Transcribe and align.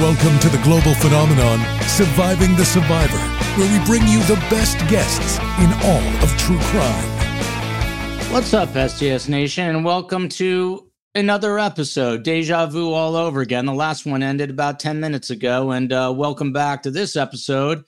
Welcome 0.00 0.40
to 0.40 0.48
the 0.48 0.60
global 0.64 0.92
phenomenon, 0.94 1.60
Surviving 1.82 2.56
the 2.56 2.64
Survivor, 2.64 3.16
where 3.56 3.78
we 3.78 3.86
bring 3.86 4.02
you 4.08 4.18
the 4.24 4.34
best 4.50 4.76
guests 4.88 5.38
in 5.60 5.72
all 5.88 6.02
of 6.20 6.36
true 6.36 6.58
crime. 6.62 8.32
What's 8.32 8.52
up, 8.52 8.70
STS 8.70 9.28
Nation, 9.28 9.68
and 9.68 9.84
welcome 9.84 10.28
to 10.30 10.90
another 11.14 11.60
episode. 11.60 12.24
Deja 12.24 12.66
vu 12.66 12.92
all 12.92 13.14
over 13.14 13.40
again. 13.40 13.66
The 13.66 13.72
last 13.72 14.04
one 14.04 14.24
ended 14.24 14.50
about 14.50 14.80
10 14.80 14.98
minutes 14.98 15.30
ago, 15.30 15.70
and 15.70 15.92
uh, 15.92 16.12
welcome 16.14 16.52
back 16.52 16.82
to 16.82 16.90
this 16.90 17.14
episode. 17.14 17.84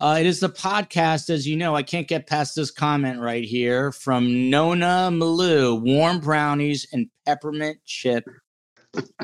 Uh, 0.00 0.16
it 0.18 0.24
is 0.24 0.40
the 0.40 0.48
podcast, 0.48 1.28
as 1.28 1.46
you 1.46 1.56
know. 1.58 1.76
I 1.76 1.82
can't 1.82 2.08
get 2.08 2.26
past 2.26 2.56
this 2.56 2.70
comment 2.70 3.20
right 3.20 3.44
here 3.44 3.92
from 3.92 4.48
Nona 4.48 5.10
Malou 5.12 5.82
warm 5.82 6.18
brownies 6.18 6.86
and 6.94 7.10
peppermint 7.26 7.76
chip 7.84 8.24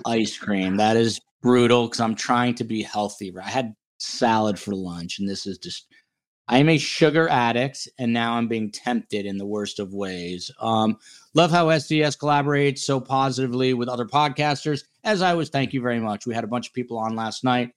ice 0.05 0.37
cream. 0.37 0.77
That 0.77 0.99
is 0.99 1.19
brutal 1.43 1.87
because 1.87 2.01
I'm 2.01 2.15
trying 2.15 2.55
to 2.57 2.65
be 2.65 2.83
healthy. 2.83 3.33
I 3.37 3.49
had 3.49 3.75
salad 3.99 4.59
for 4.59 4.75
lunch, 4.75 5.19
and 5.19 5.29
this 5.29 5.47
is 5.47 5.59
just. 5.59 5.87
I 6.49 6.59
am 6.59 6.69
a 6.69 6.77
sugar 6.77 7.29
addict, 7.29 7.89
and 7.99 8.13
now 8.13 8.35
I'm 8.35 8.49
being 8.49 8.73
tempted 8.73 9.27
in 9.27 9.39
the 9.39 9.47
worst 9.47 9.79
of 9.79 9.95
ways. 9.95 10.51
Um, 10.61 10.99
love 11.35 11.53
how 11.53 11.71
STS 11.79 12.17
collaborates 12.17 12.81
so 12.81 13.01
positively 13.01 13.75
with 13.75 13.89
other 13.89 14.05
podcasters. 14.05 14.83
As 15.05 15.23
I 15.23 15.35
was, 15.35 15.51
thank 15.51 15.73
you 15.73 15.81
very 15.81 16.01
much. 16.01 16.27
We 16.27 16.35
had 16.35 16.43
a 16.45 16.49
bunch 16.49 16.67
of 16.67 16.75
people 16.75 16.99
on 16.99 17.15
last 17.15 17.45
night. 17.45 17.71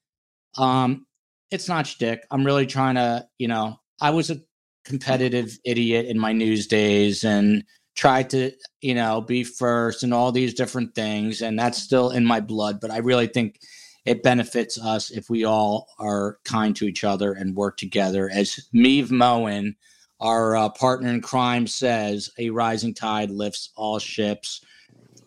Um, 0.58 1.06
it's 1.52 1.70
not 1.70 1.86
shtick. 1.86 2.26
I'm 2.32 2.44
really 2.44 2.66
trying 2.66 2.96
to, 2.96 3.28
you 3.38 3.48
know, 3.48 3.80
I 4.02 4.10
was 4.10 4.32
a 4.32 4.42
competitive 4.84 5.58
idiot 5.64 6.08
in 6.08 6.20
my 6.20 6.34
news 6.34 6.68
days 6.68 7.24
and 7.24 7.64
tried 7.96 8.30
to, 8.30 8.52
you 8.82 8.94
know, 8.94 9.22
be 9.22 9.44
first 9.44 10.04
and 10.04 10.14
all 10.14 10.32
these 10.32 10.54
different 10.54 10.94
things. 10.96 11.42
And 11.42 11.58
that's 11.58 11.82
still 11.82 12.12
in 12.12 12.26
my 12.26 12.40
blood. 12.40 12.80
But 12.80 12.92
I 12.92 12.98
really 12.98 13.28
think 13.28 13.60
it 14.06 14.22
benefits 14.22 14.80
us 14.80 15.10
if 15.10 15.30
we 15.30 15.46
all 15.46 15.88
are 15.98 16.38
kind 16.44 16.76
to 16.76 16.86
each 16.86 17.04
other 17.04 17.34
and 17.34 17.56
work 17.56 17.78
together. 17.78 18.30
As 18.32 18.60
Meave 18.74 19.12
Moen, 19.12 19.76
our 20.20 20.56
uh, 20.56 20.70
partner 20.70 21.10
in 21.10 21.22
crime, 21.22 21.68
says, 21.68 22.30
a 22.38 22.50
rising 22.50 22.94
tide 22.94 23.32
lifts 23.32 23.72
all 23.76 24.00
ships. 24.00 24.64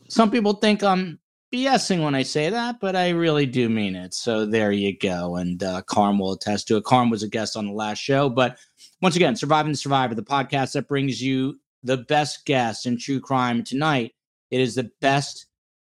Some 0.09 0.31
people 0.31 0.55
think 0.55 0.83
I'm 0.83 1.19
BSing 1.53 2.05
when 2.05 2.15
I 2.15 2.23
say 2.23 2.51
that, 2.51 2.79
but 2.81 2.95
I 2.95 3.11
really 3.11 3.47
do 3.47 3.69
mean 3.69 3.97
it. 3.97 4.15
So 4.15 4.47
there 4.47 4.73
you 4.73 4.97
go. 4.97 5.37
And 5.37 5.63
uh, 5.63 5.83
Carm 5.83 6.19
will 6.19 6.33
attest 6.33 6.69
to 6.69 6.77
it. 6.77 6.85
Carm 6.85 7.11
was 7.11 7.23
a 7.23 7.29
guest 7.29 7.57
on 7.57 7.67
the 7.67 7.73
last 7.73 7.99
show. 7.99 8.29
But 8.29 8.59
once 9.01 9.17
again, 9.17 9.37
Surviving 9.37 9.73
the 9.73 9.79
Survivor, 9.79 10.15
the 10.15 10.23
podcast 10.23 10.73
that 10.73 10.89
brings 10.89 11.23
you 11.23 11.59
the 11.83 11.97
best 11.97 12.45
guests 12.47 12.87
in 12.87 12.99
true 12.99 13.21
crime. 13.21 13.63
Tonight, 13.63 14.13
it 14.51 14.61
is 14.61 14.75
the 14.75 14.91
best 15.01 15.47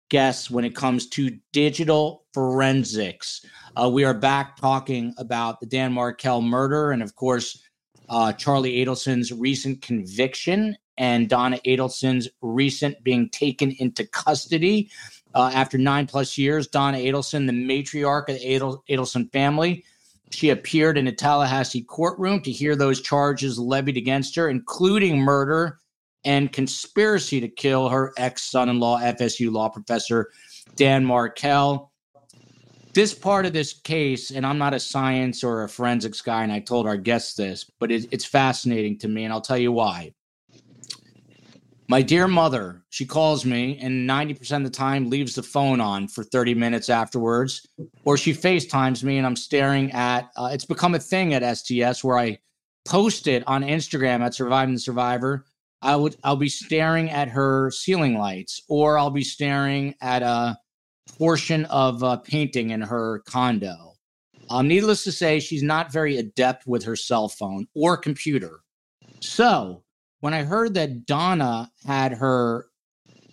guests 0.09 0.49
when 0.49 0.65
it 0.65 0.75
comes 0.75 1.07
to 1.07 1.37
digital 1.53 2.25
forensics. 2.33 3.45
Uh, 3.75 3.89
we 3.89 4.03
are 4.03 4.13
back 4.13 4.57
talking 4.57 5.13
about 5.17 5.59
the 5.59 5.65
Dan 5.65 5.93
Markel 5.93 6.41
murder 6.41 6.91
and, 6.91 7.01
of 7.01 7.15
course, 7.15 7.63
uh, 8.09 8.33
Charlie 8.33 8.83
Adelson's 8.83 9.31
recent 9.31 9.81
conviction 9.81 10.75
and 10.97 11.29
Donna 11.29 11.59
Adelson's 11.65 12.27
recent 12.41 13.01
being 13.03 13.29
taken 13.29 13.71
into 13.79 14.05
custody. 14.05 14.89
Uh, 15.35 15.51
after 15.53 15.77
nine 15.77 16.07
plus 16.07 16.37
years, 16.37 16.67
Donna 16.67 16.97
Adelson, 16.97 17.45
the 17.45 17.53
matriarch 17.53 18.29
of 18.29 18.39
the 18.39 18.55
Adel- 18.55 18.83
Adelson 18.89 19.31
family, 19.31 19.85
she 20.29 20.49
appeared 20.49 20.97
in 20.97 21.07
a 21.07 21.11
Tallahassee 21.11 21.83
courtroom 21.83 22.41
to 22.41 22.51
hear 22.51 22.75
those 22.75 23.01
charges 23.01 23.57
levied 23.57 23.97
against 23.97 24.35
her, 24.35 24.49
including 24.49 25.19
murder 25.19 25.79
and 26.23 26.51
conspiracy 26.51 27.39
to 27.39 27.47
kill 27.47 27.89
her 27.89 28.13
ex 28.17 28.43
son 28.43 28.69
in 28.69 28.79
law, 28.79 28.99
FSU 28.99 29.51
law 29.51 29.69
professor 29.69 30.29
Dan 30.75 31.05
Markel. 31.05 31.91
This 32.93 33.13
part 33.13 33.45
of 33.45 33.53
this 33.53 33.73
case, 33.73 34.31
and 34.31 34.45
I'm 34.45 34.57
not 34.57 34.73
a 34.73 34.79
science 34.79 35.43
or 35.43 35.63
a 35.63 35.69
forensics 35.69 36.21
guy, 36.21 36.43
and 36.43 36.51
I 36.51 36.59
told 36.59 36.87
our 36.87 36.97
guests 36.97 37.35
this, 37.35 37.69
but 37.79 37.91
it, 37.91 38.07
it's 38.11 38.25
fascinating 38.25 38.97
to 38.99 39.07
me, 39.07 39.23
and 39.23 39.33
I'll 39.33 39.41
tell 39.41 39.57
you 39.57 39.71
why. 39.71 40.13
My 41.89 42.03
dear 42.03 42.27
mother, 42.27 42.83
she 42.91 43.03
calls 43.03 43.45
me 43.45 43.79
and 43.81 44.07
90% 44.07 44.57
of 44.57 44.63
the 44.63 44.69
time 44.69 45.09
leaves 45.09 45.33
the 45.33 45.41
phone 45.41 45.81
on 45.81 46.07
for 46.07 46.23
30 46.23 46.53
minutes 46.53 46.87
afterwards, 46.87 47.67
or 48.05 48.15
she 48.15 48.31
FaceTimes 48.31 49.03
me 49.03 49.17
and 49.17 49.25
I'm 49.25 49.35
staring 49.35 49.91
at 49.91 50.29
uh, 50.37 50.51
it's 50.53 50.65
become 50.65 50.93
a 50.93 50.99
thing 50.99 51.33
at 51.33 51.57
STS 51.57 52.03
where 52.03 52.19
I 52.19 52.37
post 52.85 53.25
it 53.25 53.43
on 53.47 53.63
Instagram 53.63 54.21
at 54.21 54.35
Surviving 54.35 54.75
the 54.75 54.79
Survivor. 54.79 55.47
I 55.81 55.95
would 55.95 56.15
I'll 56.23 56.35
be 56.35 56.47
staring 56.47 57.09
at 57.09 57.27
her 57.29 57.71
ceiling 57.71 58.19
lights, 58.19 58.61
or 58.69 58.99
I'll 58.99 59.09
be 59.09 59.23
staring 59.23 59.95
at 59.99 60.21
a 60.21 60.59
portion 61.17 61.65
of 61.65 62.03
a 62.03 62.19
painting 62.19 62.69
in 62.69 62.81
her 62.81 63.23
condo. 63.25 63.95
Um, 64.51 64.67
needless 64.67 65.03
to 65.05 65.11
say, 65.11 65.39
she's 65.39 65.63
not 65.63 65.91
very 65.91 66.17
adept 66.17 66.67
with 66.67 66.83
her 66.83 66.95
cell 66.95 67.29
phone 67.29 67.65
or 67.73 67.97
computer. 67.97 68.59
So 69.21 69.83
when 70.19 70.33
I 70.33 70.43
heard 70.43 70.73
that 70.75 71.05
Donna 71.05 71.71
had 71.85 72.13
her 72.13 72.67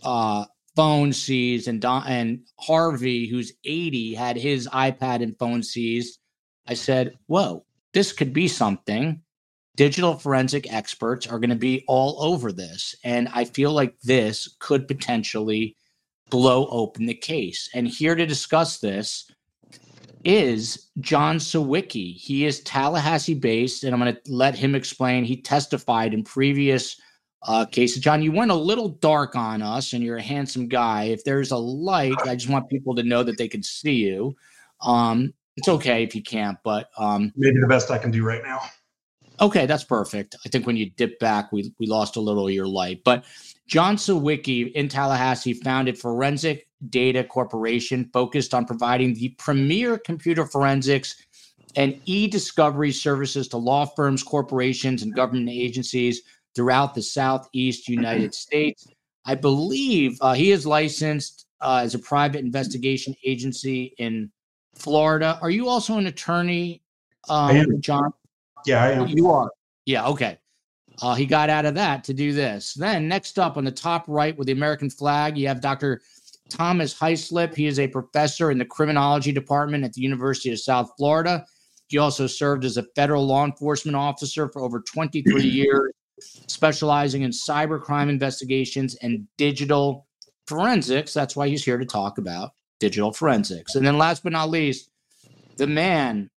uh, 0.03 0.45
phone 0.75 1.13
seized 1.13 1.69
and 1.69 1.81
Don 1.81 2.07
and 2.07 2.41
Harvey, 2.61 3.27
who's 3.27 3.53
80, 3.65 4.15
had 4.15 4.37
his 4.37 4.69
iPad 4.69 5.23
and 5.23 5.39
phone 5.39 5.63
seized, 5.63 6.19
I 6.67 6.75
said, 6.75 7.19
"Whoa, 7.27 7.65
this 7.93 8.13
could 8.13 8.33
be 8.33 8.49
something." 8.49 9.23
Digital 9.77 10.15
forensic 10.15 10.73
experts 10.73 11.27
are 11.27 11.39
going 11.39 11.51
to 11.51 11.57
be 11.57 11.85
all 11.87 12.23
over 12.23 12.51
this, 12.51 12.95
and 13.05 13.29
I 13.35 13.45
feel 13.45 13.73
like 13.73 14.01
this 14.01 14.57
could 14.59 14.89
potentially 14.89 15.77
blow 16.31 16.67
open 16.69 17.07
the 17.07 17.15
case. 17.15 17.69
And 17.75 17.87
here 17.87 18.15
to 18.15 18.27
discuss 18.27 18.79
this 18.79 19.31
is 20.27 20.89
John 21.01 21.39
Sawicki. 21.39 22.17
He 22.17 22.47
is 22.47 22.61
Tallahassee 22.61 23.35
based, 23.35 23.85
and 23.85 23.95
I'm 23.95 24.01
going 24.01 24.13
to 24.13 24.21
let 24.33 24.57
him 24.57 24.75
explain. 24.75 25.25
He 25.25 25.41
testified 25.41 26.13
in 26.13 26.25
previous 26.25 27.01
uh, 27.45 27.65
cases. 27.65 28.03
John, 28.03 28.23
you 28.23 28.33
went 28.33 28.51
a 28.51 28.57
little 28.57 28.89
dark 28.89 29.37
on 29.37 29.63
us, 29.63 29.93
and 29.93 30.03
you're 30.03 30.17
a 30.17 30.23
handsome 30.23 30.67
guy. 30.67 31.05
If 31.05 31.23
there's 31.23 31.53
a 31.53 31.57
light, 31.57 32.17
I 32.25 32.35
just 32.35 32.51
want 32.51 32.69
people 32.69 32.97
to 32.97 33.05
know 33.05 33.23
that 33.23 33.39
they 33.39 33.47
can 33.47 33.63
see 33.63 33.95
you. 33.95 34.37
Um, 34.81 35.33
it's 35.57 35.69
okay 35.69 36.03
if 36.03 36.15
you 36.15 36.25
can't, 36.25 36.59
but 36.65 36.91
um, 36.99 37.33
maybe 37.37 37.61
the 37.61 37.69
best 37.69 37.93
I 37.93 37.99
can 37.99 38.11
do 38.11 38.25
right 38.25 38.43
now. 38.43 38.63
Okay, 39.41 39.67
that's 39.67 39.85
perfect. 39.85 40.35
I 40.45 40.49
think 40.49 40.67
when 40.67 40.77
you 40.77 40.91
dip 40.91 41.21
back, 41.21 41.53
we 41.53 41.73
we 41.79 41.87
lost 41.87 42.17
a 42.17 42.21
little 42.21 42.49
of 42.49 42.53
your 42.53 42.67
light, 42.67 43.03
but 43.05 43.25
John 43.69 43.97
Sawicki 43.97 44.73
in 44.73 44.89
Tallahassee 44.89 45.55
founded 45.55 45.99
Forensic 45.99 46.66
Data 46.89 47.25
Corporation, 47.25 48.09
focused 48.13 48.55
on 48.55 48.67
providing 48.67 49.15
the 49.15 49.31
premier 49.39 49.99
computer 49.99 50.45
forensics 50.45 51.17
and 51.77 52.01
e 52.07 52.27
discovery 52.27 52.93
services 52.93 53.49
to 53.49 53.57
law 53.57 53.85
firms, 53.85 54.23
corporations, 54.23 55.03
and 55.03 55.15
government 55.15 55.51
agencies 55.51 56.23
throughout 56.55 56.95
the 56.95 57.03
Southeast 57.03 57.89
United 57.89 58.35
States. 58.35 58.87
I 59.25 59.35
believe 59.35 60.19
uh, 60.21 60.35
he 60.35 60.53
is 60.53 60.67
licensed 60.67 61.47
uh, 61.61 61.81
as 61.83 61.95
a 61.95 61.99
private 61.99 62.45
investigation 62.45 63.15
agency 63.25 63.95
in 63.99 64.31
Florida. 64.75 65.39
Are 65.43 65.51
you 65.51 65.69
also 65.69 65.99
an 65.99 66.07
attorney, 66.07 66.83
um, 67.29 67.81
John? 67.81 68.13
Yeah, 68.67 68.85
I 68.85 68.91
am. 68.93 69.09
You 69.09 69.31
are. 69.31 69.51
Yeah, 69.85 70.07
okay. 70.09 70.39
Uh, 71.03 71.15
he 71.15 71.27
got 71.27 71.51
out 71.51 71.67
of 71.67 71.75
that 71.75 72.05
to 72.05 72.15
do 72.15 72.33
this. 72.33 72.75
Then, 72.75 73.07
next 73.09 73.39
up 73.39 73.57
on 73.57 73.65
the 73.65 73.71
top 73.71 74.05
right 74.09 74.37
with 74.37 74.47
the 74.47 74.53
American 74.53 74.89
flag, 74.89 75.37
you 75.37 75.47
have 75.49 75.61
Dr. 75.61 76.01
Thomas 76.49 76.95
Hyslip. 76.95 77.55
He 77.55 77.67
is 77.67 77.79
a 77.79 77.89
professor 77.89 78.51
in 78.51 78.59
the 78.59 78.65
criminology 78.65 79.33
department 79.33 79.85
at 79.85 79.93
the 79.93 80.01
University 80.01 80.53
of 80.53 80.61
South 80.61 80.91
Florida. 80.97 81.45
He 81.89 81.99
also 81.99 82.27
served 82.27 82.65
as 82.65 82.77
a 82.77 82.85
federal 82.95 83.27
law 83.27 83.45
enforcement 83.45 83.97
officer 83.97 84.49
for 84.49 84.63
over 84.63 84.81
23 84.81 85.43
years, 85.43 85.93
specializing 86.49 87.23
in 87.23 87.31
cybercrime 87.31 88.09
investigations 88.09 88.97
and 89.03 89.27
digital 89.37 90.07
forensics. 90.47 91.15
That's 91.15 91.37
why 91.37 91.49
he's 91.49 91.65
here 91.65 91.79
to 91.79 91.87
talk 91.87 92.19
about 92.19 92.53
digital 92.81 93.13
forensics. 93.13 93.75
And 93.75 93.87
then, 93.87 93.99
last 93.99 94.23
but 94.23 94.33
not 94.33 94.51
least, 94.51 94.91
the 95.57 95.67
man 95.67 96.31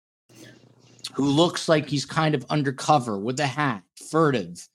who 1.14 1.26
looks 1.26 1.68
like 1.68 1.90
he's 1.90 2.06
kind 2.06 2.36
of 2.36 2.46
undercover 2.50 3.20
with 3.20 3.40
a 3.40 3.48
hat, 3.48 3.84
furtive. 4.10 4.68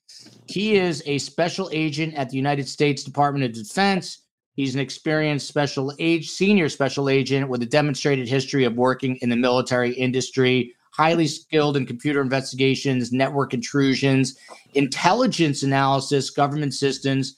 He 0.47 0.77
is 0.77 1.03
a 1.07 1.19
special 1.19 1.71
agent 1.73 2.15
at 2.15 2.31
the 2.31 2.37
United 2.37 2.69
States 2.69 3.05
Department 3.05 3.45
of 3.45 3.53
Defense. 3.53 4.24
He's 4.55 4.75
an 4.75 4.81
experienced 4.81 5.49
special 5.49 5.93
age, 5.99 6.31
senior 6.31 6.69
special 6.69 7.09
agent 7.09 7.49
with 7.49 7.63
a 7.63 7.67
demonstrated 7.67 8.29
history 8.29 8.65
of 8.65 8.77
working 8.77 9.17
in 9.17 9.29
the 9.29 9.37
military 9.37 9.93
industry, 9.93 10.75
highly 10.93 11.27
skilled 11.27 11.77
in 11.77 11.87
computer 11.87 12.21
investigations, 12.21 13.11
network 13.13 13.53
intrusions, 13.53 14.39
intelligence 14.75 15.65
analysis, 15.65 16.31
government 16.31 16.73
systems, 16.73 17.37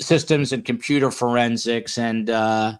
systems, 0.00 0.52
and 0.52 0.64
computer 0.64 1.10
forensics. 1.10 1.98
And 1.98 2.30
uh, 2.30 2.78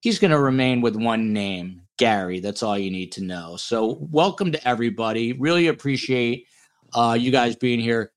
he's 0.00 0.18
going 0.18 0.30
to 0.30 0.40
remain 0.40 0.80
with 0.80 0.96
one 0.96 1.34
name, 1.34 1.82
Gary. 1.98 2.40
That's 2.40 2.62
all 2.62 2.78
you 2.78 2.90
need 2.90 3.12
to 3.12 3.22
know. 3.22 3.56
So, 3.56 3.98
welcome 4.10 4.52
to 4.52 4.68
everybody. 4.68 5.34
Really 5.34 5.66
appreciate 5.66 6.46
uh, 6.94 7.16
you 7.20 7.30
guys 7.30 7.56
being 7.56 7.80
here. 7.80 8.12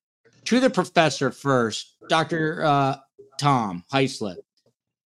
To 0.45 0.59
the 0.61 0.69
professor 0.69 1.31
first, 1.31 1.95
Dr. 2.07 2.63
Uh, 2.63 2.95
Tom 3.37 3.83
Hyslip. 3.91 4.37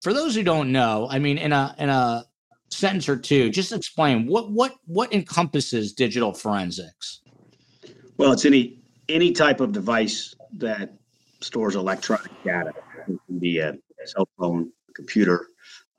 For 0.01 0.13
those 0.13 0.35
who 0.35 0.43
don't 0.43 0.71
know, 0.71 1.07
I 1.09 1.19
mean, 1.19 1.37
in 1.37 1.51
a 1.51 1.75
in 1.79 1.89
a 1.89 2.25
sentence 2.69 3.09
or 3.09 3.17
two, 3.17 3.49
just 3.49 3.71
explain 3.71 4.27
what 4.27 4.51
what 4.51 4.75
what 4.85 5.13
encompasses 5.13 5.93
digital 5.93 6.33
forensics. 6.33 7.21
Well, 8.17 8.31
it's 8.31 8.45
any 8.45 8.79
any 9.09 9.31
type 9.31 9.59
of 9.59 9.71
device 9.71 10.35
that 10.57 10.93
stores 11.41 11.75
electronic 11.75 12.31
data. 12.43 12.73
It 13.07 13.19
can 13.25 13.39
be 13.39 13.59
a 13.59 13.75
cell 14.05 14.27
phone, 14.37 14.71
computer, 14.95 15.47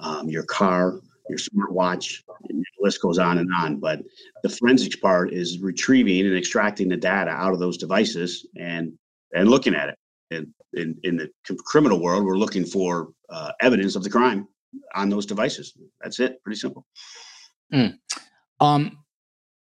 um, 0.01 0.29
your 0.29 0.45
car, 0.45 1.01
your 1.29 1.39
smartwatch, 1.39 2.23
the 2.49 2.63
list 2.81 3.03
goes 3.03 3.19
on 3.19 3.39
and 3.39 3.51
on. 3.59 3.77
But 3.77 4.03
the 4.43 4.49
forensics 4.49 4.97
part 4.97 5.33
is 5.33 5.59
retrieving 5.61 6.27
and 6.27 6.37
extracting 6.37 6.89
the 6.89 6.97
data 6.97 7.31
out 7.31 7.53
of 7.53 7.59
those 7.59 7.77
devices 7.77 8.47
and 8.57 8.93
and 9.35 9.49
looking 9.49 9.75
at 9.75 9.91
it. 9.91 9.99
And 10.31 10.49
in, 10.75 10.99
in 11.03 11.17
the 11.17 11.31
criminal 11.65 12.01
world, 12.01 12.25
we're 12.25 12.37
looking 12.37 12.65
for 12.65 13.09
uh, 13.31 13.53
evidence 13.61 13.97
of 13.97 14.03
the 14.03 14.11
crime 14.11 14.47
on 14.95 15.09
those 15.09 15.27
devices. 15.27 15.75
That's 16.03 16.21
it. 16.21 16.43
Pretty 16.43 16.59
simple. 16.59 16.87
Mm. 17.73 17.99
Um, 18.61 18.99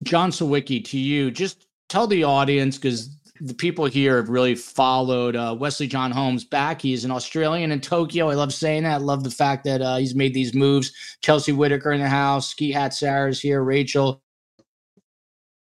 John 0.02 0.30
Sawicki, 0.30 0.84
to 0.86 0.98
you, 0.98 1.30
just 1.30 1.66
tell 1.88 2.06
the 2.06 2.24
audience 2.24 2.76
because 2.76 3.16
the 3.40 3.54
people 3.54 3.86
here 3.86 4.16
have 4.16 4.28
really 4.28 4.54
followed 4.54 5.34
uh, 5.34 5.56
Wesley 5.58 5.86
John 5.86 6.10
Holmes 6.10 6.44
back. 6.44 6.80
He's 6.80 7.04
an 7.04 7.10
Australian 7.10 7.72
in 7.72 7.80
Tokyo. 7.80 8.30
I 8.30 8.34
love 8.34 8.52
saying 8.52 8.84
that. 8.84 8.94
I 8.94 8.96
love 8.98 9.24
the 9.24 9.30
fact 9.30 9.64
that 9.64 9.82
uh, 9.82 9.96
he's 9.96 10.14
made 10.14 10.32
these 10.32 10.54
moves. 10.54 10.92
Chelsea 11.22 11.52
Whitaker 11.52 11.92
in 11.92 12.00
the 12.00 12.08
house. 12.08 12.50
Ski 12.50 12.70
Hat 12.70 12.94
Sarah's 12.94 13.40
here. 13.40 13.62
Rachel. 13.62 14.22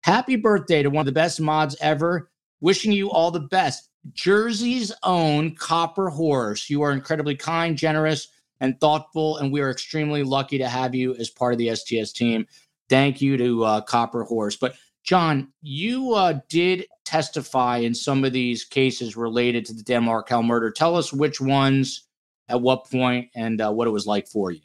Happy 0.03 0.35
birthday 0.35 0.83
to 0.83 0.89
one 0.89 1.01
of 1.01 1.05
the 1.05 1.11
best 1.11 1.41
mods 1.41 1.75
ever. 1.81 2.29
Wishing 2.61 2.91
you 2.91 3.11
all 3.11 3.31
the 3.31 3.41
best. 3.41 3.89
Jersey's 4.13 4.91
own 5.03 5.55
Copper 5.55 6.09
Horse. 6.09 6.69
You 6.69 6.81
are 6.83 6.91
incredibly 6.91 7.35
kind, 7.35 7.77
generous, 7.77 8.27
and 8.59 8.79
thoughtful, 8.79 9.37
and 9.37 9.51
we 9.51 9.61
are 9.61 9.71
extremely 9.71 10.23
lucky 10.23 10.57
to 10.57 10.67
have 10.67 10.95
you 10.95 11.15
as 11.15 11.29
part 11.29 11.53
of 11.53 11.59
the 11.59 11.75
STS 11.75 12.13
team. 12.13 12.45
Thank 12.89 13.21
you 13.21 13.37
to 13.37 13.63
uh, 13.63 13.81
Copper 13.81 14.23
Horse. 14.23 14.55
But 14.55 14.75
John, 15.03 15.51
you 15.61 16.13
uh, 16.13 16.39
did 16.49 16.85
testify 17.03 17.77
in 17.77 17.93
some 17.93 18.23
of 18.23 18.33
these 18.33 18.63
cases 18.63 19.15
related 19.15 19.65
to 19.65 19.73
the 19.73 19.83
Dan 19.83 20.03
Markel 20.03 20.43
murder. 20.43 20.71
Tell 20.71 20.95
us 20.95 21.13
which 21.13 21.39
ones, 21.41 22.07
at 22.49 22.61
what 22.61 22.89
point, 22.89 23.29
and 23.35 23.61
uh, 23.61 23.71
what 23.71 23.87
it 23.87 23.91
was 23.91 24.07
like 24.07 24.27
for 24.27 24.51
you. 24.51 24.61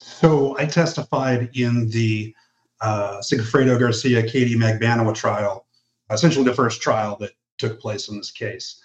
So 0.00 0.56
I 0.58 0.66
testified 0.66 1.50
in 1.54 1.88
the 1.90 2.34
uh, 2.80 3.18
Sigfredo 3.18 3.78
Garcia, 3.78 4.22
Katie 4.22 4.54
Magbanua 4.54 5.14
trial, 5.14 5.66
essentially 6.10 6.44
the 6.44 6.54
first 6.54 6.80
trial 6.80 7.16
that 7.20 7.32
took 7.58 7.80
place 7.80 8.08
in 8.08 8.16
this 8.16 8.30
case. 8.30 8.80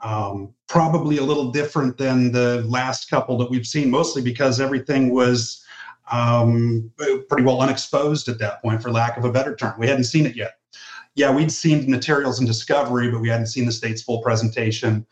Um, 0.00 0.54
probably 0.68 1.18
a 1.18 1.24
little 1.24 1.50
different 1.50 1.98
than 1.98 2.30
the 2.30 2.62
last 2.68 3.10
couple 3.10 3.36
that 3.38 3.50
we've 3.50 3.66
seen, 3.66 3.90
mostly 3.90 4.22
because 4.22 4.60
everything 4.60 5.12
was 5.12 5.64
um, 6.10 6.90
pretty 6.96 7.42
well 7.42 7.60
unexposed 7.60 8.28
at 8.28 8.38
that 8.38 8.62
point, 8.62 8.82
for 8.82 8.90
lack 8.90 9.16
of 9.16 9.24
a 9.24 9.32
better 9.32 9.56
term. 9.56 9.78
We 9.78 9.88
hadn't 9.88 10.04
seen 10.04 10.26
it 10.26 10.36
yet. 10.36 10.52
Yeah, 11.14 11.34
we'd 11.34 11.50
seen 11.50 11.90
materials 11.90 12.38
in 12.38 12.46
discovery, 12.46 13.10
but 13.10 13.20
we 13.20 13.28
hadn't 13.28 13.48
seen 13.48 13.66
the 13.66 13.72
state's 13.72 14.02
full 14.02 14.22
presentation. 14.22 15.04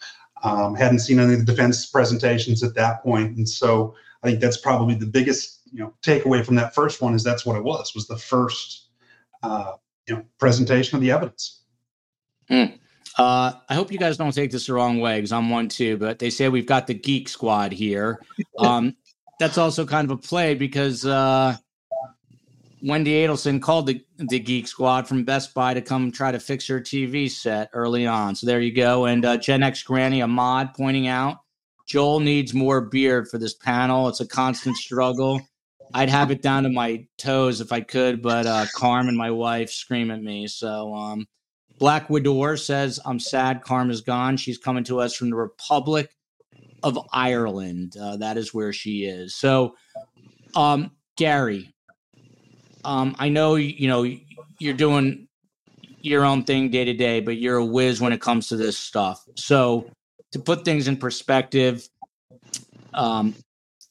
Um, 0.44 0.76
hadn't 0.76 1.00
seen 1.00 1.18
any 1.18 1.32
of 1.32 1.40
the 1.40 1.44
defense 1.44 1.86
presentations 1.86 2.62
at 2.62 2.74
that 2.74 3.02
point, 3.02 3.36
and 3.36 3.48
so 3.48 3.94
I 4.22 4.28
think 4.28 4.40
that's 4.40 4.58
probably 4.58 4.94
the 4.94 5.06
biggest 5.06 5.62
you 5.72 5.80
know 5.80 5.94
takeaway 6.02 6.44
from 6.44 6.54
that 6.56 6.74
first 6.74 7.02
one 7.02 7.14
is 7.14 7.24
that's 7.24 7.44
what 7.44 7.56
it 7.56 7.64
was 7.64 7.94
was 7.94 8.06
the 8.06 8.16
first 8.16 8.88
uh, 9.42 9.72
you 10.06 10.14
know 10.14 10.24
presentation 10.38 10.96
of 10.96 11.02
the 11.02 11.10
evidence. 11.10 11.62
Mm. 12.50 12.78
Uh, 13.16 13.52
I 13.68 13.74
hope 13.74 13.90
you 13.90 13.98
guys 13.98 14.16
don't 14.16 14.32
take 14.32 14.50
this 14.50 14.66
the 14.66 14.74
wrong 14.74 15.00
way 15.00 15.16
because 15.18 15.32
I'm 15.32 15.48
one 15.48 15.68
too. 15.68 15.96
But 15.96 16.18
they 16.18 16.30
say 16.30 16.48
we've 16.48 16.66
got 16.66 16.86
the 16.86 16.94
geek 16.94 17.28
squad 17.28 17.72
here. 17.72 18.20
Um, 18.58 18.96
that's 19.38 19.58
also 19.58 19.84
kind 19.84 20.10
of 20.10 20.12
a 20.12 20.16
play 20.16 20.54
because 20.54 21.04
uh, 21.04 21.54
Wendi 22.82 23.08
Adelson 23.08 23.60
called 23.60 23.86
the 23.86 24.02
the 24.16 24.38
geek 24.38 24.66
squad 24.66 25.06
from 25.06 25.24
Best 25.24 25.52
Buy 25.52 25.74
to 25.74 25.82
come 25.82 26.10
try 26.10 26.32
to 26.32 26.40
fix 26.40 26.66
her 26.68 26.80
TV 26.80 27.30
set 27.30 27.68
early 27.74 28.06
on. 28.06 28.34
So 28.34 28.46
there 28.46 28.62
you 28.62 28.72
go. 28.72 29.04
And 29.04 29.26
uh, 29.26 29.36
Gen 29.36 29.62
X 29.62 29.82
Granny 29.82 30.22
Ahmad 30.22 30.72
pointing 30.74 31.06
out 31.06 31.40
Joel 31.86 32.20
needs 32.20 32.52
more 32.52 32.80
beard 32.80 33.28
for 33.28 33.38
this 33.38 33.54
panel. 33.54 34.08
It's 34.08 34.20
a 34.20 34.26
constant 34.26 34.76
struggle. 34.76 35.40
I'd 35.94 36.10
have 36.10 36.30
it 36.30 36.42
down 36.42 36.64
to 36.64 36.68
my 36.68 37.06
toes 37.16 37.60
if 37.60 37.72
I 37.72 37.80
could, 37.80 38.20
but 38.20 38.46
uh, 38.46 38.66
and 38.82 39.16
my 39.16 39.30
wife, 39.30 39.70
scream 39.70 40.10
at 40.10 40.22
me. 40.22 40.48
So 40.48 40.92
um, 40.94 41.26
Black 41.78 42.08
Widow 42.08 42.56
says, 42.56 42.98
I'm 43.04 43.20
sad 43.20 43.62
Karma's 43.62 44.00
gone. 44.00 44.36
She's 44.36 44.58
coming 44.58 44.84
to 44.84 45.00
us 45.00 45.14
from 45.14 45.30
the 45.30 45.36
Republic 45.36 46.10
of 46.82 46.98
Ireland. 47.12 47.96
Uh, 48.00 48.16
that 48.16 48.38
is 48.38 48.54
where 48.54 48.72
she 48.72 49.04
is. 49.04 49.34
So, 49.34 49.74
um, 50.54 50.92
Gary, 51.16 51.74
um, 52.84 53.14
I 53.18 53.28
know, 53.28 53.56
you 53.56 53.88
know, 53.88 54.04
you're 54.58 54.74
doing 54.74 55.28
your 56.00 56.24
own 56.24 56.44
thing 56.44 56.70
day 56.70 56.84
to 56.84 56.94
day, 56.94 57.20
but 57.20 57.36
you're 57.36 57.56
a 57.56 57.64
whiz 57.64 58.00
when 58.00 58.12
it 58.12 58.20
comes 58.20 58.48
to 58.48 58.56
this 58.56 58.78
stuff. 58.78 59.24
So, 59.36 59.90
to 60.32 60.38
put 60.38 60.64
things 60.64 60.88
in 60.88 60.96
perspective, 60.96 61.88
um, 62.94 63.34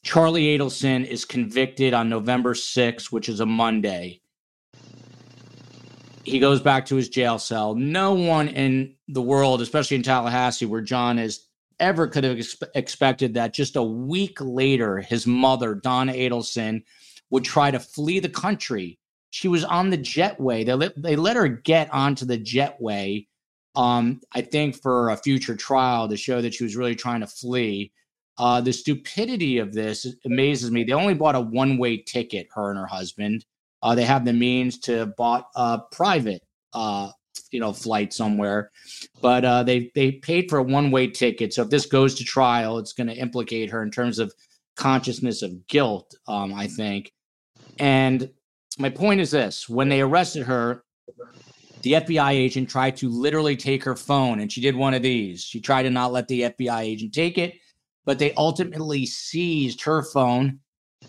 Charlie 0.02 0.56
Adelson 0.56 1.04
is 1.04 1.24
convicted 1.24 1.94
on 1.94 2.08
November 2.08 2.54
6th, 2.54 3.10
which 3.10 3.28
is 3.28 3.40
a 3.40 3.46
Monday 3.46 4.20
he 6.26 6.40
goes 6.40 6.60
back 6.60 6.86
to 6.86 6.96
his 6.96 7.08
jail 7.08 7.38
cell. 7.38 7.76
No 7.76 8.12
one 8.12 8.48
in 8.48 8.96
the 9.06 9.22
world, 9.22 9.62
especially 9.62 9.96
in 9.96 10.02
Tallahassee, 10.02 10.66
where 10.66 10.80
John 10.80 11.20
is, 11.20 11.46
ever 11.78 12.08
could 12.08 12.24
have 12.24 12.38
ex- 12.38 12.56
expected 12.74 13.34
that 13.34 13.54
just 13.54 13.76
a 13.76 13.82
week 13.82 14.38
later, 14.40 14.98
his 14.98 15.24
mother, 15.24 15.76
Donna 15.76 16.12
Adelson, 16.12 16.82
would 17.30 17.44
try 17.44 17.70
to 17.70 17.78
flee 17.78 18.18
the 18.18 18.28
country. 18.28 18.98
She 19.30 19.46
was 19.46 19.62
on 19.62 19.90
the 19.90 19.98
jetway. 19.98 20.66
They 20.66 20.74
let, 20.74 21.00
they 21.00 21.14
let 21.14 21.36
her 21.36 21.46
get 21.46 21.94
onto 21.94 22.24
the 22.24 22.38
jetway, 22.38 23.28
um, 23.76 24.20
I 24.32 24.40
think, 24.40 24.82
for 24.82 25.10
a 25.10 25.16
future 25.16 25.54
trial 25.54 26.08
to 26.08 26.16
show 26.16 26.42
that 26.42 26.54
she 26.54 26.64
was 26.64 26.74
really 26.74 26.96
trying 26.96 27.20
to 27.20 27.28
flee. 27.28 27.92
Uh, 28.36 28.60
the 28.60 28.72
stupidity 28.72 29.58
of 29.58 29.72
this 29.72 30.06
amazes 30.24 30.72
me. 30.72 30.82
They 30.82 30.92
only 30.92 31.14
bought 31.14 31.36
a 31.36 31.40
one 31.40 31.78
way 31.78 31.98
ticket, 31.98 32.48
her 32.54 32.70
and 32.70 32.80
her 32.80 32.86
husband. 32.86 33.44
Uh, 33.86 33.94
they 33.94 34.04
have 34.04 34.24
the 34.24 34.32
means 34.32 34.80
to 34.80 35.06
bought 35.16 35.46
a 35.54 35.78
private, 35.92 36.42
uh, 36.72 37.08
you 37.52 37.60
know, 37.60 37.72
flight 37.72 38.12
somewhere, 38.12 38.72
but 39.22 39.44
uh, 39.44 39.62
they 39.62 39.92
they 39.94 40.10
paid 40.10 40.50
for 40.50 40.58
a 40.58 40.62
one 40.62 40.90
way 40.90 41.06
ticket. 41.06 41.54
So 41.54 41.62
if 41.62 41.70
this 41.70 41.86
goes 41.86 42.16
to 42.16 42.24
trial, 42.24 42.78
it's 42.78 42.92
going 42.92 43.06
to 43.06 43.14
implicate 43.14 43.70
her 43.70 43.84
in 43.84 43.92
terms 43.92 44.18
of 44.18 44.34
consciousness 44.74 45.40
of 45.40 45.68
guilt. 45.68 46.16
Um, 46.26 46.52
I 46.52 46.66
think, 46.66 47.12
and 47.78 48.28
my 48.76 48.90
point 48.90 49.20
is 49.20 49.30
this: 49.30 49.68
when 49.68 49.88
they 49.88 50.00
arrested 50.00 50.42
her, 50.46 50.82
the 51.82 51.92
FBI 51.92 52.32
agent 52.32 52.68
tried 52.68 52.96
to 52.96 53.08
literally 53.08 53.54
take 53.54 53.84
her 53.84 53.94
phone, 53.94 54.40
and 54.40 54.50
she 54.50 54.60
did 54.60 54.74
one 54.74 54.94
of 54.94 55.02
these. 55.02 55.44
She 55.44 55.60
tried 55.60 55.84
to 55.84 55.90
not 55.90 56.10
let 56.10 56.26
the 56.26 56.40
FBI 56.40 56.80
agent 56.80 57.14
take 57.14 57.38
it, 57.38 57.54
but 58.04 58.18
they 58.18 58.34
ultimately 58.34 59.06
seized 59.06 59.82
her 59.82 60.02
phone 60.02 60.58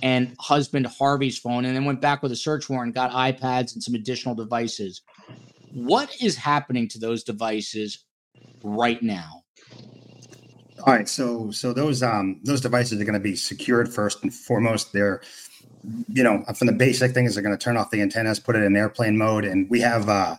and 0.01 0.35
husband 0.39 0.87
Harvey's 0.87 1.37
phone, 1.37 1.65
and 1.65 1.75
then 1.75 1.85
went 1.85 2.01
back 2.01 2.21
with 2.21 2.31
a 2.31 2.35
search 2.35 2.69
warrant, 2.69 2.93
got 2.93 3.11
iPads 3.11 3.73
and 3.73 3.83
some 3.83 3.95
additional 3.95 4.35
devices. 4.35 5.01
What 5.73 6.15
is 6.21 6.35
happening 6.35 6.87
to 6.89 6.99
those 6.99 7.23
devices 7.23 8.05
right 8.63 9.01
now? 9.01 9.43
All 10.85 10.93
right, 10.93 11.09
so 11.09 11.51
so 11.51 11.73
those 11.73 12.03
um 12.03 12.39
those 12.43 12.61
devices 12.61 13.01
are 13.01 13.05
going 13.05 13.13
to 13.13 13.19
be 13.19 13.35
secured 13.35 13.93
first 13.93 14.23
and 14.23 14.33
foremost. 14.33 14.93
They're 14.93 15.21
you 16.07 16.23
know 16.23 16.43
from 16.55 16.67
the 16.67 16.73
basic 16.73 17.13
things 17.13 17.33
they're 17.33 17.43
going 17.43 17.57
to 17.57 17.63
turn 17.63 17.77
off 17.77 17.91
the 17.91 18.01
antennas, 18.01 18.39
put 18.39 18.55
it 18.55 18.63
in 18.63 18.75
airplane 18.75 19.17
mode, 19.17 19.45
and 19.45 19.69
we 19.69 19.81
have 19.81 20.07
uh 20.07 20.35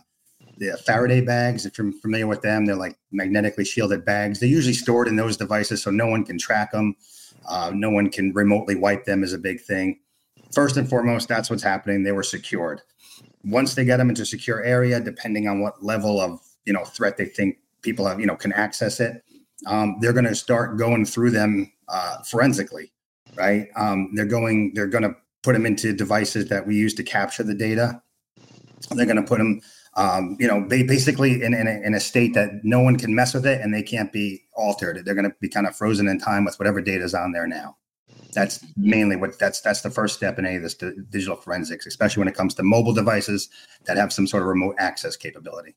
the 0.59 0.77
Faraday 0.85 1.21
bags. 1.21 1.65
If 1.65 1.77
you're 1.77 1.91
familiar 1.91 2.27
with 2.27 2.41
them, 2.41 2.65
they're 2.65 2.75
like 2.75 2.97
magnetically 3.11 3.65
shielded 3.65 4.05
bags. 4.05 4.39
They're 4.39 4.49
usually 4.49 4.73
stored 4.73 5.07
in 5.07 5.15
those 5.15 5.37
devices 5.37 5.81
so 5.81 5.89
no 5.89 6.07
one 6.07 6.25
can 6.25 6.37
track 6.37 6.71
them. 6.71 6.95
Uh, 7.47 7.71
no 7.73 7.89
one 7.89 8.09
can 8.09 8.33
remotely 8.33 8.75
wipe 8.75 9.05
them 9.05 9.23
is 9.23 9.33
a 9.33 9.37
big 9.37 9.61
thing. 9.61 9.99
First 10.53 10.77
and 10.77 10.89
foremost, 10.89 11.27
that's 11.27 11.49
what's 11.49 11.63
happening. 11.63 12.03
They 12.03 12.11
were 12.11 12.23
secured. 12.23 12.81
Once 13.43 13.75
they 13.75 13.85
get 13.85 13.97
them 13.97 14.09
into 14.09 14.25
secure 14.25 14.63
area, 14.63 14.99
depending 14.99 15.47
on 15.47 15.61
what 15.61 15.83
level 15.83 16.19
of 16.19 16.39
you 16.65 16.73
know 16.73 16.83
threat 16.83 17.17
they 17.17 17.25
think 17.25 17.57
people 17.81 18.05
have, 18.05 18.19
you 18.19 18.25
know, 18.25 18.35
can 18.35 18.51
access 18.53 18.99
it, 18.99 19.23
um, 19.67 19.97
they're 19.99 20.13
going 20.13 20.25
to 20.25 20.35
start 20.35 20.77
going 20.77 21.05
through 21.05 21.31
them 21.31 21.71
uh, 21.87 22.21
forensically, 22.23 22.91
right? 23.35 23.67
Um, 23.75 24.11
they're 24.13 24.25
going, 24.25 24.73
they're 24.73 24.87
going 24.87 25.03
to 25.03 25.15
put 25.43 25.53
them 25.53 25.65
into 25.65 25.93
devices 25.93 26.49
that 26.49 26.65
we 26.65 26.75
use 26.75 26.93
to 26.95 27.03
capture 27.03 27.43
the 27.43 27.53
data. 27.53 28.01
They're 28.91 29.05
going 29.05 29.17
to 29.17 29.23
put 29.23 29.37
them 29.37 29.61
um, 29.99 30.37
you 30.39 30.47
know, 30.47 30.65
they 30.65 30.81
basically 30.81 31.43
in, 31.43 31.53
in 31.53 31.67
a, 31.67 31.81
in, 31.85 31.93
a, 31.93 31.99
state 31.99 32.33
that 32.33 32.61
no 32.63 32.79
one 32.79 32.97
can 32.97 33.13
mess 33.13 33.33
with 33.33 33.45
it 33.45 33.59
and 33.59 33.73
they 33.73 33.83
can't 33.83 34.13
be 34.13 34.41
altered. 34.55 35.03
They're 35.03 35.13
going 35.13 35.29
to 35.29 35.35
be 35.41 35.49
kind 35.49 35.67
of 35.67 35.75
frozen 35.75 36.07
in 36.07 36.19
time 36.19 36.45
with 36.45 36.57
whatever 36.57 36.79
data 36.79 37.03
is 37.03 37.13
on 37.13 37.33
there 37.33 37.47
now. 37.47 37.75
That's 38.33 38.63
mainly 38.77 39.17
what 39.17 39.37
that's 39.37 39.59
that's 39.59 39.81
the 39.81 39.89
first 39.89 40.15
step 40.15 40.39
in 40.39 40.45
any 40.45 40.55
of 40.55 40.61
this 40.61 40.75
digital 40.75 41.35
forensics, 41.35 41.85
especially 41.85 42.21
when 42.21 42.29
it 42.29 42.35
comes 42.35 42.53
to 42.55 42.63
mobile 42.63 42.93
devices 42.93 43.49
that 43.85 43.97
have 43.97 44.13
some 44.13 44.25
sort 44.25 44.43
of 44.43 44.47
remote 44.47 44.75
access 44.79 45.17
capability. 45.17 45.75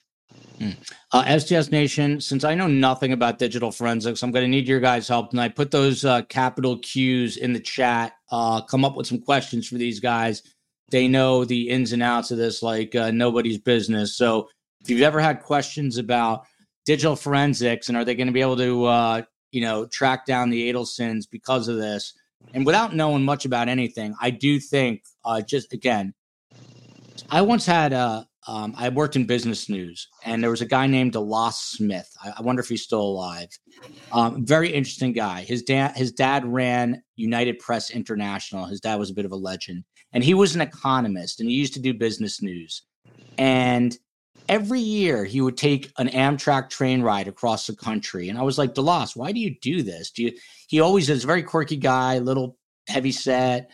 Uh, 1.10 1.38
STS 1.38 1.72
Nation, 1.72 2.20
since 2.20 2.44
I 2.44 2.54
know 2.54 2.68
nothing 2.68 3.12
about 3.12 3.38
digital 3.40 3.72
forensics, 3.72 4.22
I'm 4.22 4.30
going 4.30 4.44
to 4.44 4.48
need 4.48 4.68
your 4.68 4.78
guys' 4.78 5.08
help. 5.08 5.32
And 5.32 5.40
I 5.40 5.48
put 5.48 5.72
those 5.72 6.04
uh, 6.04 6.22
capital 6.22 6.78
Qs 6.78 7.36
in 7.38 7.52
the 7.52 7.60
chat. 7.60 8.12
Uh, 8.30 8.60
come 8.60 8.84
up 8.84 8.96
with 8.96 9.08
some 9.08 9.20
questions 9.20 9.66
for 9.66 9.76
these 9.76 9.98
guys. 9.98 10.42
They 10.92 11.08
know 11.08 11.44
the 11.44 11.70
ins 11.70 11.92
and 11.92 12.02
outs 12.02 12.30
of 12.30 12.38
this 12.38 12.62
like 12.62 12.94
uh, 12.94 13.10
nobody's 13.10 13.58
business. 13.58 14.16
So 14.16 14.48
if 14.80 14.88
you've 14.88 15.02
ever 15.02 15.20
had 15.20 15.42
questions 15.42 15.98
about 15.98 16.44
digital 16.86 17.16
forensics 17.16 17.88
and 17.88 17.96
are 17.96 18.04
they 18.04 18.14
going 18.14 18.28
to 18.28 18.32
be 18.32 18.42
able 18.42 18.58
to, 18.58 18.84
uh, 18.84 19.22
you 19.50 19.62
know, 19.62 19.86
track 19.86 20.26
down 20.26 20.50
the 20.50 20.72
Adelsons 20.72 21.24
because 21.28 21.66
of 21.66 21.76
this, 21.76 22.14
and 22.54 22.66
without 22.66 22.94
knowing 22.94 23.24
much 23.24 23.44
about 23.44 23.68
anything, 23.68 24.14
I 24.20 24.30
do 24.30 24.60
think, 24.60 25.02
uh, 25.24 25.40
just 25.40 25.72
again, 25.72 26.14
I 27.30 27.42
once 27.42 27.66
had 27.66 27.92
a 27.92 28.28
um, 28.48 28.74
I 28.76 28.88
worked 28.88 29.14
in 29.14 29.24
business 29.24 29.68
news, 29.68 30.08
and 30.24 30.42
there 30.42 30.50
was 30.50 30.62
a 30.62 30.66
guy 30.66 30.88
named 30.88 31.12
DeLoss 31.12 31.54
Smith. 31.54 32.12
I, 32.22 32.32
I 32.38 32.42
wonder 32.42 32.60
if 32.60 32.68
he's 32.68 32.82
still 32.82 33.00
alive. 33.00 33.48
Um, 34.10 34.44
very 34.44 34.72
interesting 34.72 35.12
guy. 35.12 35.42
His 35.42 35.62
dad, 35.62 35.96
his 35.96 36.10
dad 36.10 36.44
ran 36.44 37.02
United 37.14 37.60
Press 37.60 37.90
International. 37.90 38.66
His 38.66 38.80
dad 38.80 38.96
was 38.96 39.10
a 39.10 39.14
bit 39.14 39.24
of 39.24 39.30
a 39.30 39.36
legend, 39.36 39.84
and 40.12 40.22
he 40.22 40.34
was 40.34 40.54
an 40.54 40.60
economist, 40.60 41.40
and 41.40 41.48
he 41.48 41.56
used 41.56 41.74
to 41.74 41.80
do 41.80 41.94
business 41.94 42.42
news. 42.42 42.82
And 43.38 43.96
every 44.48 44.80
year, 44.80 45.24
he 45.24 45.40
would 45.40 45.56
take 45.56 45.90
an 45.98 46.08
Amtrak 46.08 46.70
train 46.70 47.02
ride 47.02 47.28
across 47.28 47.66
the 47.66 47.76
country. 47.76 48.28
And 48.28 48.38
I 48.38 48.42
was 48.42 48.58
like, 48.58 48.74
Delos, 48.74 49.16
why 49.16 49.32
do 49.32 49.40
you 49.40 49.54
do 49.60 49.82
this? 49.82 50.10
Do 50.10 50.24
you? 50.24 50.32
He 50.68 50.80
always 50.80 51.08
is 51.08 51.24
a 51.24 51.26
very 51.26 51.42
quirky 51.42 51.76
guy, 51.76 52.18
little 52.18 52.56
heavy 52.88 53.12
set, 53.12 53.70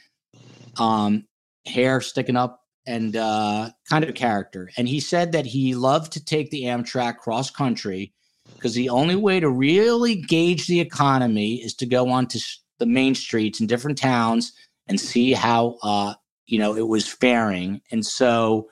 um, 0.78 1.26
hair 1.66 2.00
sticking 2.00 2.37
up 2.37 2.61
and 2.87 3.16
uh, 3.16 3.71
kind 3.90 4.02
of 4.02 4.11
a 4.11 4.14
character. 4.14 4.71
And 4.76 4.88
he 4.88 5.00
said 5.00 5.33
that 5.33 5.47
he 5.47 5.75
loved 5.75 6.12
to 6.12 6.25
take 6.25 6.50
the 6.50 6.64
Amtrak 6.64 7.18
cross 7.18 7.50
country 7.50 8.12
because 8.54 8.75
the 8.75 8.88
only 8.88 9.16
way 9.16 9.40
to 9.40 9.50
really 9.50 10.16
gauge 10.16 10.66
the 10.66 10.80
economy 10.80 11.57
is 11.57 11.75
to 11.75 11.87
go 11.87 12.09
onto 12.09 12.38
the 12.78 12.87
main 12.87 13.14
streets 13.14 13.61
in 13.61 13.66
different 13.66 13.99
towns 13.99 14.52
and 14.87 14.99
see 14.99 15.33
how 15.33 15.76
uh, 15.83 16.14
you 16.49 16.59
know 16.59 16.75
it 16.75 16.88
was 16.88 17.07
faring. 17.07 17.81
And 17.93 18.05
so 18.05 18.69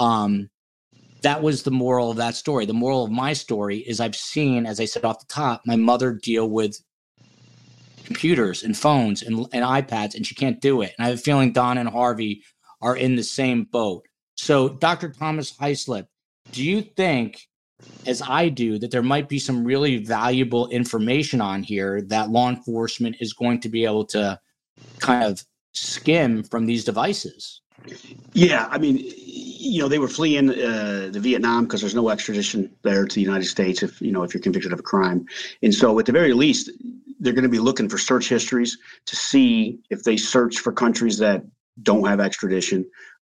um, 0.00 0.48
that 1.22 1.42
was 1.42 1.62
the 1.62 1.70
moral 1.70 2.10
of 2.10 2.16
that 2.16 2.36
story. 2.36 2.64
The 2.66 2.72
moral 2.72 3.04
of 3.04 3.10
my 3.10 3.32
story 3.32 3.78
is 3.78 4.00
I've 4.00 4.16
seen, 4.16 4.64
as 4.64 4.80
I 4.80 4.84
said 4.84 5.04
off 5.04 5.20
the 5.20 5.26
top, 5.26 5.62
my 5.66 5.76
mother 5.76 6.12
deal 6.12 6.48
with 6.48 6.80
computers 8.04 8.62
and 8.62 8.76
phones 8.76 9.22
and, 9.22 9.38
and 9.52 9.64
iPads, 9.64 10.14
and 10.14 10.24
she 10.24 10.34
can't 10.34 10.60
do 10.60 10.82
it. 10.82 10.94
And 10.96 11.04
I 11.04 11.10
have 11.10 11.18
a 11.18 11.22
feeling 11.22 11.52
Don 11.52 11.78
and 11.78 11.88
Harvey 11.88 12.42
are 12.80 12.96
in 12.96 13.16
the 13.16 13.24
same 13.24 13.64
boat. 13.64 14.06
So, 14.36 14.68
Dr. 14.68 15.08
Thomas 15.08 15.52
Hyslip, 15.56 16.06
do 16.52 16.62
you 16.62 16.82
think, 16.82 17.40
as 18.06 18.22
I 18.22 18.48
do, 18.48 18.78
that 18.78 18.90
there 18.90 19.02
might 19.02 19.28
be 19.28 19.38
some 19.38 19.64
really 19.64 19.96
valuable 19.96 20.68
information 20.68 21.40
on 21.40 21.62
here 21.62 22.02
that 22.02 22.30
law 22.30 22.48
enforcement 22.48 23.16
is 23.20 23.32
going 23.32 23.60
to 23.60 23.68
be 23.68 23.84
able 23.84 24.04
to 24.06 24.38
kind 25.00 25.24
of 25.24 25.42
skim 25.76 26.42
from 26.42 26.66
these 26.66 26.84
devices? 26.84 27.60
Yeah, 28.32 28.68
I 28.70 28.78
mean, 28.78 28.98
you 28.98 29.80
know, 29.80 29.88
they 29.88 29.98
were 29.98 30.08
fleeing 30.08 30.50
uh, 30.50 31.08
the 31.12 31.20
Vietnam 31.20 31.64
because 31.64 31.80
there's 31.80 31.94
no 31.94 32.08
extradition 32.08 32.74
there 32.82 33.06
to 33.06 33.14
the 33.14 33.20
United 33.20 33.46
States 33.46 33.82
if 33.82 34.00
you 34.00 34.12
know 34.12 34.22
if 34.22 34.34
you're 34.34 34.42
convicted 34.42 34.72
of 34.72 34.80
a 34.80 34.82
crime, 34.82 35.26
and 35.62 35.74
so 35.74 35.98
at 35.98 36.06
the 36.06 36.12
very 36.12 36.32
least, 36.32 36.70
they're 37.20 37.32
going 37.32 37.42
to 37.42 37.48
be 37.48 37.58
looking 37.58 37.88
for 37.88 37.98
search 37.98 38.28
histories 38.28 38.78
to 39.04 39.16
see 39.16 39.78
if 39.90 40.02
they 40.02 40.16
search 40.16 40.58
for 40.58 40.72
countries 40.72 41.18
that 41.18 41.44
don't 41.82 42.06
have 42.06 42.20
extradition. 42.20 42.84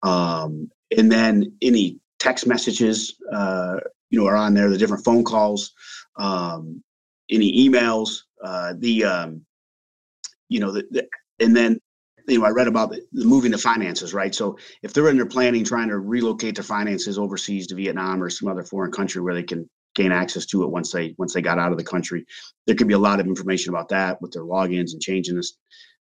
Um, 0.03 0.69
and 0.95 1.11
then 1.11 1.51
any 1.61 1.99
text 2.19 2.47
messages, 2.47 3.15
uh, 3.31 3.77
you 4.09 4.19
know, 4.19 4.27
are 4.27 4.35
on 4.35 4.53
there, 4.53 4.69
the 4.69 4.77
different 4.77 5.03
phone 5.03 5.23
calls, 5.23 5.73
um, 6.17 6.83
any 7.29 7.67
emails, 7.67 8.21
uh, 8.43 8.73
the, 8.77 9.03
um, 9.03 9.45
you 10.49 10.59
know, 10.59 10.71
the, 10.71 10.85
the, 10.91 11.07
and 11.39 11.55
then, 11.55 11.79
you 12.27 12.39
know, 12.39 12.45
I 12.45 12.49
read 12.49 12.67
about 12.67 12.91
the, 12.91 13.01
the 13.13 13.25
moving 13.25 13.51
the 13.51 13.57
finances, 13.57 14.13
right? 14.13 14.33
So 14.33 14.57
if 14.83 14.93
they're 14.93 15.09
in 15.09 15.17
their 15.17 15.25
planning, 15.25 15.63
trying 15.63 15.89
to 15.89 15.99
relocate 15.99 16.55
their 16.55 16.63
finances 16.63 17.17
overseas 17.17 17.67
to 17.67 17.75
Vietnam 17.75 18.21
or 18.21 18.29
some 18.29 18.49
other 18.49 18.63
foreign 18.63 18.91
country 18.91 19.21
where 19.21 19.33
they 19.33 19.43
can 19.43 19.69
gain 19.95 20.11
access 20.11 20.45
to 20.45 20.63
it 20.63 20.69
once 20.69 20.91
they 20.91 21.15
once 21.17 21.33
they 21.33 21.41
got 21.41 21.59
out 21.59 21.71
of 21.71 21.77
the 21.77 21.83
country, 21.83 22.25
there 22.65 22.75
could 22.75 22.87
be 22.87 22.93
a 22.93 22.99
lot 22.99 23.19
of 23.19 23.27
information 23.27 23.73
about 23.73 23.89
that 23.89 24.21
with 24.21 24.31
their 24.31 24.43
logins 24.43 24.93
and 24.93 25.01
changing 25.01 25.35
this 25.35 25.57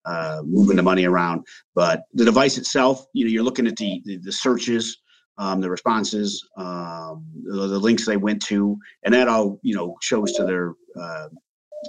uh, 0.06 0.42
moving 0.46 0.78
the 0.78 0.84
money 0.84 1.06
around. 1.06 1.46
But 1.76 2.04
the 2.14 2.26
device 2.26 2.58
itself, 2.58 3.06
you 3.14 3.26
know, 3.26 3.32
you're 3.32 3.44
looking 3.44 3.68
at 3.68 3.76
the 3.76 4.02
the, 4.06 4.18
the 4.18 4.32
searches, 4.32 4.98
um, 5.38 5.62
the 5.62 5.70
responses, 5.70 6.48
um, 6.58 7.26
the, 7.44 7.68
the, 7.68 7.80
links 7.80 8.06
they 8.06 8.18
went 8.18 8.42
to, 8.44 8.78
and 9.04 9.14
that 9.14 9.28
all 9.28 9.60
you 9.64 9.76
know 9.76 9.96
shows 10.02 10.34
to 10.34 10.46
their 10.46 10.74
uh, 11.00 11.30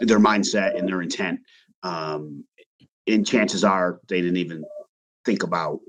their 0.00 0.18
mindset 0.18 0.76
and 0.76 0.88
their 0.88 1.02
intent. 1.02 1.40
Um, 1.82 2.44
and 3.08 3.26
chances 3.26 3.64
are 3.64 4.00
they 4.08 4.20
didn't 4.20 4.36
even 4.36 4.64
think 5.24 5.42
about 5.42 5.80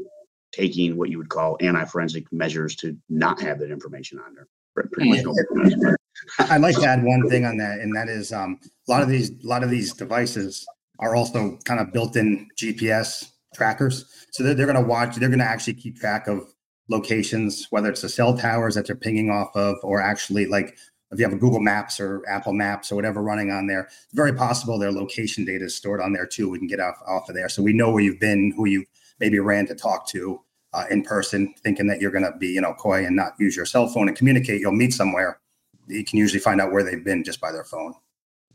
taking 0.51 0.97
what 0.97 1.09
you 1.09 1.17
would 1.17 1.29
call 1.29 1.57
anti-forensic 1.61 2.31
measures 2.31 2.75
to 2.75 2.97
not 3.09 3.39
have 3.39 3.59
that 3.59 3.71
information 3.71 4.19
on 4.19 4.33
there. 4.33 4.47
Pretty 4.75 5.09
much. 5.09 5.23
No 5.51 5.95
I'd 6.39 6.61
like 6.61 6.75
to 6.75 6.85
add 6.85 7.03
one 7.03 7.29
thing 7.29 7.45
on 7.45 7.57
that, 7.57 7.79
and 7.79 7.95
that 7.95 8.09
is 8.09 8.33
um, 8.33 8.59
a 8.87 8.91
lot 8.91 9.01
of 9.01 9.09
these 9.09 9.29
a 9.29 9.47
lot 9.47 9.63
of 9.63 9.69
these 9.69 9.93
devices 9.93 10.65
are 10.99 11.15
also 11.15 11.57
kind 11.63 11.79
of 11.79 11.93
built-in 11.93 12.47
GPS 12.61 13.29
trackers. 13.55 14.05
So 14.31 14.43
they're, 14.43 14.53
they're 14.53 14.65
going 14.65 14.81
to 14.81 14.87
watch, 14.87 15.15
they're 15.15 15.29
going 15.29 15.39
to 15.39 15.45
actually 15.45 15.75
keep 15.75 15.97
track 15.97 16.27
of 16.27 16.53
locations, 16.89 17.67
whether 17.69 17.89
it's 17.89 18.01
the 18.01 18.09
cell 18.09 18.37
towers 18.37 18.75
that 18.75 18.85
they're 18.85 18.97
pinging 18.97 19.29
off 19.29 19.55
of, 19.55 19.77
or 19.81 20.01
actually 20.01 20.45
like 20.45 20.77
if 21.11 21.19
you 21.19 21.25
have 21.25 21.33
a 21.33 21.37
Google 21.37 21.59
Maps 21.59 21.99
or 21.99 22.23
Apple 22.27 22.53
Maps 22.53 22.91
or 22.91 22.95
whatever 22.95 23.21
running 23.21 23.51
on 23.51 23.67
there, 23.67 23.81
it's 23.81 24.13
very 24.13 24.33
possible 24.33 24.77
their 24.77 24.91
location 24.91 25.43
data 25.43 25.65
is 25.65 25.75
stored 25.75 26.01
on 26.01 26.13
there 26.13 26.25
too. 26.25 26.49
We 26.49 26.59
can 26.59 26.67
get 26.67 26.79
off 26.79 26.97
off 27.07 27.29
of 27.29 27.35
there, 27.35 27.49
so 27.49 27.63
we 27.63 27.73
know 27.73 27.91
where 27.91 28.03
you've 28.03 28.19
been, 28.19 28.53
who 28.55 28.67
you 28.67 28.85
maybe 29.19 29.39
ran 29.39 29.65
to 29.67 29.75
talk 29.75 30.07
to 30.09 30.41
uh, 30.73 30.85
in 30.89 31.03
person, 31.03 31.53
thinking 31.63 31.87
that 31.87 31.99
you're 31.99 32.11
going 32.11 32.25
to 32.25 32.37
be 32.37 32.47
you 32.47 32.61
know 32.61 32.73
coy 32.73 33.05
and 33.05 33.15
not 33.15 33.33
use 33.39 33.55
your 33.55 33.65
cell 33.65 33.87
phone 33.87 34.07
and 34.07 34.17
communicate. 34.17 34.61
You'll 34.61 34.71
meet 34.71 34.93
somewhere. 34.93 35.39
You 35.87 36.05
can 36.05 36.19
usually 36.19 36.39
find 36.39 36.61
out 36.61 36.71
where 36.71 36.83
they've 36.83 37.03
been 37.03 37.23
just 37.23 37.41
by 37.41 37.51
their 37.51 37.63
phone. 37.63 37.95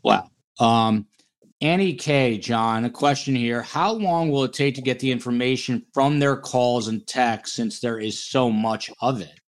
Wow. 0.03 0.29
Um, 0.59 1.07
Annie 1.61 1.93
K, 1.93 2.37
John, 2.37 2.85
a 2.85 2.89
question 2.89 3.35
here. 3.35 3.61
How 3.61 3.91
long 3.91 4.29
will 4.29 4.43
it 4.43 4.53
take 4.53 4.75
to 4.75 4.81
get 4.81 4.99
the 4.99 5.11
information 5.11 5.85
from 5.93 6.19
their 6.19 6.37
calls 6.37 6.87
and 6.87 7.05
texts 7.07 7.55
since 7.55 7.79
there 7.79 7.97
is 7.97 8.21
so 8.21 8.49
much 8.49 8.91
of 9.01 9.21
it? 9.21 9.39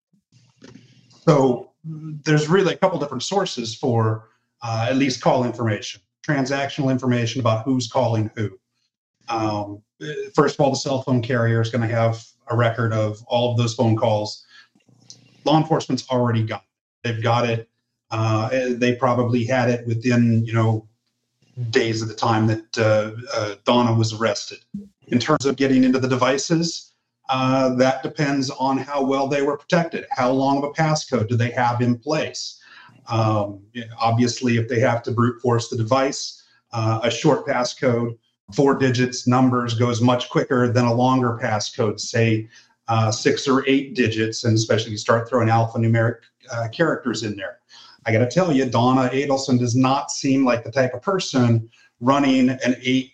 So 1.26 1.72
there's 1.88 2.48
really 2.48 2.74
a 2.74 2.78
couple 2.78 3.00
different 3.00 3.24
sources 3.24 3.76
for 3.76 4.30
uh, 4.62 4.88
at 4.90 4.98
least 4.98 5.22
call 5.22 5.44
information, 5.44 6.02
transactional 6.28 6.92
information 6.92 7.40
about 7.40 7.64
who's 7.64 7.88
calling 7.88 8.30
who. 8.36 8.58
Um, 9.30 9.82
first 10.34 10.56
of 10.56 10.62
all, 10.62 10.72
the 10.72 10.78
cell 10.78 11.02
phone 11.02 11.22
carrier 11.22 11.62
is 11.62 11.70
going 11.70 11.88
to 11.88 11.94
have 11.94 12.24
a 12.48 12.56
record 12.56 12.94
of 12.94 13.22
all 13.28 13.52
of 13.52 13.58
those 13.58 13.74
phone 13.74 13.96
calls. 13.96 14.46
Law 15.46 15.58
enforcement's 15.58 16.08
already 16.10 16.44
got 16.44 16.62
it. 16.62 17.08
They've 17.08 17.24
got 17.24 17.50
it. 17.50 17.70
Uh, 18.10 18.50
they 18.72 18.96
probably 18.96 19.44
had 19.44 19.70
it 19.70 19.86
within, 19.86 20.46
you 20.46 20.54
know, 20.54 20.88
days 21.70 22.02
of 22.02 22.08
the 22.08 22.14
time 22.14 22.48
that 22.48 22.78
uh, 22.78 23.12
uh, 23.34 23.56
Donna 23.66 23.94
was 23.94 24.14
arrested. 24.14 24.60
In 25.08 25.20
terms 25.20 25.46
of 25.46 25.56
getting 25.56 25.84
into 25.84 26.00
the 26.00 26.08
devices, 26.08 26.87
uh, 27.30 27.76
that 27.76 28.04
depends 28.04 28.50
on 28.52 28.78
how 28.78 29.04
well 29.04 29.28
they 29.28 29.42
were 29.42 29.58
protected. 29.58 30.06
How 30.12 30.32
long 30.32 30.58
of 30.58 30.64
a 30.64 30.72
passcode 30.72 31.28
do 31.28 31.36
they 31.36 31.52
have 31.52 31.82
in 31.82 31.98
place? 31.98 32.60
Um, 33.08 33.62
obviously, 34.00 34.58
if 34.58 34.68
they 34.68 34.80
have 34.80 35.04
to 35.04 35.12
brute 35.12 35.42
force 35.42 35.70
the 35.70 35.78
device, 35.78 36.44
uh, 36.72 37.00
a 37.04 37.12
short 37.12 37.46
passcode, 37.46 38.18
four 38.54 38.76
digits, 38.76 39.28
numbers 39.28 39.74
goes 39.74 40.02
much 40.02 40.30
quicker 40.30 40.72
than 40.72 40.86
a 40.86 40.94
longer 40.94 41.38
passcode, 41.42 42.00
say 42.00 42.48
uh, 42.88 43.12
six 43.12 43.48
or 43.48 43.68
eight 43.68 43.96
digits, 43.96 44.44
and 44.44 44.56
especially 44.56 44.88
if 44.88 44.92
you 44.92 44.98
start 44.98 45.28
throwing 45.28 45.50
alphanumeric 45.50 46.20
uh, 46.52 46.68
characters 46.70 47.24
in 47.24 47.36
there. 47.36 47.60
I 48.06 48.12
got 48.12 48.20
to 48.20 48.28
tell 48.28 48.54
you, 48.54 48.66
Donna 48.66 49.10
Adelson 49.10 49.60
does 49.60 49.76
not 49.76 50.12
seem 50.12 50.46
like 50.46 50.64
the 50.64 50.72
type 50.72 50.94
of 50.94 51.02
person 51.02 51.70
running 52.00 52.50
an 52.50 52.76
eight 52.82 53.12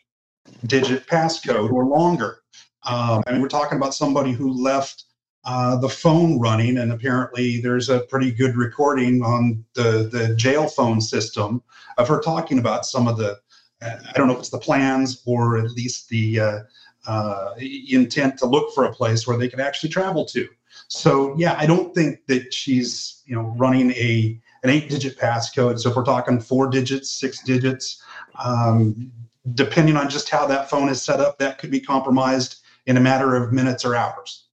digit 0.68 1.08
passcode 1.08 1.72
or 1.72 1.86
longer. 1.86 2.43
Um, 2.86 3.24
I 3.26 3.32
mean, 3.32 3.42
we're 3.42 3.48
talking 3.48 3.78
about 3.78 3.94
somebody 3.94 4.32
who 4.32 4.52
left 4.52 5.06
uh, 5.46 5.78
the 5.78 5.90
phone 5.90 6.40
running, 6.40 6.78
and 6.78 6.92
apparently 6.92 7.60
there's 7.60 7.90
a 7.90 8.02
pretty 8.02 8.32
good 8.32 8.56
recording 8.56 9.24
on 9.24 9.64
the, 9.74 10.10
the 10.12 10.36
jail 10.36 10.68
phone 10.68 11.02
system 11.02 11.62
of 11.98 12.08
her 12.08 12.20
talking 12.22 12.60
about 12.60 12.86
some 12.86 13.08
of 13.08 13.18
the, 13.18 13.38
uh, 13.82 13.98
I 14.08 14.12
don't 14.18 14.28
know 14.28 14.34
if 14.34 14.40
it's 14.40 14.50
the 14.50 14.58
plans 14.58 15.22
or 15.26 15.58
at 15.58 15.72
least 15.72 16.10
the 16.10 16.40
uh, 16.40 16.60
uh 17.06 17.54
intent 17.60 18.38
to 18.38 18.46
look 18.46 18.74
for 18.74 18.86
a 18.86 18.94
place 18.94 19.28
where 19.28 19.38
they 19.38 19.50
can 19.50 19.60
actually 19.60 19.90
travel 19.90 20.24
to. 20.24 20.48
So, 20.88 21.36
yeah, 21.38 21.56
I 21.58 21.66
don't 21.66 21.94
think 21.94 22.26
that 22.28 22.54
she's, 22.54 23.22
you 23.26 23.36
know, 23.36 23.54
running 23.58 23.92
a 23.92 24.40
an 24.64 24.70
eight 24.70 24.90
digit 24.90 25.18
passcode. 25.18 25.80
So 25.80 25.90
if 25.90 25.96
we're 25.96 26.06
talking 26.06 26.40
four 26.40 26.70
digits, 26.70 27.10
six 27.10 27.44
digits, 27.44 28.02
um, 28.42 29.12
depending 29.56 29.98
on 29.98 30.10
just 30.10 30.30
how 30.30 30.48
that 30.48 30.70
phone 30.70 30.88
is 30.88 31.02
set 31.02 31.20
up, 31.20 31.38
that 31.40 31.58
could 31.58 31.70
be 31.70 31.82
compromised 31.82 32.63
in 32.86 32.98
a 32.98 33.00
matter 33.00 33.36
of 33.36 33.52
minutes 33.52 33.86
or 33.86 33.96
hours. 33.96 34.48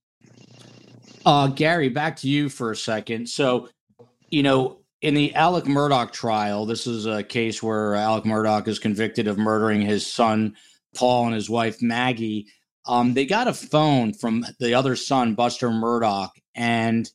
Uh, 1.25 1.47
Gary, 1.47 1.89
back 1.89 2.15
to 2.17 2.27
you 2.27 2.49
for 2.49 2.71
a 2.71 2.75
second. 2.75 3.29
So 3.29 3.69
you 4.29 4.43
know, 4.43 4.79
in 5.01 5.13
the 5.13 5.33
Alex 5.35 5.67
Murdaugh 5.67 6.11
trial, 6.11 6.65
this 6.65 6.87
is 6.87 7.05
a 7.05 7.23
case 7.23 7.61
where 7.61 7.95
Alex 7.95 8.25
Murdaugh 8.25 8.67
is 8.67 8.79
convicted 8.79 9.27
of 9.27 9.37
murdering 9.37 9.81
his 9.81 10.11
son 10.11 10.55
Paul 10.95 11.27
and 11.27 11.35
his 11.35 11.49
wife 11.49 11.81
Maggie. 11.81 12.47
Um, 12.85 13.13
they 13.13 13.25
got 13.25 13.47
a 13.47 13.53
phone 13.53 14.13
from 14.13 14.45
the 14.59 14.73
other 14.73 14.95
son, 14.95 15.35
Buster 15.35 15.69
Murdaugh, 15.69 16.29
and 16.55 17.09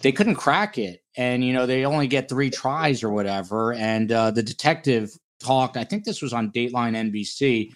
they 0.00 0.12
couldn't 0.12 0.36
crack 0.36 0.78
it. 0.78 1.02
And 1.16 1.44
you 1.44 1.52
know, 1.52 1.66
they 1.66 1.84
only 1.84 2.06
get 2.06 2.28
three 2.28 2.50
tries 2.50 3.02
or 3.02 3.10
whatever. 3.10 3.72
And 3.74 4.10
uh, 4.10 4.30
the 4.30 4.42
detective 4.42 5.10
talked. 5.40 5.76
I 5.76 5.84
think 5.84 6.04
this 6.04 6.22
was 6.22 6.32
on 6.32 6.50
Dateline 6.50 6.96
NBC. 7.12 7.72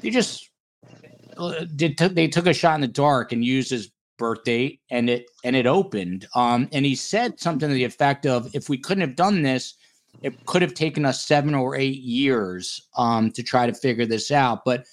They 0.00 0.10
just 0.10 0.49
did. 1.76 1.98
T- 1.98 2.08
they 2.08 2.28
took 2.28 2.46
a 2.46 2.54
shot 2.54 2.74
in 2.76 2.80
the 2.80 2.88
dark 2.88 3.32
and 3.32 3.44
used 3.44 3.70
his 3.70 3.90
birth 4.18 4.44
date, 4.44 4.80
and 4.90 5.10
it 5.10 5.26
and 5.44 5.56
it 5.56 5.66
opened. 5.66 6.26
Um, 6.34 6.68
and 6.72 6.84
he 6.84 6.94
said 6.94 7.40
something 7.40 7.68
to 7.68 7.74
the 7.74 7.84
effect 7.84 8.26
of, 8.26 8.54
"If 8.54 8.68
we 8.68 8.78
couldn't 8.78 9.02
have 9.02 9.16
done 9.16 9.42
this." 9.42 9.74
It 10.22 10.44
could 10.44 10.60
have 10.60 10.74
taken 10.74 11.06
us 11.06 11.24
seven 11.24 11.54
or 11.54 11.76
eight 11.76 12.00
years 12.00 12.88
um, 12.96 13.30
to 13.30 13.44
try 13.44 13.66
to 13.66 13.72
figure 13.72 14.04
this 14.04 14.30
out. 14.30 14.64
But 14.64 14.84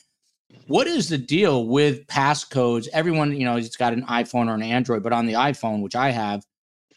what 0.67 0.87
is 0.87 1.09
the 1.09 1.17
deal 1.17 1.67
with 1.67 2.05
passcodes? 2.07 2.87
Everyone, 2.93 3.35
you 3.35 3.45
know, 3.45 3.57
it's 3.57 3.75
got 3.75 3.93
an 3.93 4.05
iPhone 4.05 4.47
or 4.47 4.55
an 4.55 4.61
Android, 4.61 5.03
but 5.03 5.13
on 5.13 5.25
the 5.25 5.33
iPhone, 5.33 5.81
which 5.81 5.95
I 5.95 6.11
have, 6.11 6.43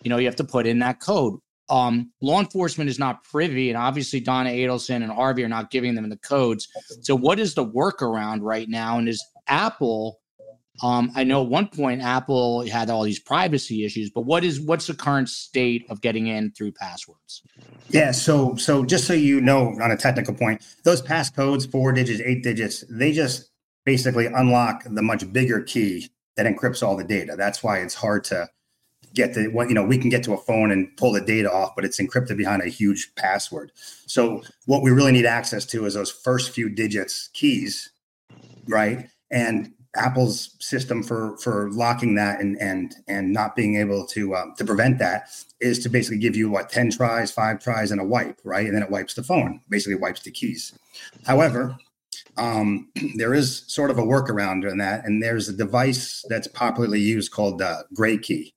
you 0.02 0.10
know, 0.10 0.18
you 0.18 0.26
have 0.26 0.36
to 0.36 0.44
put 0.44 0.66
in 0.66 0.78
that 0.80 1.00
code. 1.00 1.38
Um, 1.68 2.10
law 2.20 2.40
enforcement 2.40 2.90
is 2.90 2.98
not 2.98 3.22
privy, 3.22 3.70
and 3.70 3.78
obviously 3.78 4.18
Donna 4.18 4.50
Adelson 4.50 5.04
and 5.04 5.12
Harvey 5.12 5.44
are 5.44 5.48
not 5.48 5.70
giving 5.70 5.94
them 5.94 6.08
the 6.08 6.16
codes. 6.16 6.66
So, 7.02 7.14
what 7.14 7.38
is 7.38 7.54
the 7.54 7.64
workaround 7.64 8.40
right 8.42 8.68
now? 8.68 8.98
And 8.98 9.08
is 9.08 9.24
Apple 9.50 10.20
um, 10.82 11.12
I 11.14 11.24
know 11.24 11.42
at 11.42 11.48
one 11.48 11.68
point 11.68 12.00
Apple 12.00 12.66
had 12.66 12.88
all 12.88 13.02
these 13.02 13.18
privacy 13.18 13.84
issues, 13.84 14.10
but 14.10 14.22
what 14.22 14.44
is 14.44 14.60
what's 14.60 14.86
the 14.86 14.94
current 14.94 15.28
state 15.28 15.84
of 15.90 16.00
getting 16.00 16.28
in 16.28 16.52
through 16.52 16.72
passwords? 16.72 17.42
Yeah, 17.90 18.12
so 18.12 18.56
so 18.56 18.84
just 18.84 19.06
so 19.06 19.12
you 19.12 19.40
know, 19.40 19.76
on 19.80 19.90
a 19.90 19.96
technical 19.96 20.34
point, 20.34 20.64
those 20.84 21.02
passcodes, 21.02 21.70
four 21.70 21.92
digits, 21.92 22.22
eight 22.24 22.42
digits, 22.42 22.84
they 22.88 23.12
just 23.12 23.50
basically 23.84 24.26
unlock 24.26 24.84
the 24.84 25.02
much 25.02 25.30
bigger 25.32 25.60
key 25.60 26.08
that 26.36 26.46
encrypts 26.46 26.82
all 26.82 26.96
the 26.96 27.04
data. 27.04 27.34
That's 27.36 27.62
why 27.62 27.80
it's 27.80 27.94
hard 27.94 28.24
to 28.24 28.48
get 29.12 29.34
the 29.34 29.48
what 29.48 29.68
you 29.68 29.74
know 29.74 29.84
we 29.84 29.98
can 29.98 30.08
get 30.08 30.22
to 30.22 30.32
a 30.32 30.38
phone 30.38 30.70
and 30.70 30.96
pull 30.96 31.12
the 31.12 31.20
data 31.20 31.50
off 31.50 31.74
but 31.74 31.84
it's 31.84 32.00
encrypted 32.00 32.36
behind 32.36 32.62
a 32.62 32.68
huge 32.68 33.12
password 33.16 33.72
so 34.06 34.40
what 34.66 34.84
we 34.84 34.90
really 34.92 35.10
need 35.10 35.26
access 35.26 35.64
to 35.64 35.84
is 35.84 35.94
those 35.94 36.12
first 36.12 36.52
few 36.52 36.68
digits 36.68 37.28
keys 37.32 37.90
right 38.68 39.08
and 39.30 39.72
Apple's 39.96 40.56
system 40.60 41.02
for 41.02 41.36
for 41.38 41.70
locking 41.70 42.14
that 42.14 42.40
and 42.40 42.56
and 42.60 42.94
and 43.08 43.32
not 43.32 43.56
being 43.56 43.76
able 43.76 44.06
to 44.06 44.36
um, 44.36 44.54
to 44.56 44.64
prevent 44.64 44.98
that 44.98 45.28
is 45.60 45.80
to 45.80 45.88
basically 45.88 46.18
give 46.18 46.36
you 46.36 46.48
what 46.48 46.70
ten 46.70 46.90
tries, 46.90 47.32
five 47.32 47.60
tries, 47.60 47.90
and 47.90 48.00
a 48.00 48.04
wipe, 48.04 48.40
right? 48.44 48.66
And 48.66 48.74
then 48.74 48.82
it 48.82 48.90
wipes 48.90 49.14
the 49.14 49.24
phone, 49.24 49.60
basically 49.68 49.96
wipes 49.96 50.22
the 50.22 50.30
keys. 50.30 50.78
However, 51.26 51.76
um, 52.36 52.88
there 53.16 53.34
is 53.34 53.64
sort 53.66 53.90
of 53.90 53.98
a 53.98 54.02
workaround 54.02 54.70
in 54.70 54.78
that, 54.78 55.04
and 55.04 55.22
there's 55.22 55.48
a 55.48 55.52
device 55.52 56.24
that's 56.28 56.46
popularly 56.46 57.00
used 57.00 57.32
called 57.32 57.60
uh, 57.60 57.82
Gray 57.92 58.16
Key, 58.16 58.54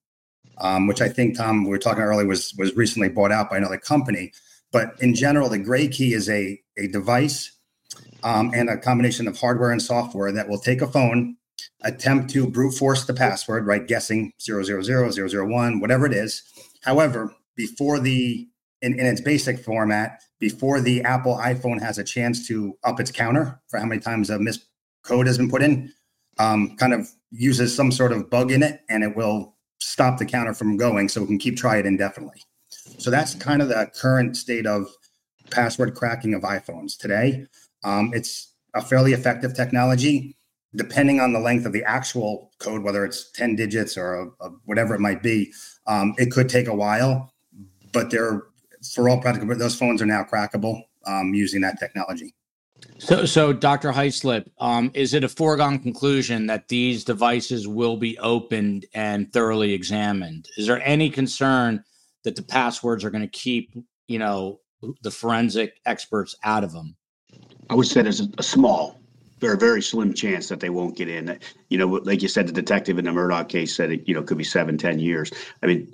um, 0.60 0.86
which 0.86 1.02
I 1.02 1.10
think 1.10 1.36
Tom 1.36 1.64
we 1.64 1.72
were 1.72 1.80
talking 1.80 2.04
earlier 2.04 2.28
was 2.28 2.54
was 2.60 2.76
recently 2.76 3.10
bought 3.10 3.32
out 3.32 3.50
by 3.50 3.58
another 3.58 3.80
company. 3.80 4.34
But 4.72 5.02
in 5.02 5.16
general, 5.16 5.50
the 5.50 5.58
Gray 5.58 5.88
Key 5.88 6.14
is 6.14 6.30
a 6.30 6.62
a 6.78 6.88
device 6.88 7.53
um, 8.24 8.52
and 8.54 8.70
a 8.70 8.78
combination 8.78 9.28
of 9.28 9.38
hardware 9.38 9.72
and 9.72 9.82
software 9.82 10.32
that 10.32 10.48
will 10.48 10.60
take 10.60 10.82
a 10.82 10.88
phone, 10.88 11.36
attempt 11.82 12.30
to 12.32 12.48
brute 12.48 12.74
force 12.74 13.06
the 13.06 13.14
password, 13.14 13.66
right? 13.66 13.88
Guessing 13.88 14.32
000, 14.40 14.64
001, 14.64 15.80
whatever 15.80 16.06
it 16.06 16.14
is. 16.14 16.44
However, 16.82 17.34
before 17.56 18.00
the, 18.00 18.48
in, 18.82 19.00
in 19.00 19.06
its 19.06 19.22
basic 19.22 19.60
format, 19.60 20.22
before 20.40 20.82
the 20.82 21.02
Apple 21.04 21.38
iPhone 21.38 21.82
has 21.82 21.98
a 21.98 22.04
chance 22.04 22.48
to 22.48 22.78
up 22.84 23.00
its 23.00 23.12
counter 23.12 23.62
for 23.68 23.80
how 23.80 23.86
many 23.86 24.02
times 24.02 24.30
a 24.30 24.38
miscode 24.38 25.28
has 25.28 25.38
been 25.38 25.50
put 25.50 25.62
in, 25.62 25.92
um, 26.40 26.76
kind 26.78 26.94
of 26.94 27.08
uses 27.32 27.76
some 27.76 27.92
sort 27.92 28.12
of 28.12 28.30
bug 28.30 28.52
in 28.52 28.64
it 28.64 28.82
and 28.90 29.04
it 29.04 29.16
will 29.16 29.56
stop 29.80 30.18
the 30.18 30.26
counter 30.26 30.54
from 30.54 30.78
going 30.78 31.10
so 31.10 31.22
we 31.22 31.28
can 31.28 31.38
keep 31.38 31.58
try 31.58 31.78
it 31.78 31.86
indefinitely. 31.86 32.42
So 32.98 33.12
that's 33.12 33.36
kind 33.36 33.62
of 33.62 33.68
the 33.68 33.92
current 34.00 34.38
state 34.38 34.66
of 34.66 34.88
password 35.52 35.96
cracking 35.96 36.34
of 36.34 36.42
iPhones 36.42 36.98
today. 36.98 37.46
Um, 37.84 38.12
it's 38.14 38.54
a 38.74 38.82
fairly 38.82 39.14
effective 39.14 39.54
technology. 39.54 40.36
Depending 40.76 41.20
on 41.20 41.34
the 41.34 41.40
length 41.40 41.68
of 41.68 41.74
the 41.74 41.84
actual 41.84 42.52
code, 42.58 42.82
whether 42.82 43.06
it's 43.06 43.30
10 43.32 43.56
digits 43.56 43.96
or 43.96 44.16
a, 44.16 44.46
a, 44.46 44.50
whatever 44.66 44.96
it 44.96 45.00
might 45.00 45.22
be, 45.22 45.54
um, 45.86 46.16
it 46.18 46.32
could 46.32 46.50
take 46.50 46.68
a 46.68 46.74
while, 46.74 47.32
but 47.92 48.10
they're, 48.10 48.42
for 48.96 49.08
all 49.08 49.22
practical, 49.22 49.56
those 49.56 49.76
phones 49.76 50.02
are 50.02 50.08
now 50.08 50.24
crackable 50.24 50.82
um, 51.06 51.36
using 51.36 51.62
that 51.62 51.80
technology. 51.80 52.34
So, 52.98 53.26
so 53.26 53.54
Dr. 53.54 53.92
Hyslip, 53.92 54.50
um, 54.60 54.92
is 54.94 55.14
it 55.14 55.24
a 55.24 55.30
foregone 55.30 55.80
conclusion 55.80 56.48
that 56.48 56.68
these 56.68 57.04
devices 57.04 57.68
will 57.68 57.98
be 57.98 58.18
opened 58.20 58.86
and 58.94 59.32
thoroughly 59.32 59.74
examined? 59.74 60.50
Is 60.58 60.68
there 60.68 60.82
any 60.84 61.10
concern 61.10 61.84
that 62.24 62.36
the 62.36 62.44
passwords 62.44 63.04
are 63.04 63.10
going 63.10 63.24
to 63.24 63.28
keep, 63.28 63.76
you 64.08 64.20
know, 64.20 64.60
the 65.02 65.12
forensic 65.12 65.80
experts 65.86 66.36
out 66.44 66.64
of 66.64 66.72
them? 66.72 66.96
I 67.70 67.76
would 67.76 67.88
say 67.88 68.02
there's 68.02 68.22
a, 68.22 68.28
a 68.38 68.44
small, 68.44 69.00
very 69.40 69.58
very 69.58 69.82
slim 69.82 70.14
chance 70.14 70.48
that 70.50 70.60
they 70.60 70.70
won't 70.70 70.96
get 70.96 71.10
in. 71.10 71.40
You 71.70 71.78
know, 71.78 71.88
like 71.88 72.22
you 72.22 72.28
said, 72.28 72.48
the 72.48 72.54
detective 72.54 72.98
in 72.98 73.06
the 73.06 73.12
Murdaugh 73.12 73.48
case 73.48 73.76
said 73.76 73.92
it. 73.92 74.08
You 74.08 74.16
know, 74.16 74.24
could 74.24 74.38
be 74.38 74.44
seven, 74.44 74.78
ten 74.78 75.00
years. 75.00 75.32
I 75.62 75.68
mean, 75.68 75.94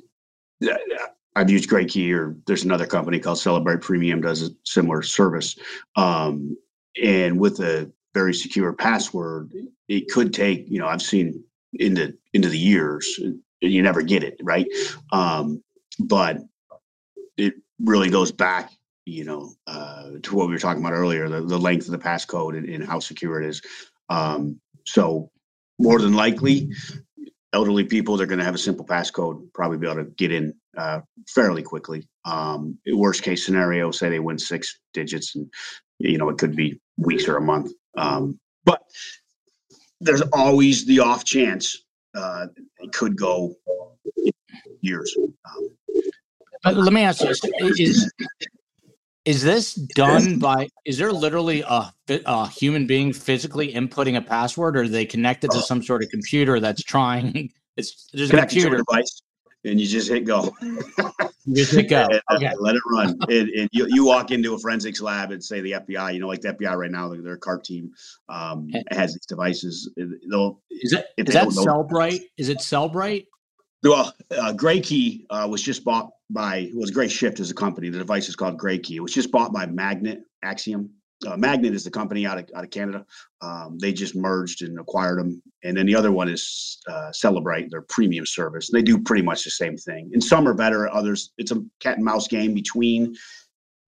I've 1.36 1.50
used 1.50 1.70
Gray 1.70 1.86
Key, 1.86 2.14
or 2.14 2.36
there's 2.48 2.64
another 2.64 2.86
company 2.86 3.20
called 3.20 3.38
Cellebrite 3.38 3.82
Premium 3.82 4.22
does 4.22 4.44
a 4.44 4.52
similar 4.66 5.02
service, 5.02 5.56
um, 5.96 6.58
and 7.02 7.40
with 7.40 7.60
a 7.60 7.92
very 8.14 8.34
secure 8.34 8.74
password, 8.74 9.54
it 9.88 10.10
could 10.12 10.34
take. 10.34 10.70
You 10.70 10.80
know, 10.80 10.88
I've 10.88 11.02
seen 11.02 11.44
into 11.74 12.16
into 12.34 12.50
the 12.50 12.58
years, 12.58 13.20
you 13.62 13.82
never 13.82 14.02
get 14.02 14.24
it 14.24 14.40
right, 14.42 14.68
um, 15.12 15.64
but 16.00 16.40
it 17.38 17.54
really 17.80 18.10
goes 18.10 18.32
back 18.32 18.72
you 19.10 19.24
know, 19.24 19.52
uh, 19.68 20.12
to 20.24 20.36
what 20.36 20.48
we 20.48 20.54
were 20.54 20.60
talking 20.60 20.84
about 20.84 20.94
earlier, 20.94 21.28
the, 21.30 21.42
the 21.42 21.58
length 21.58 21.86
of 21.86 21.92
the 21.92 21.98
passcode 21.98 22.58
and, 22.58 22.68
and 22.70 22.86
how 22.86 23.00
secure 23.00 23.42
it 23.42 23.48
is. 23.48 23.62
Um, 24.10 24.60
so 24.86 25.30
more 25.80 26.00
than 26.00 26.14
likely, 26.14 26.70
elderly 27.54 27.84
people 27.84 28.18
they're 28.18 28.28
going 28.28 28.40
to 28.40 28.46
have 28.46 28.56
a 28.56 28.60
simple 28.60 28.86
passcode, 28.86 29.52
probably 29.54 29.78
be 29.78 29.88
able 29.88 30.04
to 30.04 30.12
get 30.12 30.32
in 30.32 30.54
uh, 30.78 31.02
fairly 31.28 31.64
quickly. 31.64 32.08
Um, 32.26 32.78
worst 32.94 33.24
case 33.24 33.46
scenario, 33.46 33.92
say 33.92 34.10
they 34.10 34.20
win 34.20 34.38
six 34.38 34.80
digits, 34.94 35.36
and 35.36 35.52
you 36.00 36.18
know 36.18 36.30
it 36.30 36.38
could 36.38 36.56
be 36.56 36.80
weeks 36.98 37.28
or 37.28 37.38
a 37.38 37.42
month. 37.42 37.72
Um, 37.98 38.40
but 38.66 38.82
there's 40.00 40.22
always 40.34 40.86
the 40.86 41.00
off 41.00 41.24
chance 41.26 41.86
uh, 42.16 42.48
it 42.80 42.92
could 42.94 43.16
go 43.18 43.56
years. 44.82 45.16
Um, 46.66 46.76
let 46.76 46.94
me 46.94 47.02
ask 47.02 47.24
you: 47.24 47.30
Is 47.30 48.12
is 49.26 49.44
this 49.44 49.74
done 49.74 50.40
by? 50.40 50.70
Is 50.86 50.98
there 50.98 51.12
literally 51.12 51.62
a, 51.68 51.92
a 52.26 52.48
human 52.50 52.88
being 52.88 53.14
physically 53.14 53.74
inputting 53.74 54.18
a 54.18 54.22
password, 54.22 54.78
or 54.78 54.84
are 54.84 54.88
they 54.88 55.06
connected 55.06 55.52
to 55.52 55.62
some 55.62 55.84
sort 55.84 56.04
of 56.04 56.10
computer 56.10 56.60
that's 56.60 56.84
trying? 56.84 57.52
It's 57.78 58.10
there's 58.14 58.30
a 58.34 58.36
computer 58.36 58.76
device, 58.76 59.22
and 59.64 59.80
you 59.80 59.88
just 59.88 60.10
hit 60.10 60.26
go. 60.26 60.54
you 60.62 61.56
just 61.56 61.72
hit 61.72 61.90
go. 61.90 62.08
and, 62.12 62.22
okay. 62.32 62.52
let 62.60 62.76
it 62.76 62.82
run. 62.92 63.18
and, 63.30 63.50
and, 63.50 63.70
you, 63.72 63.88
you 63.88 64.04
walk 64.04 64.32
into 64.32 64.54
a 64.54 64.60
forensics 64.60 65.00
lab 65.00 65.32
and 65.32 65.42
say 65.42 65.62
the 65.62 65.72
FBI, 65.72 66.14
you 66.14 66.20
know, 66.20 66.28
like 66.28 66.42
the 66.42 66.54
FBI 66.54 66.76
right 66.76 66.92
now, 66.92 67.08
their 67.08 67.38
CART 67.38 67.64
team 67.64 67.94
um, 68.28 68.70
has 68.92 69.14
these 69.14 69.26
devices. 69.28 69.90
They'll, 70.30 70.60
is 70.70 70.92
it 70.92 71.06
is 71.16 71.34
that 71.34 71.48
Cellebrite? 71.48 72.24
Is 72.38 72.50
it 72.50 72.58
Cellebrite? 72.58 73.28
Well, 73.84 74.14
uh, 74.38 74.54
Gray 74.54 74.82
Key 74.82 75.26
uh, 75.30 75.48
was 75.50 75.62
just 75.62 75.86
bought 75.86 76.10
by 76.30 76.70
was 76.74 76.92
Gray 76.92 77.08
Shift 77.08 77.40
as 77.40 77.50
a 77.50 77.54
company. 77.54 77.90
The 77.90 77.98
device 77.98 78.28
is 78.28 78.36
called 78.36 78.58
Gray 78.58 78.78
Key. 78.78 78.98
It 78.98 79.02
was 79.02 79.14
just 79.14 79.32
bought 79.32 79.54
by 79.54 79.66
Magnet 79.68 80.22
Axiom. 80.44 80.90
Uh, 81.26 81.36
Magnet 81.36 81.74
is 81.74 81.84
the 81.84 81.92
company 81.92 82.26
out 82.26 82.38
of 82.38 82.50
out 82.56 82.64
of 82.66 82.72
Canada. 82.72 83.06
Um, 83.42 83.78
they 83.80 83.94
just 83.94 84.16
merged 84.16 84.62
and 84.64 84.80
acquired 84.80 85.20
them. 85.20 85.42
And 85.64 85.78
then 85.78 85.86
the 85.86 85.96
other 85.96 86.12
one 86.12 86.28
is 86.28 86.80
uh, 86.90 87.12
Cellebrite, 87.14 87.70
their 87.70 87.82
premium 87.84 88.26
service. 88.26 88.70
They 88.72 88.82
do 88.82 89.02
pretty 89.02 89.24
much 89.24 89.44
the 89.44 89.50
same 89.50 89.78
thing. 89.78 90.12
And 90.14 90.24
some 90.24 90.48
are 90.48 90.54
better. 90.54 90.94
Others, 90.94 91.32
it's 91.38 91.52
a 91.52 91.64
cat 91.80 91.98
and 91.98 92.06
mouse 92.06 92.28
game 92.28 92.54
between, 92.54 93.16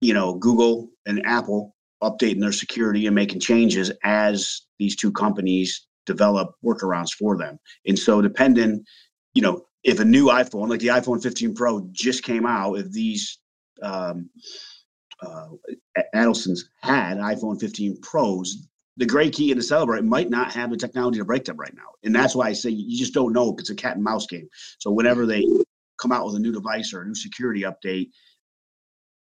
you 0.00 0.14
know, 0.14 0.34
Google 0.34 0.90
and 1.06 1.24
Apple 1.26 1.74
updating 2.02 2.40
their 2.40 2.52
security 2.52 3.06
and 3.06 3.14
making 3.14 3.40
changes 3.40 3.92
as 4.04 4.62
these 4.78 4.96
two 4.96 5.12
companies 5.12 5.86
develop 6.04 6.54
workarounds 6.64 7.12
for 7.12 7.36
them. 7.36 7.58
And 7.86 7.98
so, 7.98 8.20
depending, 8.20 8.84
you 9.34 9.42
know, 9.42 9.64
if 9.84 10.00
a 10.00 10.04
new 10.04 10.26
iPhone, 10.26 10.68
like 10.68 10.80
the 10.80 10.88
iPhone 10.88 11.22
15 11.22 11.54
Pro, 11.54 11.88
just 11.92 12.22
came 12.22 12.46
out, 12.46 12.74
if 12.74 12.90
these 12.90 13.38
um, 13.82 14.30
uh, 15.20 15.48
Adelsons 16.14 16.60
had 16.80 17.18
iPhone 17.18 17.60
15 17.60 18.00
Pros, 18.00 18.68
the 18.96 19.06
Gray 19.06 19.30
Key 19.30 19.50
and 19.50 19.60
the 19.60 19.64
Cellebrite 19.64 20.04
might 20.04 20.30
not 20.30 20.52
have 20.52 20.70
the 20.70 20.76
technology 20.76 21.18
to 21.18 21.24
break 21.24 21.44
them 21.44 21.56
right 21.56 21.74
now. 21.74 21.88
And 22.04 22.14
that's 22.14 22.34
why 22.34 22.48
I 22.48 22.52
say 22.52 22.70
you 22.70 22.98
just 22.98 23.14
don't 23.14 23.32
know. 23.32 23.54
It's 23.58 23.70
a 23.70 23.74
cat 23.74 23.96
and 23.96 24.04
mouse 24.04 24.26
game. 24.26 24.48
So 24.78 24.90
whenever 24.90 25.26
they 25.26 25.46
come 26.00 26.12
out 26.12 26.26
with 26.26 26.36
a 26.36 26.40
new 26.40 26.52
device 26.52 26.92
or 26.92 27.02
a 27.02 27.06
new 27.06 27.14
security 27.14 27.62
update, 27.62 28.10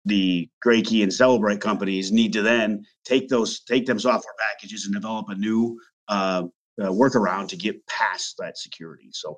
the 0.04 0.48
Gray 0.62 0.82
Key 0.82 1.02
and 1.02 1.10
Cellebrite 1.10 1.60
companies 1.60 2.12
need 2.12 2.32
to 2.34 2.42
then 2.42 2.86
take 3.04 3.28
those 3.28 3.60
take 3.60 3.86
them 3.86 3.98
software 3.98 4.34
packages 4.38 4.84
and 4.84 4.94
develop 4.94 5.26
a 5.28 5.34
new 5.34 5.80
uh, 6.08 6.44
uh, 6.80 6.88
workaround 6.90 7.48
to 7.48 7.56
get 7.56 7.84
past 7.88 8.36
that 8.38 8.56
security. 8.56 9.08
So 9.12 9.36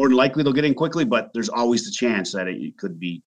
more 0.00 0.08
than 0.08 0.16
likely 0.16 0.42
they'll 0.42 0.54
get 0.54 0.64
in 0.64 0.72
quickly, 0.72 1.04
but 1.04 1.30
there's 1.34 1.50
always 1.50 1.84
the 1.84 1.90
chance 1.90 2.32
that 2.32 2.48
it 2.48 2.78
could 2.78 2.98
be 2.98 3.22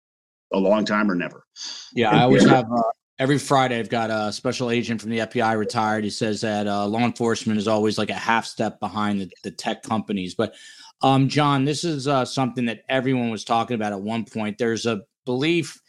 a 0.55 0.57
long 0.57 0.83
time 0.83 1.09
or 1.09 1.13
never. 1.13 1.45
Yeah, 1.93 2.09
I 2.09 2.23
always 2.23 2.47
have 2.49 2.65
uh, 2.65 2.81
every 3.19 3.37
Friday. 3.37 3.77
I've 3.77 3.91
got 3.91 4.09
a 4.09 4.33
special 4.33 4.71
agent 4.71 4.99
from 4.99 5.11
the 5.11 5.19
FBI 5.19 5.55
retired. 5.55 6.03
He 6.03 6.09
says 6.09 6.41
that 6.41 6.65
uh, 6.65 6.87
law 6.87 7.01
enforcement 7.01 7.59
is 7.59 7.67
always 7.67 7.99
like 7.99 8.09
a 8.09 8.15
half 8.15 8.47
step 8.47 8.79
behind 8.79 9.21
the, 9.21 9.29
the 9.43 9.51
tech 9.51 9.83
companies. 9.83 10.33
But 10.33 10.55
um, 11.03 11.29
John, 11.29 11.63
this 11.63 11.83
is 11.83 12.07
uh, 12.07 12.25
something 12.25 12.65
that 12.65 12.81
everyone 12.89 13.29
was 13.29 13.43
talking 13.43 13.75
about 13.75 13.93
at 13.93 14.01
one 14.01 14.25
point. 14.25 14.57
There's 14.57 14.87
a 14.87 15.01
belief 15.25 15.79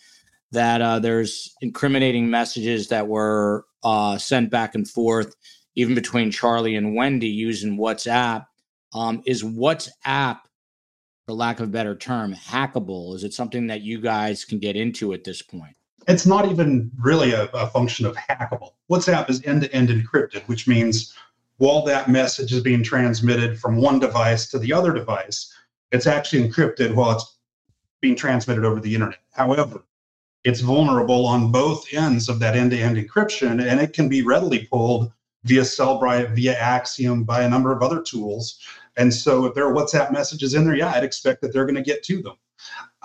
that 0.52 0.82
uh, 0.82 0.98
there's 0.98 1.54
incriminating 1.62 2.28
messages 2.28 2.88
that 2.88 3.08
were 3.08 3.64
uh, 3.84 4.18
sent 4.18 4.50
back 4.50 4.74
and 4.74 4.86
forth, 4.86 5.34
even 5.76 5.94
between 5.94 6.30
Charlie 6.30 6.76
and 6.76 6.94
Wendi 6.94 7.32
using 7.32 7.78
WhatsApp. 7.78 8.44
Um, 8.92 9.22
is 9.24 9.42
WhatsApp, 9.42 10.40
for 11.26 11.32
lack 11.32 11.60
of 11.60 11.68
a 11.68 11.70
better 11.70 11.94
term, 11.94 12.34
hackable? 12.34 13.14
Is 13.14 13.24
it 13.24 13.32
something 13.32 13.66
that 13.68 13.82
you 13.82 14.00
guys 14.00 14.44
can 14.44 14.58
get 14.58 14.76
into 14.76 15.12
at 15.12 15.24
this 15.24 15.42
point? 15.42 15.74
It's 16.06 16.26
not 16.26 16.50
even 16.50 16.90
really 16.98 17.32
a, 17.32 17.44
a 17.54 17.66
function 17.68 18.04
of 18.04 18.14
hackable. 18.14 18.72
WhatsApp 18.90 19.30
is 19.30 19.42
end 19.44 19.62
to 19.62 19.72
end 19.74 19.88
encrypted, 19.88 20.42
which 20.48 20.68
means 20.68 21.14
while 21.56 21.82
that 21.84 22.10
message 22.10 22.52
is 22.52 22.62
being 22.62 22.82
transmitted 22.82 23.58
from 23.58 23.76
one 23.76 23.98
device 23.98 24.48
to 24.50 24.58
the 24.58 24.72
other 24.72 24.92
device, 24.92 25.52
it's 25.92 26.06
actually 26.06 26.46
encrypted 26.46 26.94
while 26.94 27.12
it's 27.12 27.38
being 28.02 28.16
transmitted 28.16 28.64
over 28.64 28.80
the 28.80 28.94
internet. 28.94 29.20
However, 29.32 29.84
it's 30.42 30.60
vulnerable 30.60 31.24
on 31.24 31.50
both 31.50 31.86
ends 31.94 32.28
of 32.28 32.38
that 32.40 32.54
end-to-end 32.54 32.98
encryption, 32.98 33.66
and 33.66 33.80
it 33.80 33.94
can 33.94 34.10
be 34.10 34.20
readily 34.20 34.68
pulled 34.70 35.10
via 35.44 35.62
Cellebrite, 35.62 36.34
via 36.34 36.54
Axiom, 36.54 37.24
by 37.24 37.42
a 37.42 37.48
number 37.48 37.72
of 37.72 37.82
other 37.82 38.02
tools. 38.02 38.58
And 38.96 39.12
so, 39.12 39.46
if 39.46 39.54
there 39.54 39.66
are 39.66 39.74
WhatsApp 39.74 40.12
messages 40.12 40.54
in 40.54 40.64
there, 40.64 40.76
yeah, 40.76 40.92
I'd 40.92 41.04
expect 41.04 41.40
that 41.42 41.52
they're 41.52 41.64
going 41.64 41.74
to 41.74 41.82
get 41.82 42.02
to 42.04 42.22
them. 42.22 42.36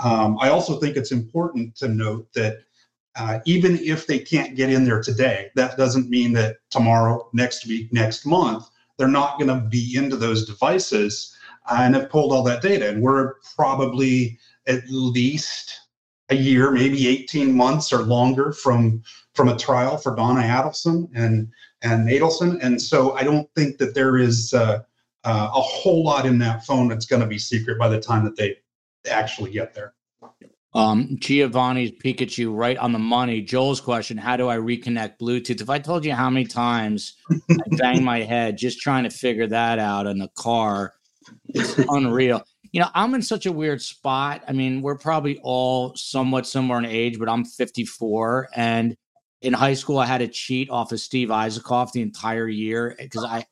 Um, 0.03 0.37
I 0.39 0.49
also 0.49 0.79
think 0.79 0.95
it's 0.95 1.11
important 1.11 1.75
to 1.77 1.87
note 1.87 2.31
that 2.33 2.59
uh, 3.15 3.39
even 3.45 3.77
if 3.79 4.07
they 4.07 4.19
can't 4.19 4.55
get 4.55 4.69
in 4.69 4.85
there 4.85 5.01
today, 5.01 5.49
that 5.55 5.77
doesn't 5.77 6.09
mean 6.09 6.31
that 6.33 6.57
tomorrow, 6.69 7.29
next 7.33 7.65
week, 7.67 7.91
next 7.91 8.25
month, 8.25 8.69
they're 8.97 9.07
not 9.07 9.39
going 9.39 9.47
to 9.47 9.67
be 9.67 9.95
into 9.95 10.15
those 10.15 10.45
devices 10.45 11.35
and 11.71 11.95
have 11.95 12.09
pulled 12.09 12.31
all 12.31 12.43
that 12.43 12.61
data. 12.61 12.89
And 12.89 13.01
we're 13.01 13.35
probably 13.55 14.39
at 14.67 14.87
least 14.89 15.79
a 16.29 16.35
year, 16.35 16.71
maybe 16.71 17.07
18 17.07 17.55
months 17.55 17.91
or 17.91 18.03
longer 18.03 18.51
from 18.51 19.01
from 19.33 19.49
a 19.49 19.57
trial 19.57 19.97
for 19.97 20.15
Donna 20.15 20.41
Adelson 20.41 21.09
and 21.15 21.49
and 21.81 22.07
Adelson. 22.07 22.59
And 22.61 22.81
so 22.81 23.13
I 23.13 23.23
don't 23.23 23.49
think 23.55 23.77
that 23.77 23.95
there 23.95 24.17
is 24.17 24.53
uh, 24.53 24.83
uh, 25.23 25.49
a 25.53 25.61
whole 25.61 26.03
lot 26.03 26.25
in 26.25 26.37
that 26.39 26.65
phone 26.65 26.87
that's 26.87 27.05
going 27.05 27.21
to 27.21 27.27
be 27.27 27.37
secret 27.37 27.77
by 27.77 27.87
the 27.87 27.99
time 27.99 28.23
that 28.25 28.35
they 28.35 28.57
actually 29.09 29.51
get 29.51 29.73
there. 29.73 29.93
Um, 30.73 31.17
Giovanni's 31.19 31.91
Pikachu 31.91 32.55
right 32.55 32.77
on 32.77 32.93
the 32.93 32.99
money. 32.99 33.41
Joel's 33.41 33.81
question: 33.81 34.17
How 34.17 34.37
do 34.37 34.49
I 34.49 34.57
reconnect 34.57 35.17
Bluetooth? 35.19 35.61
If 35.61 35.69
I 35.69 35.79
told 35.79 36.05
you 36.05 36.13
how 36.13 36.29
many 36.29 36.45
times 36.45 37.15
I 37.31 37.55
bang 37.71 38.03
my 38.03 38.19
head 38.19 38.57
just 38.57 38.79
trying 38.79 39.03
to 39.03 39.09
figure 39.09 39.47
that 39.47 39.79
out 39.79 40.05
in 40.05 40.19
the 40.19 40.29
car, 40.35 40.93
it's 41.47 41.75
unreal 41.89 42.43
you 42.71 42.79
know, 42.79 42.89
I'm 42.93 43.15
in 43.15 43.21
such 43.21 43.45
a 43.45 43.51
weird 43.51 43.81
spot. 43.81 44.43
I 44.47 44.53
mean, 44.53 44.81
we're 44.81 44.97
probably 44.97 45.39
all 45.41 45.95
somewhat 45.95 46.45
similar 46.45 46.77
in 46.77 46.85
age, 46.85 47.17
but 47.17 47.29
I'm 47.29 47.43
54. 47.43 48.49
And 48.55 48.95
in 49.41 49.53
high 49.53 49.73
school, 49.73 49.97
I 49.97 50.05
had 50.05 50.19
to 50.19 50.27
cheat 50.27 50.69
off 50.69 50.91
of 50.91 50.99
Steve 50.99 51.29
Isaacoff 51.29 51.91
the 51.91 52.01
entire 52.01 52.47
year 52.47 52.95
because 52.99 53.23
I 53.23 53.45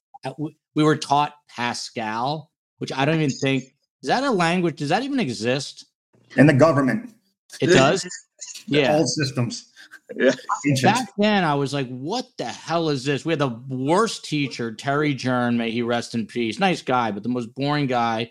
we 0.78 0.84
were 0.84 0.96
taught 0.96 1.34
Pascal, 1.50 2.52
which 2.78 2.94
I 2.94 3.04
don't 3.04 3.16
even 3.16 3.32
think 3.32 3.64
is 4.04 4.10
that 4.10 4.24
a 4.24 4.30
language. 4.30 4.78
Does 4.78 4.90
that 4.90 5.02
even 5.02 5.20
exist 5.20 5.86
in 6.36 6.46
the 6.46 6.54
government? 6.54 7.16
It 7.60 7.68
does. 7.68 8.08
yeah, 8.68 8.94
all 8.94 9.08
systems. 9.08 9.74
Yeah. 10.16 10.34
Back 10.84 11.10
then, 11.18 11.44
I 11.44 11.56
was 11.56 11.74
like, 11.74 11.90
"What 11.90 12.28
the 12.38 12.46
hell 12.46 12.90
is 12.90 13.04
this?" 13.04 13.26
We 13.26 13.34
had 13.34 13.40
the 13.40 13.60
worst 13.68 14.24
teacher, 14.24 14.72
Terry 14.72 15.16
Jern, 15.16 15.58
may 15.58 15.72
he 15.72 15.82
rest 15.82 16.14
in 16.14 16.28
peace. 16.28 16.60
Nice 16.60 16.84
guy, 16.84 17.10
but 17.10 17.24
the 17.24 17.30
most 17.30 17.54
boring 17.56 17.88
guy 17.88 18.30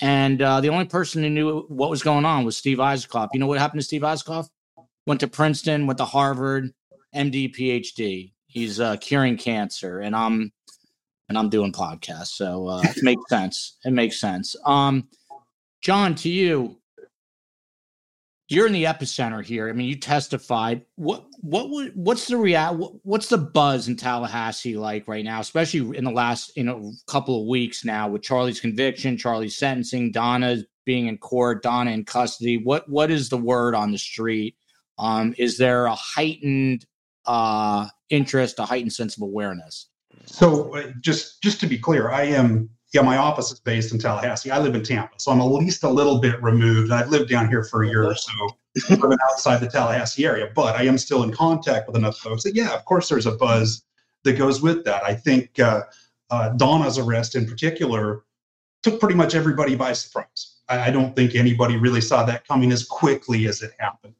and 0.00 0.40
uh, 0.40 0.62
the 0.62 0.70
only 0.70 0.86
person 0.86 1.22
who 1.22 1.30
knew 1.30 1.60
what 1.68 1.90
was 1.90 2.02
going 2.02 2.24
on 2.24 2.44
was 2.44 2.56
Steve 2.56 2.78
Isaacoff. 2.78 3.28
You 3.34 3.40
know 3.40 3.46
what 3.46 3.58
happened 3.58 3.82
to 3.82 3.86
Steve 3.86 4.02
Isaacoff? 4.02 4.48
Went 5.06 5.20
to 5.20 5.28
Princeton, 5.28 5.86
went 5.86 5.98
to 5.98 6.06
Harvard, 6.06 6.72
MD, 7.14 7.54
PhD. 7.54 8.32
He's 8.46 8.80
uh, 8.80 8.96
curing 8.96 9.36
cancer, 9.36 10.00
and 10.00 10.16
I'm 10.16 10.52
and 11.32 11.38
I'm 11.38 11.48
doing 11.48 11.72
podcasts, 11.72 12.34
so 12.36 12.68
uh, 12.68 12.82
it 12.84 13.02
makes 13.02 13.22
sense. 13.30 13.78
It 13.86 13.92
makes 13.92 14.20
sense. 14.20 14.54
Um, 14.66 15.08
John, 15.80 16.14
to 16.16 16.28
you, 16.28 16.76
you're 18.50 18.66
in 18.66 18.74
the 18.74 18.84
epicenter 18.84 19.42
here. 19.42 19.70
I 19.70 19.72
mean, 19.72 19.88
you 19.88 19.96
testified. 19.96 20.84
What 20.96 21.24
what 21.40 21.70
would 21.70 21.92
what's 21.94 22.26
the 22.26 22.36
real 22.36 23.00
what's 23.02 23.30
the 23.30 23.38
buzz 23.38 23.88
in 23.88 23.96
Tallahassee 23.96 24.76
like 24.76 25.08
right 25.08 25.24
now, 25.24 25.40
especially 25.40 25.96
in 25.96 26.04
the 26.04 26.10
last 26.10 26.54
you 26.54 26.64
know 26.64 26.92
couple 27.06 27.40
of 27.40 27.48
weeks 27.48 27.82
now 27.82 28.10
with 28.10 28.20
Charlie's 28.20 28.60
conviction, 28.60 29.16
Charlie's 29.16 29.56
sentencing, 29.56 30.12
Donna 30.12 30.58
being 30.84 31.06
in 31.06 31.16
court, 31.16 31.62
Donna 31.62 31.92
in 31.92 32.04
custody. 32.04 32.58
What 32.58 32.86
what 32.90 33.10
is 33.10 33.30
the 33.30 33.38
word 33.38 33.74
on 33.74 33.90
the 33.90 33.96
street? 33.96 34.54
Um, 34.98 35.34
is 35.38 35.56
there 35.56 35.86
a 35.86 35.94
heightened 35.94 36.84
uh, 37.24 37.88
interest, 38.10 38.58
a 38.58 38.66
heightened 38.66 38.92
sense 38.92 39.16
of 39.16 39.22
awareness? 39.22 39.88
So 40.32 40.74
uh, 40.74 40.90
just 41.02 41.42
just 41.42 41.60
to 41.60 41.66
be 41.66 41.78
clear, 41.78 42.10
I 42.10 42.22
am 42.22 42.70
yeah, 42.94 43.02
my 43.02 43.18
office 43.18 43.52
is 43.52 43.60
based 43.60 43.92
in 43.92 43.98
Tallahassee. 43.98 44.50
I 44.50 44.58
live 44.58 44.74
in 44.74 44.82
Tampa, 44.82 45.14
so 45.18 45.30
I'm 45.30 45.40
at 45.40 45.44
least 45.44 45.82
a 45.84 45.88
little 45.88 46.20
bit 46.20 46.42
removed. 46.42 46.90
I've 46.90 47.10
lived 47.10 47.28
down 47.28 47.48
here 47.48 47.64
for 47.64 47.82
a 47.82 47.88
year 47.88 48.04
or 48.04 48.14
so, 48.14 48.32
living 48.90 49.18
outside 49.30 49.58
the 49.58 49.68
Tallahassee 49.68 50.24
area, 50.24 50.50
but 50.54 50.74
I 50.74 50.84
am 50.84 50.96
still 50.96 51.22
in 51.22 51.32
contact 51.32 51.86
with 51.86 51.96
enough 51.96 52.18
folks 52.18 52.44
that, 52.44 52.54
yeah, 52.54 52.74
of 52.74 52.84
course, 52.86 53.08
there's 53.08 53.26
a 53.26 53.32
buzz 53.32 53.82
that 54.24 54.34
goes 54.34 54.62
with 54.62 54.84
that. 54.84 55.02
I 55.04 55.14
think 55.14 55.58
uh, 55.58 55.82
uh, 56.30 56.50
Donna's 56.50 56.98
arrest 56.98 57.34
in 57.34 57.46
particular 57.46 58.24
took 58.82 59.00
pretty 59.00 59.14
much 59.14 59.34
everybody 59.34 59.74
by 59.74 59.92
surprise. 59.92 60.56
I, 60.68 60.88
I 60.88 60.90
don't 60.90 61.14
think 61.14 61.34
anybody 61.34 61.76
really 61.76 62.00
saw 62.00 62.24
that 62.24 62.46
coming 62.46 62.72
as 62.72 62.84
quickly 62.84 63.46
as 63.46 63.62
it 63.62 63.72
happened. 63.78 64.16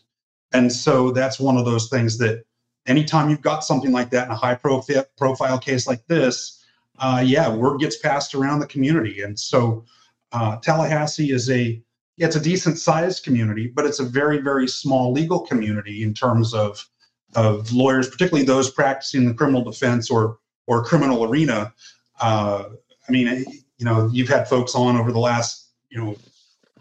And 0.53 0.71
so 0.71 1.11
that's 1.11 1.41
one 1.41 1.57
of 1.57 1.65
those 1.65 1.89
things 1.89 2.19
that 2.19 2.45
anytime 2.87 3.31
you've 3.31 3.43
got 3.43 3.65
something 3.65 3.93
like 3.93 4.11
that 4.11 4.27
in 4.27 4.33
a 4.33 4.37
high 4.37 4.55
profile, 4.55 5.05
profile 5.17 5.59
case 5.59 5.87
like 5.87 6.07
this, 6.07 6.65
uh, 6.99 7.23
yeah, 7.25 7.49
word 7.49 7.81
gets 7.81 7.99
passed 7.99 8.35
around 8.35 8.61
the 8.61 8.67
community. 8.67 9.23
And 9.23 9.39
so 9.39 9.85
uh, 10.33 10.57
Tallahassee 10.59 11.31
is 11.31 11.51
a 11.51 11.83
it's 12.19 12.37
a 12.37 12.41
decent 12.41 12.79
sized 12.79 13.25
community, 13.25 13.67
but 13.67 13.87
it's 13.87 13.99
a 13.99 14.05
very 14.05 14.39
very 14.39 14.69
small 14.69 15.13
legal 15.13 15.41
community 15.41 16.03
in 16.03 16.15
terms 16.15 16.55
of 16.55 16.89
of 17.35 17.73
lawyers, 17.73 18.09
particularly 18.09 18.45
those 18.45 18.71
practicing 18.71 19.27
the 19.27 19.35
criminal 19.35 19.63
defense 19.63 20.11
or 20.11 20.39
or 20.67 20.85
criminal 20.85 21.25
arena. 21.25 21.73
Uh, 22.21 22.65
I 23.09 23.13
mean, 23.13 23.45
you 23.79 23.85
know, 23.85 24.09
you've 24.13 24.29
had 24.29 24.49
folks 24.49 24.75
on 24.75 24.97
over 24.97 25.11
the 25.11 25.19
last 25.19 25.71
you 25.91 25.99
know 25.99 26.17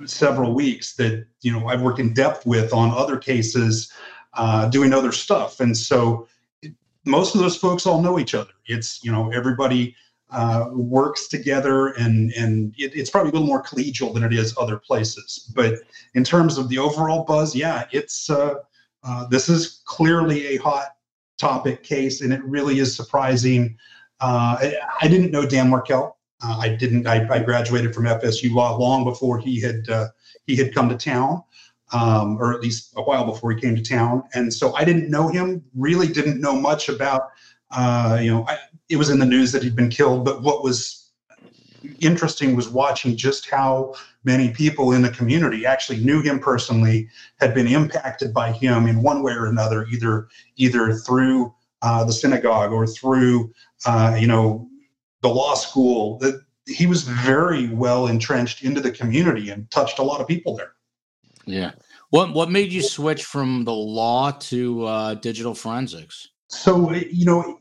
several 0.06 0.54
weeks 0.54 0.96
that 0.96 1.26
you 1.42 1.52
know 1.52 1.68
I've 1.68 1.82
worked 1.82 2.00
in 2.00 2.14
depth 2.14 2.46
with 2.46 2.74
on 2.74 2.92
other 2.92 3.18
cases, 3.18 3.92
uh, 4.34 4.68
doing 4.70 4.94
other 4.94 5.12
stuff, 5.12 5.60
and 5.60 5.76
so 5.76 6.28
most 7.06 7.36
of 7.36 7.42
those 7.42 7.58
folks 7.58 7.86
all 7.86 8.02
know 8.02 8.20
each 8.20 8.36
other. 8.36 8.52
It's 8.66 9.04
you 9.04 9.12
know 9.12 9.32
everybody 9.32 9.96
uh, 10.30 10.70
works 10.72 11.28
together, 11.28 11.88
and 11.90 12.32
and 12.34 12.74
it, 12.78 12.96
it's 12.96 13.10
probably 13.10 13.32
a 13.32 13.34
little 13.34 13.48
more 13.48 13.64
collegial 13.64 14.14
than 14.14 14.24
it 14.24 14.34
is 14.34 14.56
other 14.58 14.78
places. 14.78 15.52
But 15.56 15.76
in 16.14 16.24
terms 16.24 16.58
of 16.58 16.70
the 16.70 16.78
overall 16.78 17.24
buzz, 17.26 17.56
yeah, 17.56 17.86
it's 17.92 18.30
uh, 18.30 18.56
uh, 19.04 19.28
this 19.28 19.50
is 19.50 19.82
clearly 19.86 20.56
a 20.56 20.58
hot 20.58 20.96
topic 21.38 21.84
case, 21.84 22.22
and 22.22 22.32
it 22.32 22.44
really 22.44 22.80
is 22.80 22.96
surprising. 22.96 23.78
Uh, 24.20 24.56
I, 24.60 24.76
I, 25.02 25.08
didn't 25.08 25.32
know 25.32 25.48
Dan 25.48 25.70
Markel. 25.70 26.18
Uh, 26.44 26.58
I 26.60 26.70
didn't. 26.70 27.08
I, 27.08 27.28
I, 27.28 27.40
graduated 27.40 27.96
from 27.96 28.04
FSU 28.04 28.54
law 28.54 28.78
long 28.78 29.04
before 29.04 29.40
he 29.40 29.60
had 29.60 29.88
he 30.46 30.56
had 30.56 30.74
come 30.74 30.90
to 30.90 30.96
town 30.96 31.44
um, 31.92 32.38
or 32.38 32.54
at 32.54 32.62
least 32.62 32.94
a 32.96 33.02
while 33.02 33.26
before 33.26 33.52
he 33.52 33.60
came 33.60 33.76
to 33.76 33.82
town. 33.82 34.24
And 34.34 34.54
so 34.54 34.74
I 34.76 34.84
didn't 34.84 35.10
know 35.10 35.28
him, 35.28 35.64
really 35.76 36.08
didn't 36.08 36.40
know 36.40 36.56
much 36.56 36.90
about, 36.90 37.30
uh, 37.72 38.20
you 38.22 38.32
know, 38.32 38.46
I, 38.48 38.58
it 38.90 38.98
was 38.98 39.10
in 39.10 39.20
the 39.20 39.26
news 39.26 39.52
that 39.52 39.64
he'd 39.64 39.76
been 39.76 39.90
killed. 39.90 40.26
But 40.26 40.42
what 40.42 40.64
was 40.64 41.12
interesting 42.00 42.56
was 42.56 42.70
watching 42.70 43.16
just 43.18 43.50
how 43.50 43.94
many 44.24 44.52
people 44.52 44.92
in 44.92 45.02
the 45.02 45.10
community 45.10 45.66
actually 45.66 46.00
knew 46.04 46.22
him 46.22 46.40
personally, 46.40 47.08
had 47.40 47.54
been 47.54 47.68
impacted 47.68 48.34
by 48.34 48.52
him 48.52 48.88
in 48.88 49.02
one 49.02 49.24
way 49.24 49.34
or 49.34 49.48
another, 49.48 49.86
either 49.92 50.28
either 50.58 50.94
through 50.94 51.54
uh, 51.82 52.04
the 52.04 52.14
synagogue 52.14 52.72
or 52.72 52.86
through, 52.86 53.52
uh, 53.86 54.16
you 54.20 54.28
know, 54.28 54.68
the 55.22 55.30
law 55.30 55.56
school. 55.56 56.18
That 56.20 56.42
he 56.68 56.86
was 56.86 57.04
very 57.04 57.70
well 57.70 58.08
entrenched 58.08 58.64
into 58.64 58.80
the 58.80 58.92
community 58.92 59.50
and 59.50 59.70
touched 59.72 60.00
a 60.00 60.04
lot 60.04 60.22
of 60.22 60.28
people 60.28 60.56
there. 60.56 60.74
Yeah. 61.52 61.72
What 62.10 62.34
what 62.34 62.50
made 62.50 62.72
you 62.72 62.82
switch 62.82 63.24
from 63.24 63.66
the 63.66 63.74
law 63.74 64.32
to 64.32 64.86
uh, 64.86 65.14
digital 65.16 65.54
forensics? 65.54 66.30
So 66.48 66.92
you 66.94 67.26
know, 67.26 67.60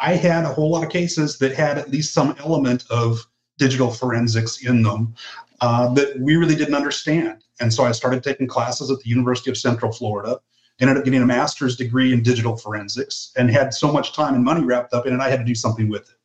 I 0.00 0.14
had 0.14 0.44
a 0.44 0.48
whole 0.48 0.70
lot 0.70 0.84
of 0.84 0.90
cases 0.90 1.38
that 1.38 1.52
had 1.52 1.78
at 1.78 1.90
least 1.90 2.14
some 2.14 2.34
element 2.38 2.84
of 2.90 3.26
digital 3.58 3.90
forensics 3.90 4.64
in 4.64 4.82
them 4.82 5.14
uh, 5.60 5.92
that 5.94 6.18
we 6.18 6.36
really 6.36 6.54
didn't 6.54 6.74
understand. 6.74 7.44
And 7.60 7.72
so 7.72 7.84
I 7.84 7.92
started 7.92 8.22
taking 8.22 8.46
classes 8.46 8.90
at 8.90 8.98
the 9.00 9.08
University 9.08 9.50
of 9.50 9.58
Central 9.58 9.92
Florida, 9.92 10.40
ended 10.80 10.96
up 10.96 11.04
getting 11.04 11.22
a 11.22 11.26
master's 11.26 11.76
degree 11.76 12.14
in 12.14 12.22
digital 12.22 12.56
forensics, 12.56 13.32
and 13.36 13.50
had 13.50 13.74
so 13.74 13.92
much 13.92 14.14
time 14.14 14.34
and 14.34 14.42
money 14.42 14.64
wrapped 14.64 14.94
up 14.94 15.06
in 15.06 15.12
it, 15.12 15.20
I 15.20 15.28
had 15.28 15.40
to 15.40 15.44
do 15.44 15.54
something 15.54 15.90
with 15.90 16.08
it. 16.08 16.16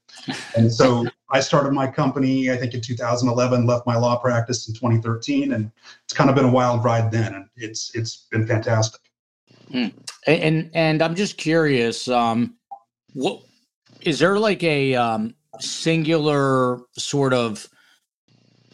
And 0.56 0.72
so 0.72 1.06
I 1.30 1.40
started 1.40 1.74
my 1.74 1.88
company, 1.88 2.52
I 2.52 2.58
think 2.58 2.74
in 2.74 2.82
2011, 2.82 3.66
left 3.66 3.86
my 3.86 3.96
law 3.96 4.18
practice 4.18 4.68
in 4.68 4.74
2013, 4.74 5.54
and 5.54 5.72
it's 6.04 6.14
kind 6.14 6.30
of 6.30 6.36
been 6.36 6.46
a 6.46 6.52
wild 6.52 6.84
ride 6.84 7.12
then, 7.12 7.34
and 7.34 7.50
it's 7.56 7.94
it's 7.96 8.28
been 8.32 8.48
fantastic. 8.48 9.02
Hmm. 9.72 9.88
And 10.28 10.70
and 10.74 11.02
I'm 11.02 11.16
just 11.16 11.38
curious, 11.38 12.08
um, 12.08 12.56
what 13.14 13.42
is 14.02 14.20
there 14.20 14.38
like 14.40 14.64
a 14.64 14.96
um, 14.96 15.36
singular 15.60 16.80
sort 16.98 17.34
of 17.34 17.68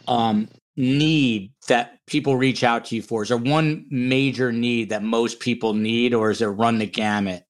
um, 0.07 0.47
need 0.75 1.53
that 1.67 1.99
people 2.07 2.35
reach 2.35 2.63
out 2.63 2.85
to 2.85 2.95
you 2.95 3.01
for? 3.01 3.23
Is 3.23 3.29
there 3.29 3.37
one 3.37 3.85
major 3.89 4.51
need 4.51 4.89
that 4.89 5.03
most 5.03 5.39
people 5.39 5.73
need, 5.73 6.13
or 6.13 6.31
is 6.31 6.41
it 6.41 6.47
run 6.47 6.79
the 6.79 6.85
gamut? 6.85 7.45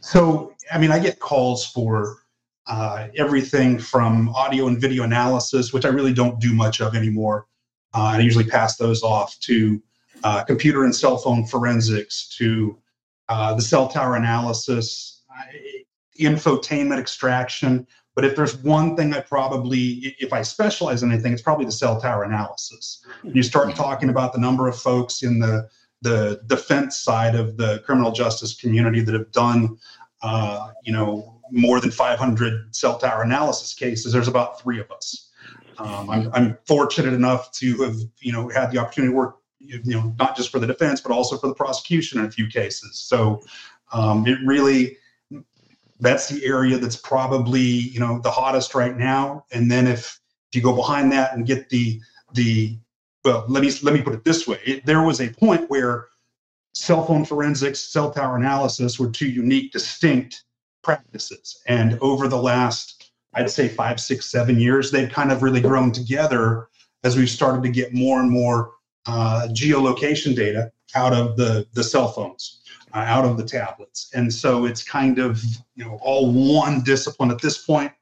So, 0.00 0.52
I 0.72 0.78
mean, 0.78 0.90
I 0.90 0.98
get 0.98 1.18
calls 1.18 1.66
for 1.66 2.18
uh, 2.66 3.08
everything 3.16 3.78
from 3.78 4.28
audio 4.30 4.66
and 4.66 4.80
video 4.80 5.04
analysis, 5.04 5.72
which 5.72 5.84
I 5.84 5.88
really 5.88 6.14
don't 6.14 6.40
do 6.40 6.54
much 6.54 6.80
of 6.80 6.94
anymore. 6.94 7.46
Uh, 7.94 8.14
I 8.16 8.20
usually 8.20 8.44
pass 8.44 8.76
those 8.76 9.02
off 9.02 9.38
to 9.40 9.82
uh, 10.24 10.44
computer 10.44 10.84
and 10.84 10.94
cell 10.94 11.18
phone 11.18 11.46
forensics, 11.46 12.28
to 12.38 12.78
uh, 13.28 13.54
the 13.54 13.62
cell 13.62 13.88
tower 13.88 14.16
analysis, 14.16 15.22
uh, 15.30 15.42
infotainment 16.20 16.98
extraction, 16.98 17.86
but 18.14 18.24
if 18.24 18.36
there's 18.36 18.56
one 18.58 18.96
thing 18.96 19.12
I 19.12 19.20
probably, 19.20 20.14
if 20.20 20.32
I 20.32 20.42
specialize 20.42 21.02
in 21.02 21.10
anything, 21.10 21.32
it's 21.32 21.42
probably 21.42 21.64
the 21.64 21.72
cell 21.72 22.00
tower 22.00 22.22
analysis. 22.22 23.04
You 23.24 23.42
start 23.42 23.68
mm-hmm. 23.68 23.76
talking 23.76 24.08
about 24.08 24.32
the 24.32 24.38
number 24.38 24.68
of 24.68 24.76
folks 24.76 25.22
in 25.22 25.40
the 25.40 25.68
the 26.02 26.42
defense 26.46 26.98
side 26.98 27.34
of 27.34 27.56
the 27.56 27.78
criminal 27.86 28.12
justice 28.12 28.54
community 28.54 29.00
that 29.00 29.14
have 29.14 29.32
done, 29.32 29.78
uh, 30.22 30.70
you 30.82 30.92
know, 30.92 31.33
more 31.50 31.80
than 31.80 31.90
500 31.90 32.74
cell 32.74 32.98
tower 32.98 33.22
analysis 33.22 33.74
cases. 33.74 34.12
There's 34.12 34.28
about 34.28 34.60
three 34.60 34.80
of 34.80 34.90
us. 34.90 35.30
Um, 35.78 36.08
I'm, 36.08 36.30
I'm 36.32 36.58
fortunate 36.66 37.14
enough 37.14 37.50
to 37.52 37.82
have, 37.82 37.96
you 38.20 38.32
know, 38.32 38.48
had 38.48 38.70
the 38.70 38.78
opportunity 38.78 39.12
to 39.12 39.16
work, 39.16 39.38
you 39.58 39.80
know, 39.86 40.14
not 40.18 40.36
just 40.36 40.50
for 40.50 40.58
the 40.58 40.66
defense, 40.66 41.00
but 41.00 41.10
also 41.10 41.36
for 41.36 41.48
the 41.48 41.54
prosecution 41.54 42.20
in 42.20 42.26
a 42.26 42.30
few 42.30 42.46
cases. 42.46 42.98
So 42.98 43.42
um, 43.92 44.26
it 44.26 44.38
really 44.44 44.98
that's 46.00 46.28
the 46.28 46.44
area 46.44 46.76
that's 46.78 46.96
probably 46.96 47.60
you 47.60 48.00
know 48.00 48.20
the 48.20 48.30
hottest 48.30 48.74
right 48.74 48.96
now 48.96 49.44
and 49.52 49.70
then 49.70 49.86
if, 49.86 50.20
if 50.50 50.56
you 50.56 50.62
go 50.62 50.74
behind 50.74 51.10
that 51.12 51.34
and 51.34 51.46
get 51.46 51.68
the 51.70 52.00
the 52.34 52.76
well 53.24 53.44
let 53.48 53.62
me 53.62 53.72
let 53.82 53.94
me 53.94 54.02
put 54.02 54.12
it 54.12 54.24
this 54.24 54.46
way 54.46 54.58
it, 54.64 54.84
there 54.84 55.02
was 55.02 55.20
a 55.20 55.28
point 55.28 55.68
where 55.70 56.08
cell 56.74 57.06
phone 57.06 57.24
forensics 57.24 57.80
cell 57.80 58.10
tower 58.10 58.36
analysis 58.36 58.98
were 58.98 59.08
two 59.08 59.28
unique 59.28 59.72
distinct 59.72 60.44
practices 60.84 61.62
and 61.66 61.98
over 62.00 62.28
the 62.28 62.40
last 62.40 63.10
i'd 63.34 63.50
say 63.50 63.66
five 63.66 63.98
six 63.98 64.26
seven 64.26 64.60
years 64.60 64.90
they've 64.90 65.10
kind 65.10 65.32
of 65.32 65.42
really 65.42 65.60
grown 65.60 65.90
together 65.90 66.68
as 67.02 67.16
we've 67.16 67.30
started 67.30 67.62
to 67.62 67.68
get 67.68 67.92
more 67.92 68.20
and 68.20 68.30
more 68.30 68.72
uh, 69.06 69.48
geolocation 69.50 70.34
data 70.34 70.70
out 70.94 71.12
of 71.12 71.36
the 71.36 71.66
the 71.74 71.82
cell 71.82 72.08
phones 72.08 72.60
uh, 72.94 72.98
out 72.98 73.24
of 73.24 73.36
the 73.36 73.44
tablets. 73.44 74.10
And 74.14 74.32
so 74.32 74.64
it's 74.64 74.82
kind 74.82 75.18
of 75.18 75.42
you 75.74 75.84
know 75.84 75.98
all 76.02 76.32
one 76.32 76.82
discipline 76.82 77.30
at 77.30 77.40
this 77.40 77.64
point, 77.64 77.92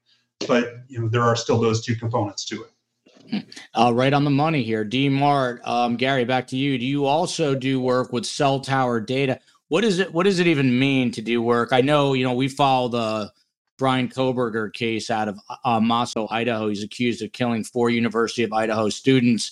but 0.47 0.75
you 0.87 0.99
know 0.99 1.09
there 1.09 1.23
are 1.23 1.35
still 1.35 1.59
those 1.59 1.83
two 1.83 1.95
components 1.95 2.45
to 2.45 2.63
it. 2.63 2.69
Uh, 3.73 3.91
right 3.93 4.13
on 4.13 4.23
the 4.23 4.29
money 4.29 4.63
here, 4.63 4.83
D 4.83 5.09
Mart. 5.09 5.61
Um, 5.65 5.95
Gary, 5.95 6.25
back 6.25 6.47
to 6.47 6.57
you. 6.57 6.77
Do 6.77 6.85
you 6.85 7.05
also 7.05 7.55
do 7.55 7.81
work 7.81 8.13
with 8.13 8.25
cell 8.25 8.59
tower 8.59 8.99
data? 8.99 9.39
What 9.73 9.83
is 9.83 9.97
it? 9.97 10.13
What 10.13 10.25
does 10.25 10.37
it 10.37 10.45
even 10.45 10.77
mean 10.77 11.09
to 11.13 11.21
do 11.23 11.41
work? 11.41 11.69
I 11.71 11.81
know 11.81 12.13
you 12.13 12.23
know 12.23 12.35
we 12.35 12.47
follow 12.47 12.89
the 12.89 13.31
Bryan 13.79 14.07
Kohberger 14.07 14.71
case 14.71 15.09
out 15.09 15.27
of 15.27 15.39
uh, 15.65 15.79
Moscow, 15.79 16.27
Idaho. 16.29 16.69
He's 16.69 16.83
accused 16.83 17.23
of 17.23 17.31
killing 17.31 17.63
four 17.63 17.89
University 17.89 18.43
of 18.43 18.53
Idaho 18.53 18.89
students 18.89 19.51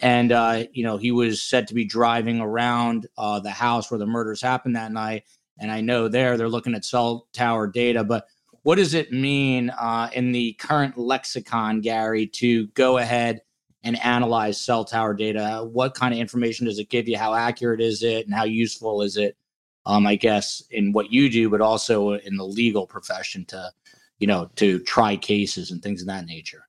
and 0.00 0.30
uh, 0.30 0.62
you 0.72 0.84
know 0.84 0.98
he 0.98 1.10
was 1.10 1.42
said 1.42 1.66
to 1.66 1.74
be 1.74 1.84
driving 1.84 2.40
around 2.40 3.08
uh, 3.18 3.40
the 3.40 3.50
house 3.50 3.90
where 3.90 3.98
the 3.98 4.06
murders 4.06 4.40
happened 4.40 4.76
that 4.76 4.92
night 4.92 5.24
and 5.58 5.72
i 5.72 5.80
know 5.80 6.06
there 6.06 6.36
they're 6.36 6.48
looking 6.48 6.74
at 6.74 6.84
cell 6.84 7.26
tower 7.32 7.66
data 7.66 8.04
but 8.04 8.26
what 8.62 8.76
does 8.76 8.94
it 8.94 9.10
mean 9.10 9.70
uh, 9.70 10.08
in 10.12 10.32
the 10.32 10.52
current 10.60 10.96
lexicon 10.98 11.80
gary 11.80 12.26
to 12.26 12.66
go 12.68 12.98
ahead 12.98 13.40
and 13.84 13.98
analyze 14.04 14.60
cell 14.60 14.84
tower 14.84 15.14
data 15.14 15.66
what 15.72 15.94
kind 15.94 16.12
of 16.12 16.20
information 16.20 16.66
does 16.66 16.78
it 16.78 16.90
give 16.90 17.08
you 17.08 17.16
how 17.16 17.34
accurate 17.34 17.80
is 17.80 18.02
it 18.02 18.26
and 18.26 18.34
how 18.34 18.44
useful 18.44 19.02
is 19.02 19.16
it 19.16 19.36
um, 19.86 20.06
i 20.06 20.14
guess 20.14 20.62
in 20.70 20.92
what 20.92 21.10
you 21.10 21.30
do 21.30 21.48
but 21.48 21.60
also 21.60 22.12
in 22.12 22.36
the 22.36 22.44
legal 22.44 22.86
profession 22.86 23.44
to 23.44 23.70
you 24.18 24.26
know 24.26 24.50
to 24.56 24.78
try 24.80 25.16
cases 25.16 25.70
and 25.70 25.82
things 25.82 26.02
of 26.02 26.06
that 26.06 26.26
nature 26.26 26.66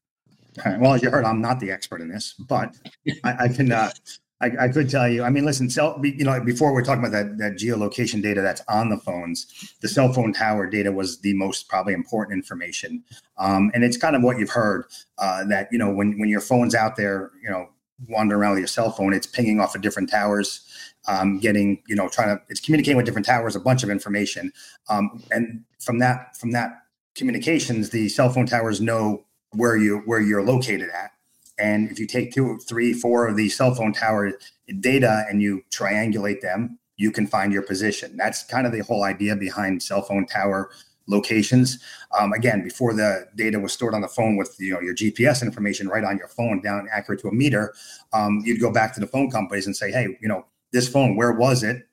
well, 0.79 0.93
as 0.93 1.01
you 1.01 1.09
heard, 1.09 1.25
I'm 1.25 1.41
not 1.41 1.59
the 1.59 1.71
expert 1.71 2.01
in 2.01 2.09
this, 2.09 2.33
but 2.33 2.75
I, 3.23 3.35
I 3.41 3.47
can. 3.47 3.71
Uh, 3.71 3.91
I, 4.39 4.51
I, 4.59 4.67
could 4.67 4.87
tell 4.87 5.09
you. 5.09 5.23
I 5.23 5.31
mean, 5.31 5.45
listen. 5.45 5.69
Cell, 5.69 5.99
you 6.03 6.23
know, 6.23 6.39
before 6.39 6.71
we're 6.71 6.83
talking 6.83 7.03
about 7.03 7.11
that 7.11 7.37
that 7.39 7.53
geolocation 7.53 8.21
data 8.21 8.41
that's 8.41 8.61
on 8.67 8.89
the 8.89 8.97
phones, 8.97 9.75
the 9.81 9.87
cell 9.87 10.13
phone 10.13 10.31
tower 10.31 10.67
data 10.67 10.91
was 10.91 11.19
the 11.21 11.33
most 11.33 11.67
probably 11.69 11.93
important 11.93 12.37
information, 12.37 13.03
um, 13.37 13.71
and 13.73 13.83
it's 13.83 13.97
kind 13.97 14.15
of 14.15 14.21
what 14.21 14.37
you've 14.37 14.51
heard 14.51 14.85
uh, 15.17 15.43
that 15.45 15.69
you 15.71 15.77
know 15.77 15.91
when 15.91 16.19
when 16.19 16.29
your 16.29 16.41
phone's 16.41 16.75
out 16.75 16.95
there, 16.95 17.31
you 17.41 17.49
know, 17.49 17.67
wandering 18.07 18.39
around 18.39 18.51
with 18.51 18.59
your 18.59 18.67
cell 18.67 18.91
phone, 18.91 19.13
it's 19.13 19.27
pinging 19.27 19.59
off 19.59 19.75
of 19.75 19.81
different 19.81 20.09
towers. 20.09 20.66
Um, 21.09 21.39
getting 21.39 21.81
you 21.87 21.95
know 21.95 22.09
trying 22.09 22.35
to 22.35 22.43
it's 22.49 22.59
communicating 22.59 22.97
with 22.97 23.05
different 23.05 23.25
towers 23.25 23.55
a 23.55 23.61
bunch 23.61 23.81
of 23.81 23.89
information 23.89 24.51
um, 24.89 25.23
and 25.31 25.63
from 25.79 25.99
that 25.99 26.35
from 26.35 26.51
that 26.51 26.81
communications 27.15 27.91
the 27.91 28.09
cell 28.09 28.29
phone 28.29 28.45
towers 28.45 28.81
know 28.81 29.25
where 29.51 29.77
you 29.77 29.99
where 30.05 30.19
you're 30.19 30.43
located 30.43 30.89
at. 30.89 31.11
And 31.59 31.89
if 31.89 31.99
you 31.99 32.05
take 32.05 32.33
two, 32.33 32.59
three, 32.59 32.93
four 32.93 33.27
of 33.27 33.35
these 33.35 33.57
cell 33.57 33.73
phone 33.73 33.91
tower 33.91 34.33
data 34.79 35.25
and 35.27 35.41
you 35.41 35.63
triangulate 35.71 36.41
them, 36.41 36.77
you 36.97 37.11
can 37.11 37.25
find 37.25 37.51
your 37.51 37.63
position. 37.63 38.15
That's 38.15 38.43
kind 38.43 38.67
of 38.67 38.73
the 38.73 38.83
whole 38.83 39.03
idea 39.03 39.35
behind 39.35 39.81
cell 39.81 40.03
phone 40.03 40.27
tower 40.27 40.69
locations. 41.07 41.79
Um, 42.17 42.33
again, 42.33 42.63
before 42.63 42.93
the 42.93 43.27
data 43.35 43.59
was 43.59 43.73
stored 43.73 43.95
on 43.95 44.01
the 44.01 44.07
phone 44.07 44.37
with 44.37 44.55
you 44.59 44.73
know 44.73 44.81
your 44.81 44.93
GPS 44.93 45.41
information 45.41 45.87
right 45.87 46.03
on 46.03 46.17
your 46.17 46.27
phone, 46.27 46.61
down 46.61 46.87
accurate 46.91 47.21
to 47.21 47.29
a 47.29 47.33
meter, 47.33 47.73
um, 48.13 48.43
you'd 48.45 48.61
go 48.61 48.71
back 48.71 48.93
to 48.93 48.99
the 48.99 49.07
phone 49.07 49.31
companies 49.31 49.65
and 49.65 49.75
say, 49.75 49.91
hey, 49.91 50.17
you 50.21 50.27
know, 50.27 50.45
this 50.71 50.89
phone, 50.89 51.15
where 51.15 51.33
was 51.33 51.63
it? 51.63 51.87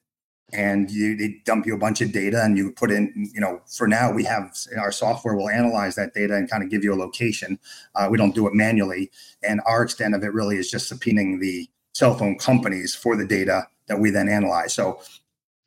and 0.55 0.91
you, 0.91 1.17
they 1.17 1.41
dump 1.45 1.67
you 1.67 1.75
a 1.75 1.79
bunch 1.79 2.01
of 2.01 2.13
data 2.13 2.43
and 2.43 2.57
you 2.57 2.71
put 2.71 2.91
in 2.91 3.31
you 3.35 3.41
know 3.41 3.61
for 3.67 3.89
now 3.89 4.13
we 4.13 4.25
have 4.25 4.57
our 4.79 4.93
software 4.93 5.35
will 5.35 5.49
analyze 5.49 5.95
that 5.97 6.15
data 6.15 6.35
and 6.35 6.51
kind 6.51 6.63
of 6.63 6.71
give 6.71 6.85
you 6.85 6.93
a 6.93 6.97
location. 6.97 7.59
Uh, 7.95 8.09
we 8.11 8.19
don't 8.19 8.35
do 8.35 8.47
it 8.47 8.55
manually. 8.55 9.11
And 9.43 9.61
our 9.67 9.83
extent 9.83 10.15
of 10.15 10.23
it 10.23 10.33
really 10.33 10.57
is 10.57 10.71
just 10.71 10.93
subpoenaing 10.93 11.41
the 11.41 11.69
cell 11.93 12.15
phone 12.15 12.39
companies 12.39 12.95
for 12.95 13.17
the 13.17 13.27
data 13.27 13.67
that 13.89 13.99
we 13.99 14.11
then 14.11 14.29
analyze. 14.29 14.73
So 14.73 15.01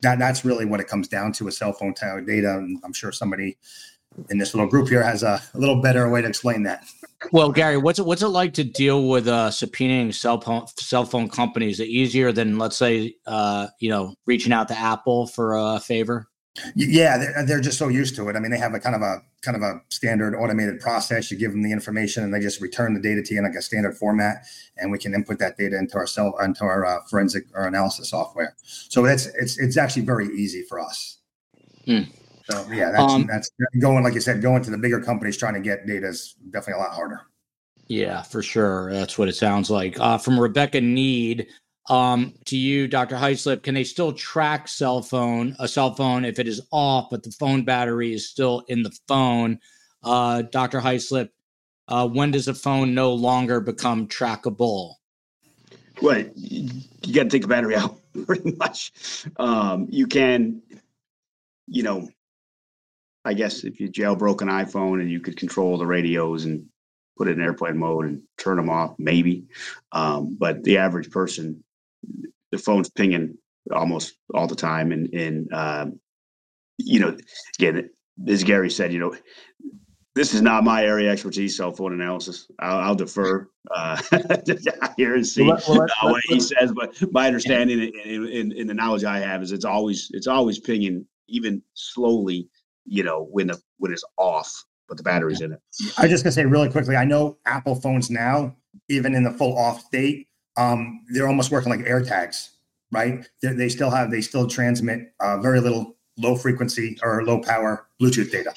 that 0.00 0.18
that's 0.18 0.44
really 0.44 0.64
what 0.64 0.80
it 0.80 0.88
comes 0.88 1.08
down 1.08 1.32
to 1.34 1.48
a 1.48 1.52
cell 1.52 1.72
phone 1.72 1.94
tower 1.94 2.20
data. 2.20 2.54
And 2.54 2.80
i'm 2.84 2.92
sure 2.92 3.12
somebody 3.12 3.58
in 4.30 4.38
this 4.38 4.54
little 4.54 4.68
group 4.68 4.88
here 4.88 5.02
has 5.02 5.22
a, 5.22 5.40
a 5.54 5.58
little 5.58 5.80
better 5.80 6.08
way 6.08 6.20
to 6.22 6.28
explain 6.28 6.62
that 6.62 6.84
well, 7.32 7.50
Gary, 7.50 7.76
what's 7.76 7.98
it 7.98 8.06
what's 8.06 8.22
it 8.22 8.28
like 8.28 8.54
to 8.54 8.64
deal 8.64 9.08
with 9.08 9.26
uh, 9.26 9.50
subpoenaing 9.50 10.14
cell 10.14 10.40
phone 10.40 10.66
cell 10.76 11.04
phone 11.04 11.28
companies? 11.28 11.74
Is 11.74 11.80
it 11.80 11.88
easier 11.88 12.32
than 12.32 12.58
let's 12.58 12.76
say 12.76 13.14
uh, 13.26 13.68
you 13.80 13.90
know 13.90 14.14
reaching 14.26 14.52
out 14.52 14.68
to 14.68 14.78
Apple 14.78 15.26
for 15.26 15.56
a 15.56 15.80
favor? 15.80 16.28
Yeah, 16.74 17.18
they're, 17.18 17.46
they're 17.46 17.60
just 17.60 17.78
so 17.78 17.88
used 17.88 18.16
to 18.16 18.28
it. 18.28 18.36
I 18.36 18.40
mean, 18.40 18.50
they 18.50 18.58
have 18.58 18.74
a 18.74 18.80
kind 18.80 18.94
of 18.94 19.02
a 19.02 19.22
kind 19.42 19.56
of 19.56 19.62
a 19.62 19.80
standard 19.90 20.34
automated 20.36 20.80
process. 20.80 21.30
You 21.30 21.38
give 21.38 21.52
them 21.52 21.62
the 21.62 21.72
information, 21.72 22.22
and 22.22 22.32
they 22.32 22.40
just 22.40 22.60
return 22.60 22.94
the 22.94 23.00
data 23.00 23.22
to 23.22 23.34
you 23.34 23.38
in 23.38 23.44
like 23.44 23.54
a 23.54 23.62
standard 23.62 23.96
format, 23.96 24.44
and 24.76 24.90
we 24.90 24.98
can 24.98 25.14
input 25.14 25.38
that 25.40 25.56
data 25.56 25.76
into 25.76 25.96
our 25.96 26.06
cell 26.06 26.36
into 26.38 26.64
our 26.64 26.86
uh, 26.86 27.00
forensic 27.10 27.44
or 27.54 27.66
analysis 27.66 28.10
software. 28.10 28.54
So 28.62 29.02
that's 29.02 29.26
it's 29.26 29.58
it's 29.58 29.76
actually 29.76 30.02
very 30.02 30.28
easy 30.28 30.62
for 30.62 30.78
us. 30.80 31.18
Hmm. 31.84 32.02
So 32.50 32.66
yeah, 32.70 32.90
that's, 32.90 33.12
um, 33.12 33.26
that's 33.26 33.50
going 33.80 34.02
like 34.02 34.14
you 34.14 34.20
said, 34.20 34.40
going 34.40 34.62
to 34.62 34.70
the 34.70 34.78
bigger 34.78 35.00
companies 35.00 35.36
trying 35.36 35.54
to 35.54 35.60
get 35.60 35.86
data 35.86 36.08
is 36.08 36.34
definitely 36.50 36.82
a 36.82 36.84
lot 36.84 36.94
harder. 36.94 37.20
Yeah, 37.88 38.22
for 38.22 38.42
sure. 38.42 38.92
That's 38.92 39.18
what 39.18 39.28
it 39.28 39.36
sounds 39.36 39.70
like. 39.70 39.98
Uh, 39.98 40.18
from 40.18 40.38
Rebecca 40.38 40.80
Need 40.80 41.48
um, 41.88 42.34
to 42.46 42.56
you, 42.56 42.86
Dr. 42.86 43.16
Hyslip, 43.16 43.62
can 43.62 43.74
they 43.74 43.84
still 43.84 44.12
track 44.12 44.68
cell 44.68 45.02
phone 45.02 45.56
a 45.58 45.66
cell 45.66 45.94
phone 45.94 46.24
if 46.24 46.38
it 46.38 46.46
is 46.46 46.60
off, 46.70 47.08
but 47.10 47.22
the 47.22 47.30
phone 47.32 47.64
battery 47.64 48.12
is 48.12 48.28
still 48.28 48.62
in 48.68 48.82
the 48.82 48.92
phone? 49.06 49.58
Uh, 50.02 50.42
Dr. 50.42 50.80
Hyslip, 50.80 51.30
uh, 51.88 52.06
when 52.06 52.30
does 52.30 52.48
a 52.48 52.54
phone 52.54 52.94
no 52.94 53.12
longer 53.12 53.60
become 53.60 54.06
trackable? 54.06 54.94
well, 56.02 56.24
you, 56.34 56.70
you 57.04 57.14
got 57.14 57.24
to 57.24 57.28
take 57.28 57.42
the 57.42 57.48
battery 57.48 57.76
out 57.76 57.98
pretty 58.26 58.52
much. 58.56 58.92
Um, 59.36 59.86
you 59.90 60.06
can, 60.06 60.62
you 61.66 61.82
know, 61.82 62.08
I 63.28 63.34
guess 63.34 63.64
if 63.64 63.78
you 63.78 63.90
jailbroke 63.90 64.40
an 64.40 64.48
iPhone 64.48 65.02
and 65.02 65.10
you 65.10 65.20
could 65.20 65.36
control 65.36 65.76
the 65.76 65.86
radios 65.86 66.46
and 66.46 66.64
put 67.18 67.28
it 67.28 67.32
in 67.32 67.42
airplane 67.42 67.76
mode 67.76 68.06
and 68.06 68.22
turn 68.38 68.56
them 68.56 68.70
off, 68.70 68.94
maybe. 68.98 69.44
Um, 69.92 70.34
but 70.40 70.64
the 70.64 70.78
average 70.78 71.10
person, 71.10 71.62
the 72.50 72.56
phone's 72.56 72.88
pinging 72.88 73.36
almost 73.70 74.16
all 74.32 74.46
the 74.46 74.56
time, 74.56 74.92
and 74.92 75.12
and 75.12 75.52
um, 75.52 76.00
you 76.78 77.00
know, 77.00 77.18
again, 77.58 77.90
as 78.26 78.44
Gary 78.44 78.70
said, 78.70 78.94
you 78.94 78.98
know, 78.98 79.14
this 80.14 80.32
is 80.32 80.40
not 80.40 80.64
my 80.64 80.82
area 80.82 81.10
expertise, 81.10 81.54
cell 81.54 81.72
phone 81.72 81.92
analysis. 81.92 82.50
I'll, 82.60 82.78
I'll 82.78 82.94
defer 82.94 83.46
uh, 83.70 84.00
here 84.96 85.16
and 85.16 85.26
see 85.26 85.42
well, 85.42 85.60
well, 85.68 85.82
uh, 85.82 86.08
what 86.08 86.22
he 86.28 86.40
says. 86.40 86.72
But 86.74 86.96
my 87.12 87.26
understanding 87.26 87.92
in, 88.04 88.26
in, 88.26 88.52
in, 88.52 88.66
the 88.66 88.74
knowledge 88.74 89.04
I 89.04 89.18
have 89.18 89.42
is 89.42 89.52
it's 89.52 89.66
always 89.66 90.10
it's 90.14 90.26
always 90.26 90.58
pinging 90.58 91.06
even 91.28 91.62
slowly. 91.74 92.48
You 92.88 93.02
know 93.02 93.28
when 93.30 93.48
the 93.48 93.60
when 93.78 93.92
it's 93.92 94.04
off, 94.16 94.64
but 94.88 94.96
the 94.96 95.02
battery's 95.02 95.40
in 95.40 95.52
it. 95.52 95.60
I 95.98 96.08
just 96.08 96.24
gonna 96.24 96.32
say 96.32 96.46
really 96.46 96.70
quickly. 96.70 96.96
I 96.96 97.04
know 97.04 97.38
Apple 97.46 97.74
phones 97.74 98.10
now, 98.10 98.56
even 98.88 99.14
in 99.14 99.24
the 99.24 99.32
full 99.32 99.56
off 99.56 99.80
state, 99.82 100.28
um, 100.56 101.04
they're 101.12 101.28
almost 101.28 101.50
working 101.50 101.70
like 101.70 101.80
AirTags, 101.80 102.50
right? 102.92 103.26
They're, 103.42 103.54
they 103.54 103.68
still 103.68 103.90
have 103.90 104.10
they 104.10 104.20
still 104.20 104.46
transmit 104.46 105.12
uh, 105.20 105.38
very 105.38 105.60
little 105.60 105.96
low 106.16 106.36
frequency 106.36 106.98
or 107.02 107.24
low 107.24 107.40
power 107.40 107.88
Bluetooth 108.00 108.30
data. 108.30 108.54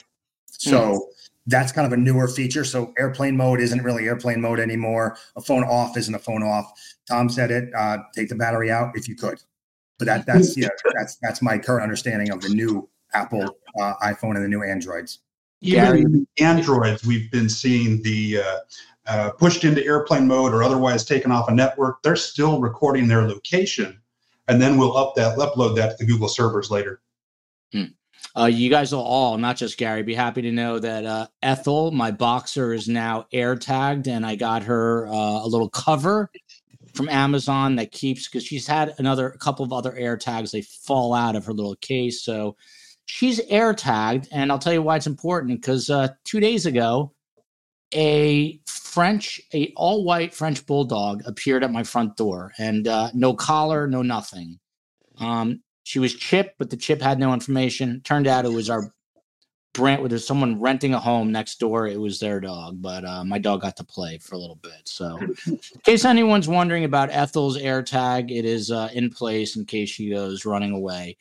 So. 0.47 0.79
Mm 0.79 0.99
that's 1.47 1.71
kind 1.71 1.85
of 1.85 1.93
a 1.93 1.97
newer 1.97 2.27
feature. 2.27 2.63
So 2.63 2.93
airplane 2.97 3.35
mode 3.35 3.59
isn't 3.59 3.83
really 3.83 4.07
airplane 4.07 4.41
mode 4.41 4.59
anymore. 4.59 5.17
A 5.35 5.41
phone 5.41 5.63
off 5.63 5.97
isn't 5.97 6.13
a 6.13 6.19
phone 6.19 6.43
off. 6.43 6.71
Tom 7.07 7.29
said 7.29 7.51
it. 7.51 7.73
Uh, 7.75 7.99
take 8.13 8.29
the 8.29 8.35
battery 8.35 8.71
out 8.71 8.91
if 8.95 9.07
you 9.07 9.15
could. 9.15 9.41
But 9.97 10.05
that 10.05 10.25
that's 10.25 10.57
yeah 10.57 10.69
that's 10.93 11.17
that's 11.21 11.41
my 11.41 11.57
current 11.57 11.83
understanding 11.83 12.31
of 12.31 12.41
the 12.41 12.49
new 12.49 12.87
Apple 13.13 13.57
uh, 13.79 13.93
iPhone 14.03 14.35
and 14.35 14.43
the 14.43 14.47
new 14.47 14.63
Androids. 14.63 15.19
Even 15.61 16.27
Androids, 16.39 17.05
we've 17.05 17.29
been 17.31 17.49
seeing 17.49 18.01
the 18.01 18.41
uh, 18.41 18.57
uh, 19.07 19.29
pushed 19.31 19.63
into 19.63 19.85
airplane 19.85 20.27
mode 20.27 20.53
or 20.53 20.63
otherwise 20.63 21.05
taken 21.05 21.31
off 21.31 21.49
a 21.49 21.53
network. 21.53 22.01
They're 22.01 22.15
still 22.15 22.59
recording 22.59 23.07
their 23.07 23.27
location, 23.27 23.99
and 24.47 24.61
then 24.61 24.77
we'll 24.77 24.97
up 24.97 25.15
that 25.15 25.37
upload 25.37 25.75
that 25.75 25.97
to 25.97 26.05
the 26.05 26.11
Google 26.11 26.27
servers 26.27 26.71
later. 26.71 27.01
Hmm. 27.71 27.83
Uh, 28.37 28.45
you 28.45 28.69
guys 28.69 28.93
will 28.93 29.01
all, 29.01 29.37
not 29.37 29.57
just 29.57 29.77
Gary, 29.77 30.03
be 30.03 30.13
happy 30.13 30.41
to 30.41 30.51
know 30.51 30.79
that 30.79 31.05
uh, 31.05 31.27
Ethel, 31.41 31.91
my 31.91 32.11
boxer, 32.11 32.73
is 32.73 32.87
now 32.87 33.25
air 33.33 33.55
tagged, 33.55 34.07
and 34.07 34.25
I 34.25 34.35
got 34.35 34.63
her 34.63 35.07
uh, 35.07 35.43
a 35.43 35.47
little 35.47 35.69
cover 35.69 36.31
from 36.93 37.09
Amazon 37.09 37.75
that 37.75 37.91
keeps 37.91 38.27
because 38.27 38.45
she's 38.45 38.67
had 38.67 38.93
another 38.97 39.29
a 39.29 39.37
couple 39.37 39.65
of 39.65 39.73
other 39.73 39.95
air 39.95 40.17
tags. 40.17 40.51
They 40.51 40.61
fall 40.61 41.13
out 41.13 41.35
of 41.35 41.45
her 41.45 41.53
little 41.53 41.75
case, 41.77 42.23
so 42.23 42.55
she's 43.05 43.39
air 43.41 43.73
tagged. 43.73 44.27
And 44.31 44.51
I'll 44.51 44.59
tell 44.59 44.73
you 44.73 44.81
why 44.81 44.97
it's 44.97 45.07
important 45.07 45.61
because 45.61 45.89
uh, 45.89 46.09
two 46.23 46.39
days 46.39 46.65
ago, 46.65 47.13
a 47.93 48.59
French, 48.67 49.41
a 49.53 49.73
all 49.75 50.03
white 50.03 50.33
French 50.33 50.65
bulldog 50.65 51.23
appeared 51.25 51.63
at 51.63 51.71
my 51.71 51.83
front 51.83 52.15
door, 52.15 52.53
and 52.57 52.87
uh, 52.87 53.09
no 53.13 53.33
collar, 53.33 53.87
no 53.87 54.01
nothing. 54.01 54.59
Um, 55.19 55.61
she 55.83 55.99
was 55.99 56.13
chipped, 56.13 56.57
but 56.57 56.69
the 56.69 56.77
chip 56.77 57.01
had 57.01 57.19
no 57.19 57.33
information. 57.33 58.01
Turned 58.03 58.27
out 58.27 58.45
it 58.45 58.53
was 58.53 58.69
our 58.69 58.93
Brent, 59.73 60.07
there's 60.09 60.27
someone 60.27 60.59
renting 60.59 60.93
a 60.93 60.99
home 60.99 61.31
next 61.31 61.59
door. 61.59 61.87
It 61.87 61.99
was 61.99 62.19
their 62.19 62.41
dog, 62.41 62.81
but 62.81 63.05
uh, 63.05 63.23
my 63.23 63.39
dog 63.39 63.61
got 63.61 63.77
to 63.77 63.85
play 63.85 64.17
for 64.17 64.35
a 64.35 64.37
little 64.37 64.57
bit. 64.57 64.81
So, 64.83 65.17
in 65.47 65.59
case 65.85 66.03
anyone's 66.03 66.49
wondering 66.49 66.83
about 66.83 67.09
Ethel's 67.09 67.55
air 67.55 67.81
tag, 67.81 68.31
it 68.31 68.43
is 68.43 68.69
uh, 68.69 68.89
in 68.93 69.09
place 69.09 69.55
in 69.55 69.63
case 69.63 69.89
she 69.89 70.09
goes 70.09 70.45
running 70.45 70.73
away. 70.73 71.15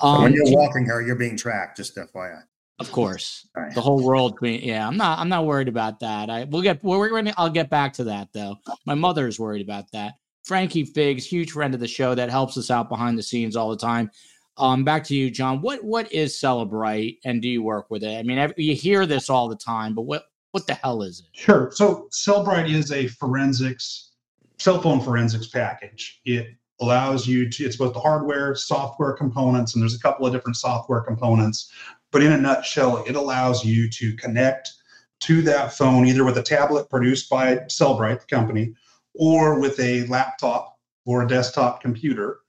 Um, 0.00 0.22
when 0.22 0.32
you're 0.32 0.44
walking 0.46 0.84
her, 0.86 1.02
you're 1.02 1.16
being 1.16 1.36
tracked. 1.36 1.76
Just 1.76 1.96
FYI. 1.96 2.42
Of 2.78 2.92
course, 2.92 3.48
right. 3.56 3.74
the 3.74 3.80
whole 3.80 4.04
world. 4.04 4.36
Yeah, 4.42 4.86
I'm 4.86 4.98
not. 4.98 5.18
I'm 5.18 5.30
not 5.30 5.46
worried 5.46 5.68
about 5.68 5.98
that. 6.00 6.28
I 6.28 6.44
we'll 6.44 6.60
get. 6.60 6.84
We're, 6.84 6.98
we're 6.98 7.08
gonna. 7.08 7.32
I'll 7.38 7.48
get 7.48 7.70
back 7.70 7.94
to 7.94 8.04
that 8.04 8.28
though. 8.34 8.56
My 8.84 8.94
mother 8.94 9.26
is 9.26 9.40
worried 9.40 9.62
about 9.62 9.90
that. 9.92 10.14
Frankie 10.44 10.84
Figs, 10.84 11.24
huge 11.24 11.52
friend 11.52 11.72
of 11.72 11.80
the 11.80 11.88
show 11.88 12.14
that 12.14 12.28
helps 12.28 12.58
us 12.58 12.70
out 12.70 12.88
behind 12.90 13.18
the 13.18 13.22
scenes 13.22 13.56
all 13.56 13.70
the 13.70 13.76
time. 13.78 14.10
Um, 14.58 14.84
back 14.84 15.04
to 15.04 15.14
you, 15.14 15.30
John. 15.30 15.62
What 15.62 15.82
what 15.84 16.12
is 16.12 16.34
Cellebrite, 16.34 17.18
and 17.24 17.40
do 17.40 17.48
you 17.48 17.62
work 17.62 17.90
with 17.90 18.04
it? 18.04 18.18
I 18.18 18.22
mean, 18.22 18.52
you 18.58 18.74
hear 18.74 19.06
this 19.06 19.30
all 19.30 19.48
the 19.48 19.56
time, 19.56 19.94
but 19.94 20.02
what 20.02 20.24
what 20.52 20.66
the 20.66 20.74
hell 20.74 21.02
is 21.02 21.20
it? 21.20 21.38
Sure. 21.38 21.70
So 21.72 22.08
Cellebrite 22.12 22.70
is 22.70 22.92
a 22.92 23.06
forensics 23.06 24.12
cell 24.58 24.80
phone 24.80 25.00
forensics 25.00 25.48
package. 25.48 26.20
It 26.24 26.48
allows 26.80 27.26
you 27.26 27.48
to. 27.50 27.64
It's 27.64 27.76
both 27.76 27.94
the 27.94 28.00
hardware, 28.00 28.54
software 28.54 29.12
components, 29.12 29.74
and 29.74 29.82
there's 29.82 29.94
a 29.94 30.00
couple 30.00 30.26
of 30.26 30.32
different 30.32 30.56
software 30.56 31.00
components. 31.00 31.70
But 32.12 32.22
in 32.22 32.32
a 32.32 32.38
nutshell, 32.38 33.04
it 33.04 33.16
allows 33.16 33.64
you 33.64 33.90
to 33.90 34.14
connect 34.16 34.72
to 35.20 35.42
that 35.42 35.72
phone 35.72 36.06
either 36.06 36.24
with 36.24 36.38
a 36.38 36.42
tablet 36.42 36.90
produced 36.90 37.30
by 37.30 37.56
Cellebrite, 37.68 38.20
the 38.20 38.26
company, 38.26 38.74
or 39.14 39.58
with 39.58 39.78
a 39.80 40.06
laptop 40.06 40.78
or 41.04 41.22
a 41.22 41.28
desktop 41.28 41.80
computer. 41.80 42.40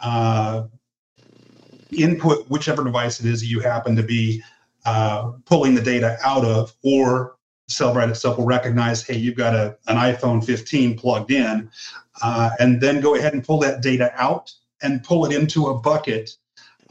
Uh, 0.00 0.64
input 1.92 2.48
whichever 2.48 2.82
device 2.84 3.20
it 3.20 3.26
is 3.26 3.44
you 3.44 3.60
happen 3.60 3.94
to 3.96 4.02
be 4.02 4.42
uh, 4.86 5.32
pulling 5.44 5.74
the 5.74 5.82
data 5.82 6.16
out 6.24 6.44
of, 6.44 6.74
or 6.82 7.36
Cellebrite 7.70 8.10
itself 8.10 8.38
will 8.38 8.44
recognize, 8.44 9.02
hey, 9.02 9.16
you've 9.16 9.36
got 9.36 9.54
a, 9.54 9.76
an 9.86 9.96
iPhone 9.96 10.44
15 10.44 10.98
plugged 10.98 11.30
in, 11.30 11.70
uh, 12.22 12.50
and 12.58 12.80
then 12.80 13.00
go 13.00 13.14
ahead 13.14 13.32
and 13.32 13.44
pull 13.44 13.58
that 13.60 13.82
data 13.82 14.12
out 14.14 14.52
and 14.82 15.02
pull 15.02 15.24
it 15.24 15.34
into 15.34 15.66
a 15.66 15.78
bucket 15.78 16.30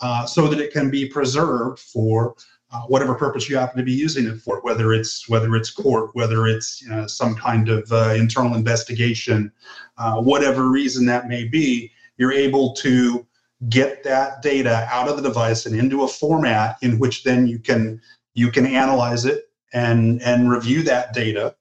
uh, 0.02 0.26
so 0.26 0.48
that 0.48 0.60
it 0.60 0.72
can 0.72 0.90
be 0.90 1.08
preserved 1.08 1.80
for 1.80 2.36
uh, 2.72 2.82
whatever 2.84 3.14
purpose 3.14 3.50
you 3.50 3.58
happen 3.58 3.78
to 3.78 3.84
be 3.84 3.92
using 3.92 4.26
it 4.26 4.38
for, 4.40 4.62
whether 4.62 4.94
it's 4.94 5.28
whether 5.28 5.56
it's 5.56 5.70
court, 5.70 6.12
whether 6.14 6.48
it's 6.48 6.82
you 6.82 6.90
know, 6.90 7.06
some 7.06 7.36
kind 7.36 7.70
of 7.70 7.92
uh, 7.92 8.14
internal 8.18 8.56
investigation, 8.56 9.52
uh, 9.98 10.22
whatever 10.22 10.70
reason 10.70 11.06
that 11.06 11.28
may 11.28 11.44
be, 11.44 11.92
you're 12.18 12.32
able 12.32 12.74
to 12.74 13.26
get 13.70 14.04
that 14.04 14.42
data 14.42 14.88
out 14.90 15.08
of 15.08 15.18
the 15.18 15.22
device 15.22 15.66
and 15.66 15.76
into 15.76 16.04
a 16.04 16.08
format 16.08 16.78
in 16.82 16.98
which 16.98 17.24
then 17.24 17.46
you 17.46 17.60
can 17.60 18.02
you 18.34 18.50
can 18.50 18.66
analyze 18.66 19.26
it 19.26 19.51
and 19.74 20.22
and 20.22 20.50
review 20.50 20.84
that 20.84 21.14
data. 21.14 21.56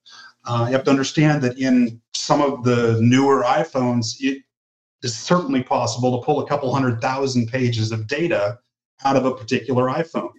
Uh, 0.44 0.64
you 0.66 0.72
have 0.72 0.84
to 0.84 0.90
understand 0.90 1.42
that 1.42 1.58
in 1.58 2.00
some 2.14 2.40
of 2.40 2.64
the 2.64 2.98
newer 3.00 3.42
iPhones, 3.42 4.16
it 4.20 4.42
is 5.02 5.16
certainly 5.16 5.62
possible 5.62 6.18
to 6.18 6.24
pull 6.24 6.40
a 6.40 6.46
couple 6.46 6.72
hundred 6.72 7.00
thousand 7.00 7.48
pages 7.48 7.92
of 7.92 8.06
data 8.06 8.58
out 9.04 9.16
of 9.16 9.24
a 9.24 9.34
particular 9.34 9.86
iPhone. 9.86 10.32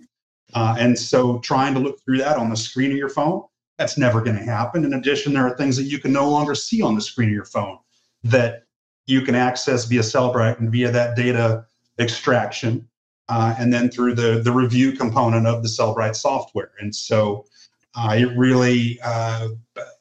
Uh, 0.53 0.75
and 0.77 0.97
so 0.97 1.39
trying 1.39 1.73
to 1.73 1.79
look 1.79 1.99
through 2.03 2.17
that 2.17 2.37
on 2.37 2.49
the 2.49 2.57
screen 2.57 2.91
of 2.91 2.97
your 2.97 3.09
phone, 3.09 3.41
that's 3.77 3.97
never 3.97 4.21
going 4.21 4.35
to 4.35 4.43
happen. 4.43 4.83
In 4.85 4.93
addition, 4.93 5.33
there 5.33 5.47
are 5.47 5.55
things 5.55 5.77
that 5.77 5.83
you 5.83 5.97
can 5.97 6.11
no 6.11 6.29
longer 6.29 6.53
see 6.55 6.81
on 6.81 6.95
the 6.95 7.01
screen 7.01 7.29
of 7.29 7.35
your 7.35 7.45
phone 7.45 7.77
that 8.23 8.63
you 9.07 9.21
can 9.21 9.33
access 9.33 9.85
via 9.85 10.01
Cellebrite 10.01 10.59
and 10.59 10.71
via 10.71 10.91
that 10.91 11.15
data 11.15 11.65
extraction, 11.99 12.87
uh, 13.29 13.55
and 13.57 13.73
then 13.73 13.89
through 13.89 14.13
the, 14.13 14.41
the 14.43 14.51
review 14.51 14.91
component 14.91 15.47
of 15.47 15.63
the 15.63 15.69
Cellebrite 15.69 16.15
software. 16.15 16.71
And 16.79 16.93
so 16.93 17.45
uh, 17.95 18.15
it 18.17 18.29
really 18.37 18.99
uh, 19.03 19.49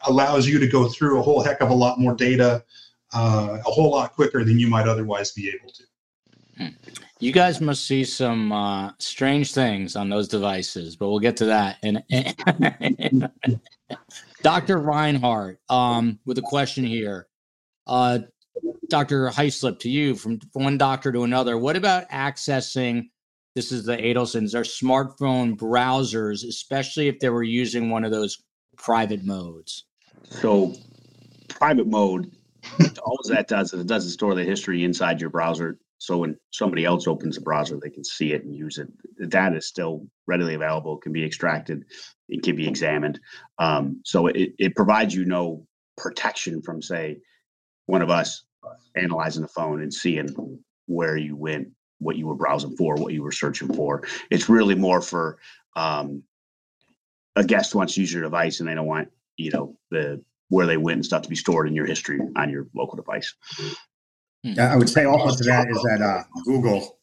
allows 0.07 0.47
you 0.47 0.59
to 0.59 0.67
go 0.67 0.89
through 0.89 1.19
a 1.19 1.23
whole 1.23 1.43
heck 1.43 1.61
of 1.61 1.71
a 1.71 1.75
lot 1.75 1.99
more 1.99 2.15
data 2.15 2.65
uh, 3.13 3.59
a 3.67 3.71
whole 3.71 3.91
lot 3.91 4.13
quicker 4.13 4.45
than 4.45 4.59
you 4.59 4.69
might 4.69 4.87
otherwise 4.87 5.33
be 5.33 5.49
able 5.49 5.73
to. 5.73 5.83
Hmm. 6.57 6.69
You 7.19 7.33
guys 7.33 7.61
must 7.61 7.87
see 7.87 8.05
some 8.05 8.53
uh, 8.53 8.93
strange 8.99 9.53
things 9.53 9.97
on 9.97 10.09
those 10.09 10.29
devices, 10.29 10.97
but 10.97 11.11
we'll 11.11 11.19
get 11.19 11.37
to 11.39 11.47
that. 11.47 11.79
And 11.83 12.03
Dr. 14.43 14.79
Reinhardt, 14.79 15.59
um, 15.69 16.19
with 16.25 16.39
a 16.39 16.43
question 16.43 16.85
here. 16.85 17.27
Uh, 17.87 18.21
Dr. 18.89 19.29
Hyslip, 19.29 19.79
to 19.81 19.91
you 19.91 20.15
from 20.15 20.41
one 20.53 20.79
doctor 20.79 21.13
to 21.13 21.25
another. 21.25 21.59
What 21.59 21.77
about 21.77 22.09
accessing? 22.11 23.09
This 23.55 23.73
is 23.73 23.85
the 23.85 23.97
Adelsons, 23.97 24.53
their 24.53 24.63
smartphone 24.63 25.57
browsers, 25.57 26.47
especially 26.47 27.09
if 27.09 27.19
they 27.19 27.31
were 27.31 27.43
using 27.43 27.91
one 27.91 28.05
of 28.05 28.13
those 28.13 28.43
private 28.77 29.25
modes. 29.25 29.85
So, 30.25 30.75
private 31.49 31.87
mode, 31.87 32.31
all 33.03 33.19
that 33.29 33.49
does 33.49 33.73
is 33.73 33.81
it 33.81 33.87
doesn't 33.87 34.11
store 34.11 34.35
the 34.35 34.45
history 34.45 34.85
inside 34.85 35.21
your 35.21 35.31
browser. 35.31 35.79
So 35.99 36.19
when 36.19 36.37
somebody 36.51 36.87
else 36.87 37.07
opens 37.07 37.37
a 37.37 37.43
browser, 37.43 37.79
they 37.79 37.91
can 37.91 38.05
see 38.05 38.33
it 38.33 38.45
and 38.45 38.57
use 38.57 38.79
it. 38.79 38.89
The 39.19 39.27
data 39.27 39.57
is 39.57 39.67
still 39.67 40.07
readily 40.27 40.55
available, 40.55 40.97
can 40.97 41.13
be 41.13 41.25
extracted, 41.25 41.85
it 42.29 42.43
can 42.43 42.57
be 42.57 42.67
examined. 42.67 43.21
Um, 43.59 44.01
so 44.05 44.29
it, 44.29 44.55
it 44.59 44.75
provides 44.75 45.15
you 45.15 45.27
no 45.27 45.67
protection 45.99 46.63
from, 46.63 46.81
say, 46.81 47.19
one 47.85 48.01
of 48.01 48.09
us 48.09 48.45
analyzing 48.97 49.43
the 49.43 49.49
phone 49.49 49.83
and 49.83 49.93
seeing 49.93 50.35
where 50.87 51.19
you 51.19 51.37
went, 51.37 51.69
what 52.01 52.17
you 52.17 52.27
were 52.27 52.35
browsing 52.35 52.77
for, 52.77 52.97
what 52.97 53.13
you 53.13 53.23
were 53.23 53.33
searching 53.33 53.73
for. 53.73 54.03
It's 54.31 54.49
really 54.49 54.75
more 54.75 55.01
for 55.01 55.39
um, 55.77 56.23
a 57.37 57.45
guest 57.45 57.75
wants 57.75 57.95
to 57.95 58.01
use 58.01 58.13
your 58.13 58.23
device 58.23 58.61
and 58.61 58.69
they 58.69 58.75
don't 58.75 58.87
want, 58.87 59.09
you 59.37 59.51
know, 59.51 59.77
the 59.91 60.23
where 60.49 60.67
they 60.67 60.77
went 60.77 60.97
and 60.97 61.07
stuff 61.07 61.23
to 61.23 61.29
be 61.29 61.37
stored 61.37 61.69
in 61.69 61.75
your 61.75 61.87
history 61.87 62.19
on 62.37 62.51
your 62.51 62.67
local 62.75 62.97
device. 62.97 63.33
I 64.59 64.75
would 64.77 64.89
say 64.89 65.05
also 65.05 65.37
to 65.37 65.45
that 65.45 65.69
is 65.69 65.81
that 65.83 66.03
uh, 66.03 66.23
Google, 66.45 66.99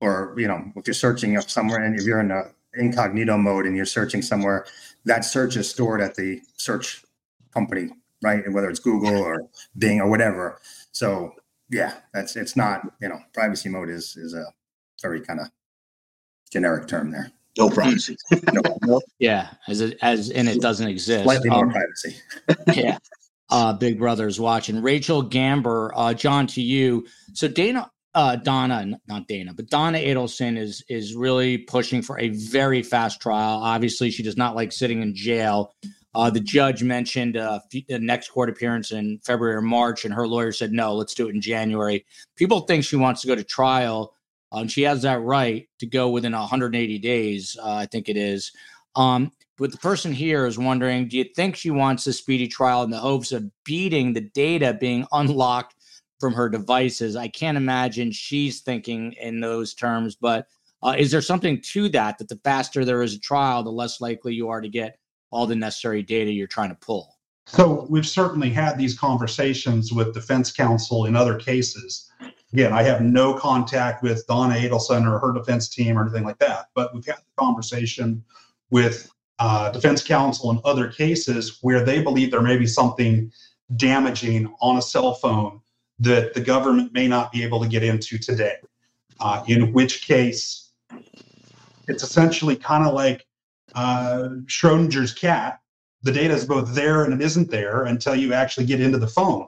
or 0.00 0.34
you 0.38 0.46
know, 0.46 0.62
if 0.76 0.86
you're 0.86 0.94
searching 0.94 1.36
up 1.36 1.50
somewhere 1.50 1.82
and 1.82 1.98
if 1.98 2.04
you're 2.04 2.20
in 2.20 2.30
a 2.30 2.44
incognito 2.74 3.36
mode 3.36 3.66
and 3.66 3.76
you're 3.76 3.86
searching 3.86 4.22
somewhere, 4.22 4.66
that 5.04 5.24
search 5.24 5.56
is 5.56 5.68
stored 5.68 6.00
at 6.00 6.14
the 6.14 6.40
search 6.56 7.04
company, 7.52 7.90
right? 8.22 8.44
And 8.44 8.54
whether 8.54 8.70
it's 8.70 8.78
Google 8.78 9.18
or 9.18 9.48
Bing 9.76 10.00
or 10.00 10.08
whatever. 10.08 10.60
So 10.92 11.32
yeah, 11.72 11.94
that's 12.14 12.36
it's 12.36 12.54
not 12.54 12.82
you 13.00 13.08
know, 13.08 13.18
privacy 13.34 13.68
mode 13.68 13.88
is 13.88 14.16
is 14.16 14.34
a 14.34 14.44
very 15.00 15.20
kind 15.20 15.40
of 15.40 15.48
generic 16.52 16.86
term 16.86 17.10
there. 17.10 17.32
No 17.58 17.68
privacy. 17.68 18.16
no, 18.84 19.00
Yeah, 19.18 19.48
as 19.68 19.80
it 19.80 19.98
as 20.02 20.30
and 20.30 20.48
it 20.48 20.60
doesn't 20.60 20.88
exist. 20.88 21.24
slightly 21.24 21.50
more 21.50 21.64
Um, 21.66 21.72
privacy. 21.72 22.16
yeah. 22.80 22.98
Uh, 23.50 23.72
Big 23.74 23.98
Brother's 23.98 24.40
watching. 24.40 24.80
Rachel 24.80 25.28
Gamber, 25.28 25.90
uh, 25.94 26.14
John, 26.14 26.46
to 26.48 26.62
you. 26.62 27.06
So 27.34 27.48
Dana, 27.48 27.90
uh, 28.14 28.36
Donna, 28.36 28.98
not 29.06 29.28
Dana, 29.28 29.52
but 29.52 29.68
Donna 29.68 29.98
Adelson 29.98 30.56
is 30.56 30.82
is 30.88 31.14
really 31.14 31.58
pushing 31.58 32.00
for 32.00 32.18
a 32.18 32.28
very 32.30 32.82
fast 32.82 33.20
trial. 33.20 33.58
Obviously, 33.62 34.10
she 34.10 34.22
does 34.22 34.36
not 34.38 34.54
like 34.56 34.72
sitting 34.72 35.02
in 35.02 35.14
jail. 35.14 35.74
Uh, 36.14 36.28
the 36.28 36.40
judge 36.40 36.82
mentioned 36.82 37.36
uh, 37.36 37.58
next 37.88 38.28
court 38.28 38.50
appearance 38.50 38.92
in 38.92 39.18
February 39.24 39.56
or 39.56 39.62
March, 39.62 40.04
and 40.04 40.12
her 40.12 40.28
lawyer 40.28 40.52
said 40.52 40.72
no, 40.72 40.94
let's 40.94 41.14
do 41.14 41.28
it 41.28 41.34
in 41.34 41.40
January. 41.40 42.04
People 42.36 42.60
think 42.60 42.84
she 42.84 42.96
wants 42.96 43.22
to 43.22 43.26
go 43.26 43.34
to 43.34 43.44
trial, 43.44 44.14
uh, 44.52 44.58
and 44.58 44.70
she 44.70 44.82
has 44.82 45.02
that 45.02 45.22
right 45.22 45.68
to 45.78 45.86
go 45.86 46.10
within 46.10 46.32
180 46.32 46.98
days. 46.98 47.56
Uh, 47.62 47.74
I 47.74 47.86
think 47.86 48.08
it 48.08 48.16
is. 48.16 48.52
Um, 48.94 49.32
but 49.56 49.72
the 49.72 49.78
person 49.78 50.12
here 50.12 50.46
is 50.46 50.58
wondering 50.58 51.08
do 51.08 51.16
you 51.16 51.24
think 51.24 51.56
she 51.56 51.70
wants 51.70 52.06
a 52.06 52.12
speedy 52.12 52.48
trial 52.48 52.82
in 52.82 52.90
the 52.90 52.98
hopes 52.98 53.32
of 53.32 53.50
beating 53.64 54.12
the 54.12 54.20
data 54.20 54.76
being 54.78 55.06
unlocked 55.12 55.76
from 56.20 56.34
her 56.34 56.50
devices? 56.50 57.16
I 57.16 57.28
can't 57.28 57.56
imagine 57.56 58.12
she's 58.12 58.60
thinking 58.60 59.12
in 59.14 59.40
those 59.40 59.72
terms, 59.72 60.14
but 60.14 60.46
uh, 60.82 60.94
is 60.98 61.10
there 61.10 61.22
something 61.22 61.60
to 61.60 61.88
that? 61.90 62.18
That 62.18 62.28
the 62.28 62.40
faster 62.44 62.84
there 62.84 63.02
is 63.02 63.14
a 63.14 63.20
trial, 63.20 63.62
the 63.62 63.70
less 63.70 64.00
likely 64.00 64.34
you 64.34 64.48
are 64.48 64.60
to 64.60 64.68
get 64.68 64.98
all 65.32 65.46
the 65.46 65.56
necessary 65.56 66.02
data 66.02 66.30
you're 66.30 66.46
trying 66.46 66.68
to 66.68 66.76
pull. 66.76 67.16
So 67.46 67.86
we've 67.90 68.06
certainly 68.06 68.50
had 68.50 68.78
these 68.78 68.96
conversations 68.96 69.92
with 69.92 70.14
defense 70.14 70.52
counsel 70.52 71.06
in 71.06 71.16
other 71.16 71.36
cases. 71.36 72.10
Again, 72.52 72.72
I 72.72 72.82
have 72.82 73.00
no 73.00 73.34
contact 73.34 74.02
with 74.02 74.26
Donna 74.26 74.54
Adelson 74.54 75.10
or 75.10 75.18
her 75.18 75.32
defense 75.32 75.68
team 75.68 75.98
or 75.98 76.02
anything 76.02 76.24
like 76.24 76.38
that, 76.38 76.66
but 76.74 76.94
we've 76.94 77.04
had 77.04 77.16
the 77.16 77.42
conversation 77.42 78.22
with 78.70 79.10
uh, 79.38 79.70
defense 79.70 80.04
counsel 80.04 80.50
in 80.50 80.60
other 80.64 80.88
cases 80.88 81.58
where 81.62 81.84
they 81.84 82.02
believe 82.02 82.30
there 82.30 82.42
may 82.42 82.56
be 82.56 82.66
something 82.66 83.32
damaging 83.76 84.52
on 84.60 84.76
a 84.76 84.82
cell 84.82 85.14
phone 85.14 85.60
that 85.98 86.34
the 86.34 86.40
government 86.40 86.92
may 86.92 87.08
not 87.08 87.32
be 87.32 87.42
able 87.42 87.60
to 87.60 87.68
get 87.68 87.82
into 87.82 88.18
today. 88.18 88.56
Uh, 89.20 89.42
in 89.48 89.72
which 89.72 90.06
case, 90.06 90.72
it's 91.88 92.02
essentially 92.02 92.56
kind 92.56 92.86
of 92.86 92.94
like 92.94 93.26
uh, 93.74 94.28
Schrodinger's 94.46 95.12
cat 95.12 95.62
the 96.02 96.12
data 96.12 96.34
is 96.34 96.44
both 96.44 96.74
there 96.74 97.04
and 97.04 97.14
it 97.14 97.24
isn't 97.24 97.50
there 97.50 97.84
until 97.84 98.14
you 98.14 98.32
actually 98.32 98.66
get 98.66 98.80
into 98.80 98.98
the 98.98 99.06
phone. 99.06 99.46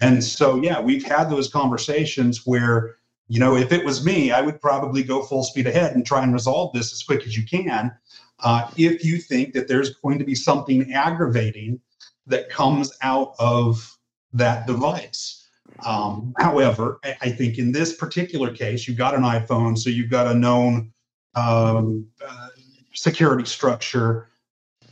And 0.00 0.22
so, 0.22 0.60
yeah, 0.60 0.80
we've 0.80 1.04
had 1.04 1.30
those 1.30 1.48
conversations 1.48 2.44
where, 2.44 2.96
you 3.28 3.38
know, 3.38 3.56
if 3.56 3.70
it 3.70 3.84
was 3.84 4.04
me, 4.04 4.32
I 4.32 4.40
would 4.40 4.60
probably 4.60 5.04
go 5.04 5.22
full 5.22 5.44
speed 5.44 5.68
ahead 5.68 5.94
and 5.94 6.04
try 6.04 6.22
and 6.22 6.32
resolve 6.32 6.72
this 6.72 6.92
as 6.92 7.02
quick 7.02 7.24
as 7.24 7.36
you 7.36 7.44
can. 7.44 7.92
Uh, 8.40 8.68
if 8.76 9.04
you 9.04 9.18
think 9.18 9.54
that 9.54 9.68
there's 9.68 9.94
going 9.96 10.18
to 10.18 10.24
be 10.24 10.34
something 10.34 10.92
aggravating 10.92 11.80
that 12.26 12.50
comes 12.50 12.92
out 13.02 13.34
of 13.38 13.96
that 14.32 14.66
device. 14.66 15.48
Um, 15.86 16.34
however, 16.38 16.98
I, 17.04 17.30
think 17.30 17.58
in 17.58 17.72
this 17.72 17.94
particular 17.94 18.52
case, 18.52 18.86
you've 18.86 18.98
got 18.98 19.14
an 19.14 19.22
iPhone, 19.22 19.76
so 19.76 19.90
you've 19.90 20.10
got 20.10 20.26
a 20.26 20.34
known 20.34 20.92
um, 21.34 22.06
uh, 22.24 22.48
security 22.94 23.44
structure 23.44 24.28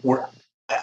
where 0.03 0.29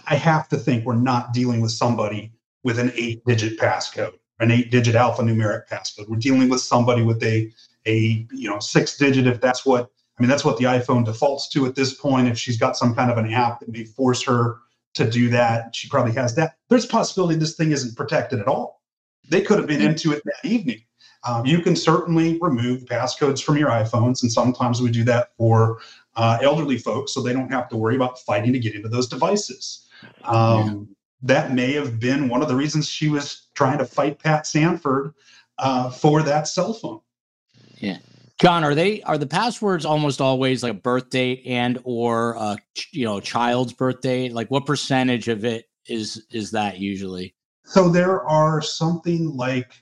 I 0.08 0.16
have 0.16 0.50
to 0.50 0.58
think 0.58 0.86
we're 0.86 0.96
not 0.96 1.34
dealing 1.34 1.62
with 1.62 1.72
somebody 1.72 2.32
with 2.64 2.80
an 2.80 2.92
eight 2.96 3.24
digit 3.26 3.58
passcode, 3.58 4.14
an 4.40 4.52
eight 4.52 4.72
digit 4.72 4.96
alphanumeric 4.96 5.68
passcode. 5.70 6.08
We're 6.10 6.18
dealing 6.18 6.50
with 6.50 6.62
somebody 6.62 7.02
with 7.02 7.24
a, 7.24 7.52
a, 7.86 8.28
you 8.32 8.50
know, 8.50 8.60
six 8.60 8.98
digit, 8.98 9.28
if 9.28 9.40
that's 9.40 9.66
what, 9.66 9.90
I 10.18 10.22
mean, 10.22 10.30
that's 10.30 10.44
what 10.44 10.58
the 10.58 10.66
iPhone 10.66 11.06
defaults 11.06 11.48
to 11.50 11.66
at 11.66 11.76
this 11.76 11.94
point. 11.94 12.28
If 12.28 12.38
she's 12.38 12.58
got 12.58 12.76
some 12.76 12.94
kind 12.94 13.12
of 13.12 13.18
an 13.18 13.32
app 13.32 13.60
that 13.60 13.70
may 13.70 13.86
force 13.86 14.24
her 14.24 14.58
to 14.96 15.10
do 15.10 15.30
that, 15.30 15.76
she 15.76 15.88
probably 15.88 16.14
has 16.14 16.36
that. 16.36 16.58
There's 16.70 16.86
a 16.86 16.90
possibility 16.90 17.36
this 17.36 17.56
thing 17.56 17.72
isn't 17.72 17.96
protected 17.96 18.40
at 18.40 18.48
all. 18.48 18.82
They 19.30 19.42
could 19.42 19.60
have 19.60 19.68
been 19.68 19.82
into 19.82 20.12
it 20.12 20.24
that 20.26 20.48
evening. 20.50 20.82
Um, 21.28 21.46
you 21.46 21.60
can 21.60 21.76
certainly 21.76 22.38
remove 22.42 22.86
passcodes 22.86 23.44
from 23.44 23.58
your 23.58 23.70
iPhones, 23.70 24.22
and 24.22 24.32
sometimes 24.32 24.82
we 24.82 24.90
do 24.90 25.04
that 25.04 25.30
for 25.38 25.80
uh, 26.18 26.40
elderly 26.42 26.78
folks 26.78 27.14
so 27.14 27.22
they 27.22 27.32
don't 27.32 27.52
have 27.52 27.70
to 27.70 27.78
worry 27.78 27.96
about 27.96 28.20
fighting 28.20 28.52
to 28.52 28.60
get 28.60 28.76
into 28.76 28.90
those 28.90 29.08
devices. 29.08 29.88
Um, 30.24 30.90
That 31.22 31.54
may 31.54 31.74
have 31.74 32.00
been 32.00 32.30
one 32.30 32.42
of 32.42 32.48
the 32.48 32.56
reasons 32.56 32.88
she 32.90 33.10
was 33.10 33.48
trying 33.56 33.78
to 33.80 33.86
fight 33.86 34.20
Pat 34.20 34.46
Sanford 34.46 35.14
uh, 35.58 35.90
for 35.90 36.22
that 36.24 36.48
cell 36.48 36.74
phone. 36.74 37.00
Yeah. 37.78 37.98
John, 38.40 38.64
are 38.64 38.76
they 38.76 39.02
are 39.02 39.18
the 39.18 39.26
passwords 39.26 39.84
almost 39.84 40.22
always 40.22 40.62
like 40.62 40.72
a 40.74 40.76
birth 40.76 41.10
date 41.10 41.42
and 41.46 41.80
or 41.84 42.34
a 42.34 42.58
you 42.92 43.04
know 43.04 43.20
child's 43.20 43.74
birthday? 43.74 44.30
Like 44.30 44.52
what 44.52 44.68
percentage 44.68 45.28
of 45.28 45.44
it 45.44 45.66
is 45.88 46.24
is 46.30 46.52
that 46.52 46.78
usually? 46.78 47.34
So 47.66 47.90
there 47.90 48.24
are 48.24 48.62
something 48.62 49.36
like 49.36 49.74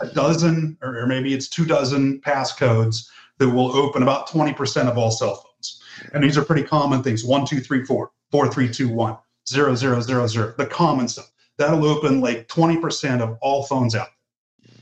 a 0.00 0.06
dozen, 0.06 0.78
or, 0.82 0.98
or 0.98 1.06
maybe 1.06 1.34
it's 1.34 1.48
two 1.48 1.66
dozen 1.66 2.20
passcodes 2.22 3.06
that 3.38 3.48
will 3.48 3.74
open 3.76 4.02
about 4.02 4.28
20% 4.28 4.88
of 4.88 4.98
all 4.98 5.10
cell 5.10 5.36
phones. 5.36 5.82
And 6.12 6.22
these 6.22 6.38
are 6.38 6.44
pretty 6.44 6.62
common 6.62 7.02
things 7.02 7.24
one, 7.24 7.46
two, 7.46 7.60
three, 7.60 7.84
four, 7.84 8.10
four, 8.30 8.50
three, 8.50 8.70
two, 8.70 8.88
one, 8.88 9.16
zero, 9.48 9.74
zero, 9.74 10.00
zero, 10.00 10.26
zero, 10.26 10.54
the 10.56 10.66
common 10.66 11.08
stuff. 11.08 11.30
That'll 11.58 11.84
open 11.86 12.20
like 12.20 12.48
20% 12.48 13.20
of 13.20 13.38
all 13.40 13.64
phones 13.64 13.94
out. 13.94 14.08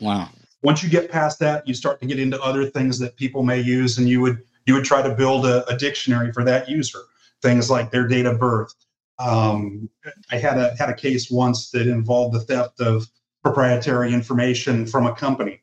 Wow. 0.00 0.28
Once 0.62 0.82
you 0.82 0.88
get 0.88 1.10
past 1.10 1.38
that, 1.40 1.66
you 1.68 1.74
start 1.74 2.00
to 2.00 2.06
get 2.06 2.18
into 2.18 2.40
other 2.40 2.66
things 2.66 2.98
that 2.98 3.16
people 3.16 3.42
may 3.42 3.60
use, 3.60 3.98
and 3.98 4.08
you 4.08 4.20
would 4.22 4.42
you 4.66 4.72
would 4.72 4.84
try 4.84 5.02
to 5.02 5.14
build 5.14 5.44
a, 5.44 5.68
a 5.68 5.76
dictionary 5.76 6.32
for 6.32 6.42
that 6.42 6.68
user. 6.70 7.00
Things 7.42 7.70
like 7.70 7.90
their 7.90 8.08
date 8.08 8.24
of 8.24 8.40
birth. 8.40 8.74
Um, 9.18 9.90
I 10.30 10.38
had 10.38 10.56
a 10.56 10.74
had 10.76 10.88
a 10.88 10.94
case 10.94 11.30
once 11.30 11.70
that 11.70 11.86
involved 11.86 12.34
the 12.34 12.40
theft 12.40 12.80
of 12.80 13.06
proprietary 13.42 14.12
information 14.14 14.86
from 14.86 15.06
a 15.06 15.14
company. 15.14 15.60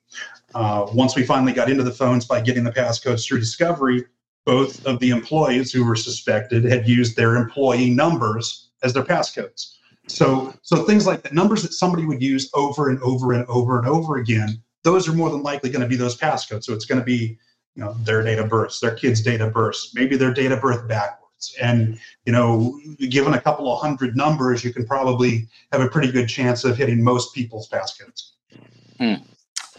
Uh, 0.54 0.86
once 0.93 1.16
we 1.16 1.24
finally 1.24 1.54
got 1.54 1.70
into 1.70 1.84
the 1.84 1.91
phones 1.91 2.26
by 2.26 2.41
getting 2.41 2.64
the 2.64 2.72
passcodes 2.72 3.26
through 3.26 3.39
discovery, 3.39 4.06
both 4.45 4.86
of 4.86 4.99
the 4.99 5.12
employees 5.12 5.72
who 5.72 5.86
were 5.86 5.95
suspected 5.95 6.64
had 6.64 6.88
used 6.88 7.16
their 7.16 7.36
employee 7.36 7.89
numbers 7.89 8.70
as 8.84 8.93
their 8.93 9.04
passcodes. 9.04 9.76
So, 10.08 10.54
so 10.62 10.84
things 10.84 11.06
like 11.06 11.22
that, 11.24 11.34
numbers 11.34 11.62
that 11.62 11.74
somebody 11.74 12.06
would 12.06 12.22
use 12.22 12.49
over 12.54 12.89
and 12.89 12.99
over 13.02 13.34
and 13.34 13.45
over 13.47 13.78
and 13.78 13.88
over 13.88 14.18
again, 14.18 14.62
those 14.84 15.08
are 15.08 15.14
more 15.14 15.30
than 15.30 15.43
likely 15.43 15.70
going 15.70 15.84
to 15.84 15.88
be 15.88 15.95
those 15.95 16.18
passcodes. 16.18 16.64
So 16.64 16.74
it's 16.74 16.86
going 16.86 16.99
to 16.99 17.06
be, 17.06 17.38
you 17.76 17.84
know, 17.84 17.93
their 18.02 18.24
date 18.24 18.39
of 18.39 18.49
birth, 18.49 18.80
their 18.82 18.95
kid's 18.95 19.22
date 19.22 19.41
of 19.41 19.54
birth, 19.54 19.78
maybe 19.93 20.18
their 20.18 20.34
date 20.34 20.52
of 20.52 20.60
birth 20.60 20.88
backwards. 20.88 21.56
And, 21.62 21.99
you 22.26 22.34
know, 22.34 22.80
given 23.10 23.34
a 23.34 23.41
couple 23.41 23.72
of 23.72 23.80
hundred 23.80 24.18
numbers, 24.18 24.64
you 24.64 24.74
can 24.74 24.86
probably 24.86 25.47
have 25.72 25.82
a 25.82 25.88
pretty 25.88 26.12
good 26.12 26.28
chance 26.28 26.64
of 26.64 26.78
hitting 26.78 27.04
most 27.04 27.34
people's 27.34 27.70
passcodes. 27.70 28.32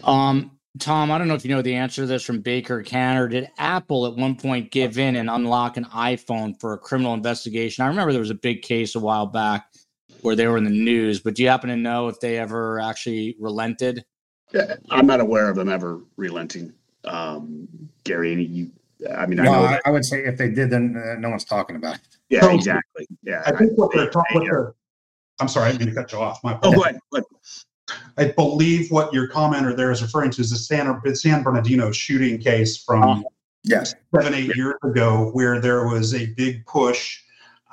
Um, 0.05 0.53
Tom, 0.79 1.11
I 1.11 1.19
don't 1.19 1.29
know 1.29 1.35
if 1.35 1.45
you 1.45 1.55
know 1.55 1.61
the 1.61 1.75
answer 1.75 2.03
to 2.03 2.07
this 2.07 2.25
from 2.25 2.41
Baker 2.41 2.83
Canner. 2.83 3.29
Did 3.29 3.51
Apple 3.59 4.07
at 4.07 4.15
one 4.15 4.37
point 4.37 4.71
give 4.71 4.99
in 4.99 5.17
and 5.17 5.29
unlock 5.29 5.77
an 5.77 5.85
iPhone 5.85 6.59
for 6.59 6.73
a 6.73 6.79
criminal 6.79 7.13
investigation? 7.13 7.85
I 7.85 7.89
remember 7.89 8.13
there 8.13 8.21
was 8.21 8.31
a 8.31 8.35
big 8.35 8.63
case 8.63 8.95
a 8.95 9.01
while 9.01 9.27
back 9.27 9.67
where 10.23 10.35
they 10.35 10.47
were 10.47 10.57
in 10.57 10.65
the 10.65 10.71
news, 10.71 11.21
but 11.21 11.35
do 11.35 11.43
you 11.43 11.49
happen 11.49 11.69
to 11.69 11.77
know 11.77 12.09
if 12.09 12.21
they 12.21 12.39
ever 12.39 12.81
actually 12.81 13.37
relented? 13.39 14.05
Yeah, 14.53 14.77
I'm 14.91 15.07
not 15.07 15.21
aware 15.21 15.51
of 15.51 15.57
them 15.57 15.69
ever 15.69 16.01
relenting. 16.17 16.73
Um, 17.05 17.69
Gary, 18.05 18.33
any 18.33 18.45
you? 18.45 18.71
I 19.15 19.27
mean, 19.27 19.41
I 19.41 19.45
No, 19.45 19.53
know. 19.53 19.65
I, 19.65 19.73
That, 19.73 19.83
I 19.87 19.91
would 19.91 20.05
say 20.05 20.25
if 20.25 20.39
they 20.39 20.49
did, 20.49 20.71
then 20.71 20.97
uh, 20.97 21.19
no 21.19 21.29
one's 21.29 21.45
talking 21.45 21.77
about 21.77 21.97
it. 21.97 22.01
yeah, 22.31 22.51
exactly. 22.51 23.07
Yeah. 23.23 23.43
I 23.45 23.53
think 23.53 23.77
what 23.77 23.91
they're 23.93 24.11
talking, 24.11 24.41
what 24.41 24.45
they're, 24.45 24.75
I'm 25.41 25.49
sorry, 25.49 25.69
I 25.69 25.73
didn't 25.73 25.87
mean 25.87 25.95
to 25.95 26.01
cut 26.01 26.13
you 26.13 26.19
off. 26.19 26.43
My 26.45 26.59
Oh, 26.63 26.73
go 26.73 26.83
ahead. 26.83 26.99
Go 27.11 27.19
ahead. 27.19 27.25
I 28.17 28.29
believe 28.29 28.91
what 28.91 29.13
your 29.13 29.29
commenter 29.29 29.77
there 29.77 29.91
is 29.91 30.03
referring 30.03 30.31
to 30.33 30.41
is 30.41 30.51
the 30.51 30.57
San, 30.57 31.01
San 31.15 31.43
Bernardino 31.43 31.91
shooting 31.93 32.39
case 32.39 32.83
from 32.83 33.25
Yes. 33.65 33.95
seven, 34.15 34.35
eight 34.35 34.57
years 34.57 34.75
ago, 34.83 35.31
where 35.33 35.61
there 35.61 35.87
was 35.87 36.15
a 36.15 36.27
big 36.35 36.67
push 36.67 37.21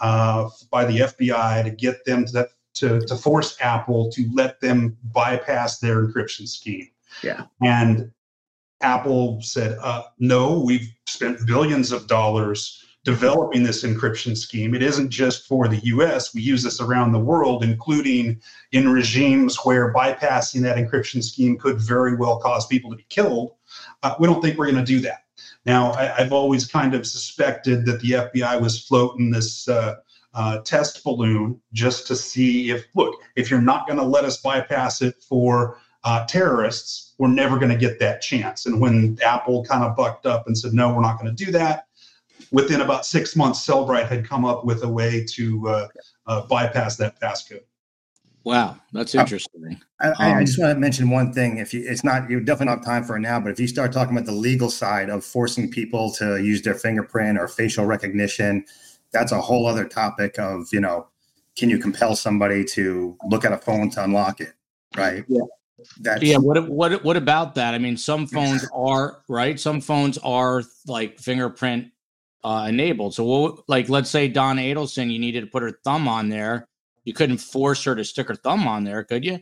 uh, 0.02 0.50
by 0.72 0.86
the 0.86 1.00
FBI 1.00 1.64
to 1.64 1.72
get 1.72 2.06
them 2.06 2.26
to, 2.28 2.48
to, 2.76 3.00
to 3.02 3.16
force 3.16 3.58
Apple 3.60 4.12
to 4.12 4.30
let 4.34 4.60
them 4.62 4.98
bypass 5.06 5.80
their 5.80 6.06
encryption 6.06 6.48
scheme. 6.48 6.90
Yeah. 7.24 7.46
And 7.62 8.12
Apple 8.82 9.42
said, 9.42 9.78
uh, 9.82 10.04
no, 10.20 10.60
we've 10.60 10.88
spent 11.08 11.46
billions 11.46 11.92
of 11.92 12.08
dollars 12.08 12.86
developing 13.10 13.64
this 13.64 13.84
encryption 13.84 14.38
scheme. 14.38 14.76
It 14.76 14.84
isn't 14.84 15.10
just 15.10 15.48
for 15.48 15.68
the 15.68 15.80
US, 15.96 16.32
we 16.36 16.42
use 16.42 16.62
this 16.62 16.80
around 16.80 17.12
the 17.12 17.20
world, 17.20 17.64
including 17.64 18.40
in 18.72 18.88
regimes 18.88 19.58
where 19.64 19.92
bypassing 19.92 20.62
that 20.62 20.78
encryption 20.78 21.24
scheme 21.24 21.58
could 21.58 21.82
very 21.82 22.16
well 22.16 22.40
cause 22.40 22.68
people 22.68 22.92
to 22.92 22.98
be 22.98 23.06
killed. 23.10 23.56
Uh, 24.04 24.14
we 24.20 24.28
don't 24.28 24.44
think 24.44 24.60
we're 24.60 24.72
going 24.72 24.86
to 24.86 24.94
do 24.94 25.00
that. 25.00 25.24
Now, 25.66 25.92
I, 25.94 26.22
have 26.22 26.32
always 26.32 26.68
kind 26.68 26.94
of 26.94 27.08
suspected 27.08 27.84
that 27.88 28.00
the 28.02 28.12
FBI 28.12 28.62
was 28.62 28.86
floating 28.86 29.32
this 29.32 29.68
uh, 29.68 29.96
uh, 30.36 30.60
test 30.60 31.04
balloon 31.04 31.60
just 31.74 32.06
to 32.08 32.16
see 32.16 32.70
if, 32.70 32.86
look, 32.94 33.16
if 33.36 33.50
you're 33.50 33.60
not 33.60 33.88
going 33.88 33.98
to 33.98 34.06
let 34.06 34.24
us 34.24 34.38
bypass 34.38 35.02
it 35.02 35.16
for 35.28 35.80
uh, 36.04 36.26
terrorists, 36.28 37.16
we're 37.18 37.28
never 37.28 37.58
going 37.58 37.72
to 37.72 37.78
get 37.78 38.00
that 38.02 38.22
chance. 38.22 38.68
And 38.68 38.80
when 38.80 39.18
Apple 39.26 39.66
kind 39.66 39.84
of 39.84 39.96
bucked 39.96 40.28
up 40.28 40.46
and 40.46 40.56
said, 40.56 40.74
no, 40.74 40.94
we're 40.94 41.02
not 41.02 41.20
going 41.20 41.36
to 41.36 41.46
do 41.46 41.52
that, 41.54 41.88
within 42.52 42.82
about 42.82 43.06
six 43.06 43.36
months, 43.36 43.66
Cellebrite 43.66 44.08
had 44.08 44.28
come 44.28 44.46
up 44.46 44.66
with 44.66 44.84
a 44.84 44.90
way 44.90 45.26
to 45.32 45.68
uh, 45.68 45.88
uh, 46.28 46.46
bypass 46.48 46.96
that 46.98 47.20
passcode. 47.20 47.64
Wow, 48.46 48.78
that's 48.94 49.14
interesting. 49.16 49.80
I, 50.00 50.14
I, 50.18 50.32
um, 50.32 50.46
just 50.46 50.58
want 50.58 50.74
to 50.74 50.80
mention 50.80 51.10
one 51.10 51.34
thing. 51.34 51.58
If 51.58 51.74
you, 51.74 51.84
it's 51.86 52.04
not, 52.04 52.30
you're 52.30 52.40
definitely 52.40 52.76
don't 52.76 52.84
time 52.84 53.04
for 53.04 53.18
it 53.18 53.20
now. 53.20 53.40
But 53.40 53.52
if 53.52 53.60
you 53.60 53.68
start 53.68 53.92
talking 53.92 54.16
about 54.16 54.26
the 54.26 54.32
legal 54.32 54.70
side 54.70 55.10
of 55.10 55.26
forcing 55.26 55.70
people 55.70 56.12
to 56.14 56.42
use 56.42 56.62
their 56.62 56.74
fingerprint 56.74 57.38
or 57.38 57.48
facial 57.48 57.86
recognition, 57.86 58.66
that's 59.12 59.34
a 59.34 59.42
whole 59.42 59.68
other 59.68 59.86
topic. 59.86 60.40
Of 60.40 60.68
you 60.72 60.80
know, 60.80 61.08
can 61.58 61.70
you 61.70 61.78
compel 61.78 62.16
somebody 62.16 62.64
to 62.66 63.18
look 63.30 63.44
at 63.44 63.52
a 63.52 63.58
phone 63.58 63.90
to 63.92 64.04
unlock 64.04 64.40
it? 64.40 64.54
Right. 64.96 65.26
Yeah. 65.28 65.42
That's, 66.00 66.24
yeah. 66.24 66.38
What 66.38 66.68
what 66.70 67.04
what 67.04 67.18
about 67.18 67.56
that? 67.56 67.74
I 67.74 67.78
mean, 67.78 67.98
some 67.98 68.26
phones 68.26 68.66
are 68.74 69.22
right. 69.28 69.60
Some 69.60 69.82
phones 69.82 70.18
are 70.20 70.64
like 70.88 71.20
fingerprint 71.20 71.92
uh, 72.44 72.68
enabled. 72.70 73.16
So, 73.16 73.24
what, 73.24 73.68
like, 73.68 73.90
let's 73.90 74.10
say 74.10 74.28
Donna 74.28 74.62
Adelson, 74.62 75.12
you 75.12 75.20
needed 75.20 75.42
to 75.42 75.48
put 75.48 75.64
her 75.64 75.80
thumb 75.84 76.08
on 76.08 76.30
there. 76.30 76.68
You 77.04 77.14
couldn't 77.14 77.38
force 77.38 77.84
her 77.86 77.96
to 77.96 78.04
stick 78.04 78.28
her 78.28 78.36
thumb 78.36 78.68
on 78.68 78.84
there, 78.84 79.04
could 79.04 79.26
you? 79.26 79.40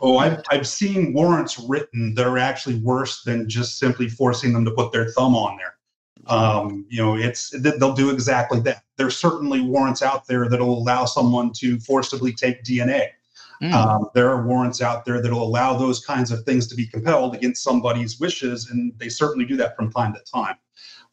Oh, 0.00 0.18
I've, 0.18 0.42
I've 0.50 0.66
seen 0.66 1.14
warrants 1.14 1.58
written 1.58 2.14
that 2.14 2.26
are 2.26 2.38
actually 2.38 2.76
worse 2.80 3.22
than 3.22 3.48
just 3.48 3.78
simply 3.78 4.08
forcing 4.08 4.52
them 4.52 4.64
to 4.64 4.70
put 4.70 4.92
their 4.92 5.10
thumb 5.10 5.34
on 5.34 5.56
there. 5.56 5.76
Um, 6.26 6.84
you 6.88 7.00
know, 7.02 7.16
it's 7.16 7.50
they'll 7.50 7.94
do 7.94 8.10
exactly 8.10 8.60
that. 8.60 8.82
There's 8.96 9.16
certainly 9.16 9.60
warrants 9.60 10.02
out 10.02 10.26
there 10.26 10.48
that'll 10.48 10.78
allow 10.78 11.04
someone 11.04 11.52
to 11.54 11.78
forcibly 11.80 12.32
take 12.32 12.64
DNA. 12.64 13.08
Mm. 13.62 13.72
Um, 13.72 14.10
there 14.14 14.28
are 14.28 14.46
warrants 14.46 14.82
out 14.82 15.04
there 15.04 15.22
that'll 15.22 15.42
allow 15.42 15.74
those 15.74 16.04
kinds 16.04 16.30
of 16.30 16.44
things 16.44 16.66
to 16.66 16.74
be 16.74 16.86
compelled 16.86 17.34
against 17.34 17.62
somebody's 17.62 18.20
wishes, 18.20 18.70
and 18.70 18.92
they 18.98 19.08
certainly 19.08 19.46
do 19.46 19.56
that 19.56 19.76
from 19.76 19.90
time 19.90 20.12
to 20.14 20.20
time. 20.30 20.56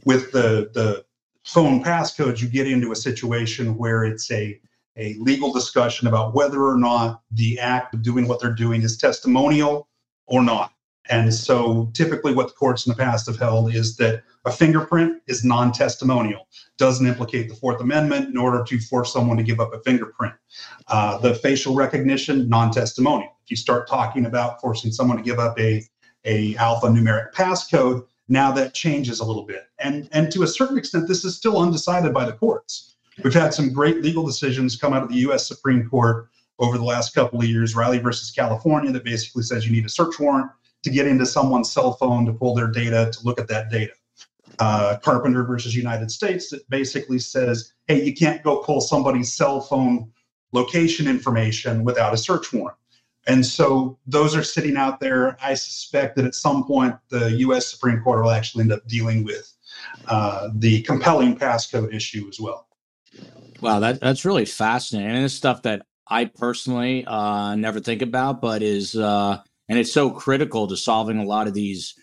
With 0.04 0.32
the 0.32 0.72
the 0.74 1.06
phone 1.46 1.84
passcodes, 1.84 2.42
you 2.42 2.48
get 2.48 2.68
into 2.68 2.92
a 2.92 2.96
situation 2.96 3.78
where 3.78 4.04
it's 4.04 4.32
a 4.32 4.60
a 4.96 5.16
legal 5.16 5.52
discussion 5.52 6.08
about 6.08 6.36
whether 6.36 6.64
or 6.64 6.78
not 6.78 7.22
the 7.32 7.60
act 7.60 7.96
of 7.96 8.04
doing 8.04 8.28
what 8.28 8.40
they're 8.40 8.54
doing 8.54 8.84
is 8.84 8.98
testimonial 8.98 9.88
or 10.28 10.44
not. 10.44 10.72
And 11.10 11.34
so 11.34 11.90
typically 11.94 12.34
what 12.34 12.48
the 12.48 12.54
courts 12.54 12.86
in 12.86 12.92
the 12.92 12.98
past 12.98 13.26
have 13.26 13.38
held 13.38 13.74
is 13.74 13.98
that 13.98 14.24
a 14.46 14.52
fingerprint 14.52 15.22
is 15.28 15.44
non-testimonial, 15.44 16.48
doesn't 16.78 17.06
implicate 17.06 17.50
the 17.50 17.56
Fourth 17.56 17.82
Amendment 17.82 18.30
in 18.30 18.38
order 18.38 18.64
to 18.64 18.80
force 18.80 19.12
someone 19.12 19.38
to 19.38 19.44
give 19.44 19.60
up 19.60 19.74
a 19.74 19.80
fingerprint. 19.82 20.34
Uh, 20.88 21.18
the 21.18 21.36
facial 21.36 21.76
recognition, 21.76 22.48
non-testimonial. 22.48 23.32
If 23.44 23.52
you 23.52 23.58
start 23.58 23.88
talking 23.88 24.26
about 24.26 24.62
forcing 24.62 24.92
someone 24.92 25.18
to 25.18 25.24
give 25.24 25.40
up 25.40 25.60
a, 25.60 25.84
a 26.24 26.54
alphanumeric 26.56 27.34
passcode, 27.34 28.06
now 28.28 28.52
that 28.52 28.74
changes 28.74 29.20
a 29.20 29.26
little 29.26 29.44
bit. 29.46 29.64
And, 29.80 30.08
and 30.12 30.32
to 30.32 30.44
a 30.44 30.48
certain 30.48 30.78
extent, 30.78 31.08
this 31.08 31.26
is 31.26 31.36
still 31.36 31.60
undecided 31.60 32.14
by 32.14 32.26
the 32.26 32.34
courts. 32.34 32.96
We've 33.24 33.34
had 33.34 33.54
some 33.54 33.72
great 33.72 34.02
legal 34.02 34.26
decisions 34.26 34.76
come 34.76 34.94
out 34.94 35.04
of 35.04 35.10
the 35.10 35.16
US 35.30 35.48
Supreme 35.48 35.88
Court 35.88 36.30
over 36.60 36.78
the 36.78 36.84
last 36.84 37.14
couple 37.14 37.40
of 37.40 37.46
years, 37.46 37.76
Riley 37.76 38.00
versus 38.00 38.32
California, 38.32 38.92
that 38.92 39.04
basically 39.04 39.44
says 39.44 39.66
you 39.66 39.72
need 39.72 39.86
a 39.86 39.90
search 39.90 40.20
warrant 40.20 40.50
to 40.84 40.90
get 40.90 41.08
into 41.08 41.26
someone's 41.26 41.72
cell 41.72 41.94
phone 41.94 42.26
to 42.26 42.34
pull 42.34 42.54
their 42.54 42.68
data 42.68 43.12
to 43.12 43.26
look 43.26 43.40
at 43.40 43.48
that 43.48 43.70
data. 43.70 43.94
Uh, 44.60 44.98
Carpenter 45.02 45.44
versus 45.44 45.76
United 45.76 46.12
States 46.12 46.50
that 46.50 46.68
basically 46.70 47.20
says, 47.20 47.74
hey, 47.88 48.04
you 48.04 48.14
can't 48.14 48.44
go 48.44 48.58
pull 48.58 48.82
somebody's 48.82 49.34
cell 49.34 49.62
phone 49.62 50.12
location 50.52 51.08
information 51.08 51.84
without 51.84 52.14
a 52.14 52.18
search 52.18 52.54
warrant. 52.54 52.78
And 53.28 53.46
so 53.46 53.98
those 54.06 54.36
are 54.36 54.44
sitting 54.44 54.76
out 54.76 55.00
there. 55.00 55.38
I 55.42 55.54
suspect 55.54 56.16
that 56.18 56.26
at 56.26 56.36
some 56.36 56.66
point 56.66 56.96
the 57.10 57.32
U.S. 57.32 57.68
Supreme 57.68 58.02
Court 58.02 58.24
will 58.24 58.32
actually 58.32 58.64
end 58.64 58.74
up 58.74 58.86
dealing 58.88 59.24
with 59.24 59.52
uh, 60.08 60.50
the 60.56 60.82
compelling 60.84 61.38
passcode 61.38 61.94
issue 61.94 62.28
as 62.28 62.40
well. 62.40 62.68
Wow, 63.62 63.80
that 63.80 64.02
that's 64.02 64.26
really 64.26 64.46
fascinating, 64.46 65.16
and 65.16 65.24
it's 65.24 65.34
stuff 65.34 65.62
that 65.62 65.86
I 66.08 66.26
personally 66.26 67.06
uh, 67.06 67.56
never 67.56 67.80
think 67.80 68.02
about, 68.02 68.42
but 68.42 68.62
is 68.62 68.96
uh, 68.96 69.38
and 69.70 69.80
it's 69.80 69.92
so 69.92 70.10
critical 70.10 70.68
to 70.68 70.76
solving 70.76 71.18
a 71.18 71.24
lot 71.24 71.48
of 71.48 71.54
these 71.54 71.94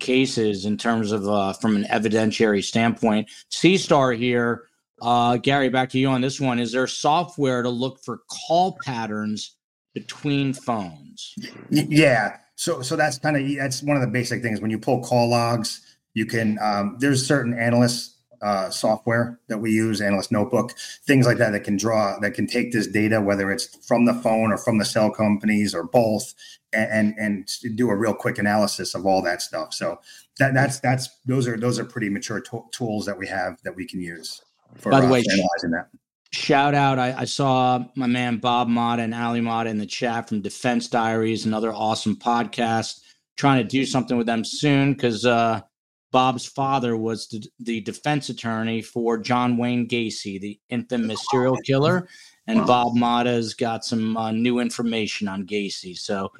cases 0.00 0.66
in 0.66 0.76
terms 0.76 1.12
of 1.12 1.28
uh, 1.28 1.52
from 1.52 1.76
an 1.76 1.84
evidentiary 1.84 2.64
standpoint. 2.64 3.30
C 3.50 3.76
Star 3.76 4.10
here, 4.12 4.64
uh, 5.00 5.36
Gary, 5.36 5.68
back 5.68 5.90
to 5.90 5.98
you 6.00 6.08
on 6.08 6.20
this 6.20 6.40
one. 6.40 6.58
Is 6.58 6.72
there 6.72 6.88
software 6.88 7.62
to 7.62 7.70
look 7.70 8.02
for 8.04 8.22
call 8.28 8.76
patterns 8.84 9.56
between 9.94 10.52
phones. 10.52 11.34
Yeah. 11.70 12.36
So 12.56 12.82
so 12.82 12.96
that's 12.96 13.18
kind 13.18 13.36
of 13.36 13.56
that's 13.56 13.82
one 13.82 13.96
of 13.96 14.02
the 14.02 14.08
basic 14.08 14.42
things. 14.42 14.60
When 14.60 14.70
you 14.70 14.78
pull 14.78 15.02
call 15.02 15.30
logs, 15.30 15.80
you 16.12 16.26
can 16.26 16.58
um, 16.60 16.96
there's 17.00 17.26
certain 17.26 17.54
analyst 17.58 18.16
uh, 18.42 18.68
software 18.70 19.40
that 19.48 19.58
we 19.58 19.70
use, 19.70 20.00
analyst 20.00 20.30
notebook, 20.30 20.72
things 21.06 21.26
like 21.26 21.38
that 21.38 21.50
that 21.52 21.64
can 21.64 21.76
draw 21.76 22.18
that 22.20 22.34
can 22.34 22.46
take 22.46 22.72
this 22.72 22.86
data, 22.86 23.20
whether 23.20 23.50
it's 23.50 23.64
from 23.86 24.04
the 24.04 24.14
phone 24.14 24.52
or 24.52 24.58
from 24.58 24.78
the 24.78 24.84
cell 24.84 25.10
companies 25.10 25.74
or 25.74 25.84
both, 25.84 26.34
and 26.72 27.14
and, 27.18 27.48
and 27.58 27.76
do 27.76 27.88
a 27.88 27.96
real 27.96 28.14
quick 28.14 28.38
analysis 28.38 28.94
of 28.94 29.06
all 29.06 29.22
that 29.22 29.42
stuff. 29.42 29.72
So 29.72 30.00
that 30.38 30.54
that's 30.54 30.78
that's 30.80 31.08
those 31.24 31.48
are 31.48 31.56
those 31.56 31.78
are 31.78 31.84
pretty 31.84 32.10
mature 32.10 32.40
to- 32.40 32.66
tools 32.70 33.06
that 33.06 33.18
we 33.18 33.26
have 33.28 33.60
that 33.62 33.74
we 33.74 33.86
can 33.86 34.00
use 34.00 34.42
for 34.76 34.90
By 34.90 35.00
the 35.00 35.06
uh, 35.06 35.10
way, 35.10 35.24
analyzing 35.30 35.70
that 35.70 35.88
shout 36.34 36.74
out. 36.74 36.98
I, 36.98 37.14
I, 37.18 37.24
saw 37.24 37.84
my 37.94 38.06
man 38.06 38.38
Bob 38.38 38.68
Motta 38.68 39.00
and 39.00 39.14
Ali 39.14 39.40
Motta 39.40 39.66
in 39.66 39.78
the 39.78 39.86
chat 39.86 40.28
from 40.28 40.42
Defense 40.42 40.88
Diaries, 40.88 41.46
another 41.46 41.72
awesome 41.72 42.16
podcast. 42.16 43.00
Trying 43.36 43.62
to 43.62 43.68
do 43.68 43.84
something 43.84 44.16
with 44.16 44.26
them 44.26 44.44
soon 44.44 44.92
because 44.92 45.24
uh, 45.26 45.60
Bob's 46.12 46.46
father 46.46 46.96
was 46.96 47.26
the, 47.28 47.44
the, 47.58 47.80
defense 47.80 48.28
attorney 48.28 48.80
for 48.80 49.18
John 49.18 49.56
Wayne 49.56 49.88
Gacy, 49.88 50.40
the 50.40 50.60
infamous 50.68 51.20
serial 51.30 51.56
killer. 51.56 52.08
And 52.46 52.64
Bob 52.66 52.94
Motta's 52.94 53.54
got 53.54 53.84
some 53.84 54.16
uh, 54.16 54.30
new 54.30 54.60
information 54.60 55.26
on 55.26 55.46
Gacy. 55.46 55.96
So 55.96 56.30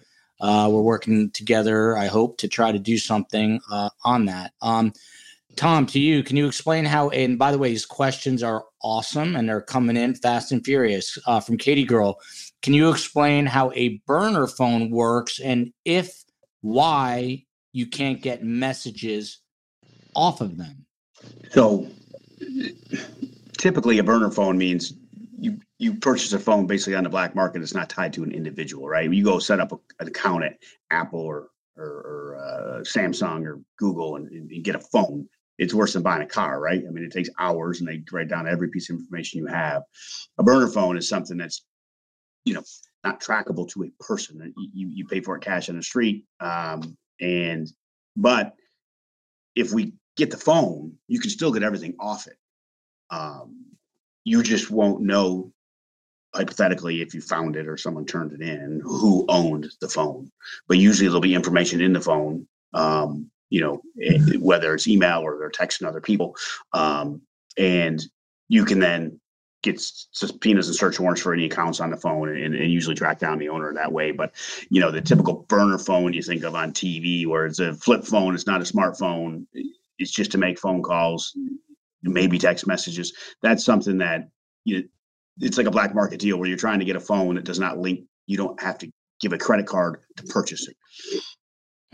uh, 0.41 0.69
we're 0.71 0.83
working 0.83 1.31
together, 1.31 1.97
I 1.97 2.07
hope, 2.07 2.39
to 2.39 2.49
try 2.49 2.71
to 2.71 2.79
do 2.79 2.99
something 2.99 3.61
uh, 3.73 3.89
on 4.05 4.27
that. 4.27 4.53
Um, 4.61 4.93
Tom, 5.57 5.87
to 5.87 6.01
you, 6.01 6.23
can 6.23 6.37
you 6.37 6.47
explain 6.47 6.85
how? 6.85 7.11
And 7.11 7.39
by 7.39 7.53
the 7.53 7.59
way, 7.59 7.69
these 7.69 7.87
questions 7.87 8.43
are 8.43 8.65
awesome 8.83 9.37
and 9.37 9.49
they're 9.49 9.61
coming 9.61 9.97
in 9.97 10.15
fast 10.15 10.53
and 10.53 10.65
furious 10.65 11.19
uh, 11.27 11.41
from 11.41 11.57
Katie 11.57 11.85
Girl. 11.85 12.19
Can 12.63 12.75
you 12.75 12.91
explain 12.91 13.47
how 13.47 13.71
a 13.73 14.01
burner 14.07 14.47
phone 14.47 14.91
works 14.91 15.39
and 15.39 15.73
if 15.85 16.25
why 16.63 17.45
you 17.73 17.87
can't 17.87 18.23
get 18.23 18.43
messages 18.43 19.41
off 20.15 20.41
of 20.41 20.57
them? 20.57 20.87
So, 21.51 21.89
typically, 23.59 23.99
a 23.99 24.05
burner 24.05 24.31
phone 24.31 24.59
means 24.59 24.93
you 25.39 25.59
you 25.79 25.95
purchase 25.95 26.33
a 26.33 26.39
phone 26.39 26.67
basically 26.67 26.95
on 26.95 27.05
the 27.05 27.11
black 27.11 27.35
market. 27.35 27.63
It's 27.63 27.75
not 27.75 27.91
tied 27.91 28.13
to 28.15 28.25
an 28.25 28.33
individual, 28.33 28.89
right? 28.89 29.11
You 29.11 29.25
go 29.25 29.39
set 29.39 29.61
up 29.61 29.73
a, 29.73 29.79
an 30.01 30.09
account 30.09 30.45
at 30.45 30.59
Apple 30.91 31.21
or 31.21 31.49
or, 31.77 31.85
or 31.85 32.37
uh, 32.37 32.81
Samsung 32.83 33.45
or 33.47 33.61
Google 33.79 34.17
and, 34.17 34.31
and, 34.31 34.65
get 34.65 34.77
a 34.77 34.81
phone 34.81 35.29
it's 35.59 35.75
worse 35.75 35.93
than 35.93 36.03
buying 36.03 36.23
a 36.23 36.27
car, 36.27 36.61
right? 36.61 36.83
I 36.87 36.91
mean, 36.91 37.05
it 37.05 37.13
takes 37.13 37.31
hours 37.39 37.81
and 37.81 37.89
they 37.89 38.03
write 38.11 38.29
down 38.29 38.49
every 38.49 38.69
piece 38.69 38.91
of 38.91 38.97
information 38.97 39.39
you 39.39 39.47
have. 39.47 39.83
A 40.39 40.43
burner 40.43 40.69
phone 40.69 40.97
is 40.97 41.09
something 41.09 41.37
that's, 41.37 41.65
you 42.45 42.55
know, 42.55 42.63
not 43.05 43.21
trackable 43.21 43.69
to 43.71 43.85
a 43.85 44.03
person. 44.03 44.53
You, 44.57 44.89
you 44.89 45.07
pay 45.07 45.21
for 45.21 45.37
it 45.37 45.43
cash 45.43 45.69
on 45.69 45.77
the 45.77 45.83
street. 45.83 46.25
Um, 46.41 46.97
and, 47.21 47.71
but 48.17 48.55
if 49.55 49.73
we 49.73 49.95
get 50.17 50.31
the 50.31 50.37
phone, 50.37 50.95
you 51.07 51.21
can 51.21 51.31
still 51.31 51.53
get 51.53 51.63
everything 51.63 51.95
off 52.01 52.27
it. 52.27 52.37
Um, 53.11 53.65
you 54.25 54.43
just 54.43 54.71
won't 54.71 55.03
know 55.03 55.53
hypothetically 56.35 57.01
if 57.01 57.15
you 57.15 57.21
found 57.21 57.55
it 57.55 57.69
or 57.69 57.77
someone 57.77 58.05
turned 58.05 58.33
it 58.33 58.41
in 58.41 58.81
who 58.83 59.25
owned 59.29 59.71
the 59.81 59.89
phone 59.89 60.31
but 60.67 60.79
usually 60.79 61.07
there'll 61.07 61.21
be 61.21 61.35
information 61.35 61.81
in 61.81 61.93
the 61.93 62.01
phone 62.01 62.47
um, 62.73 63.31
you 63.55 63.61
know, 63.61 63.81
eh, 64.03 64.19
whether 64.41 64.75
it's 64.75 64.89
email 64.89 65.21
or 65.21 65.39
they're 65.39 65.49
texting 65.49 65.87
other 65.87 66.01
people. 66.01 66.35
Um, 66.73 67.23
and 67.57 68.05
you 68.49 68.65
can 68.65 68.81
then 68.81 69.21
get 69.63 69.81
subpoenas 69.81 70.67
and 70.67 70.75
search 70.75 70.99
warrants 70.99 71.23
for 71.23 71.33
any 71.33 71.45
accounts 71.45 71.79
on 71.79 71.91
the 71.91 71.97
phone 71.97 72.31
and, 72.31 72.57
and, 72.57 72.73
usually 72.73 72.97
track 72.97 73.21
down 73.21 73.39
the 73.39 73.49
owner 73.49 73.73
that 73.73 73.93
way. 73.93 74.11
But, 74.11 74.33
you 74.71 74.81
know, 74.81 74.91
the 74.91 75.01
typical 75.01 75.47
burner 75.49 75.79
phone 75.79 76.13
you 76.13 76.21
think 76.21 76.43
of 76.43 76.57
on 76.57 76.73
TV 76.73 77.29
where 77.29 77.47
it's 77.47 77.61
a 77.61 77.75
flip 77.75 78.05
phone, 78.05 78.35
it's 78.35 78.49
not 78.49 78.61
a 78.61 78.65
smartphone, 78.65 79.47
it's 80.01 80.11
just 80.11 80.33
to 80.33 80.39
make 80.39 80.59
phone 80.59 80.83
calls. 80.83 81.33
maybe 82.03 82.41
text 82.41 82.67
messages. 82.67 83.13
That's 83.41 83.65
something 83.65 83.99
that 83.99 84.29
you 84.65 84.89
it's 85.41 85.59
like 85.59 85.69
a 85.69 85.71
black 85.71 85.95
market 85.95 86.19
deal 86.19 86.39
where 86.39 86.49
you're 86.49 86.59
trying 86.59 86.81
to 86.81 86.85
get 86.85 86.97
a 86.97 87.01
phone 87.01 87.37
that 87.37 87.45
does 87.45 87.61
not 87.61 87.79
link. 87.79 88.01
You 88.27 88.37
don't 88.37 88.61
have 88.61 88.79
to 88.79 88.91
give 89.21 89.33
a 89.33 89.39
credit 89.39 89.67
card 89.67 90.01
to 90.17 90.25
purchase 90.25 90.67
it. 90.69 90.77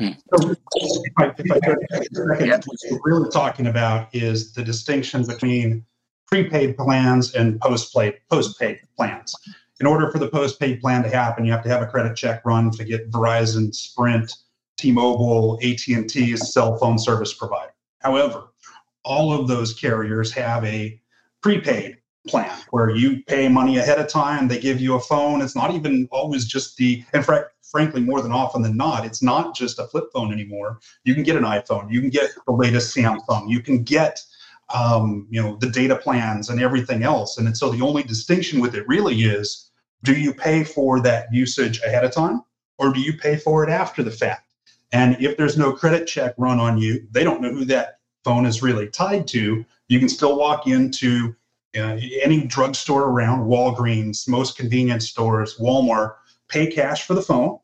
Hmm. 0.00 0.12
So, 0.34 0.50
if 0.50 1.12
I, 1.18 1.32
if 1.36 1.52
I 1.52 2.44
Yeah, 2.44 2.58
what 2.64 2.78
we're 2.90 2.98
really 3.02 3.28
talking 3.28 3.66
about 3.66 4.08
is 4.14 4.54
the 4.54 4.64
distinction 4.64 5.26
between 5.26 5.84
prepaid 6.26 6.78
plans 6.78 7.34
and 7.34 7.60
postpaid 7.60 8.14
postpaid 8.30 8.80
plans. 8.96 9.34
In 9.78 9.86
order 9.86 10.10
for 10.10 10.18
the 10.18 10.28
postpaid 10.28 10.80
plan 10.80 11.02
to 11.02 11.10
happen, 11.10 11.44
you 11.44 11.52
have 11.52 11.62
to 11.64 11.68
have 11.68 11.82
a 11.82 11.86
credit 11.86 12.16
check 12.16 12.46
run 12.46 12.70
to 12.70 12.84
get 12.84 13.10
Verizon, 13.10 13.74
Sprint, 13.74 14.32
T-Mobile, 14.78 15.58
AT&T's 15.62 16.50
cell 16.50 16.78
phone 16.78 16.98
service 16.98 17.34
provider. 17.34 17.74
However, 17.98 18.44
all 19.04 19.38
of 19.38 19.48
those 19.48 19.74
carriers 19.74 20.32
have 20.32 20.64
a 20.64 20.98
prepaid 21.42 21.98
plan 22.26 22.58
where 22.70 22.90
you 22.90 23.22
pay 23.24 23.48
money 23.48 23.76
ahead 23.76 23.98
of 23.98 24.08
time. 24.08 24.48
They 24.48 24.58
give 24.58 24.80
you 24.80 24.94
a 24.94 25.00
phone. 25.00 25.42
It's 25.42 25.56
not 25.56 25.74
even 25.74 26.08
always 26.10 26.46
just 26.46 26.76
the, 26.78 27.04
and 27.12 27.24
fr- 27.24 27.50
frankly, 27.70 28.00
more 28.00 28.20
than 28.20 28.32
often 28.32 28.62
than 28.62 28.76
not, 28.76 29.04
it's 29.04 29.22
not 29.22 29.54
just 29.54 29.78
a 29.78 29.86
flip 29.86 30.04
phone 30.12 30.32
anymore. 30.32 30.80
You 31.04 31.14
can 31.14 31.22
get 31.22 31.36
an 31.36 31.44
iPhone. 31.44 31.90
You 31.90 32.00
can 32.00 32.10
get 32.10 32.30
the 32.46 32.52
latest 32.52 32.94
Samsung. 32.94 33.48
You 33.48 33.60
can 33.60 33.82
get, 33.82 34.20
um, 34.74 35.26
you 35.30 35.40
know, 35.40 35.56
the 35.56 35.70
data 35.70 35.96
plans 35.96 36.50
and 36.50 36.60
everything 36.60 37.02
else. 37.02 37.38
And 37.38 37.56
so 37.56 37.70
the 37.70 37.82
only 37.82 38.02
distinction 38.02 38.60
with 38.60 38.74
it 38.74 38.86
really 38.88 39.22
is, 39.22 39.70
do 40.02 40.14
you 40.14 40.34
pay 40.34 40.64
for 40.64 41.00
that 41.00 41.32
usage 41.32 41.80
ahead 41.82 42.04
of 42.04 42.12
time, 42.12 42.42
or 42.78 42.92
do 42.92 43.00
you 43.00 43.16
pay 43.16 43.36
for 43.36 43.62
it 43.62 43.70
after 43.70 44.02
the 44.02 44.10
fact? 44.10 44.54
And 44.92 45.16
if 45.20 45.36
there's 45.36 45.56
no 45.56 45.72
credit 45.72 46.06
check 46.08 46.34
run 46.38 46.58
on 46.58 46.78
you, 46.78 47.06
they 47.12 47.22
don't 47.22 47.40
know 47.40 47.52
who 47.52 47.64
that 47.66 48.00
phone 48.24 48.46
is 48.46 48.62
really 48.62 48.88
tied 48.88 49.28
to. 49.28 49.64
You 49.88 49.98
can 49.98 50.08
still 50.08 50.36
walk 50.36 50.66
into 50.66 51.34
uh, 51.76 51.98
any 52.22 52.46
drugstore 52.46 53.04
around, 53.04 53.46
Walgreens, 53.46 54.28
most 54.28 54.56
convenience 54.56 55.08
stores, 55.08 55.56
Walmart, 55.58 56.14
pay 56.48 56.66
cash 56.66 57.06
for 57.06 57.14
the 57.14 57.22
phone, 57.22 57.59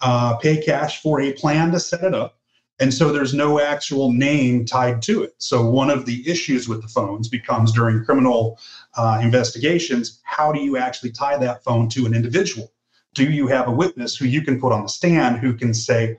uh, 0.00 0.36
pay 0.36 0.62
cash 0.62 1.02
for 1.02 1.20
a 1.20 1.32
plan 1.32 1.72
to 1.72 1.80
set 1.80 2.02
it 2.02 2.14
up. 2.14 2.38
And 2.78 2.92
so 2.92 3.10
there's 3.10 3.32
no 3.32 3.58
actual 3.58 4.12
name 4.12 4.66
tied 4.66 5.00
to 5.02 5.22
it. 5.22 5.34
So 5.38 5.64
one 5.64 5.88
of 5.88 6.04
the 6.04 6.28
issues 6.28 6.68
with 6.68 6.82
the 6.82 6.88
phones 6.88 7.26
becomes 7.28 7.72
during 7.72 8.04
criminal 8.04 8.58
uh, 8.96 9.20
investigations 9.22 10.20
how 10.24 10.52
do 10.52 10.60
you 10.60 10.76
actually 10.76 11.10
tie 11.12 11.38
that 11.38 11.64
phone 11.64 11.88
to 11.88 12.04
an 12.04 12.14
individual? 12.14 12.70
Do 13.14 13.30
you 13.30 13.46
have 13.46 13.68
a 13.68 13.72
witness 13.72 14.14
who 14.14 14.26
you 14.26 14.42
can 14.42 14.60
put 14.60 14.72
on 14.72 14.82
the 14.82 14.88
stand 14.88 15.38
who 15.38 15.54
can 15.54 15.72
say, 15.72 16.18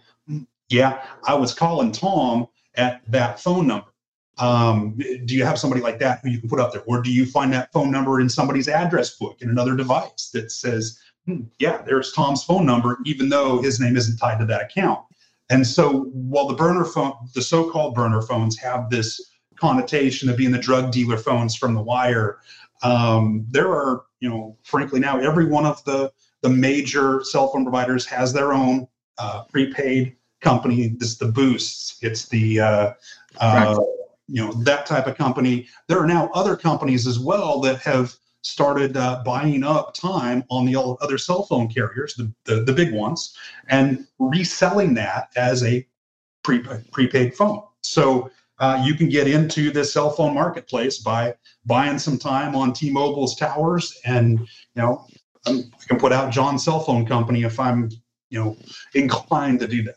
yeah, 0.70 1.04
I 1.24 1.36
was 1.36 1.54
calling 1.54 1.92
Tom 1.92 2.48
at 2.74 3.02
that 3.12 3.40
phone 3.40 3.68
number? 3.68 3.88
Um, 4.40 4.98
do 5.26 5.36
you 5.36 5.46
have 5.46 5.60
somebody 5.60 5.82
like 5.82 6.00
that 6.00 6.22
who 6.24 6.30
you 6.30 6.40
can 6.40 6.50
put 6.50 6.60
up 6.60 6.72
there? 6.72 6.84
Or 6.88 7.02
do 7.02 7.12
you 7.12 7.26
find 7.26 7.54
that 7.54 7.72
phone 7.72 7.92
number 7.92 8.20
in 8.20 8.30
somebody's 8.30 8.68
address 8.68 9.16
book 9.16 9.38
in 9.42 9.50
another 9.50 9.76
device 9.76 10.32
that 10.34 10.52
says, 10.52 11.00
hmm, 11.28 11.42
yeah, 11.60 11.82
there's 11.84 12.12
Tom's 12.14 12.44
phone 12.44 12.66
number, 12.66 12.98
even 13.06 13.30
though 13.30 13.62
his 13.62 13.80
name 13.80 13.96
isn't 13.96 14.18
tied 14.18 14.40
to 14.40 14.46
that 14.46 14.62
account? 14.62 15.02
And 15.50 15.66
so 15.66 16.06
while 16.14 16.48
the 16.48 16.56
burner 16.56 16.86
phone, 16.86 17.14
the 17.36 17.42
so-called 17.42 17.94
burner 17.94 18.22
phones 18.22 18.58
have 18.58 18.90
this 18.90 19.22
connotation 19.56 20.30
of 20.30 20.38
being 20.38 20.52
the 20.52 20.58
drug 20.58 20.92
dealer 20.92 21.18
phones 21.18 21.56
from 21.56 21.74
the 21.74 21.82
wire, 21.82 22.40
um, 22.82 23.46
there 23.50 23.70
are, 23.70 24.04
you 24.20 24.30
know, 24.30 24.58
frankly 24.64 25.00
now 25.00 25.20
every 25.20 25.46
one 25.46 25.66
of 25.66 25.84
the 25.86 26.12
the 26.44 26.50
major 26.50 27.24
cell 27.24 27.48
phone 27.48 27.64
providers 27.64 28.06
has 28.06 28.32
their 28.32 28.54
own 28.54 28.88
uh, 29.18 29.44
prepaid 29.46 30.16
company. 30.42 30.90
This 30.90 31.10
is 31.10 31.18
the 31.18 31.32
Boosts. 31.32 31.98
It's 32.02 32.28
the 32.28 32.60
uh, 32.60 32.94
uh, 33.40 33.80
you 34.28 34.46
know 34.46 34.52
that 34.64 34.86
type 34.86 35.08
of 35.08 35.18
company. 35.18 35.68
There 35.88 36.00
are 36.00 36.08
now 36.08 36.30
other 36.34 36.56
companies 36.56 37.08
as 37.08 37.20
well 37.20 37.60
that 37.62 37.80
have 37.80 38.16
started 38.48 38.96
uh, 38.96 39.22
buying 39.26 39.62
up 39.62 39.94
time 39.94 40.42
on 40.50 40.66
the 40.66 40.98
other 41.02 41.18
cell 41.18 41.44
phone 41.44 41.68
carriers, 41.68 42.16
the, 42.16 42.32
the, 42.46 42.62
the 42.62 42.72
big 42.72 42.94
ones, 42.94 43.36
and 43.68 44.08
reselling 44.20 44.94
that 44.94 45.30
as 45.36 45.64
a 45.64 45.86
pre, 46.44 46.64
prepaid 46.92 47.36
phone. 47.36 47.62
So 47.82 48.32
uh, 48.60 48.82
you 48.86 48.96
can 48.96 49.10
get 49.10 49.28
into 49.28 49.70
the 49.70 49.84
cell 49.84 50.12
phone 50.12 50.34
marketplace 50.34 51.00
by 51.00 51.36
buying 51.66 52.00
some 52.00 52.18
time 52.18 52.56
on 52.56 52.72
T-Mobile's 52.72 53.36
towers, 53.36 54.00
and 54.06 54.40
you 54.40 54.48
know 54.76 55.06
I 55.46 55.64
can 55.88 56.00
put 56.00 56.14
out 56.14 56.32
John's 56.32 56.64
cell 56.64 56.80
phone 56.80 57.06
company 57.06 57.44
if 57.44 57.60
I'm 57.60 57.90
you 58.30 58.44
know 58.44 58.58
inclined 58.94 59.60
to 59.60 59.68
do 59.68 59.84
that. 59.84 59.96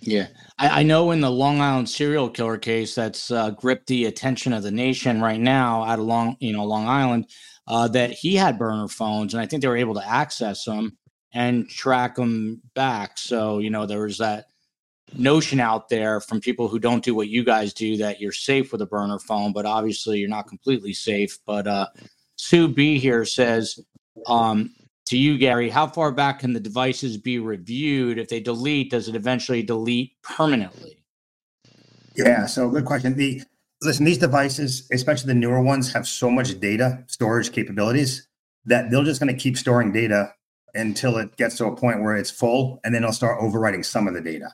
Yeah, 0.00 0.26
I, 0.58 0.80
I, 0.80 0.82
know 0.82 1.12
in 1.12 1.22
the 1.22 1.30
Long 1.30 1.62
Island 1.62 1.88
serial 1.88 2.28
killer 2.28 2.58
case 2.58 2.94
that's 2.94 3.30
uh, 3.30 3.50
gripped 3.50 3.86
the 3.86 4.04
attention 4.04 4.52
of 4.52 4.62
the 4.62 4.70
nation 4.70 5.22
right 5.22 5.40
now 5.40 5.82
out 5.82 5.98
of 5.98 6.04
Long, 6.04 6.36
you 6.40 6.52
know, 6.52 6.64
Long 6.64 6.86
Island, 6.86 7.30
uh, 7.66 7.88
that 7.88 8.10
he 8.10 8.36
had 8.36 8.58
burner 8.58 8.88
phones, 8.88 9.34
and 9.34 9.40
I 9.40 9.46
think 9.46 9.62
they 9.62 9.68
were 9.68 9.76
able 9.76 9.94
to 9.94 10.08
access 10.08 10.64
them 10.64 10.96
and 11.32 11.68
track 11.68 12.16
them 12.16 12.62
back. 12.74 13.18
So 13.18 13.58
you 13.58 13.70
know, 13.70 13.86
there 13.86 14.02
was 14.02 14.18
that 14.18 14.46
notion 15.16 15.60
out 15.60 15.88
there 15.88 16.20
from 16.20 16.40
people 16.40 16.68
who 16.68 16.78
don't 16.78 17.04
do 17.04 17.14
what 17.14 17.28
you 17.28 17.44
guys 17.44 17.72
do 17.72 17.96
that 17.98 18.20
you're 18.20 18.32
safe 18.32 18.72
with 18.72 18.82
a 18.82 18.86
burner 18.86 19.18
phone, 19.18 19.52
but 19.52 19.66
obviously 19.66 20.18
you're 20.18 20.28
not 20.28 20.48
completely 20.48 20.92
safe. 20.92 21.38
But 21.46 21.66
uh, 21.66 21.86
Sue 22.36 22.68
B 22.68 22.98
here 22.98 23.24
says, 23.24 23.78
um, 24.26 24.74
to 25.06 25.18
you, 25.18 25.36
Gary, 25.36 25.68
how 25.68 25.86
far 25.86 26.12
back 26.12 26.40
can 26.40 26.52
the 26.52 26.60
devices 26.60 27.16
be 27.16 27.38
reviewed? 27.38 28.18
If 28.18 28.28
they 28.28 28.40
delete, 28.40 28.90
does 28.90 29.08
it 29.08 29.14
eventually 29.14 29.62
delete 29.62 30.12
permanently? 30.22 31.04
Yeah, 32.16 32.46
so 32.46 32.70
good 32.70 32.84
question. 32.84 33.14
The 33.16 33.42
listen, 33.84 34.04
these 34.04 34.18
devices, 34.18 34.88
especially 34.92 35.28
the 35.28 35.34
newer 35.34 35.60
ones, 35.60 35.92
have 35.92 36.06
so 36.06 36.30
much 36.30 36.58
data 36.60 37.04
storage 37.06 37.52
capabilities 37.52 38.26
that 38.66 38.90
they're 38.90 39.04
just 39.04 39.20
going 39.20 39.34
to 39.34 39.40
keep 39.40 39.56
storing 39.56 39.92
data 39.92 40.32
until 40.74 41.16
it 41.18 41.36
gets 41.36 41.56
to 41.58 41.66
a 41.66 41.76
point 41.76 42.02
where 42.02 42.16
it's 42.16 42.30
full, 42.30 42.80
and 42.82 42.94
then 42.94 43.02
it'll 43.02 43.12
start 43.12 43.40
overwriting 43.40 43.84
some 43.84 44.08
of 44.08 44.14
the 44.14 44.20
data. 44.20 44.48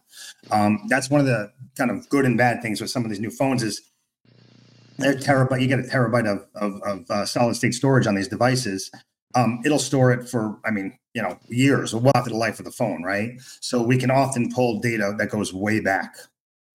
Um, 0.51 0.81
that's 0.89 1.09
one 1.09 1.21
of 1.21 1.27
the 1.27 1.51
kind 1.77 1.91
of 1.91 2.09
good 2.11 2.27
and 2.27 2.37
bad 2.37 2.61
things 2.61 2.81
with 2.81 2.91
some 2.91 3.05
of 3.05 3.11
these 3.11 3.21
new 3.21 3.31
phones 3.31 3.63
is 3.63 3.81
they're 4.99 5.15
terabyte. 5.15 5.63
You 5.63 5.67
get 5.67 5.79
a 5.79 5.83
terabyte 5.83 6.31
of 6.31 6.47
of, 6.55 6.83
of 6.83 7.11
uh, 7.11 7.25
solid 7.25 7.55
state 7.55 7.73
storage 7.73 8.07
on 8.07 8.15
these 8.15 8.29
devices, 8.29 8.91
um, 9.35 9.61
it'll 9.65 9.79
store 9.79 10.13
it 10.13 10.29
for, 10.29 10.59
I 10.65 10.71
mean, 10.71 10.99
you 11.15 11.23
know, 11.23 11.39
years 11.49 11.95
or 11.95 12.01
well 12.01 12.13
after 12.15 12.31
the 12.31 12.37
life 12.37 12.59
of 12.59 12.65
the 12.65 12.73
phone, 12.73 13.03
right? 13.03 13.33
So 13.61 13.83
we 13.83 13.97
can 13.97 14.11
often 14.11 14.53
pull 14.53 14.81
data 14.81 15.15
that 15.19 15.31
goes 15.31 15.53
way 15.53 15.81
back 15.81 16.17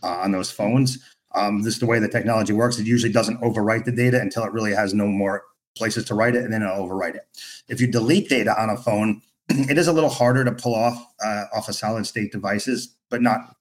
uh, 0.03 0.19
on 0.23 0.31
those 0.31 0.51
phones. 0.51 0.99
Um, 1.35 1.61
this 1.61 1.75
is 1.75 1.79
the 1.79 1.85
way 1.85 1.99
the 1.99 2.07
technology 2.07 2.53
works. 2.53 2.79
It 2.79 2.87
usually 2.87 3.11
doesn't 3.11 3.41
overwrite 3.41 3.85
the 3.85 3.91
data 3.91 4.19
until 4.19 4.43
it 4.43 4.53
really 4.53 4.73
has 4.73 4.93
no 4.93 5.07
more 5.07 5.43
places 5.77 6.05
to 6.05 6.15
write 6.15 6.35
it, 6.35 6.43
and 6.43 6.53
then 6.53 6.61
it'll 6.61 6.87
overwrite 6.87 7.15
it. 7.15 7.27
If 7.67 7.81
you 7.81 7.87
delete 7.87 8.29
data 8.29 8.59
on 8.61 8.69
a 8.69 8.77
phone, 8.77 9.21
it 9.49 9.77
is 9.77 9.87
a 9.87 9.93
little 9.93 10.09
harder 10.09 10.43
to 10.43 10.51
pull 10.51 10.75
off 10.75 11.05
uh, 11.23 11.45
off 11.53 11.69
of 11.69 11.75
solid 11.75 12.07
state 12.07 12.31
devices, 12.31 12.95
but 13.09 13.21
not 13.21 13.55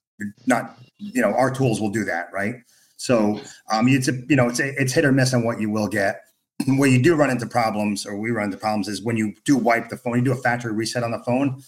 not 0.46 0.78
you 0.98 1.20
know 1.20 1.34
our 1.34 1.50
tools 1.50 1.80
will 1.80 1.90
do 1.90 2.04
that, 2.04 2.28
right? 2.32 2.56
So 2.96 3.40
um, 3.70 3.88
it's 3.88 4.08
a 4.08 4.12
you 4.28 4.36
know 4.36 4.48
it's 4.48 4.60
a, 4.60 4.80
it's 4.80 4.92
hit 4.92 5.04
or 5.04 5.12
miss 5.12 5.34
on 5.34 5.44
what 5.44 5.60
you 5.60 5.70
will 5.70 5.88
get 5.88 6.20
where 6.76 6.88
you 6.88 7.02
do 7.02 7.14
run 7.14 7.30
into 7.30 7.46
problems, 7.46 8.06
or 8.06 8.16
we 8.16 8.30
run 8.30 8.46
into 8.46 8.56
problems, 8.56 8.88
is 8.88 9.02
when 9.02 9.16
you 9.16 9.34
do 9.44 9.56
wipe 9.56 9.88
the 9.88 9.96
phone, 9.96 10.18
you 10.18 10.24
do 10.24 10.32
a 10.32 10.36
factory 10.36 10.72
reset 10.72 11.02
on 11.02 11.10
the 11.10 11.22
phone, 11.24 11.62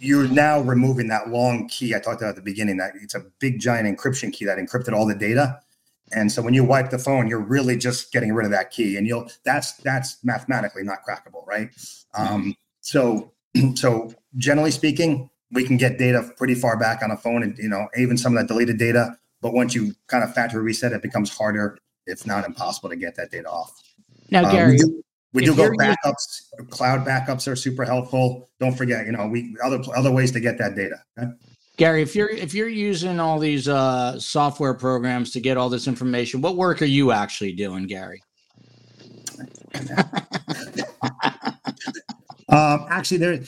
you're 0.00 0.28
now 0.28 0.60
removing 0.60 1.08
that 1.08 1.28
long 1.28 1.68
key 1.68 1.94
I 1.94 2.00
talked 2.00 2.20
about 2.20 2.30
at 2.30 2.36
the 2.36 2.42
beginning. 2.42 2.78
That 2.78 2.92
it's 3.00 3.14
a 3.14 3.24
big 3.38 3.60
giant 3.60 3.86
encryption 3.86 4.32
key 4.32 4.44
that 4.46 4.58
encrypted 4.58 4.92
all 4.92 5.06
the 5.06 5.14
data. 5.14 5.60
And 6.12 6.32
so 6.32 6.42
when 6.42 6.54
you 6.54 6.64
wipe 6.64 6.90
the 6.90 6.98
phone, 6.98 7.28
you're 7.28 7.38
really 7.38 7.76
just 7.76 8.12
getting 8.12 8.32
rid 8.32 8.44
of 8.44 8.50
that 8.50 8.70
key, 8.70 8.96
and 8.96 9.06
you'll 9.06 9.30
that's 9.44 9.74
that's 9.74 10.22
mathematically 10.24 10.82
not 10.82 10.98
crackable, 11.08 11.46
right? 11.46 11.70
Um, 12.14 12.56
so 12.80 13.32
so 13.74 14.12
generally 14.36 14.70
speaking, 14.72 15.30
we 15.52 15.64
can 15.64 15.76
get 15.76 15.98
data 15.98 16.30
pretty 16.36 16.54
far 16.54 16.76
back 16.78 17.02
on 17.02 17.10
a 17.10 17.16
phone, 17.16 17.42
and 17.42 17.56
you 17.58 17.68
know 17.68 17.88
even 17.96 18.16
some 18.16 18.36
of 18.36 18.40
that 18.42 18.52
deleted 18.52 18.78
data. 18.78 19.16
But 19.42 19.54
once 19.54 19.74
you 19.74 19.94
kind 20.08 20.22
of 20.22 20.34
factory 20.34 20.62
reset, 20.62 20.92
it 20.92 21.00
becomes 21.00 21.30
harder 21.30 21.78
it's 22.10 22.26
not 22.26 22.44
impossible 22.44 22.88
to 22.88 22.96
get 22.96 23.14
that 23.16 23.30
data 23.30 23.48
off. 23.48 23.72
Now, 24.30 24.44
um, 24.44 24.52
Gary, 24.52 24.78
we 25.32 25.44
do, 25.44 25.54
do 25.54 25.56
go 25.56 25.70
backups. 25.70 26.50
Cloud 26.70 27.06
backups 27.06 27.50
are 27.50 27.56
super 27.56 27.84
helpful. 27.84 28.50
Don't 28.58 28.76
forget, 28.76 29.06
you 29.06 29.12
know, 29.12 29.26
we 29.26 29.56
other 29.62 29.80
other 29.94 30.10
ways 30.10 30.32
to 30.32 30.40
get 30.40 30.58
that 30.58 30.74
data. 30.74 30.96
Okay? 31.18 31.30
Gary, 31.76 32.02
if 32.02 32.14
you're 32.14 32.28
if 32.28 32.52
you're 32.52 32.68
using 32.68 33.20
all 33.20 33.38
these 33.38 33.68
uh, 33.68 34.18
software 34.18 34.74
programs 34.74 35.30
to 35.30 35.40
get 35.40 35.56
all 35.56 35.68
this 35.68 35.86
information, 35.86 36.42
what 36.42 36.56
work 36.56 36.82
are 36.82 36.86
you 36.86 37.12
actually 37.12 37.52
doing, 37.52 37.86
Gary? 37.86 38.22
um, 42.48 42.86
actually, 42.90 43.18
there 43.18 43.40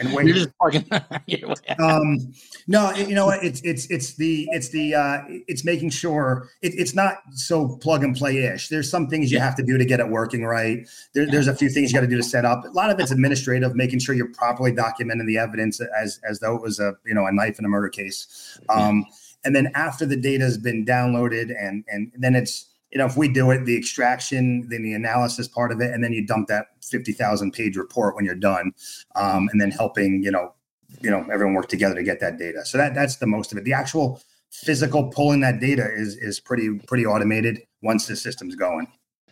and 0.00 0.12
when 0.12 0.26
you're 0.26 0.36
just 0.36 0.50
plugging. 0.58 0.86
um, 1.78 2.32
no, 2.66 2.92
you 2.92 3.14
know 3.14 3.26
what? 3.26 3.42
It's 3.44 3.60
it's 3.62 3.90
it's 3.90 4.14
the 4.14 4.46
it's 4.50 4.68
the 4.68 4.94
uh, 4.94 5.18
it's 5.28 5.64
making 5.64 5.90
sure 5.90 6.48
it, 6.62 6.74
it's 6.76 6.94
not 6.94 7.18
so 7.32 7.76
plug 7.76 8.04
and 8.04 8.16
play 8.16 8.38
ish. 8.38 8.68
There's 8.68 8.90
some 8.90 9.08
things 9.08 9.30
you 9.32 9.38
have 9.38 9.56
to 9.56 9.62
do 9.62 9.78
to 9.78 9.84
get 9.84 10.00
it 10.00 10.08
working 10.08 10.44
right. 10.44 10.86
There, 11.14 11.26
there's 11.26 11.48
a 11.48 11.54
few 11.54 11.68
things 11.68 11.90
you 11.90 11.94
got 11.98 12.02
to 12.02 12.06
do 12.06 12.16
to 12.16 12.22
set 12.22 12.44
up. 12.44 12.64
A 12.64 12.68
lot 12.68 12.90
of 12.90 12.98
it's 13.00 13.10
administrative, 13.10 13.74
making 13.74 13.98
sure 14.00 14.14
you're 14.14 14.32
properly 14.32 14.72
documenting 14.72 15.26
the 15.26 15.38
evidence 15.38 15.80
as 15.80 16.20
as 16.28 16.40
though 16.40 16.54
it 16.56 16.62
was 16.62 16.78
a 16.78 16.94
you 17.06 17.14
know 17.14 17.26
a 17.26 17.32
knife 17.32 17.58
in 17.58 17.64
a 17.64 17.68
murder 17.68 17.88
case. 17.88 18.58
Um, 18.68 19.06
and 19.44 19.54
then 19.54 19.70
after 19.74 20.06
the 20.06 20.16
data 20.16 20.44
has 20.44 20.58
been 20.58 20.84
downloaded 20.84 21.54
and 21.58 21.84
and 21.88 22.12
then 22.16 22.34
it's 22.34 22.66
you 22.94 22.98
know, 22.98 23.06
if 23.06 23.16
we 23.16 23.28
do 23.28 23.50
it, 23.50 23.64
the 23.64 23.76
extraction, 23.76 24.68
then 24.68 24.82
the 24.82 24.94
analysis 24.94 25.48
part 25.48 25.72
of 25.72 25.80
it, 25.80 25.92
and 25.92 26.02
then 26.02 26.12
you 26.12 26.24
dump 26.24 26.46
that 26.46 26.68
50,000 26.82 27.52
page 27.52 27.76
report 27.76 28.14
when 28.14 28.24
you're 28.24 28.36
done, 28.36 28.72
um, 29.16 29.48
and 29.50 29.60
then 29.60 29.72
helping, 29.72 30.22
you 30.22 30.30
know, 30.30 30.54
you 31.00 31.10
know, 31.10 31.26
everyone 31.32 31.54
work 31.54 31.68
together 31.68 31.96
to 31.96 32.04
get 32.04 32.20
that 32.20 32.38
data. 32.38 32.64
So 32.64 32.78
that 32.78 32.94
that's 32.94 33.16
the 33.16 33.26
most 33.26 33.50
of 33.50 33.58
it. 33.58 33.64
The 33.64 33.72
actual 33.72 34.22
physical 34.52 35.10
pulling 35.10 35.40
that 35.40 35.58
data 35.58 35.88
is 35.92 36.16
is 36.16 36.38
pretty 36.38 36.78
pretty 36.86 37.04
automated 37.04 37.62
once 37.82 38.06
the 38.06 38.14
system's 38.14 38.54
going. 38.54 38.86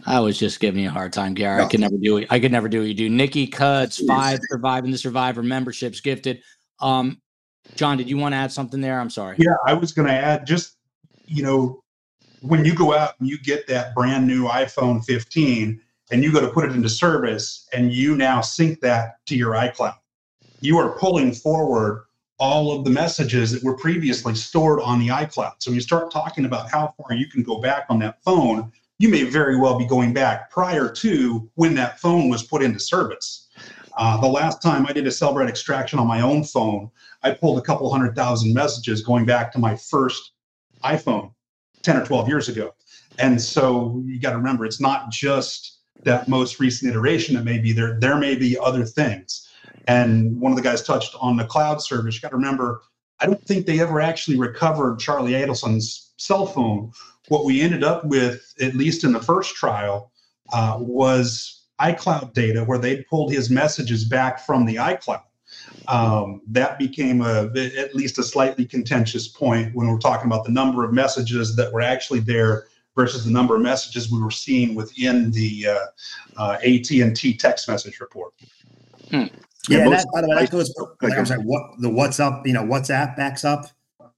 I 0.06 0.18
was 0.18 0.36
just 0.36 0.58
giving 0.58 0.82
you 0.82 0.88
a 0.88 0.92
hard 0.92 1.12
time, 1.12 1.32
Gary. 1.32 1.58
No. 1.58 1.66
I 1.66 1.68
could 1.68 1.78
never 1.78 1.96
do 1.96 2.16
it. 2.16 2.26
I 2.30 2.40
could 2.40 2.50
never 2.50 2.68
do 2.68 2.80
what 2.80 2.88
you 2.88 2.94
do. 2.94 3.08
Nikki 3.08 3.46
Cuds, 3.46 4.04
five 4.04 4.40
surviving 4.50 4.90
the 4.90 4.98
survivor 4.98 5.44
memberships 5.44 6.00
gifted. 6.00 6.42
Um, 6.80 7.20
John, 7.76 7.96
did 7.96 8.10
you 8.10 8.18
want 8.18 8.32
to 8.32 8.36
add 8.36 8.50
something 8.50 8.80
there? 8.80 8.98
I'm 8.98 9.10
sorry. 9.10 9.36
Yeah, 9.38 9.54
I 9.64 9.74
was 9.74 9.92
going 9.92 10.08
to 10.08 10.14
add 10.14 10.44
just, 10.44 10.78
you 11.26 11.44
know, 11.44 11.81
when 12.42 12.64
you 12.64 12.74
go 12.74 12.92
out 12.92 13.14
and 13.20 13.28
you 13.28 13.38
get 13.38 13.66
that 13.68 13.94
brand 13.94 14.26
new 14.26 14.44
iPhone 14.44 15.04
15 15.04 15.80
and 16.10 16.24
you 16.24 16.32
go 16.32 16.40
to 16.40 16.48
put 16.48 16.64
it 16.64 16.72
into 16.72 16.88
service 16.88 17.68
and 17.72 17.92
you 17.92 18.16
now 18.16 18.40
sync 18.40 18.80
that 18.80 19.24
to 19.26 19.36
your 19.36 19.52
iCloud, 19.52 19.96
you 20.60 20.76
are 20.76 20.98
pulling 20.98 21.32
forward 21.32 22.04
all 22.38 22.76
of 22.76 22.84
the 22.84 22.90
messages 22.90 23.52
that 23.52 23.62
were 23.62 23.76
previously 23.76 24.34
stored 24.34 24.80
on 24.80 24.98
the 24.98 25.08
iCloud. 25.08 25.52
So 25.58 25.70
when 25.70 25.76
you 25.76 25.80
start 25.80 26.10
talking 26.10 26.44
about 26.44 26.68
how 26.68 26.92
far 26.96 27.16
you 27.16 27.28
can 27.28 27.44
go 27.44 27.60
back 27.60 27.86
on 27.88 28.00
that 28.00 28.22
phone, 28.24 28.72
you 28.98 29.08
may 29.08 29.22
very 29.22 29.56
well 29.56 29.78
be 29.78 29.86
going 29.86 30.12
back 30.12 30.50
prior 30.50 30.88
to 30.88 31.48
when 31.54 31.74
that 31.76 32.00
phone 32.00 32.28
was 32.28 32.42
put 32.42 32.62
into 32.62 32.80
service. 32.80 33.48
Uh, 33.96 34.20
the 34.20 34.26
last 34.26 34.60
time 34.60 34.86
I 34.86 34.92
did 34.92 35.06
a 35.06 35.10
Cellebrite 35.10 35.48
extraction 35.48 35.98
on 35.98 36.08
my 36.08 36.20
own 36.22 36.42
phone, 36.42 36.90
I 37.22 37.32
pulled 37.32 37.58
a 37.58 37.62
couple 37.62 37.90
hundred 37.92 38.16
thousand 38.16 38.52
messages 38.52 39.02
going 39.02 39.26
back 39.26 39.52
to 39.52 39.58
my 39.60 39.76
first 39.76 40.32
iPhone 40.82 41.32
10 41.82 41.96
or 41.96 42.04
12 42.04 42.28
years 42.28 42.48
ago. 42.48 42.74
And 43.18 43.40
so 43.40 44.02
you 44.06 44.20
got 44.20 44.30
to 44.30 44.36
remember, 44.36 44.64
it's 44.64 44.80
not 44.80 45.10
just 45.10 45.80
that 46.04 46.28
most 46.28 46.58
recent 46.58 46.90
iteration 46.90 47.34
that 47.36 47.44
may 47.44 47.58
be 47.58 47.72
there. 47.72 47.98
There 48.00 48.16
may 48.16 48.34
be 48.34 48.58
other 48.58 48.84
things. 48.84 49.48
And 49.86 50.40
one 50.40 50.52
of 50.52 50.56
the 50.56 50.62
guys 50.62 50.82
touched 50.82 51.14
on 51.20 51.36
the 51.36 51.44
cloud 51.44 51.82
service. 51.82 52.14
You 52.14 52.20
got 52.20 52.30
to 52.30 52.36
remember, 52.36 52.82
I 53.20 53.26
don't 53.26 53.42
think 53.44 53.66
they 53.66 53.80
ever 53.80 54.00
actually 54.00 54.38
recovered 54.38 54.98
Charlie 54.98 55.32
Adelson's 55.32 56.12
cell 56.16 56.46
phone. 56.46 56.92
What 57.28 57.44
we 57.44 57.60
ended 57.60 57.84
up 57.84 58.04
with, 58.04 58.54
at 58.60 58.74
least 58.74 59.04
in 59.04 59.12
the 59.12 59.22
first 59.22 59.54
trial, 59.54 60.12
uh, 60.52 60.76
was 60.80 61.64
iCloud 61.80 62.32
data 62.32 62.64
where 62.64 62.78
they 62.78 63.02
pulled 63.04 63.32
his 63.32 63.50
messages 63.50 64.04
back 64.04 64.44
from 64.44 64.66
the 64.66 64.76
iCloud. 64.76 65.22
Um, 65.88 66.42
that 66.48 66.78
became 66.78 67.22
a 67.22 67.50
at 67.76 67.94
least 67.94 68.18
a 68.18 68.22
slightly 68.22 68.64
contentious 68.64 69.28
point 69.28 69.74
when 69.74 69.88
we're 69.88 69.98
talking 69.98 70.26
about 70.26 70.44
the 70.44 70.52
number 70.52 70.84
of 70.84 70.92
messages 70.92 71.56
that 71.56 71.72
were 71.72 71.80
actually 71.80 72.20
there 72.20 72.66
versus 72.94 73.24
the 73.24 73.30
number 73.30 73.56
of 73.56 73.62
messages 73.62 74.10
we 74.10 74.22
were 74.22 74.30
seeing 74.30 74.74
within 74.74 75.30
the 75.30 75.66
uh, 75.66 75.86
uh, 76.36 76.58
AT&T 76.62 77.36
text 77.38 77.68
message 77.68 78.00
report. 78.00 78.32
Hmm. 79.10 79.24
Yeah, 79.68 79.78
yeah 79.78 79.88
that, 79.90 80.06
by 80.12 80.20
the 80.20 80.28
way, 80.28 80.36
that 80.36 80.50
goes. 80.50 80.74
Like 81.00 81.16
I'm 81.16 81.26
sorry, 81.26 81.42
what 81.42 81.62
the 81.78 81.88
WhatsApp, 81.88 82.46
you 82.46 82.52
know, 82.52 82.62
WhatsApp 82.62 83.16
backs 83.16 83.44
up. 83.44 83.66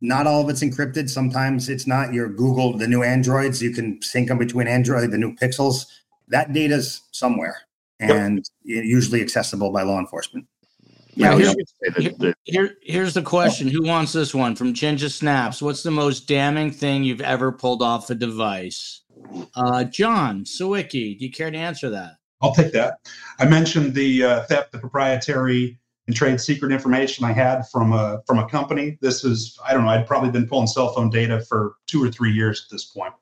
Not 0.01 0.27
all 0.27 0.43
of 0.43 0.51
it's 0.51 0.63
encrypted. 0.63 1.09
Sometimes 1.09 1.69
it's 1.69 1.87
not. 1.87 2.13
Your 2.13 2.29
Google, 2.29 2.77
the 2.77 2.89
new 2.89 3.03
Androids, 3.03 3.63
you 3.63 3.71
can 3.71 4.01
sync 4.03 4.29
them 4.29 4.39
between 4.39 4.67
Android, 4.67 5.11
the 5.11 5.19
new 5.19 5.35
Pixels. 5.35 5.87
That 6.29 6.53
data's 6.53 7.03
somewhere 7.13 7.57
and 8.01 8.45
yep. 8.65 8.85
usually 8.85 9.23
accessible 9.23 9.71
by 9.71 9.83
law 9.83 9.99
enforcement. 9.99 10.47
Yeah, 11.17 11.39
here, 11.99 12.35
here, 12.45 12.77
here's 12.83 13.15
the 13.15 13.23
question. 13.23 13.69
Who 13.69 13.85
wants 13.85 14.13
this 14.13 14.35
one 14.35 14.57
from 14.57 14.75
Ginger 14.75 15.09
Snaps? 15.09 15.63
What's 15.63 15.83
the 15.83 15.91
most 15.91 16.27
damning 16.27 16.71
thing 16.71 17.05
you've 17.05 17.21
ever 17.21 17.53
pulled 17.53 17.83
off 17.83 18.11
a 18.11 18.15
device? 18.15 19.03
Uh, 19.55 19.85
John 19.85 20.45
Sawicki, 20.45 21.19
do 21.19 21.25
you 21.25 21.31
care 21.31 21.51
to 21.51 21.57
answer 21.57 21.91
that? 21.91 22.13
I'll 22.43 22.55
take 22.55 22.73
that. 22.73 22.99
I 23.39 23.47
mentioned 23.47 23.95
the 23.95 24.25
uh, 24.25 24.43
theft, 24.45 24.73
the 24.73 24.79
proprietary 24.79 25.79
and 26.07 26.15
trade 26.15 26.41
secret 26.41 26.73
information 26.73 27.25
I 27.25 27.33
had 27.33 27.63
from 27.69 27.93
a 27.93 28.21
from 28.27 28.39
a 28.39 28.49
company. 28.49 28.99
This 29.01 29.25
is 29.25 29.59
I 29.65 29.73
don't 29.73 29.85
know. 29.85 29.91
I'd 29.91 30.07
probably 30.07 30.31
been 30.31 30.47
pulling 30.47 30.67
cell 30.67 30.93
phone 30.93 31.11
data 31.11 31.41
for 31.41 31.77
two 31.87 32.05
or 32.05 32.11
three 32.11 32.33
years 32.33 32.67
at 32.67 32.73
this 32.73 32.85
point. 32.85 33.15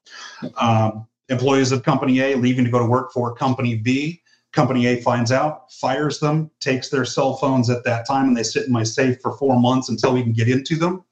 Um, 0.57 1.07
employees 1.29 1.73
of 1.73 1.83
company 1.83 2.21
A 2.21 2.35
leaving 2.37 2.65
to 2.65 2.71
go 2.71 2.79
to 2.79 2.87
work 2.87 3.13
for 3.13 3.35
company 3.35 3.77
B 3.77 4.22
Company 4.53 4.87
A 4.87 5.01
finds 5.01 5.33
out, 5.33 5.73
fires 5.73 6.21
them, 6.21 6.51
takes 6.61 6.89
their 6.91 7.05
cell 7.05 7.37
phones 7.37 7.71
at 7.71 7.85
that 7.85 8.07
time, 8.07 8.29
and 8.29 8.37
they 8.37 8.43
sit 8.43 8.67
in 8.67 8.73
my 8.73 8.83
safe 8.83 9.21
for 9.21 9.33
four 9.33 9.59
months 9.59 9.89
until 9.89 10.13
we 10.13 10.23
can 10.23 10.33
get 10.33 10.49
into 10.49 10.77
them. 10.77 11.05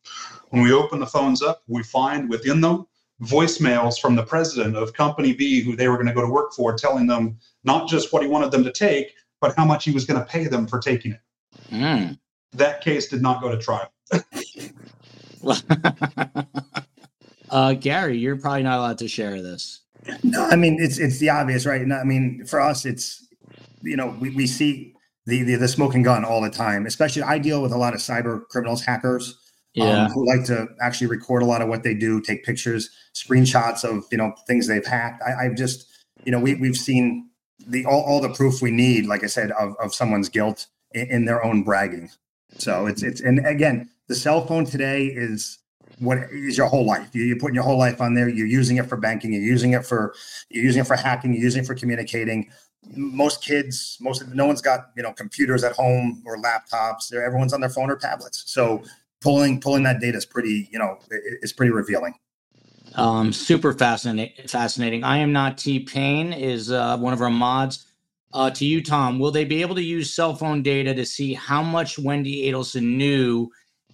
When 0.50 0.62
we 0.62 0.72
open 0.72 1.00
the 1.00 1.06
phones 1.06 1.42
up, 1.42 1.62
we 1.66 1.82
find 1.82 2.28
within 2.28 2.60
them 2.60 2.86
voicemails 3.22 3.98
from 3.98 4.14
the 4.14 4.22
president 4.22 4.76
of 4.76 4.92
Company 4.92 5.32
B, 5.32 5.60
who 5.62 5.74
they 5.74 5.88
were 5.88 5.96
going 5.96 6.06
to 6.06 6.12
go 6.12 6.20
to 6.20 6.28
work 6.28 6.52
for, 6.52 6.74
telling 6.74 7.06
them 7.06 7.38
not 7.64 7.88
just 7.88 8.12
what 8.12 8.22
he 8.22 8.28
wanted 8.28 8.50
them 8.50 8.64
to 8.64 8.72
take, 8.72 9.14
but 9.40 9.56
how 9.56 9.64
much 9.64 9.84
he 9.84 9.90
was 9.90 10.04
going 10.04 10.20
to 10.20 10.26
pay 10.26 10.46
them 10.46 10.66
for 10.66 10.78
taking 10.78 11.12
it. 11.12 11.20
Mm. 11.70 12.18
That 12.52 12.82
case 12.82 13.08
did 13.08 13.22
not 13.22 13.40
go 13.40 13.50
to 13.50 13.58
trial. 13.58 13.90
uh, 17.50 17.72
Gary, 17.74 18.18
you're 18.18 18.36
probably 18.36 18.62
not 18.64 18.78
allowed 18.78 18.98
to 18.98 19.08
share 19.08 19.40
this. 19.40 19.80
No, 20.22 20.46
I 20.46 20.56
mean 20.56 20.78
it's 20.80 20.98
it's 20.98 21.18
the 21.18 21.28
obvious, 21.28 21.66
right? 21.66 21.82
I 21.82 22.04
mean, 22.04 22.44
for 22.46 22.60
us, 22.60 22.86
it's 22.86 23.26
you 23.82 23.96
know, 23.96 24.16
we, 24.20 24.30
we 24.30 24.46
see 24.46 24.94
the, 25.26 25.42
the, 25.42 25.56
the 25.56 25.68
smoking 25.68 26.02
gun 26.02 26.24
all 26.24 26.40
the 26.40 26.50
time. 26.50 26.86
Especially, 26.86 27.22
I 27.22 27.38
deal 27.38 27.62
with 27.62 27.72
a 27.72 27.76
lot 27.76 27.94
of 27.94 28.00
cyber 28.00 28.46
criminals, 28.48 28.84
hackers, 28.84 29.38
um, 29.78 29.86
yeah. 29.86 30.04
um, 30.04 30.10
who 30.12 30.26
like 30.26 30.44
to 30.46 30.68
actually 30.80 31.06
record 31.06 31.42
a 31.42 31.46
lot 31.46 31.62
of 31.62 31.68
what 31.68 31.82
they 31.82 31.94
do, 31.94 32.20
take 32.20 32.44
pictures, 32.44 32.90
screenshots 33.14 33.84
of 33.84 34.04
you 34.10 34.18
know 34.18 34.34
things 34.46 34.66
they've 34.66 34.86
hacked. 34.86 35.22
I, 35.22 35.46
I've 35.46 35.56
just 35.56 35.86
you 36.24 36.32
know 36.32 36.40
we 36.40 36.54
we've 36.54 36.76
seen 36.76 37.28
the 37.66 37.86
all, 37.86 38.02
all 38.02 38.20
the 38.20 38.30
proof 38.30 38.62
we 38.62 38.70
need, 38.70 39.06
like 39.06 39.22
I 39.22 39.28
said, 39.28 39.52
of 39.52 39.76
of 39.82 39.94
someone's 39.94 40.28
guilt 40.28 40.66
in, 40.92 41.06
in 41.08 41.24
their 41.24 41.44
own 41.44 41.62
bragging. 41.62 42.10
So 42.58 42.86
it's 42.86 43.02
it's 43.02 43.20
and 43.20 43.46
again, 43.46 43.90
the 44.08 44.14
cell 44.14 44.46
phone 44.46 44.64
today 44.64 45.06
is 45.06 45.58
what 46.00 46.18
is 46.32 46.56
your 46.56 46.66
whole 46.66 46.86
life. 46.86 47.08
You, 47.12 47.34
are 47.34 47.38
putting 47.38 47.54
your 47.54 47.64
whole 47.64 47.78
life 47.78 48.00
on 48.00 48.14
there. 48.14 48.28
You're 48.28 48.46
using 48.46 48.78
it 48.78 48.86
for 48.86 48.96
banking. 48.96 49.32
You're 49.32 49.42
using 49.42 49.72
it 49.72 49.86
for 49.86 50.14
you're 50.48 50.64
using 50.64 50.80
it 50.80 50.86
for 50.86 50.96
hacking. 50.96 51.32
You're 51.32 51.42
using 51.42 51.62
it 51.62 51.66
for 51.66 51.74
communicating 51.74 52.50
most 52.96 53.42
kids, 53.42 53.98
most 54.00 54.26
no 54.28 54.46
one's 54.46 54.60
got 54.60 54.90
you 54.96 55.02
know 55.02 55.12
computers 55.12 55.64
at 55.64 55.72
home 55.72 56.22
or 56.24 56.36
laptops. 56.38 57.08
They're, 57.08 57.24
everyone's 57.24 57.52
on 57.52 57.60
their 57.60 57.70
phone 57.70 57.90
or 57.90 57.96
tablets. 57.96 58.44
So 58.46 58.82
pulling 59.20 59.60
pulling 59.60 59.82
that 59.84 60.00
data 60.00 60.18
is 60.18 60.26
pretty 60.26 60.68
you 60.72 60.78
know 60.78 60.98
is 61.10 61.52
pretty 61.52 61.72
revealing. 61.72 62.14
Um, 62.96 63.32
super 63.32 63.72
fascinating. 63.72 64.48
Fascinating. 64.48 65.04
I 65.04 65.18
am 65.18 65.32
not 65.32 65.58
T 65.58 65.80
Pain 65.80 66.32
is 66.32 66.72
uh, 66.72 66.96
one 66.98 67.12
of 67.12 67.20
our 67.20 67.30
mods. 67.30 67.86
Uh, 68.32 68.48
to 68.48 68.64
you, 68.64 68.82
Tom, 68.82 69.18
will 69.18 69.32
they 69.32 69.44
be 69.44 69.60
able 69.60 69.74
to 69.74 69.82
use 69.82 70.14
cell 70.14 70.36
phone 70.36 70.62
data 70.62 70.94
to 70.94 71.04
see 71.04 71.34
how 71.34 71.62
much 71.62 71.96
Wendi 71.96 72.44
Adelson 72.44 72.96
knew 72.96 73.50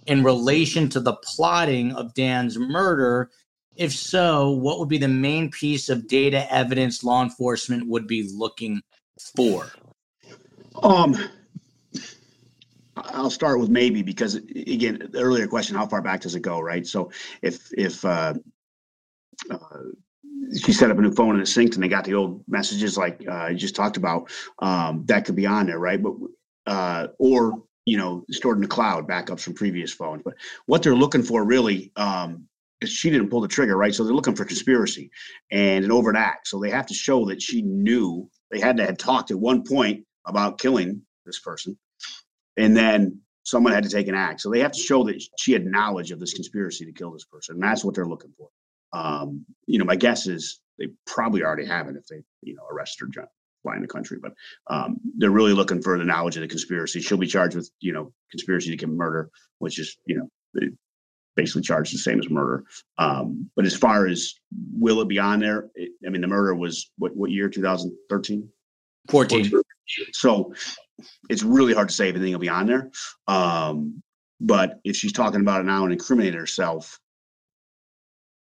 in 0.06 0.22
relation 0.22 0.88
to 0.90 1.00
the 1.00 1.14
plotting 1.14 1.92
of 1.92 2.14
Dan's 2.14 2.58
murder 2.58 3.30
if 3.76 3.92
so, 3.92 4.50
what 4.50 4.78
would 4.78 4.88
be 4.88 4.98
the 4.98 5.08
main 5.08 5.50
piece 5.50 5.88
of 5.88 6.06
data 6.06 6.52
evidence 6.52 7.04
law 7.04 7.22
enforcement 7.22 7.86
would 7.86 8.06
be 8.06 8.28
looking 8.34 8.82
for? 9.36 9.70
Um, 10.82 11.16
I'll 12.96 13.30
start 13.30 13.60
with 13.60 13.68
maybe 13.68 14.02
because 14.02 14.34
again, 14.34 15.08
the 15.10 15.20
earlier 15.20 15.46
question, 15.46 15.76
how 15.76 15.86
far 15.86 16.02
back 16.02 16.22
does 16.22 16.34
it 16.34 16.40
go, 16.40 16.60
right? 16.60 16.86
So 16.86 17.10
if 17.42 17.70
if 17.76 18.04
uh, 18.04 18.34
uh, 19.50 19.58
she 20.58 20.72
set 20.72 20.90
up 20.90 20.98
a 20.98 21.02
new 21.02 21.12
phone 21.12 21.34
and 21.34 21.40
it 21.40 21.46
synced 21.46 21.74
and 21.74 21.82
they 21.82 21.88
got 21.88 22.04
the 22.04 22.14
old 22.14 22.42
messages 22.48 22.96
like 22.96 23.22
uh, 23.28 23.48
you 23.48 23.56
just 23.56 23.76
talked 23.76 23.96
about, 23.96 24.30
um, 24.60 25.04
that 25.06 25.24
could 25.24 25.36
be 25.36 25.46
on 25.46 25.66
there, 25.66 25.78
right? 25.78 26.02
But 26.02 26.14
uh, 26.66 27.08
or 27.18 27.62
you 27.84 27.98
know 27.98 28.24
stored 28.30 28.56
in 28.56 28.62
the 28.62 28.68
cloud, 28.68 29.06
backups 29.06 29.40
from 29.40 29.54
previous 29.54 29.92
phones. 29.92 30.22
But 30.24 30.34
what 30.66 30.82
they're 30.82 30.94
looking 30.94 31.22
for 31.22 31.44
really 31.44 31.92
um, 31.96 32.45
she 32.84 33.10
didn't 33.10 33.30
pull 33.30 33.40
the 33.40 33.48
trigger, 33.48 33.76
right? 33.76 33.94
So 33.94 34.04
they're 34.04 34.14
looking 34.14 34.34
for 34.34 34.44
conspiracy 34.44 35.10
and 35.50 35.84
an 35.84 35.90
overt 35.90 36.16
act. 36.16 36.48
So 36.48 36.60
they 36.60 36.70
have 36.70 36.86
to 36.86 36.94
show 36.94 37.26
that 37.26 37.40
she 37.40 37.62
knew 37.62 38.28
they 38.50 38.60
had 38.60 38.76
to 38.76 38.86
have 38.86 38.98
talked 38.98 39.30
at 39.30 39.38
one 39.38 39.62
point 39.64 40.04
about 40.26 40.58
killing 40.58 41.02
this 41.24 41.40
person, 41.40 41.78
and 42.56 42.76
then 42.76 43.20
someone 43.44 43.72
had 43.72 43.84
to 43.84 43.90
take 43.90 44.08
an 44.08 44.14
act. 44.14 44.40
So 44.40 44.50
they 44.50 44.60
have 44.60 44.72
to 44.72 44.80
show 44.80 45.04
that 45.04 45.22
she 45.38 45.52
had 45.52 45.64
knowledge 45.64 46.10
of 46.10 46.20
this 46.20 46.34
conspiracy 46.34 46.84
to 46.84 46.92
kill 46.92 47.12
this 47.12 47.24
person, 47.24 47.54
and 47.54 47.62
that's 47.62 47.84
what 47.84 47.94
they're 47.94 48.06
looking 48.06 48.32
for. 48.36 48.48
Um, 48.92 49.44
you 49.66 49.78
know, 49.78 49.84
my 49.84 49.96
guess 49.96 50.26
is 50.26 50.60
they 50.78 50.88
probably 51.06 51.42
already 51.42 51.66
have 51.66 51.88
it 51.88 51.96
if 51.96 52.06
they, 52.06 52.22
you 52.42 52.54
know, 52.54 52.62
arrest 52.70 53.00
her 53.00 53.06
jump 53.06 53.28
flying 53.62 53.82
the 53.82 53.88
country. 53.88 54.18
But 54.20 54.32
um, 54.68 54.98
they're 55.16 55.30
really 55.30 55.52
looking 55.52 55.82
for 55.82 55.98
the 55.98 56.04
knowledge 56.04 56.36
of 56.36 56.42
the 56.42 56.48
conspiracy. 56.48 57.00
She'll 57.00 57.18
be 57.18 57.26
charged 57.26 57.56
with, 57.56 57.70
you 57.80 57.92
know, 57.92 58.12
conspiracy 58.30 58.70
to 58.70 58.76
commit 58.76 58.96
murder, 58.96 59.30
which 59.58 59.78
is, 59.78 59.96
you 60.06 60.16
know, 60.16 60.28
basically 61.36 61.62
charged 61.62 61.94
the 61.94 61.98
same 61.98 62.18
as 62.18 62.30
murder. 62.30 62.64
Um, 62.98 63.48
but 63.54 63.66
as 63.66 63.76
far 63.76 64.06
as 64.06 64.34
will 64.72 65.00
it 65.00 65.08
be 65.08 65.18
on 65.18 65.40
there? 65.40 65.68
It, 65.74 65.92
I 66.06 66.10
mean, 66.10 66.22
the 66.22 66.26
murder 66.26 66.54
was 66.54 66.90
what 66.98 67.14
what 67.14 67.30
year? 67.30 67.48
2013, 67.48 68.48
14. 69.10 69.62
So 70.12 70.52
it's 71.28 71.42
really 71.42 71.74
hard 71.74 71.88
to 71.88 71.94
say 71.94 72.08
if 72.08 72.16
anything 72.16 72.32
will 72.32 72.40
be 72.40 72.48
on 72.48 72.66
there. 72.66 72.90
Um, 73.28 74.02
but 74.40 74.80
if 74.84 74.96
she's 74.96 75.12
talking 75.12 75.40
about 75.40 75.60
it 75.60 75.64
now 75.64 75.84
and 75.84 75.92
incriminating 75.92 76.38
herself, 76.38 76.98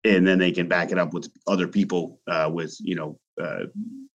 and 0.04 0.26
then 0.26 0.38
they 0.38 0.52
can 0.52 0.68
back 0.68 0.92
it 0.92 0.98
up 0.98 1.12
with 1.12 1.28
other 1.46 1.68
people, 1.68 2.20
uh, 2.26 2.50
with 2.52 2.76
you 2.80 2.94
know 2.94 3.18
uh, 3.40 3.64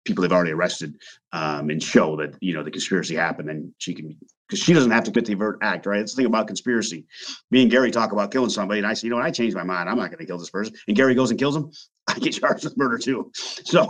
people 0.06 0.22
they've 0.22 0.32
already 0.32 0.52
arrested, 0.52 0.96
um, 1.32 1.70
and 1.70 1.82
show 1.82 2.16
that 2.18 2.36
you 2.42 2.54
know 2.54 2.64
the 2.64 2.72
conspiracy 2.72 3.16
happened, 3.16 3.50
and 3.50 3.74
she 3.78 3.94
can 3.94 4.18
because 4.48 4.64
she 4.64 4.74
doesn't 4.74 4.92
have 4.92 5.04
to 5.06 5.12
commit 5.12 5.26
the 5.26 5.34
overt 5.34 5.60
act, 5.62 5.86
right? 5.86 6.02
It's 6.02 6.14
the 6.14 6.18
thing 6.18 6.26
about 6.26 6.48
conspiracy. 6.48 7.06
Me 7.52 7.62
and 7.62 7.72
Gary 7.72 7.90
talk 7.90 8.12
about 8.12 8.32
killing 8.32 8.50
somebody, 8.50 8.80
and 8.80 8.88
I 8.88 8.94
say, 8.94 9.08
you 9.08 9.14
know 9.14 9.20
I 9.20 9.32
changed 9.32 9.56
my 9.56 9.64
mind. 9.64 9.90
I'm 9.90 9.98
not 9.98 10.08
going 10.08 10.20
to 10.20 10.26
kill 10.26 10.38
this 10.38 10.50
person. 10.50 10.76
And 10.88 10.98
Gary 10.98 11.16
goes 11.16 11.32
and 11.32 11.40
kills 11.40 11.56
him. 11.56 11.72
I 12.08 12.20
get 12.20 12.32
charged 12.32 12.64
with 12.64 12.78
murder 12.78 12.98
too. 12.98 13.32
So 13.64 13.88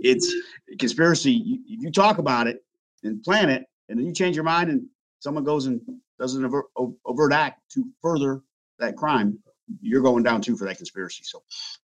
it's 0.00 0.32
conspiracy. 0.78 1.32
You, 1.32 1.58
you 1.64 1.92
talk 1.92 2.18
about 2.18 2.46
it 2.46 2.64
and 3.04 3.22
plan 3.22 3.50
it, 3.50 3.64
and 3.88 3.98
then 3.98 4.06
you 4.06 4.12
change 4.12 4.36
your 4.36 4.44
mind, 4.44 4.70
and 4.70 4.86
someone 5.20 5.44
goes 5.44 5.66
and 5.66 5.80
does 6.18 6.34
an 6.34 6.44
overt, 6.44 6.66
overt 7.04 7.32
act 7.32 7.60
to 7.74 7.86
further 8.02 8.42
that 8.78 8.96
crime. 8.96 9.38
You're 9.80 10.02
going 10.02 10.24
down 10.24 10.40
too 10.40 10.56
for 10.56 10.64
that 10.64 10.76
conspiracy. 10.76 11.22
So 11.24 11.42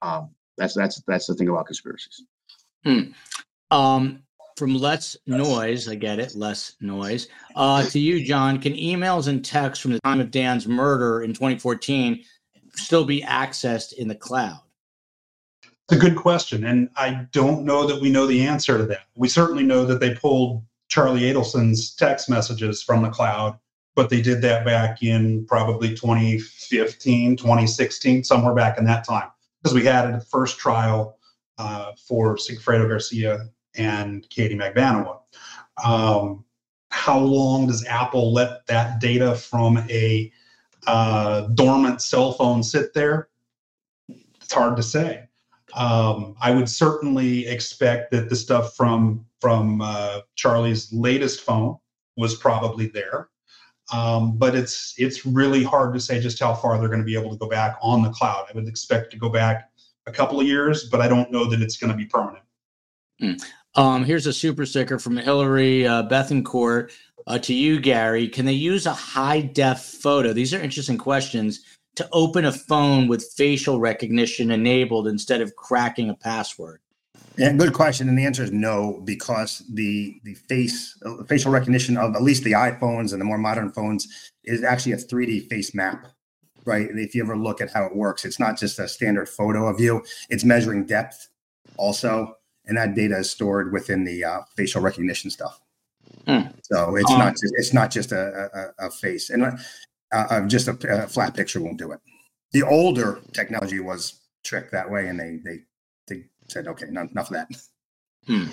um, 0.03 0.31
that's 0.59 0.75
that's 0.75 1.01
that's 1.07 1.27
the 1.27 1.35
thing 1.35 1.49
about 1.49 1.67
conspiracies. 1.67 2.23
Hmm. 2.85 3.13
Um, 3.71 4.23
from 4.57 4.77
less 4.77 5.17
noise, 5.27 5.89
I 5.89 5.95
get 5.95 6.19
it, 6.19 6.35
less 6.35 6.77
noise. 6.83 7.29
Uh, 7.57 7.83
to 7.87 7.99
you, 7.99 8.23
John, 8.23 8.61
can 8.61 8.75
emails 8.75 9.27
and 9.27 9.43
texts 9.43 9.83
from 9.83 9.93
the 9.93 10.01
time 10.01 10.21
of 10.21 10.31
Dan's 10.31 10.69
murder 10.69 11.23
in 11.23 11.33
2014 11.33 12.23
still 12.75 13.05
be 13.05 13.23
accessed 13.23 13.95
in 13.95 14.07
the 14.07 14.15
cloud? 14.15 14.61
It's 15.63 15.97
a 15.97 15.99
good 15.99 16.17
question, 16.17 16.65
and 16.65 16.91
I 16.95 17.27
don't 17.33 17.65
know 17.65 17.87
that 17.87 18.01
we 18.01 18.11
know 18.11 18.27
the 18.27 18.43
answer 18.47 18.77
to 18.77 18.85
that. 18.85 19.07
We 19.15 19.29
certainly 19.29 19.65
know 19.65 19.87
that 19.87 19.99
they 19.99 20.15
pulled 20.15 20.63
Charlie 20.89 21.23
Adelson's 21.23 21.95
text 21.95 22.29
messages 22.29 22.83
from 22.83 23.03
the 23.03 23.09
cloud, 23.09 23.59
but 23.97 24.11
they 24.11 24.21
did 24.21 24.43
that 24.43 24.65
back 24.65 25.03
in 25.03 25.47
probably 25.47 25.95
2015, 25.95 27.37
2016, 27.37 28.25
somewhere 28.25 28.55
back 28.55 28.77
in 28.77 28.85
that 28.85 29.05
time, 29.05 29.31
because 29.63 29.75
we 29.75 29.85
had 29.85 30.11
a 30.11 30.21
first 30.21 30.59
trial 30.59 31.17
uh, 31.59 31.93
for 32.07 32.37
Sigfredo 32.37 32.87
Garcia 32.87 33.49
and 33.77 34.29
Katie 34.31 34.57
Magbanua. 34.57 35.19
Um, 35.83 36.45
how 36.91 37.19
long 37.19 37.67
does 37.67 37.85
Apple 37.87 38.33
let 38.33 38.67
that 38.67 39.01
data 39.01 39.35
from 39.35 39.79
a 39.89 40.31
uh, 40.87 41.43
dormant 41.55 42.03
cell 42.03 42.33
phone 42.33 42.63
sit 42.63 42.93
there? 42.95 43.29
It's 44.41 44.53
hard 44.53 44.77
to 44.77 44.83
say. 44.83 45.29
Um, 45.75 46.35
I 46.41 46.51
would 46.51 46.69
certainly 46.69 47.47
expect 47.47 48.11
that 48.11 48.29
the 48.29 48.37
stuff 48.37 48.75
from 48.75 49.25
from 49.41 49.81
uh, 49.81 50.21
Charlie's 50.35 50.93
latest 50.93 51.43
phone 51.43 51.77
was 52.17 52.35
probably 52.35 52.89
there, 52.89 53.29
um, 53.93 54.37
but 54.37 54.57
it's 54.57 54.95
it's 54.99 55.25
really 55.25 55.63
hard 55.63 55.95
to 55.95 56.01
say 56.01 56.21
just 56.21 56.41
how 56.41 56.55
far 56.55 56.79
they're 56.79 56.89
going 56.89 57.01
to 57.01 57.07
be 57.07 57.17
able 57.17 57.31
to 57.31 57.37
go 57.37 57.49
back 57.49 57.77
on 57.81 58.03
the 58.03 58.11
cloud. 58.11 58.47
I 58.51 58.53
would 58.55 58.67
expect 58.67 59.13
to 59.13 59.17
go 59.17 59.29
back 59.29 59.71
a 60.07 60.13
couple 60.13 60.41
of 60.41 60.47
years, 60.47 60.89
but 60.89 61.01
I 61.01 61.07
don't 61.07 61.31
know 61.31 61.45
that 61.45 61.63
it's 61.63 61.77
going 61.77 61.93
to 61.93 61.97
be 61.97 62.07
permanent. 62.07 62.45
Mm. 63.23 63.43
Um, 63.75 64.05
here's 64.05 64.27
a 64.27 64.33
super 64.33 64.67
sticker 64.67 64.99
from 64.99 65.17
Hillary 65.17 65.87
uh, 65.87 66.03
Bethencourt 66.05 66.91
uh, 67.27 67.39
to 67.39 67.55
you, 67.55 67.81
Gary. 67.81 68.29
Can 68.29 68.45
they 68.45 68.53
use 68.53 68.87
a 68.87 68.93
high 68.93 69.41
def 69.41 69.81
photo? 69.81 70.33
These 70.33 70.53
are 70.53 70.61
interesting 70.61 70.99
questions 70.99 71.61
to 71.97 72.09
open 72.13 72.45
a 72.45 72.53
phone 72.53 73.07
with 73.07 73.33
facial 73.37 73.79
recognition 73.79 74.51
enabled 74.51 75.07
instead 75.07 75.41
of 75.41 75.55
cracking 75.57 76.11
a 76.11 76.15
password. 76.15 76.81
Yeah, 77.37 77.53
good 77.53 77.73
question, 77.73 78.09
and 78.09 78.19
the 78.19 78.25
answer 78.25 78.43
is 78.43 78.53
no 78.53 79.01
because 79.05 79.63
the 79.73 80.21
the 80.25 80.35
face 80.35 80.99
uh, 81.07 81.23
facial 81.25 81.53
recognition 81.53 81.97
of 81.97 82.15
at 82.15 82.23
least 82.23 82.45
the 82.45 82.53
iPhones 82.53 83.13
and 83.13 83.21
the 83.21 83.25
more 83.25 83.39
modern 83.39 83.71
phones 83.71 84.33
is 84.45 84.65
actually 84.65 84.93
a 84.93 84.97
3D 84.97 85.49
face 85.49 85.75
map 85.75 86.07
right? 86.67 86.89
If 86.91 87.15
you 87.15 87.23
ever 87.23 87.39
look 87.39 87.63
at 87.63 87.71
how 87.73 87.87
it 87.87 87.97
works, 87.97 88.25
it's 88.27 88.39
not 88.39 88.59
just 88.59 88.79
a 88.79 88.87
standard 88.87 89.31
photo 89.31 89.67
of 89.67 89.81
you, 89.81 90.05
it's 90.29 90.45
measuring 90.45 90.85
depth 90.85 91.29
also 91.77 92.37
and 92.67 92.77
that 92.77 92.95
data 92.95 93.19
is 93.19 93.31
stored 93.31 93.73
within 93.73 94.05
the 94.05 94.25
uh, 94.25 94.41
facial 94.57 94.83
recognition 94.83 95.31
stuff. 95.31 95.61
Hmm. 96.27 96.49
So 96.63 96.97
it's 96.97 97.11
um, 97.11 97.19
not 97.19 97.33
just, 97.33 97.55
it's 97.57 97.73
not 97.73 97.91
just 97.91 98.13
a, 98.13 98.73
a, 98.79 98.87
a 98.87 98.91
face, 98.91 99.31
and 99.31 99.45
uh, 99.45 99.57
uh, 100.13 100.47
just 100.47 100.69
a, 100.69 101.05
a, 101.05 101.07
flat 101.07 101.35
picture 101.35 101.61
won't 101.61 101.79
do 101.79 101.93
it. 101.93 102.01
The 102.53 102.63
older 102.63 103.21
technology 103.33 103.81
was 103.81 104.21
tricked 104.45 104.73
that 104.73 104.91
way, 104.91 105.09
and 105.09 105.19
they 105.19 105.39
they 105.45 105.61
they 106.09 106.25
said, 106.49 106.67
okay, 106.67 106.89
enough 106.89 107.11
of 107.17 107.31
that. 107.31 107.49
Hmm. 108.27 108.47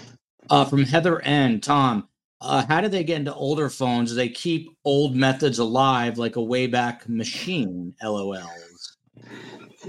Uh, 0.50 0.66
from 0.66 0.84
Heather 0.84 1.22
and 1.24 1.62
Tom, 1.62 2.08
uh, 2.40 2.66
how 2.66 2.82
do 2.82 2.88
they 2.88 3.04
get 3.04 3.18
into 3.18 3.34
older 3.34 3.70
phones? 3.70 4.12
Do 4.12 4.16
they 4.16 4.30
keep 4.30 4.70
old 4.86 5.16
methods 5.16 5.60
alive, 5.60 6.18
like 6.18 6.36
a 6.36 6.40
Wayback 6.40 7.08
Machine? 7.10 7.94
LOLs. 8.02 8.98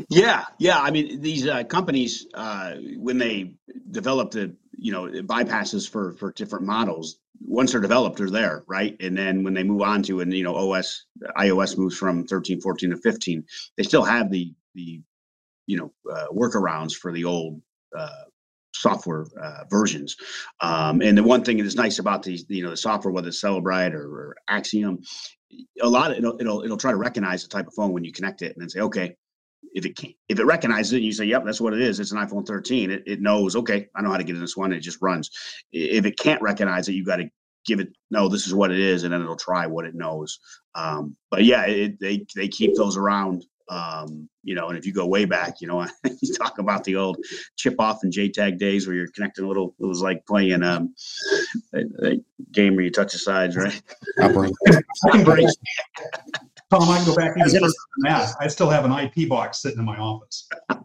Yeah, 0.09 0.45
yeah. 0.59 0.81
I 0.81 0.91
mean, 0.91 1.21
these 1.21 1.47
uh, 1.47 1.65
companies 1.65 2.27
uh, 2.35 2.75
when 2.97 3.19
they 3.19 3.55
develop 3.91 4.31
the 4.31 4.55
you 4.77 4.93
know 4.93 5.05
bypasses 5.23 5.89
for 5.89 6.13
for 6.15 6.33
different 6.33 6.65
models, 6.65 7.19
once 7.41 7.73
they're 7.73 7.81
developed, 7.81 8.19
they're 8.19 8.31
there, 8.31 8.65
right? 8.67 8.97
And 9.01 9.17
then 9.17 9.43
when 9.45 9.55
they 9.55 9.63
move 9.65 9.83
on 9.83 10.03
to 10.05 10.21
and 10.21 10.33
you 10.33 10.45
know 10.45 10.55
OS 10.57 11.07
iOS 11.37 11.79
moves 11.79 11.97
from 11.97 12.27
13, 12.27 12.61
14 12.61 12.91
to 12.91 12.97
15, 12.97 13.45
they 13.77 13.83
still 13.83 14.05
have 14.05 14.31
the 14.31 14.53
the 14.75 15.03
you 15.67 15.77
know 15.79 15.93
uh, 16.13 16.27
workarounds 16.33 16.95
for 16.95 17.13
the 17.13 17.25
old 17.25 17.61
uh, 17.97 18.25
software 18.75 19.27
uh, 19.43 19.65
versions. 19.71 20.17
Um, 20.61 21.03
and 21.03 21.17
the 21.19 21.23
one 21.23 21.43
thing 21.45 21.59
that 21.59 21.67
is 21.67 21.77
nice 21.77 21.99
about 21.99 22.23
these, 22.23 22.45
you 22.49 22.63
know, 22.63 22.71
the 22.71 22.77
software, 22.77 23.13
whether 23.13 23.29
it's 23.29 23.43
Cellebrite 23.43 23.95
or, 23.95 24.07
or 24.07 24.37
Axiom, 24.49 25.01
a 25.83 25.89
lot 25.89 26.11
of 26.11 26.19
it'll, 26.19 26.41
it'll 26.41 26.63
it'll 26.63 26.77
try 26.77 26.91
to 26.93 26.97
recognize 26.97 27.43
the 27.43 27.49
type 27.49 27.67
of 27.67 27.75
phone 27.75 27.93
when 27.93 28.05
you 28.05 28.13
connect 28.13 28.43
it 28.43 28.53
and 28.55 28.63
then 28.63 28.69
say, 28.69 28.81
okay, 28.81 29.17
if 29.75 29.85
it 29.85 29.97
can't, 29.97 30.15
if 30.29 30.39
it 30.39 30.45
recognizes 30.45 30.93
it, 30.95 31.03
you 31.03 31.13
say, 31.13 31.25
"Yep, 31.25 31.45
that's 31.45 31.61
what 31.61 31.75
it 31.75 31.81
is. 31.81 32.01
It's 32.01 32.13
an 32.13 32.19
iPhone 32.19 32.47
13." 32.47 32.91
It, 32.91 33.03
it 33.07 33.21
knows, 33.21 33.57
okay, 33.57 33.89
I 33.95 34.03
know 34.03 34.11
how 34.11 34.17
to 34.17 34.25
get 34.25 34.37
in 34.37 34.41
this 34.41 34.57
one. 34.57 34.73
It 34.73 34.81
just 34.81 35.03
runs. 35.03 35.31
If 35.73 36.05
it 36.07 36.19
can't 36.19 36.43
recognize 36.43 36.89
it, 36.89 36.95
you 36.95 37.05
got 37.05 37.17
to 37.17 37.31
give 37.67 37.81
it, 37.81 37.89
no, 38.11 38.29
this 38.29 38.47
is 38.47 38.55
what 38.55 38.73
it 38.73 38.79
is, 38.79 39.05
and 39.05 39.13
then 39.13 39.21
it'll 39.21 39.37
try 39.37 39.67
what 39.67 39.85
it 39.85 39.95
knows. 39.95 40.39
Um, 40.75 41.17
but 41.31 41.45
yeah, 41.45 41.65
it, 41.67 42.01
they 42.01 42.27
they 42.35 42.49
keep 42.49 42.75
those 42.75 42.97
around. 42.97 43.45
Um, 43.69 44.29
you 44.43 44.55
know, 44.55 44.69
and 44.69 44.79
if 44.79 44.87
you 44.87 44.93
go 44.93 45.07
way 45.07 45.25
back, 45.25 45.61
you 45.61 45.69
know, 45.69 45.87
you 46.05 46.35
talk 46.35 46.59
about 46.59 46.85
the 46.85 46.97
old 46.97 47.19
chip 47.57 47.77
off 47.79 48.03
and 48.03 48.13
JTAG 48.13 48.59
days 48.59 48.87
where 48.87 48.97
you're 48.97 49.09
connecting 49.09 49.45
a 49.45 49.49
little. 49.49 49.75
It 49.79 49.87
was 49.87 50.01
like 50.01 50.25
playing 50.27 50.63
um, 50.63 50.95
a, 51.75 51.81
a 52.07 52.21
game 52.53 52.77
where 52.77 52.85
you 52.85 52.91
touch 52.91 53.13
the 53.13 53.19
sides, 53.19 53.57
right? 53.57 53.81
Tom, 56.71 56.91
I 56.91 56.97
can 56.97 57.07
go 57.07 57.15
back 57.15 57.37
even 57.37 57.51
further 57.51 57.61
than 57.61 57.73
that. 58.05 58.35
I 58.41 58.49
still 58.49 58.69
have 58.69 58.85
an 58.85 58.93
IP 58.93 59.29
box 59.29 59.63
sitting 59.63 59.79
in 59.79 59.85
my 59.85 59.97
office. 59.97 60.49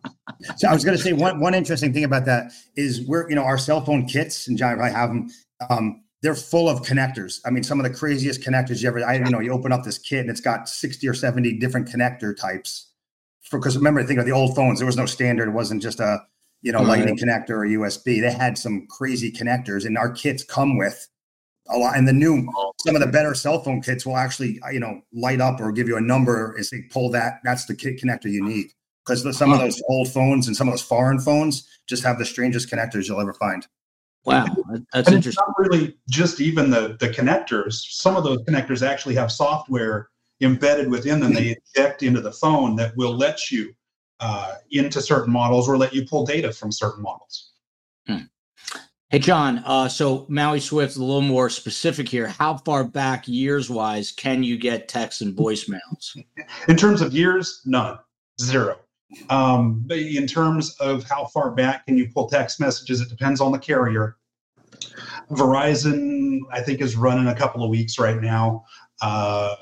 So 0.58 0.68
I 0.68 0.74
was 0.74 0.84
going 0.84 0.98
to 0.98 1.02
say 1.02 1.14
one 1.14 1.40
one 1.40 1.54
interesting 1.54 1.94
thing 1.94 2.04
about 2.04 2.26
that 2.26 2.52
is 2.76 3.08
we're 3.08 3.30
you 3.30 3.36
know 3.36 3.44
our 3.44 3.58
cell 3.58 3.80
phone 3.80 4.08
kits 4.08 4.48
and 4.48 4.58
John 4.58 4.82
I 4.82 4.90
have 4.90 5.10
them. 5.10 5.30
Um, 5.70 6.03
they're 6.24 6.36
full 6.36 6.70
of 6.70 6.82
connectors. 6.82 7.42
I 7.46 7.50
mean, 7.50 7.64
some 7.64 7.80
of 7.80 7.84
the 7.84 7.96
craziest 7.96 8.42
connectors 8.42 8.82
you 8.82 8.88
ever. 8.88 9.06
I 9.06 9.16
you 9.16 9.30
know 9.30 9.42
you 9.42 9.52
open 9.52 9.74
up 9.74 9.84
this 9.84 9.98
kit 9.98 10.22
and 10.22 10.30
it's 10.30 10.42
got 10.42 10.70
sixty 10.70 11.08
or 11.08 11.14
seventy 11.14 11.54
different 11.60 11.88
connector 11.88 12.36
types. 12.36 12.88
For 13.42 13.60
because 13.60 13.78
remember, 13.78 14.02
think 14.04 14.20
of 14.20 14.26
the 14.26 14.32
old 14.32 14.56
phones. 14.56 14.80
There 14.80 14.86
was 14.86 14.98
no 14.98 15.06
standard. 15.06 15.50
It 15.50 15.52
wasn't 15.52 15.82
just 15.82 16.00
a 16.00 16.20
you 16.62 16.72
know 16.72 16.82
lightning 16.82 17.18
connector 17.18 17.50
or 17.50 17.68
USB. 17.68 18.22
They 18.22 18.32
had 18.32 18.58
some 18.58 18.88
crazy 18.88 19.32
connectors, 19.32 19.86
and 19.86 19.98
our 19.98 20.10
kits 20.10 20.44
come 20.44 20.78
with 20.78 21.08
a 21.70 21.78
lot. 21.78 21.98
And 21.98 22.08
the 22.08 22.14
new, 22.14 22.50
some 22.80 22.96
of 22.96 23.02
the 23.02 23.08
better 23.08 23.34
cell 23.34 23.62
phone 23.62 23.82
kits 23.82 24.06
will 24.06 24.18
actually, 24.18 24.60
uh, 24.66 24.70
you 24.70 24.80
know, 24.80 25.02
light 25.14 25.42
up 25.42 25.60
or 25.60 25.72
give 25.72 25.88
you 25.88 25.98
a 25.98 26.02
number 26.02 26.54
and 26.56 26.66
say, 26.66 26.84
pull 26.90 27.10
that. 27.12 27.40
That's 27.44 27.66
the 27.66 27.76
kit 27.76 28.02
connector 28.02 28.26
you 28.26 28.44
need. 28.44 28.72
Because 29.06 29.38
some 29.38 29.52
of 29.52 29.60
those 29.60 29.82
old 29.90 30.10
phones 30.10 30.48
and 30.48 30.56
some 30.56 30.68
of 30.68 30.74
those 30.74 30.82
foreign 30.82 31.20
phones 31.20 31.68
just 31.88 32.04
have 32.04 32.18
the 32.18 32.26
strangest 32.26 32.70
connectors 32.70 33.08
you'll 33.08 33.20
ever 33.20 33.34
find. 33.34 33.68
Wow, 34.26 34.46
that's 34.94 35.08
and 35.08 35.18
interesting. 35.18 35.30
It's 35.30 35.38
not 35.38 35.56
really 35.58 35.98
just 36.10 36.40
even 36.40 36.70
the 36.70 36.98
the 37.00 37.10
connectors. 37.10 37.74
Some 37.74 38.16
of 38.16 38.24
those 38.24 38.42
connectors 38.44 38.86
actually 38.86 39.16
have 39.16 39.32
software 39.32 40.10
embedded 40.42 40.90
within 40.90 41.20
them. 41.20 41.34
They 41.34 41.58
inject 41.76 42.04
into 42.04 42.22
the 42.22 42.32
phone 42.32 42.76
that 42.78 42.96
will 42.96 43.16
let 43.16 43.52
you 43.52 43.74
uh, 44.20 44.56
into 44.72 45.02
certain 45.02 45.34
models 45.34 45.68
or 45.68 45.78
let 45.78 45.94
you 45.94 46.06
pull 46.06 46.26
data 46.26 46.52
from 46.54 46.72
certain 46.72 47.04
models. 47.04 47.52
Hmm. 48.08 48.24
Hey, 49.10 49.20
John. 49.20 49.60
Uh, 49.60 49.88
so 49.90 50.26
Maui 50.30 50.60
Swift, 50.60 50.96
a 50.96 51.00
little 51.00 51.22
more 51.22 51.50
specific 51.50 52.10
here. 52.10 52.28
How 52.28 52.58
far 52.58 52.84
back 52.84 53.28
years 53.28 53.70
wise 53.70 54.12
can 54.12 54.42
you 54.42 54.58
get 54.58 54.88
texts 54.88 55.22
and 55.22 55.36
voicemails? 55.36 56.18
In 56.68 56.78
terms 56.78 57.02
of 57.02 57.14
years, 57.14 57.62
none, 57.66 58.00
zero. 58.42 58.80
Um, 59.30 59.86
in 59.90 60.28
terms 60.28 60.76
of 60.80 61.04
how 61.04 61.26
far 61.26 61.52
back 61.52 61.86
can 61.86 61.98
you 61.98 62.10
pull 62.14 62.28
text 62.28 62.60
messages, 62.60 63.02
it 63.02 63.10
depends 63.10 63.42
on 63.42 63.52
the 63.52 63.60
carrier. 63.60 64.18
Verizon, 65.32 66.40
I 66.52 66.62
think, 66.62 66.82
is 66.82 66.96
running 66.96 67.28
a 67.28 67.36
couple 67.36 67.64
of 67.64 67.70
weeks 67.70 68.00
right 68.00 68.22
now. 68.22 68.66
Uh, 69.02 69.56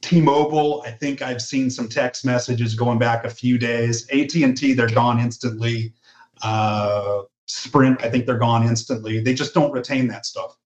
T-Mobile, 0.00 0.82
I 0.86 0.92
think 0.92 1.22
I've 1.22 1.42
seen 1.42 1.70
some 1.70 1.88
text 1.88 2.24
messages 2.24 2.74
going 2.74 2.98
back 2.98 3.24
a 3.24 3.30
few 3.30 3.58
days. 3.58 4.08
AT&T, 4.10 4.72
they're 4.72 4.88
gone 4.88 5.20
instantly. 5.20 5.92
Uh, 6.42 7.22
Sprint, 7.46 8.02
I 8.02 8.08
think 8.08 8.26
they're 8.26 8.38
gone 8.38 8.66
instantly. 8.66 9.20
They 9.20 9.34
just 9.34 9.52
don't 9.52 9.72
retain 9.72 10.08
that 10.08 10.24
stuff. 10.24 10.56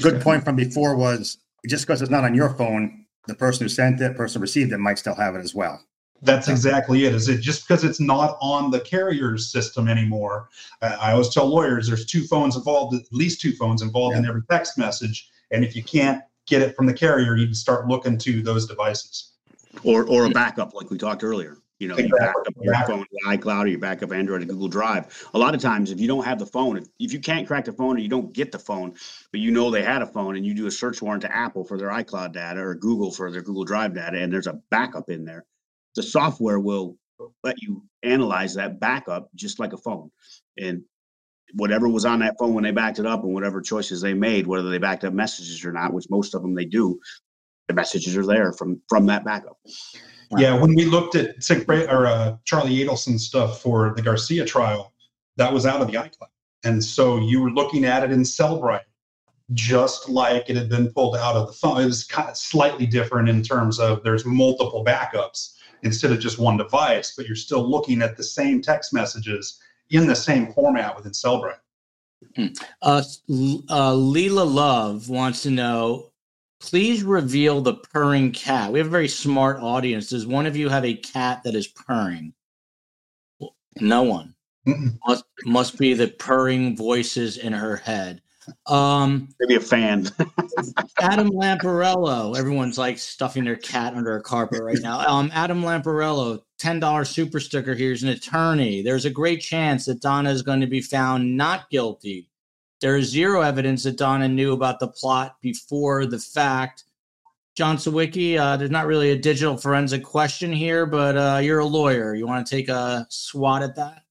Good 0.00 0.22
point 0.22 0.44
from 0.44 0.56
before 0.56 0.96
was 0.96 1.38
just 1.66 1.86
because 1.86 2.00
it's 2.00 2.10
not 2.10 2.24
on 2.24 2.34
your 2.34 2.50
phone, 2.50 3.04
the 3.26 3.34
person 3.34 3.64
who 3.64 3.68
sent 3.68 4.00
it, 4.00 4.16
person 4.16 4.40
received 4.40 4.72
it 4.72 4.78
might 4.78 4.98
still 4.98 5.16
have 5.16 5.34
it 5.34 5.40
as 5.40 5.54
well. 5.54 5.82
That's 6.22 6.48
exactly 6.48 7.04
it. 7.04 7.14
Is 7.14 7.28
it 7.28 7.40
just 7.40 7.66
because 7.66 7.84
it's 7.84 8.00
not 8.00 8.38
on 8.40 8.70
the 8.70 8.80
carrier's 8.80 9.50
system 9.50 9.88
anymore? 9.88 10.48
Uh, 10.82 10.96
I 11.00 11.12
always 11.12 11.28
tell 11.28 11.46
lawyers 11.46 11.86
there's 11.86 12.06
two 12.06 12.24
phones 12.24 12.56
involved, 12.56 12.94
at 12.94 13.02
least 13.12 13.40
two 13.40 13.52
phones 13.52 13.82
involved 13.82 14.14
yeah. 14.14 14.20
in 14.20 14.26
every 14.26 14.42
text 14.50 14.78
message. 14.78 15.30
And 15.50 15.64
if 15.64 15.76
you 15.76 15.82
can't 15.82 16.22
get 16.46 16.62
it 16.62 16.74
from 16.74 16.86
the 16.86 16.94
carrier, 16.94 17.36
you 17.36 17.46
can 17.46 17.54
start 17.54 17.86
looking 17.86 18.18
to 18.18 18.42
those 18.42 18.66
devices. 18.66 19.32
Or, 19.84 20.08
or 20.08 20.26
a 20.26 20.30
backup, 20.30 20.74
like 20.74 20.90
we 20.90 20.98
talked 20.98 21.22
earlier. 21.22 21.58
You 21.78 21.88
know, 21.88 21.96
exactly. 21.96 22.18
you 22.18 22.26
back 22.26 22.34
up 22.36 22.54
your 22.62 22.86
phone 22.86 23.06
to 23.06 23.36
iCloud 23.36 23.64
or 23.64 23.66
you 23.66 23.78
back 23.78 24.02
up 24.02 24.10
Android 24.10 24.40
to 24.40 24.46
Google 24.46 24.68
Drive. 24.68 25.28
A 25.34 25.38
lot 25.38 25.54
of 25.54 25.60
times, 25.60 25.90
if 25.90 26.00
you 26.00 26.08
don't 26.08 26.24
have 26.24 26.38
the 26.38 26.46
phone, 26.46 26.78
if, 26.78 26.86
if 26.98 27.12
you 27.12 27.20
can't 27.20 27.46
crack 27.46 27.66
the 27.66 27.72
phone 27.72 27.96
or 27.96 27.98
you 27.98 28.08
don't 28.08 28.32
get 28.32 28.50
the 28.50 28.58
phone, 28.58 28.94
but 29.30 29.40
you 29.40 29.50
know 29.50 29.70
they 29.70 29.82
had 29.82 30.00
a 30.00 30.06
phone 30.06 30.36
and 30.36 30.46
you 30.46 30.54
do 30.54 30.66
a 30.66 30.70
search 30.70 31.02
warrant 31.02 31.20
to 31.22 31.36
Apple 31.36 31.64
for 31.64 31.76
their 31.76 31.90
iCloud 31.90 32.32
data 32.32 32.60
or 32.60 32.74
Google 32.74 33.10
for 33.10 33.30
their 33.30 33.42
Google 33.42 33.64
Drive 33.64 33.94
data, 33.94 34.18
and 34.18 34.32
there's 34.32 34.46
a 34.46 34.54
backup 34.70 35.10
in 35.10 35.26
there, 35.26 35.44
the 35.96 36.02
software 36.02 36.60
will 36.60 36.96
let 37.42 37.60
you 37.60 37.82
analyze 38.02 38.54
that 38.54 38.78
backup 38.78 39.28
just 39.34 39.58
like 39.58 39.72
a 39.72 39.78
phone. 39.78 40.10
And 40.58 40.82
whatever 41.54 41.88
was 41.88 42.04
on 42.04 42.20
that 42.20 42.36
phone 42.38 42.54
when 42.54 42.64
they 42.64 42.70
backed 42.70 42.98
it 42.98 43.06
up 43.06 43.24
and 43.24 43.32
whatever 43.32 43.60
choices 43.60 44.00
they 44.00 44.14
made, 44.14 44.46
whether 44.46 44.68
they 44.68 44.78
backed 44.78 45.04
up 45.04 45.14
messages 45.14 45.64
or 45.64 45.72
not, 45.72 45.92
which 45.92 46.06
most 46.10 46.34
of 46.34 46.42
them 46.42 46.54
they 46.54 46.64
do, 46.64 47.00
the 47.68 47.74
messages 47.74 48.16
are 48.16 48.26
there 48.26 48.52
from 48.52 48.80
from 48.88 49.06
that 49.06 49.24
backup. 49.24 49.58
Yeah, 50.36 50.58
when 50.58 50.74
we 50.74 50.84
looked 50.84 51.14
at 51.14 51.36
or 51.88 52.06
uh, 52.06 52.36
Charlie 52.44 52.76
Adelson 52.78 53.18
stuff 53.18 53.62
for 53.62 53.94
the 53.94 54.02
Garcia 54.02 54.44
trial, 54.44 54.92
that 55.36 55.52
was 55.52 55.66
out 55.66 55.80
of 55.80 55.86
the 55.86 55.94
iCloud, 55.94 56.28
and 56.64 56.82
so 56.82 57.18
you 57.18 57.40
were 57.40 57.50
looking 57.50 57.84
at 57.84 58.02
it 58.02 58.10
in 58.10 58.22
Cellebrite, 58.22 58.80
just 59.54 60.08
like 60.08 60.50
it 60.50 60.56
had 60.56 60.68
been 60.68 60.92
pulled 60.92 61.16
out 61.16 61.36
of 61.36 61.46
the 61.46 61.52
phone. 61.52 61.80
It 61.80 61.86
was 61.86 62.04
kind 62.04 62.28
of 62.28 62.36
slightly 62.36 62.86
different 62.86 63.28
in 63.28 63.42
terms 63.42 63.78
of 63.78 64.02
there's 64.02 64.24
multiple 64.24 64.84
backups 64.84 65.55
instead 65.86 66.12
of 66.12 66.20
just 66.20 66.38
one 66.38 66.56
device, 66.56 67.14
but 67.16 67.26
you're 67.26 67.36
still 67.36 67.68
looking 67.68 68.02
at 68.02 68.16
the 68.16 68.22
same 68.22 68.60
text 68.60 68.92
messages 68.92 69.60
in 69.90 70.06
the 70.06 70.16
same 70.16 70.52
format 70.52 70.94
within 70.96 71.12
Cellebrite. 71.12 71.58
Hmm. 72.34 72.46
Uh, 72.82 73.02
uh, 73.68 73.92
Leela 73.92 74.52
Love 74.52 75.08
wants 75.08 75.42
to 75.42 75.50
know 75.50 76.10
please 76.60 77.02
reveal 77.02 77.60
the 77.60 77.74
purring 77.74 78.32
cat. 78.32 78.72
We 78.72 78.78
have 78.78 78.88
a 78.88 78.90
very 78.90 79.08
smart 79.08 79.60
audience. 79.60 80.10
Does 80.10 80.26
one 80.26 80.46
of 80.46 80.56
you 80.56 80.68
have 80.68 80.84
a 80.84 80.94
cat 80.94 81.42
that 81.44 81.54
is 81.54 81.66
purring? 81.66 82.32
No 83.80 84.02
one. 84.02 84.34
Must 85.06 85.24
must 85.44 85.78
be 85.78 85.94
the 85.94 86.08
purring 86.08 86.76
voices 86.76 87.36
in 87.36 87.52
her 87.52 87.76
head. 87.76 88.20
Um, 88.66 89.28
Maybe 89.40 89.54
a 89.56 89.60
fan. 89.60 90.08
Adam 91.00 91.30
Lamparello. 91.30 92.36
Everyone's 92.36 92.78
like 92.78 92.98
stuffing 92.98 93.44
their 93.44 93.56
cat 93.56 93.94
under 93.94 94.16
a 94.16 94.22
carpet 94.22 94.62
right 94.62 94.78
now. 94.80 95.00
Um, 95.06 95.30
Adam 95.34 95.62
Lamparello, 95.62 96.42
ten 96.58 96.80
dollars 96.80 97.10
super 97.10 97.40
sticker. 97.40 97.74
Here's 97.74 98.02
an 98.02 98.10
attorney. 98.10 98.82
There's 98.82 99.04
a 99.04 99.10
great 99.10 99.40
chance 99.40 99.86
that 99.86 100.00
Donna 100.00 100.30
is 100.30 100.42
going 100.42 100.60
to 100.60 100.66
be 100.66 100.80
found 100.80 101.36
not 101.36 101.70
guilty 101.70 102.28
there 102.80 102.96
is 102.96 103.10
zero 103.10 103.40
evidence 103.40 103.84
that 103.84 103.96
Donna 103.96 104.28
knew 104.28 104.52
about 104.52 104.80
the 104.80 104.88
plot 104.88 105.36
before 105.40 106.06
the 106.06 106.18
fact. 106.18 106.84
John 107.56 107.78
Sawicki, 107.78 108.38
uh, 108.38 108.58
there's 108.58 108.70
not 108.70 108.86
really 108.86 109.12
a 109.12 109.18
digital 109.18 109.56
forensic 109.56 110.04
question 110.04 110.52
here, 110.52 110.84
but 110.84 111.16
uh, 111.16 111.40
you're 111.42 111.60
a 111.60 111.66
lawyer. 111.66 112.14
You 112.14 112.26
want 112.26 112.46
to 112.46 112.54
take 112.54 112.68
a 112.68 113.06
swat 113.08 113.62
at 113.62 113.76
that? 113.76 114.02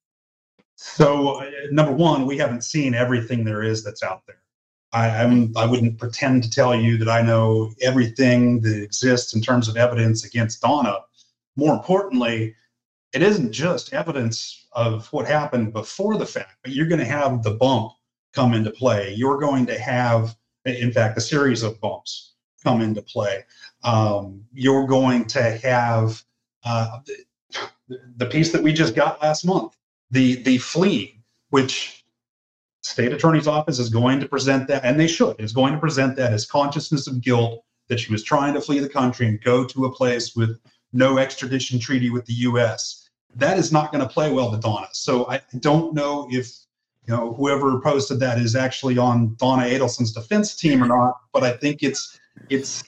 So, 0.75 1.41
uh, 1.41 1.49
number 1.71 1.93
one, 1.93 2.25
we 2.25 2.37
haven't 2.37 2.63
seen 2.63 2.93
everything 2.93 3.43
there 3.43 3.63
is 3.63 3.83
that's 3.83 4.03
out 4.03 4.23
there. 4.27 4.41
I, 4.91 5.09
I'm, 5.09 5.55
I 5.57 5.65
wouldn't 5.65 5.97
pretend 5.97 6.43
to 6.43 6.49
tell 6.49 6.75
you 6.75 6.97
that 6.97 7.09
I 7.09 7.21
know 7.21 7.73
everything 7.81 8.61
that 8.61 8.81
exists 8.81 9.35
in 9.35 9.41
terms 9.41 9.67
of 9.67 9.77
evidence 9.77 10.25
against 10.25 10.61
Donna. 10.61 10.99
More 11.55 11.73
importantly, 11.73 12.55
it 13.13 13.21
isn't 13.21 13.51
just 13.51 13.93
evidence 13.93 14.67
of 14.73 15.07
what 15.13 15.25
happened 15.25 15.73
before 15.73 16.17
the 16.17 16.25
fact, 16.25 16.57
but 16.63 16.73
you're 16.73 16.87
going 16.87 16.99
to 16.99 17.05
have 17.05 17.43
the 17.43 17.51
bump 17.51 17.93
come 18.33 18.53
into 18.53 18.71
play. 18.71 19.13
You're 19.13 19.39
going 19.39 19.65
to 19.67 19.79
have, 19.79 20.35
in 20.65 20.91
fact, 20.91 21.17
a 21.17 21.21
series 21.21 21.63
of 21.63 21.79
bumps 21.79 22.33
come 22.63 22.81
into 22.81 23.01
play. 23.01 23.43
Um, 23.83 24.43
you're 24.53 24.87
going 24.87 25.25
to 25.25 25.57
have 25.57 26.23
uh, 26.63 26.99
the, 27.87 27.99
the 28.17 28.25
piece 28.25 28.51
that 28.51 28.63
we 28.63 28.73
just 28.73 28.95
got 28.95 29.21
last 29.21 29.45
month, 29.45 29.77
the 30.15 30.35
the 30.43 30.57
fleeing, 30.57 31.21
which 31.49 32.05
state 32.81 33.11
attorney's 33.11 33.47
office 33.47 33.79
is 33.79 33.89
going 33.89 34.19
to 34.21 34.27
present 34.27 34.67
that, 34.69 34.83
and 34.85 34.99
they 34.99 35.07
should, 35.07 35.35
is 35.39 35.51
going 35.51 35.73
to 35.73 35.79
present 35.79 36.15
that 36.15 36.31
as 36.31 36.45
consciousness 36.45 37.05
of 37.05 37.21
guilt 37.21 37.63
that 37.89 37.99
she 37.99 38.11
was 38.11 38.23
trying 38.23 38.53
to 38.53 38.61
flee 38.61 38.79
the 38.79 38.89
country 38.89 39.27
and 39.27 39.43
go 39.43 39.65
to 39.65 39.85
a 39.85 39.91
place 39.91 40.35
with 40.35 40.57
no 40.93 41.17
extradition 41.17 41.79
treaty 41.79 42.09
with 42.09 42.25
the 42.25 42.33
U.S. 42.49 43.09
That 43.35 43.57
is 43.57 43.71
not 43.73 43.91
going 43.91 44.01
to 44.07 44.11
play 44.11 44.31
well 44.31 44.49
to 44.51 44.57
Donna. 44.57 44.87
So 44.93 45.27
I 45.29 45.41
don't 45.59 45.93
know 45.93 46.27
if 46.31 46.47
you 47.05 47.13
know, 47.13 47.33
whoever 47.33 47.79
posted 47.81 48.19
that 48.21 48.39
is 48.39 48.55
actually 48.55 48.97
on 48.97 49.35
Donna 49.35 49.63
Adelson's 49.63 50.13
defense 50.13 50.55
team 50.55 50.81
or 50.81 50.87
not. 50.87 51.17
But 51.33 51.43
I 51.43 51.51
think 51.51 51.83
it's 51.83 52.17
it's 52.49 52.83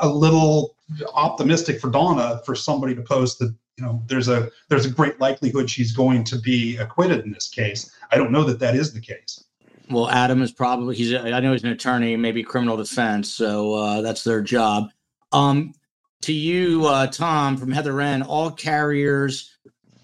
a 0.00 0.08
little 0.08 0.76
optimistic 1.14 1.80
for 1.80 1.90
Donna 1.90 2.42
for 2.44 2.54
somebody 2.54 2.94
to 2.94 3.02
post 3.02 3.38
that 3.38 3.54
you 3.76 3.84
know 3.84 4.02
there's 4.06 4.28
a 4.28 4.50
there's 4.68 4.86
a 4.86 4.90
great 4.90 5.20
likelihood 5.20 5.68
she's 5.68 5.92
going 5.92 6.24
to 6.24 6.38
be 6.38 6.76
acquitted 6.76 7.24
in 7.24 7.32
this 7.32 7.48
case. 7.48 7.94
I 8.10 8.16
don't 8.16 8.30
know 8.30 8.44
that 8.44 8.58
that 8.60 8.74
is 8.74 8.92
the 8.92 9.00
case. 9.00 9.44
Well, 9.90 10.08
Adam 10.08 10.40
is 10.42 10.52
probably 10.52 10.96
he's 10.96 11.14
I 11.14 11.40
know 11.40 11.52
he's 11.52 11.64
an 11.64 11.70
attorney, 11.70 12.16
maybe 12.16 12.42
criminal 12.42 12.76
defense, 12.76 13.32
so 13.32 13.74
uh, 13.74 14.00
that's 14.00 14.24
their 14.24 14.40
job. 14.40 14.90
Um, 15.32 15.74
to 16.22 16.32
you, 16.32 16.86
uh, 16.86 17.08
Tom 17.08 17.56
from 17.56 17.70
Heather 17.70 17.92
Wren, 17.92 18.22
all 18.22 18.50
carriers 18.50 19.53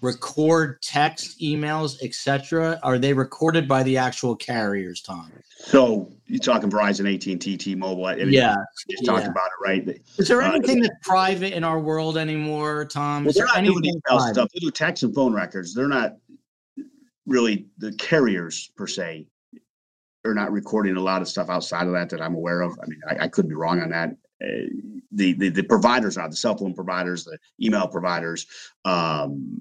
record 0.01 0.81
text, 0.81 1.39
emails, 1.39 2.01
etc. 2.01 2.79
Are 2.83 2.97
they 2.97 3.13
recorded 3.13 3.67
by 3.67 3.83
the 3.83 3.97
actual 3.97 4.35
carriers, 4.35 5.01
Tom? 5.01 5.31
So 5.57 6.11
you're 6.25 6.39
talking 6.39 6.69
Verizon, 6.69 7.13
AT 7.13 7.25
and 7.27 7.39
T, 7.39 7.55
T-Mobile. 7.55 8.05
I 8.05 8.15
mean, 8.15 8.33
yeah, 8.33 8.55
just 8.89 9.05
talked 9.05 9.23
yeah. 9.23 9.31
about 9.31 9.47
it, 9.47 9.63
right? 9.63 10.01
Is 10.17 10.27
there 10.27 10.41
uh, 10.41 10.51
anything 10.51 10.79
uh, 10.79 10.87
that's 10.87 11.07
private 11.07 11.53
in 11.53 11.63
our 11.63 11.79
world 11.79 12.17
anymore, 12.17 12.85
Tom? 12.85 13.25
Well, 13.25 13.33
they're 13.33 13.45
not 13.45 13.63
doing 13.63 13.85
email 13.85 14.19
stuff. 14.19 14.49
They 14.53 14.59
do 14.59 14.71
text 14.71 15.03
and 15.03 15.13
phone 15.13 15.33
records. 15.33 15.73
They're 15.73 15.87
not 15.87 16.17
really 17.27 17.67
the 17.77 17.93
carriers 17.93 18.71
per 18.75 18.87
se. 18.87 19.27
They're 20.23 20.33
not 20.33 20.51
recording 20.51 20.97
a 20.97 21.01
lot 21.01 21.21
of 21.21 21.27
stuff 21.27 21.49
outside 21.49 21.87
of 21.87 21.93
that 21.93 22.09
that 22.09 22.21
I'm 22.21 22.35
aware 22.35 22.61
of. 22.61 22.77
I 22.81 22.85
mean, 22.87 23.01
I, 23.09 23.25
I 23.25 23.27
could 23.27 23.47
be 23.47 23.55
wrong 23.55 23.81
on 23.81 23.89
that. 23.89 24.15
Uh, 24.41 24.65
the, 25.11 25.33
the, 25.33 25.49
the 25.49 25.63
providers 25.63 26.17
are 26.17 26.29
the 26.29 26.35
cell 26.35 26.57
phone 26.57 26.73
providers, 26.73 27.25
the 27.25 27.37
email 27.61 27.87
providers. 27.87 28.47
Um, 28.85 29.57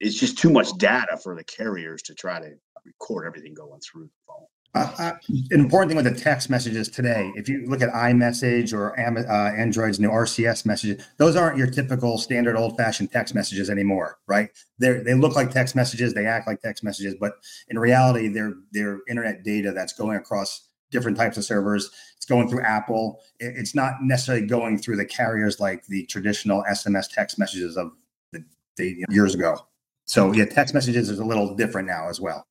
it's 0.00 0.18
just 0.18 0.38
too 0.38 0.50
much 0.50 0.76
data 0.78 1.16
for 1.16 1.34
the 1.34 1.44
carriers 1.44 2.02
to 2.02 2.14
try 2.14 2.40
to 2.40 2.52
record 2.84 3.26
everything 3.26 3.54
going 3.54 3.80
through 3.80 4.04
the 4.04 4.10
phone. 4.26 4.46
Uh, 4.74 5.12
an 5.28 5.60
important 5.60 5.88
thing 5.88 5.96
with 5.96 6.12
the 6.12 6.20
text 6.20 6.50
messages 6.50 6.88
today, 6.88 7.30
if 7.36 7.48
you 7.48 7.64
look 7.68 7.80
at 7.80 7.90
iMessage 7.90 8.72
or 8.72 8.98
uh, 8.98 9.52
Android's 9.52 10.00
new 10.00 10.10
RCS 10.10 10.66
messages, 10.66 11.04
those 11.16 11.36
aren't 11.36 11.56
your 11.56 11.68
typical 11.70 12.18
standard 12.18 12.56
old-fashioned 12.56 13.12
text 13.12 13.36
messages 13.36 13.70
anymore, 13.70 14.18
right? 14.26 14.50
They 14.80 14.94
they 14.98 15.14
look 15.14 15.36
like 15.36 15.52
text 15.52 15.76
messages, 15.76 16.12
they 16.12 16.26
act 16.26 16.48
like 16.48 16.60
text 16.60 16.82
messages, 16.82 17.14
but 17.20 17.34
in 17.68 17.78
reality, 17.78 18.26
they're 18.26 18.54
they're 18.72 18.98
internet 19.08 19.44
data 19.44 19.70
that's 19.70 19.92
going 19.92 20.16
across 20.16 20.68
different 20.94 21.18
types 21.18 21.36
of 21.36 21.44
servers. 21.44 21.90
It's 22.16 22.24
going 22.24 22.48
through 22.48 22.62
Apple. 22.62 23.20
It's 23.38 23.74
not 23.74 23.94
necessarily 24.00 24.46
going 24.46 24.78
through 24.78 24.96
the 24.96 25.04
carriers 25.04 25.60
like 25.60 25.84
the 25.86 26.06
traditional 26.06 26.64
SMS 26.70 27.10
text 27.10 27.38
messages 27.38 27.76
of 27.76 27.92
the, 28.32 28.42
the 28.76 29.04
years 29.10 29.34
ago. 29.34 29.58
So 30.06 30.32
yeah, 30.32 30.46
text 30.46 30.72
messages 30.72 31.10
is 31.10 31.18
a 31.18 31.24
little 31.24 31.54
different 31.54 31.88
now 31.88 32.08
as 32.08 32.20
well. 32.20 32.46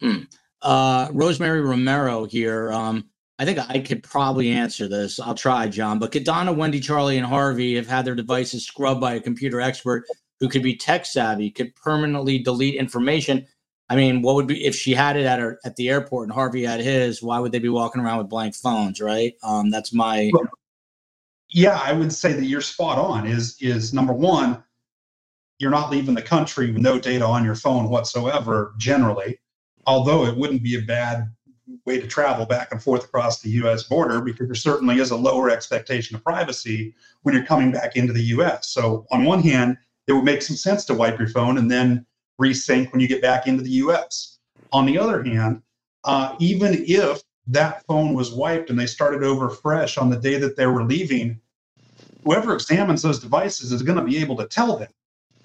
Hmm. 0.00 0.22
Uh, 0.62 1.08
Rosemary 1.12 1.62
Romero 1.62 2.26
here. 2.26 2.70
Um, 2.70 3.08
I 3.38 3.44
think 3.44 3.58
I 3.58 3.80
could 3.80 4.02
probably 4.02 4.50
answer 4.50 4.88
this. 4.88 5.18
I'll 5.18 5.34
try, 5.34 5.68
John. 5.68 5.98
But 5.98 6.12
Donna, 6.24 6.54
Wendi, 6.54 6.82
Charlie, 6.82 7.18
and 7.18 7.26
Harvey 7.26 7.76
have 7.76 7.86
had 7.86 8.04
their 8.04 8.14
devices 8.14 8.66
scrubbed 8.66 9.00
by 9.00 9.14
a 9.14 9.20
computer 9.20 9.60
expert 9.60 10.04
who 10.40 10.48
could 10.48 10.62
be 10.62 10.76
tech 10.76 11.06
savvy, 11.06 11.50
could 11.50 11.74
permanently 11.76 12.38
delete 12.38 12.76
information 12.76 13.46
I 13.88 13.94
mean, 13.94 14.22
what 14.22 14.34
would 14.34 14.46
be 14.46 14.64
if 14.64 14.74
she 14.74 14.94
had 14.94 15.16
it 15.16 15.26
at 15.26 15.38
her 15.38 15.60
at 15.64 15.76
the 15.76 15.88
airport 15.88 16.26
and 16.26 16.32
Harvey 16.32 16.64
had 16.64 16.80
his? 16.80 17.22
Why 17.22 17.38
would 17.38 17.52
they 17.52 17.60
be 17.60 17.68
walking 17.68 18.02
around 18.02 18.18
with 18.18 18.28
blank 18.28 18.54
phones, 18.54 19.00
right? 19.00 19.34
Um, 19.42 19.70
that's 19.70 19.92
my. 19.92 20.30
Yeah, 21.48 21.80
I 21.82 21.92
would 21.92 22.12
say 22.12 22.32
that 22.32 22.46
you're 22.46 22.60
spot 22.60 22.98
on. 22.98 23.26
Is 23.26 23.56
is 23.60 23.94
number 23.94 24.12
one, 24.12 24.62
you're 25.58 25.70
not 25.70 25.90
leaving 25.90 26.14
the 26.14 26.22
country 26.22 26.72
with 26.72 26.82
no 26.82 26.98
data 26.98 27.24
on 27.24 27.44
your 27.44 27.54
phone 27.54 27.88
whatsoever. 27.88 28.74
Generally, 28.76 29.38
although 29.86 30.26
it 30.26 30.36
wouldn't 30.36 30.64
be 30.64 30.76
a 30.76 30.82
bad 30.82 31.30
way 31.84 32.00
to 32.00 32.06
travel 32.08 32.44
back 32.44 32.72
and 32.72 32.82
forth 32.82 33.04
across 33.04 33.40
the 33.40 33.50
U.S. 33.50 33.84
border 33.84 34.20
because 34.20 34.48
there 34.48 34.54
certainly 34.54 34.98
is 34.98 35.12
a 35.12 35.16
lower 35.16 35.48
expectation 35.48 36.16
of 36.16 36.24
privacy 36.24 36.94
when 37.22 37.34
you're 37.34 37.44
coming 37.44 37.70
back 37.70 37.96
into 37.96 38.12
the 38.12 38.22
U.S. 38.22 38.68
So 38.70 39.06
on 39.12 39.24
one 39.24 39.42
hand, 39.42 39.76
it 40.08 40.12
would 40.12 40.24
make 40.24 40.42
some 40.42 40.56
sense 40.56 40.84
to 40.86 40.94
wipe 40.94 41.18
your 41.18 41.28
phone 41.28 41.58
and 41.58 41.70
then 41.70 42.04
resync 42.40 42.92
when 42.92 43.00
you 43.00 43.08
get 43.08 43.22
back 43.22 43.46
into 43.46 43.62
the 43.62 43.70
US. 43.70 44.38
On 44.72 44.86
the 44.86 44.98
other 44.98 45.22
hand, 45.22 45.62
uh, 46.04 46.34
even 46.38 46.84
if 46.86 47.22
that 47.48 47.84
phone 47.86 48.14
was 48.14 48.32
wiped 48.32 48.70
and 48.70 48.78
they 48.78 48.86
started 48.86 49.22
over 49.22 49.48
fresh 49.48 49.96
on 49.96 50.10
the 50.10 50.16
day 50.16 50.36
that 50.38 50.56
they 50.56 50.66
were 50.66 50.84
leaving, 50.84 51.40
whoever 52.24 52.54
examines 52.54 53.02
those 53.02 53.20
devices 53.20 53.72
is 53.72 53.82
going 53.82 53.98
to 53.98 54.04
be 54.04 54.18
able 54.18 54.36
to 54.36 54.46
tell 54.46 54.76
them. 54.76 54.90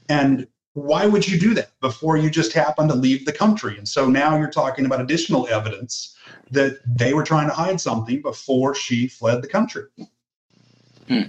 And 0.10 0.48
why 0.74 1.06
would 1.06 1.28
you 1.28 1.40
do 1.40 1.54
that 1.54 1.80
before 1.82 2.18
you 2.18 2.30
just 2.30 2.54
happen 2.54 2.88
to 2.88 2.96
leave 2.96 3.26
the 3.26 3.34
country? 3.34 3.78
And 3.78 3.88
so 3.88 4.10
now 4.10 4.38
you're 4.38 4.50
talking 4.50 4.86
about 4.86 5.02
additional 5.02 5.48
evidence 5.48 6.16
that 6.50 6.80
they 6.86 7.14
were 7.14 7.24
trying 7.24 7.48
to 7.48 7.54
hide 7.54 7.80
something 7.80 8.22
before 8.22 8.74
she 8.74 9.08
fled 9.08 9.42
the 9.42 9.48
country. 9.48 9.84
Hmm. 11.08 11.24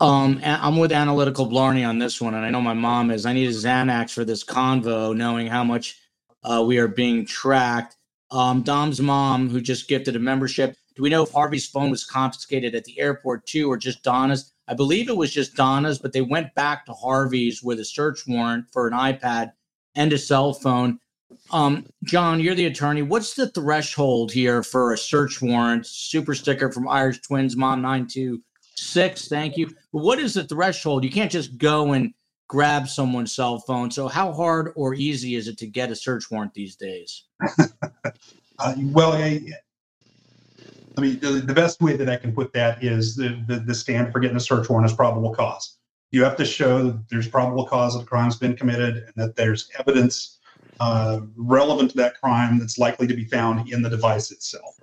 Um, 0.00 0.40
I'm 0.44 0.76
with 0.76 0.92
Analytical 0.92 1.46
Blarney 1.46 1.84
on 1.84 1.98
this 1.98 2.20
one, 2.20 2.34
and 2.34 2.44
I 2.44 2.50
know 2.50 2.60
my 2.60 2.74
mom 2.74 3.10
is. 3.10 3.24
I 3.24 3.32
need 3.32 3.48
a 3.48 3.52
Xanax 3.52 4.12
for 4.12 4.24
this 4.24 4.44
convo, 4.44 5.16
knowing 5.16 5.46
how 5.46 5.64
much 5.64 5.98
uh, 6.44 6.62
we 6.66 6.78
are 6.78 6.88
being 6.88 7.24
tracked. 7.24 7.96
Um, 8.30 8.62
Dom's 8.62 9.00
mom, 9.00 9.48
who 9.48 9.60
just 9.60 9.88
gifted 9.88 10.16
a 10.16 10.18
membership. 10.18 10.76
Do 10.96 11.02
we 11.02 11.10
know 11.10 11.22
if 11.22 11.30
Harvey's 11.30 11.66
phone 11.66 11.90
was 11.90 12.04
confiscated 12.04 12.74
at 12.74 12.84
the 12.84 12.98
airport 13.00 13.46
too, 13.46 13.70
or 13.70 13.76
just 13.76 14.02
Donna's? 14.02 14.52
I 14.68 14.74
believe 14.74 15.08
it 15.08 15.16
was 15.16 15.32
just 15.32 15.54
Donna's, 15.54 15.98
but 15.98 16.12
they 16.12 16.22
went 16.22 16.54
back 16.54 16.84
to 16.86 16.92
Harvey's 16.92 17.62
with 17.62 17.80
a 17.80 17.84
search 17.84 18.26
warrant 18.26 18.66
for 18.72 18.86
an 18.86 18.92
iPad 18.92 19.52
and 19.94 20.12
a 20.12 20.18
cell 20.18 20.52
phone. 20.52 20.98
Um, 21.52 21.86
John, 22.04 22.40
you're 22.40 22.54
the 22.54 22.66
attorney. 22.66 23.02
What's 23.02 23.34
the 23.34 23.48
threshold 23.50 24.32
here 24.32 24.62
for 24.62 24.92
a 24.92 24.98
search 24.98 25.40
warrant? 25.40 25.86
Super 25.86 26.34
sticker 26.34 26.70
from 26.70 26.88
Irish 26.88 27.20
Twins, 27.20 27.56
Mom 27.56 27.82
926. 28.76 29.28
Thank 29.28 29.56
you. 29.56 29.70
What 29.90 30.18
is 30.18 30.34
the 30.34 30.44
threshold? 30.44 31.04
You 31.04 31.10
can't 31.10 31.30
just 31.30 31.58
go 31.58 31.92
and 31.92 32.12
grab 32.48 32.88
someone's 32.88 33.34
cell 33.34 33.58
phone. 33.58 33.90
So, 33.90 34.08
how 34.08 34.32
hard 34.32 34.72
or 34.76 34.94
easy 34.94 35.34
is 35.34 35.48
it 35.48 35.58
to 35.58 35.66
get 35.66 35.90
a 35.90 35.96
search 35.96 36.30
warrant 36.30 36.54
these 36.54 36.76
days? 36.76 37.24
uh, 38.58 38.74
well, 38.78 39.12
I, 39.12 39.40
I 40.96 41.00
mean, 41.00 41.18
the, 41.20 41.42
the, 41.44 41.54
best 41.54 41.80
way 41.80 41.96
that 41.96 42.08
I 42.08 42.16
can 42.16 42.32
put 42.32 42.52
that 42.52 42.82
is 42.82 43.16
the, 43.16 43.42
the, 43.46 43.56
the 43.56 43.74
stand 43.74 44.12
for 44.12 44.20
getting 44.20 44.36
a 44.36 44.40
search 44.40 44.68
warrant 44.68 44.90
is 44.90 44.96
probable 44.96 45.34
cause. 45.34 45.76
You 46.10 46.22
have 46.24 46.36
to 46.36 46.44
show 46.44 46.84
that 46.84 47.08
there's 47.10 47.28
probable 47.28 47.66
cause 47.66 47.94
that 47.94 48.02
a 48.02 48.06
crime's 48.06 48.36
been 48.36 48.56
committed 48.56 48.96
and 48.96 49.12
that 49.16 49.36
there's 49.36 49.68
evidence 49.78 50.38
uh, 50.80 51.20
relevant 51.36 51.90
to 51.90 51.96
that 51.96 52.18
crime 52.20 52.58
that's 52.58 52.78
likely 52.78 53.06
to 53.06 53.14
be 53.14 53.24
found 53.24 53.70
in 53.70 53.82
the 53.82 53.90
device 53.90 54.30
itself. 54.30 54.78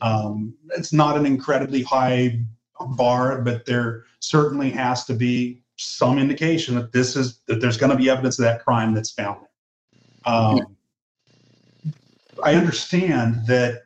Um, 0.00 0.54
it's 0.76 0.92
not 0.92 1.16
an 1.16 1.26
incredibly 1.26 1.82
high 1.82 2.40
bar, 2.86 3.40
but 3.40 3.66
there 3.66 4.04
certainly 4.20 4.70
has 4.70 5.04
to 5.06 5.14
be 5.14 5.62
some 5.76 6.18
indication 6.18 6.74
that 6.76 6.92
this 6.92 7.16
is 7.16 7.40
that 7.46 7.60
there's 7.60 7.76
going 7.76 7.90
to 7.90 7.96
be 7.96 8.08
evidence 8.08 8.38
of 8.38 8.44
that 8.44 8.64
crime 8.64 8.94
that's 8.94 9.10
found. 9.10 9.40
Um, 10.24 10.76
I 12.42 12.54
understand 12.54 13.46
that 13.46 13.82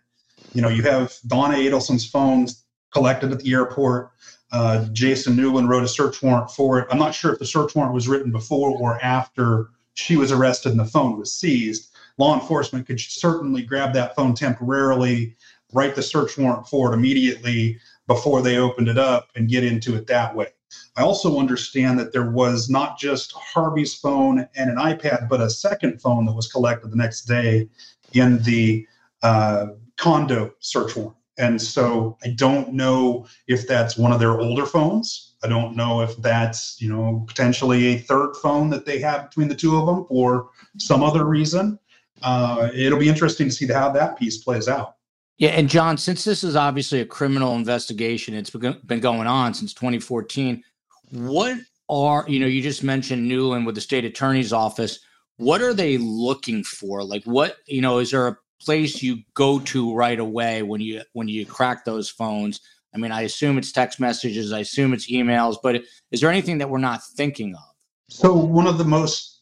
you 0.57 0.63
know, 0.63 0.69
you 0.69 0.83
have 0.85 1.15
Donna 1.27 1.57
Adelson's 1.57 2.09
phones 2.09 2.65
collected 2.91 3.31
at 3.31 3.41
the 3.41 3.53
airport. 3.53 4.13
Uh, 4.53 4.87
Jason 4.93 5.37
Newland 5.37 5.69
wrote 5.69 5.85
a 5.85 5.89
search 5.89 6.23
warrant 6.23 6.51
for 6.51 6.79
it. 6.79 6.89
I'm 6.91 6.99
not 6.99 7.15
sure 7.15 7.31
if 7.35 7.39
the 7.39 7.45
search 7.45 7.75
warrant 7.75 7.93
was 7.93 8.09
written 8.09 8.33
before 8.33 8.71
or 8.71 8.99
after 9.05 9.69
she 9.93 10.17
was 10.17 10.33
arrested 10.33 10.71
and 10.71 10.81
the 10.81 10.87
phone 10.87 11.19
was 11.19 11.31
seized. 11.31 11.91
Law 12.17 12.41
enforcement 12.41 12.87
could 12.87 12.99
certainly 12.99 13.61
grab 13.61 13.93
that 13.93 14.17
phone 14.17 14.35
temporarily, 14.35 15.37
write 15.75 15.95
the 15.95 16.03
search 16.03 16.39
warrant 16.39 16.67
for 16.67 16.91
it 16.91 16.97
immediately 16.97 17.79
before 18.07 18.43
they 18.43 18.59
opened 18.59 18.89
it 18.89 18.99
up 18.99 19.31
and 19.35 19.49
get 19.49 19.65
into 19.65 19.95
it 19.97 20.07
that 20.07 20.35
way. 20.35 20.49
I 20.97 21.03
also 21.03 21.39
understand 21.39 21.99
that 21.99 22.13
there 22.13 22.31
was 22.31 22.69
not 22.69 22.99
just 22.99 23.33
Harvey's 23.33 23.95
phone 23.95 24.49
and 24.57 24.71
an 24.71 24.77
iPad, 24.77 25.29
but 25.29 25.41
a 25.41 25.51
second 25.51 26.01
phone 26.01 26.27
that 26.27 26.33
was 26.33 26.49
collected 26.49 26.91
the 26.91 26.97
next 26.97 27.23
day 27.23 27.69
in 28.13 28.43
the 28.43 28.87
uh, 29.23 29.69
condo 29.97 30.53
search 30.61 30.97
warrant. 30.97 31.17
And 31.39 31.61
so 31.61 32.17
I 32.25 32.29
don't 32.29 32.73
know 32.73 33.27
if 33.47 33.69
that's 33.69 33.99
one 33.99 34.13
of 34.13 34.21
their 34.21 34.41
older 34.41 34.65
phones. 34.65 35.35
I 35.45 35.49
don't 35.49 35.77
know 35.77 36.01
if 36.01 36.17
that's, 36.17 36.81
you 36.81 36.89
know, 36.89 37.25
potentially 37.29 37.89
a 37.89 37.99
third 37.99 38.35
phone 38.37 38.71
that 38.71 38.87
they 38.87 38.99
have 39.01 39.29
between 39.29 39.49
the 39.49 39.55
two 39.55 39.77
of 39.77 39.87
them 39.87 40.07
or 40.09 40.49
some 40.79 41.03
other 41.03 41.25
reason. 41.25 41.79
Uh, 42.23 42.71
it'll 42.75 42.99
be 42.99 43.09
interesting 43.09 43.49
to 43.49 43.55
see 43.55 43.67
how 43.67 43.91
that 43.91 44.19
piece 44.19 44.39
plays 44.39 44.67
out. 44.67 44.96
Yeah, 45.39 45.51
and 45.51 45.69
John, 45.69 45.99
since 45.99 46.25
this 46.25 46.43
is 46.43 46.57
obviously 46.57 47.01
a 47.01 47.07
criminal 47.07 47.57
investigation, 47.57 48.35
it's 48.35 48.51
been 48.51 49.01
going 49.01 49.27
on 49.27 49.53
since 49.53 49.75
2014. 49.75 50.63
What 51.11 51.59
are 51.89 52.25
you 52.27 52.41
know? 52.41 52.47
You 52.47 52.63
just 52.63 52.83
mentioned 52.83 53.29
Newland 53.29 53.67
with 53.67 53.75
the 53.75 53.81
state 53.81 54.05
attorney's 54.05 54.53
office. 54.53 54.99
What 55.37 55.61
are 55.61 55.75
they 55.75 55.99
looking 55.99 56.65
for? 56.65 57.05
Like, 57.05 57.25
what 57.25 57.57
you 57.67 57.83
know? 57.83 57.99
Is 57.99 58.11
there 58.11 58.29
a 58.29 58.37
place 58.61 59.03
you 59.03 59.19
go 59.35 59.61
to 59.61 59.95
right 59.95 60.19
away 60.19 60.63
when 60.63 60.81
you 60.81 61.03
when 61.13 61.29
you 61.29 61.45
crack 61.45 61.85
those 61.85 62.09
phones? 62.09 62.61
I 62.95 62.99
mean, 62.99 63.13
I 63.13 63.23
assume 63.23 63.59
it's 63.59 63.73
text 63.73 64.01
messages, 64.01 64.55
I 64.55 64.61
assume 64.61 64.95
it's 64.95 65.11
emails, 65.11 65.57
but 65.63 65.83
is 66.13 66.23
there 66.23 66.31
anything 66.31 66.57
that 66.59 66.71
we're 66.71 66.79
not 66.79 67.03
thinking 67.15 67.55
of? 67.55 67.61
So 68.09 68.33
one 68.33 68.67
of 68.67 68.79
the 68.79 68.85
most 68.85 69.36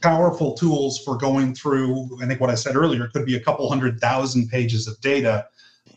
powerful 0.00 0.54
tools 0.54 1.02
for 1.04 1.16
going 1.16 1.54
through, 1.54 2.18
I 2.22 2.26
think 2.26 2.40
what 2.40 2.50
I 2.50 2.54
said 2.54 2.76
earlier, 2.76 3.08
could 3.08 3.26
be 3.26 3.36
a 3.36 3.40
couple 3.40 3.68
hundred 3.68 4.00
thousand 4.00 4.48
pages 4.48 4.86
of 4.86 5.00
data. 5.00 5.46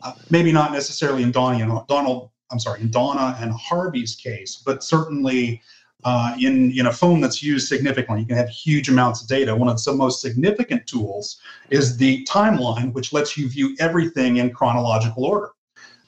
Uh, 0.01 0.13
maybe 0.29 0.51
not 0.51 0.71
necessarily 0.71 1.23
in 1.23 1.31
Donnie 1.31 1.61
and 1.61 1.71
Donald, 1.87 2.31
I'm 2.51 2.59
sorry, 2.59 2.81
in 2.81 2.89
Donna 2.89 3.37
and 3.39 3.51
Harvey's 3.51 4.15
case, 4.15 4.61
but 4.65 4.83
certainly 4.83 5.61
uh, 6.03 6.35
in, 6.39 6.71
in 6.71 6.87
a 6.87 6.91
phone 6.91 7.21
that's 7.21 7.43
used 7.43 7.67
significantly. 7.67 8.21
You 8.21 8.27
can 8.27 8.37
have 8.37 8.49
huge 8.49 8.89
amounts 8.89 9.21
of 9.21 9.27
data. 9.27 9.55
One 9.55 9.69
of 9.69 9.83
the 9.83 9.93
most 9.93 10.21
significant 10.21 10.87
tools 10.87 11.39
is 11.69 11.97
the 11.97 12.25
timeline, 12.25 12.91
which 12.93 13.13
lets 13.13 13.37
you 13.37 13.47
view 13.47 13.75
everything 13.79 14.37
in 14.37 14.51
chronological 14.51 15.25
order. 15.25 15.49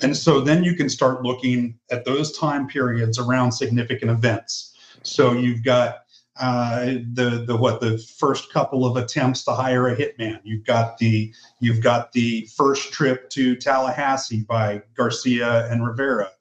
And 0.01 0.17
so 0.17 0.41
then 0.41 0.63
you 0.63 0.75
can 0.75 0.89
start 0.89 1.23
looking 1.23 1.77
at 1.91 2.05
those 2.05 2.37
time 2.37 2.67
periods 2.67 3.19
around 3.19 3.51
significant 3.51 4.11
events. 4.11 4.75
So 5.03 5.33
you've 5.33 5.63
got 5.63 6.02
uh, 6.37 6.85
the 7.13 7.43
the 7.45 7.55
what 7.55 7.79
the 7.79 7.97
first 7.97 8.51
couple 8.51 8.85
of 8.85 8.97
attempts 8.97 9.43
to 9.43 9.51
hire 9.51 9.87
a 9.87 9.95
hitman. 9.95 10.39
You've 10.43 10.65
got 10.65 10.97
the 10.97 11.33
you've 11.59 11.81
got 11.81 12.11
the 12.11 12.47
first 12.55 12.91
trip 12.91 13.29
to 13.31 13.55
Tallahassee 13.55 14.41
by 14.41 14.81
Garcia 14.95 15.71
and 15.71 15.85
Rivera. 15.85 16.31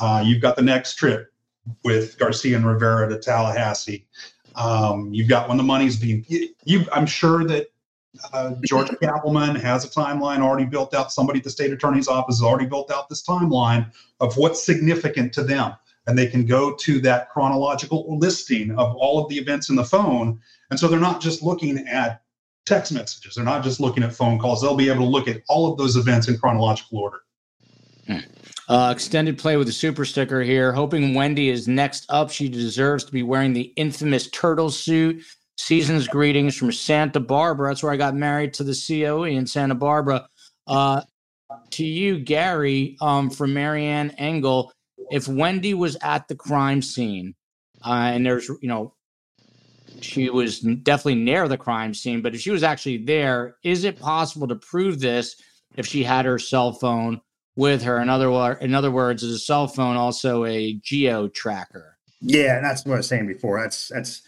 Uh, 0.00 0.22
you've 0.24 0.42
got 0.42 0.56
the 0.56 0.62
next 0.62 0.96
trip 0.96 1.32
with 1.84 2.18
Garcia 2.18 2.56
and 2.56 2.66
Rivera 2.66 3.08
to 3.08 3.18
Tallahassee. 3.18 4.06
Um, 4.54 5.12
you've 5.14 5.28
got 5.28 5.48
when 5.48 5.56
the 5.56 5.62
money's 5.62 5.96
being. 5.96 6.26
You, 6.28 6.84
I'm 6.92 7.06
sure 7.06 7.44
that 7.44 7.68
uh, 8.32 8.54
Georgia 8.66 8.96
Cappleman 9.02 9.56
has 9.56 9.84
a 9.84 9.88
timeline 9.88 10.40
already 10.40 10.66
built 10.66 10.94
out. 10.94 11.10
Somebody 11.10 11.38
at 11.38 11.44
the 11.44 11.50
state 11.50 11.72
attorney's 11.72 12.08
office 12.08 12.38
has 12.38 12.42
already 12.42 12.66
built 12.66 12.90
out 12.90 13.08
this 13.08 13.22
timeline 13.22 13.90
of 14.20 14.36
what's 14.36 14.62
significant 14.62 15.32
to 15.34 15.42
them. 15.42 15.72
And 16.08 16.18
they 16.18 16.26
can 16.26 16.44
go 16.46 16.74
to 16.74 17.00
that 17.02 17.28
chronological 17.30 18.18
listing 18.18 18.72
of 18.72 18.96
all 18.96 19.22
of 19.22 19.28
the 19.28 19.36
events 19.36 19.68
in 19.68 19.76
the 19.76 19.84
phone. 19.84 20.40
And 20.70 20.80
so 20.80 20.88
they're 20.88 20.98
not 20.98 21.20
just 21.20 21.42
looking 21.42 21.86
at 21.86 22.22
text 22.66 22.92
messages, 22.92 23.34
they're 23.34 23.44
not 23.44 23.62
just 23.62 23.78
looking 23.78 24.02
at 24.02 24.12
phone 24.12 24.38
calls. 24.38 24.60
They'll 24.60 24.74
be 24.74 24.88
able 24.88 25.04
to 25.04 25.10
look 25.10 25.28
at 25.28 25.42
all 25.48 25.70
of 25.70 25.78
those 25.78 25.96
events 25.96 26.28
in 26.28 26.38
chronological 26.38 26.98
order. 26.98 27.18
Hmm. 28.06 28.18
Uh, 28.68 28.92
extended 28.94 29.38
play 29.38 29.56
with 29.56 29.66
the 29.66 29.72
super 29.72 30.04
sticker 30.04 30.42
here. 30.42 30.72
Hoping 30.72 31.14
Wendi 31.14 31.50
is 31.50 31.68
next 31.68 32.04
up. 32.08 32.30
She 32.30 32.48
deserves 32.48 33.04
to 33.04 33.12
be 33.12 33.22
wearing 33.22 33.52
the 33.52 33.72
infamous 33.76 34.28
turtle 34.30 34.70
suit. 34.70 35.22
Season's 35.56 36.06
greetings 36.06 36.56
from 36.56 36.72
Santa 36.72 37.20
Barbara. 37.20 37.70
That's 37.70 37.82
where 37.82 37.92
I 37.92 37.96
got 37.96 38.14
married 38.14 38.54
to 38.54 38.64
the 38.64 38.74
COE 38.74 39.24
in 39.24 39.46
Santa 39.46 39.74
Barbara. 39.74 40.28
Uh, 40.66 41.02
to 41.70 41.84
you, 41.84 42.18
Gary, 42.18 42.96
um, 43.00 43.30
from 43.30 43.54
Marianne 43.54 44.10
Engel. 44.18 44.72
If 45.10 45.26
Wendi 45.26 45.74
was 45.74 45.96
at 46.02 46.28
the 46.28 46.34
crime 46.34 46.82
scene, 46.82 47.34
uh, 47.84 48.10
and 48.12 48.26
there's, 48.26 48.48
you 48.48 48.68
know, 48.68 48.94
she 50.00 50.28
was 50.28 50.60
definitely 50.60 51.16
near 51.16 51.48
the 51.48 51.56
crime 51.56 51.94
scene, 51.94 52.20
but 52.20 52.34
if 52.34 52.40
she 52.40 52.50
was 52.50 52.62
actually 52.62 52.98
there, 52.98 53.56
is 53.64 53.84
it 53.84 53.98
possible 53.98 54.46
to 54.48 54.56
prove 54.56 55.00
this 55.00 55.36
if 55.76 55.86
she 55.86 56.04
had 56.04 56.24
her 56.24 56.38
cell 56.38 56.72
phone 56.72 57.20
with 57.58 57.82
her. 57.82 58.00
In 58.00 58.08
other, 58.08 58.52
in 58.54 58.74
other 58.74 58.90
words, 58.90 59.22
is 59.22 59.34
a 59.34 59.38
cell 59.38 59.66
phone 59.66 59.96
also 59.96 60.44
a 60.44 60.74
geo 60.74 61.28
tracker? 61.28 61.98
Yeah, 62.20 62.60
that's 62.60 62.84
what 62.86 62.94
I 62.94 62.96
was 62.98 63.08
saying 63.08 63.26
before. 63.26 63.60
That's 63.60 63.88
that's 63.88 64.22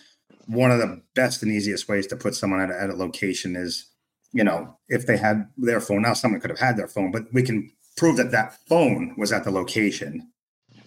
one 0.46 0.72
of 0.72 0.78
the 0.78 1.00
best 1.14 1.42
and 1.42 1.52
easiest 1.52 1.88
ways 1.88 2.08
to 2.08 2.16
put 2.16 2.34
someone 2.34 2.60
at 2.60 2.70
a, 2.70 2.82
at 2.82 2.90
a 2.90 2.94
location 2.94 3.54
is, 3.54 3.86
you 4.32 4.42
know, 4.42 4.76
if 4.88 5.06
they 5.06 5.16
had 5.16 5.48
their 5.56 5.80
phone. 5.80 6.02
Now, 6.02 6.14
someone 6.14 6.40
could 6.40 6.50
have 6.50 6.58
had 6.58 6.76
their 6.76 6.88
phone, 6.88 7.12
but 7.12 7.32
we 7.32 7.44
can 7.44 7.70
prove 7.96 8.16
that 8.16 8.32
that 8.32 8.58
phone 8.68 9.14
was 9.16 9.32
at 9.32 9.44
the 9.44 9.50
location. 9.50 10.29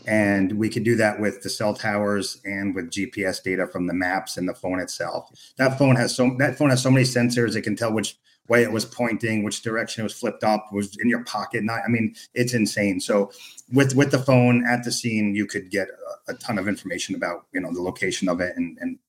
And 0.06 0.54
we 0.60 0.70
could 0.70 0.84
do 0.84 0.96
that 0.98 1.20
with 1.20 1.44
the 1.44 1.50
cell 1.50 1.74
towers 1.74 2.42
and 2.44 2.76
with 2.76 2.92
GPS 2.92 3.42
data 3.42 3.68
from 3.68 3.88
the 3.88 3.94
maps 3.94 4.38
and 4.38 4.48
the 4.48 4.54
phone 4.54 4.80
itself. 4.80 5.30
That 5.58 5.78
phone 5.78 5.96
has 5.96 6.16
so 6.16 6.36
that 6.40 6.58
phone 6.58 6.70
has 6.70 6.82
so 6.82 6.92
many 6.92 7.06
sensors. 7.06 7.56
It 7.56 7.62
can 7.62 7.76
tell 7.76 7.94
which 7.94 8.18
way 8.50 8.64
it 8.64 8.72
was 8.72 8.86
pointing, 8.86 9.44
which 9.44 9.62
direction 9.62 10.02
it 10.02 10.04
was 10.04 10.14
flipped 10.14 10.44
up, 10.44 10.68
was 10.72 10.98
in 11.00 11.10
your 11.10 11.24
pocket. 11.24 11.64
Not, 11.64 11.82
I 11.86 11.90
mean, 11.90 12.16
it's 12.34 12.54
insane. 12.54 13.00
So 13.00 13.32
with 13.72 13.96
with 13.96 14.12
the 14.12 14.20
phone 14.20 14.66
at 14.68 14.84
the 14.84 14.92
scene, 14.92 15.36
you 15.36 15.46
could 15.46 15.70
get 15.70 15.88
a, 16.28 16.34
a 16.34 16.36
ton 16.36 16.58
of 16.58 16.68
information 16.68 17.16
about 17.16 17.46
you 17.54 17.62
know 17.62 17.74
the 17.74 17.82
location 17.82 18.28
of 18.28 18.42
it, 18.42 18.56
and 18.58 18.78
and 18.82 19.00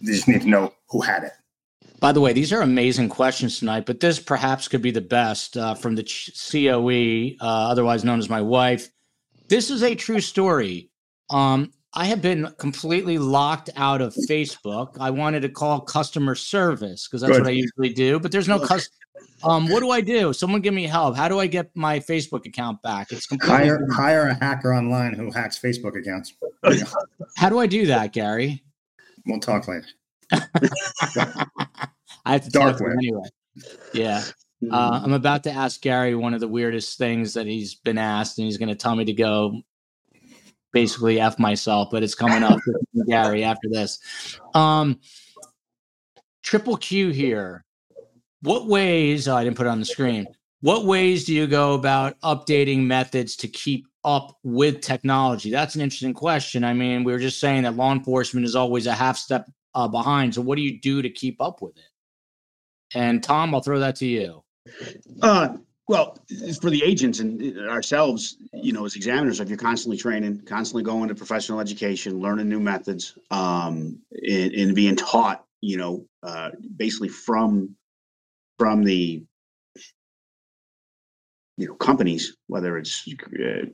you 0.00 0.12
just 0.12 0.28
need 0.28 0.42
to 0.42 0.48
know 0.48 0.74
who 0.90 1.00
had 1.00 1.24
it. 1.24 1.32
By 2.00 2.12
the 2.12 2.20
way, 2.20 2.34
these 2.34 2.52
are 2.52 2.60
amazing 2.60 3.08
questions 3.08 3.58
tonight, 3.58 3.86
but 3.86 4.00
this 4.00 4.20
perhaps 4.20 4.68
could 4.68 4.82
be 4.82 4.90
the 4.90 5.00
best 5.00 5.56
uh, 5.56 5.74
from 5.74 5.94
the 5.94 6.02
COE, 6.02 7.42
uh, 7.42 7.70
otherwise 7.70 8.04
known 8.04 8.18
as 8.18 8.28
my 8.28 8.42
wife. 8.42 8.90
This 9.48 9.70
is 9.70 9.82
a 9.82 9.94
true 9.94 10.20
story. 10.20 10.90
Um, 11.30 11.72
I 11.94 12.06
have 12.06 12.20
been 12.20 12.52
completely 12.58 13.18
locked 13.18 13.70
out 13.76 14.00
of 14.00 14.14
Facebook. 14.28 14.96
I 14.98 15.10
wanted 15.10 15.42
to 15.42 15.48
call 15.48 15.80
customer 15.80 16.34
service 16.34 17.06
because 17.06 17.20
that's 17.20 17.32
Good. 17.32 17.42
what 17.42 17.48
I 17.48 17.52
usually 17.52 17.92
do, 17.92 18.18
but 18.18 18.32
there's 18.32 18.48
no 18.48 18.58
cus. 18.58 18.88
Um, 19.44 19.68
what 19.68 19.80
do 19.80 19.90
I 19.90 20.00
do? 20.00 20.32
Someone 20.32 20.60
give 20.60 20.74
me 20.74 20.84
help. 20.84 21.16
How 21.16 21.28
do 21.28 21.38
I 21.38 21.46
get 21.46 21.70
my 21.74 22.00
Facebook 22.00 22.46
account 22.46 22.82
back? 22.82 23.12
It's 23.12 23.26
completely. 23.26 23.58
Hire 23.58 23.86
hire 23.92 24.28
a 24.28 24.34
hacker 24.34 24.74
online 24.74 25.12
who 25.12 25.30
hacks 25.30 25.58
Facebook 25.58 25.98
accounts. 25.98 26.34
How 27.36 27.48
do 27.48 27.58
I 27.58 27.66
do 27.66 27.86
that, 27.86 28.12
Gary? 28.12 28.64
We'll 29.26 29.40
talk 29.40 29.68
later. 29.68 29.86
I 30.32 32.32
have 32.32 32.44
to 32.44 32.50
Dark 32.50 32.78
talk 32.78 32.86
to 32.86 32.92
anyway. 32.92 33.28
Yeah. 33.92 34.22
Uh, 34.70 35.00
I'm 35.02 35.12
about 35.12 35.44
to 35.44 35.50
ask 35.50 35.80
Gary 35.80 36.14
one 36.14 36.34
of 36.34 36.40
the 36.40 36.48
weirdest 36.48 36.98
things 36.98 37.34
that 37.34 37.46
he's 37.46 37.74
been 37.74 37.98
asked, 37.98 38.38
and 38.38 38.46
he's 38.46 38.58
going 38.58 38.68
to 38.68 38.74
tell 38.74 38.94
me 38.94 39.04
to 39.04 39.12
go 39.12 39.62
basically 40.72 41.20
f 41.20 41.38
myself. 41.38 41.88
But 41.90 42.02
it's 42.02 42.14
coming 42.14 42.42
up, 42.42 42.60
with 42.66 43.06
Gary, 43.08 43.44
after 43.44 43.68
this. 43.68 43.98
Um, 44.54 45.00
triple 46.42 46.76
Q 46.76 47.10
here. 47.10 47.64
What 48.42 48.66
ways? 48.66 49.26
Oh, 49.26 49.36
I 49.36 49.44
didn't 49.44 49.56
put 49.56 49.66
it 49.66 49.70
on 49.70 49.80
the 49.80 49.86
screen. 49.86 50.26
What 50.60 50.84
ways 50.84 51.24
do 51.24 51.34
you 51.34 51.46
go 51.46 51.74
about 51.74 52.18
updating 52.20 52.84
methods 52.84 53.36
to 53.36 53.48
keep 53.48 53.86
up 54.04 54.38
with 54.42 54.80
technology? 54.80 55.50
That's 55.50 55.74
an 55.74 55.80
interesting 55.80 56.14
question. 56.14 56.64
I 56.64 56.72
mean, 56.74 57.04
we 57.04 57.12
were 57.12 57.18
just 57.18 57.40
saying 57.40 57.62
that 57.62 57.76
law 57.76 57.92
enforcement 57.92 58.46
is 58.46 58.54
always 58.54 58.86
a 58.86 58.92
half 58.92 59.16
step 59.16 59.50
uh, 59.74 59.88
behind. 59.88 60.34
So, 60.34 60.42
what 60.42 60.56
do 60.56 60.62
you 60.62 60.80
do 60.80 61.02
to 61.02 61.10
keep 61.10 61.40
up 61.40 61.62
with 61.62 61.76
it? 61.76 61.84
And 62.94 63.22
Tom, 63.22 63.54
I'll 63.54 63.60
throw 63.60 63.80
that 63.80 63.96
to 63.96 64.06
you. 64.06 64.43
Uh, 65.22 65.56
well, 65.86 66.18
for 66.60 66.70
the 66.70 66.82
agents 66.82 67.20
and 67.20 67.58
ourselves, 67.68 68.38
you 68.54 68.72
know, 68.72 68.86
as 68.86 68.96
examiners, 68.96 69.40
if 69.40 69.48
you're 69.48 69.58
constantly 69.58 69.98
training, 69.98 70.40
constantly 70.46 70.82
going 70.82 71.08
to 71.08 71.14
professional 71.14 71.60
education, 71.60 72.18
learning 72.18 72.48
new 72.48 72.60
methods, 72.60 73.18
um, 73.30 73.98
and, 74.10 74.52
and 74.54 74.74
being 74.74 74.96
taught, 74.96 75.44
you 75.60 75.76
know, 75.76 76.06
uh, 76.22 76.50
basically 76.76 77.08
from 77.08 77.76
from 78.58 78.82
the 78.82 79.22
you 81.58 81.68
know 81.68 81.74
companies, 81.74 82.36
whether 82.46 82.78
it's 82.78 83.06
uh, 83.38 83.66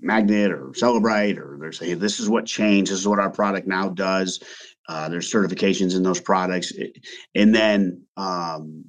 Magnet 0.00 0.52
or 0.52 0.68
Cellebrite, 0.68 1.38
or 1.38 1.58
they're 1.60 1.72
saying 1.72 1.98
this 1.98 2.20
is 2.20 2.28
what 2.28 2.46
changed, 2.46 2.92
this 2.92 3.00
is 3.00 3.08
what 3.08 3.18
our 3.18 3.30
product 3.30 3.66
now 3.66 3.88
does. 3.88 4.40
Uh, 4.88 5.08
there's 5.08 5.32
certifications 5.32 5.96
in 5.96 6.04
those 6.04 6.20
products, 6.20 6.72
and 7.34 7.52
then 7.52 8.04
um, 8.16 8.84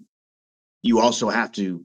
you 0.81 0.99
also 0.99 1.29
have 1.29 1.51
to 1.53 1.83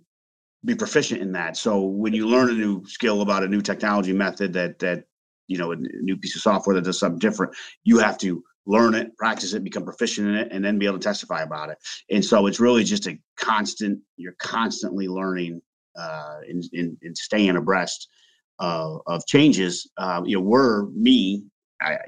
be 0.65 0.75
proficient 0.75 1.21
in 1.21 1.33
that. 1.33 1.57
So 1.57 1.83
when 1.83 2.13
you 2.13 2.27
learn 2.27 2.51
a 2.51 2.55
new 2.55 2.85
skill 2.87 3.23
about 3.23 3.45
a 3.45 3.49
new 3.49 3.63
technology 3.63 4.13
method 4.13 4.53
that 4.55 4.79
that 4.81 5.05
you 5.47 5.59
know 5.59 5.73
a 5.73 5.77
new 5.77 6.17
piece 6.17 6.37
of 6.37 6.43
software 6.43 6.75
that 6.75 6.85
does 6.85 6.99
something 6.99 7.19
different, 7.19 7.55
you 7.85 7.99
have 7.99 8.19
to 8.19 8.43
learn 8.67 8.95
it, 8.95 9.17
practice 9.17 9.55
it, 9.55 9.63
become 9.63 9.85
proficient 9.85 10.29
in 10.29 10.35
it, 10.35 10.49
and 10.51 10.65
then 10.65 10.79
be 10.79 10.87
able 10.87 10.99
to 10.99 11.05
testify 11.05 11.43
about 11.43 11.71
it. 11.71 11.79
And 12.11 12.25
so 12.25 12.47
it's 12.47 12.61
really 12.61 12.85
just 12.85 13.07
a 13.07 13.19
constant. 13.37 14.01
You're 14.17 14.35
constantly 14.39 15.07
learning 15.07 15.63
uh, 15.97 16.39
and, 16.49 16.65
and, 16.73 16.97
and 17.03 17.17
staying 17.17 17.57
abreast 17.57 18.09
uh, 18.59 18.97
of 19.07 19.25
changes. 19.27 19.89
Uh, 19.97 20.23
you 20.25 20.37
know, 20.37 20.43
we're 20.43 20.87
me. 20.87 21.45
I, 21.81 21.99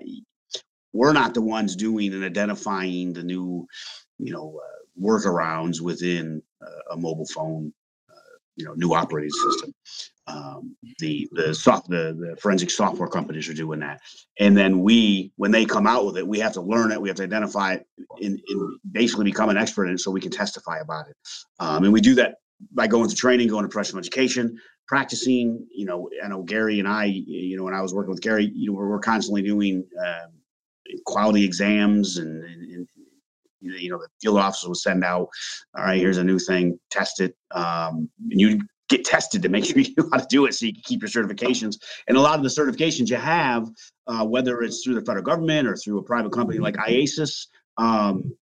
we're 0.93 1.13
not 1.13 1.35
the 1.35 1.43
ones 1.43 1.77
doing 1.77 2.13
and 2.13 2.25
identifying 2.25 3.13
the 3.13 3.23
new, 3.23 3.67
you 4.19 4.33
know, 4.33 4.59
uh, 4.63 4.79
workarounds 5.01 5.81
within 5.81 6.43
a 6.93 6.97
mobile 6.97 7.27
phone, 7.27 7.73
uh, 8.11 8.37
you 8.57 8.65
know, 8.65 8.75
new 8.75 8.95
operating 8.95 9.31
system. 9.31 9.75
Um, 10.27 10.77
the 10.99 11.29
the 11.33 11.55
soft 11.55 11.89
the, 11.89 12.15
the 12.19 12.37
forensic 12.41 12.71
software 12.71 13.09
companies 13.09 13.49
are 13.49 13.55
doing 13.55 13.81
that, 13.81 14.01
and 14.39 14.57
then 14.57 14.81
we 14.81 15.33
when 15.37 15.51
they 15.51 15.65
come 15.65 15.87
out 15.87 16.05
with 16.05 16.19
it, 16.19 16.27
we 16.27 16.39
have 16.41 16.53
to 16.55 16.61
learn 16.61 16.93
it, 16.93 17.01
we 17.01 17.09
have 17.09 17.17
to 17.17 17.23
identify 17.23 17.75
it, 17.75 17.87
and, 18.21 18.39
and 18.47 18.79
basically 18.93 19.25
become 19.25 19.49
an 19.49 19.57
expert 19.57 19.87
in 19.87 19.95
it, 19.95 20.01
so 20.01 20.11
we 20.11 20.21
can 20.21 20.31
testify 20.31 20.79
about 20.79 21.09
it. 21.09 21.17
Um, 21.61 21.85
and 21.85 21.93
we 21.93 22.01
do 22.01 22.15
that 22.17 22.37
by 22.73 22.87
going 22.87 23.09
to 23.09 23.17
training, 23.17 23.49
going 23.49 23.65
to 23.65 23.69
professional 23.69 24.01
education, 24.01 24.59
practicing. 24.87 25.67
You 25.75 25.87
know, 25.87 26.11
I 26.23 26.29
know 26.29 26.43
Gary 26.43 26.79
and 26.79 26.89
I, 26.89 27.05
you 27.05 27.57
know, 27.57 27.65
when 27.65 27.75
I 27.75 27.81
was 27.81 27.95
working 27.95 28.11
with 28.11 28.21
Gary, 28.21 28.53
you 28.55 28.71
know, 28.71 28.77
we're, 28.77 28.89
we're 28.89 28.99
constantly 28.99 29.43
doing. 29.43 29.85
Um, 29.99 30.33
quality 31.05 31.45
exams 31.45 32.17
and, 32.17 32.43
and 32.45 32.89
you 33.61 33.91
know 33.91 33.99
the 33.99 34.09
field 34.21 34.39
officers 34.39 34.69
will 34.69 34.75
send 34.75 35.05
out 35.05 35.29
all 35.77 35.85
right 35.85 36.01
here's 36.01 36.19
a 36.19 36.25
new 36.25 36.39
thing 36.39 36.79
test 36.91 37.21
it 37.21 37.35
um, 37.53 38.09
and 38.31 38.41
you 38.41 38.61
get 38.89 39.05
tested 39.05 39.43
to 39.43 39.49
make 39.49 39.65
sure 39.67 39.79
you 39.79 39.95
know 39.97 40.09
how 40.13 40.19
to 40.19 40.27
do 40.29 40.47
it 40.47 40.55
so 40.55 40.67
you 40.67 40.73
can 40.73 40.83
keep 40.85 41.03
your 41.03 41.11
certifications. 41.11 41.77
And 42.09 42.17
a 42.17 42.21
lot 42.21 42.39
of 42.39 42.43
the 42.43 42.49
certifications 42.49 43.11
you 43.11 43.17
have 43.17 43.69
uh, 44.07 44.25
whether 44.25 44.63
it's 44.63 44.83
through 44.83 44.95
the 44.95 45.03
federal 45.03 45.25
government 45.25 45.69
or 45.69 45.77
through 45.77 45.99
a 45.99 46.03
private 46.03 46.33
company 46.33 46.59
like 46.59 46.77
IACIS 46.77 47.47
um, 47.77 48.33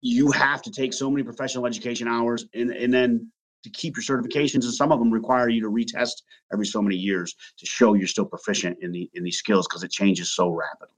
you 0.00 0.30
have 0.30 0.62
to 0.62 0.70
take 0.70 0.92
so 0.92 1.10
many 1.10 1.22
professional 1.22 1.66
education 1.66 2.06
hours 2.06 2.46
and, 2.54 2.70
and 2.70 2.92
then 2.92 3.30
to 3.62 3.70
keep 3.70 3.96
your 3.96 4.04
certifications 4.04 4.64
and 4.64 4.74
some 4.74 4.92
of 4.92 4.98
them 4.98 5.10
require 5.10 5.48
you 5.48 5.62
to 5.62 5.70
retest 5.70 6.22
every 6.52 6.66
so 6.66 6.82
many 6.82 6.96
years 6.96 7.34
to 7.58 7.66
show 7.66 7.94
you're 7.94 8.06
still 8.06 8.26
proficient 8.26 8.76
in 8.82 8.92
the 8.92 9.10
in 9.14 9.24
these 9.24 9.38
skills 9.38 9.66
because 9.66 9.82
it 9.82 9.90
changes 9.90 10.34
so 10.34 10.50
rapidly 10.50 10.94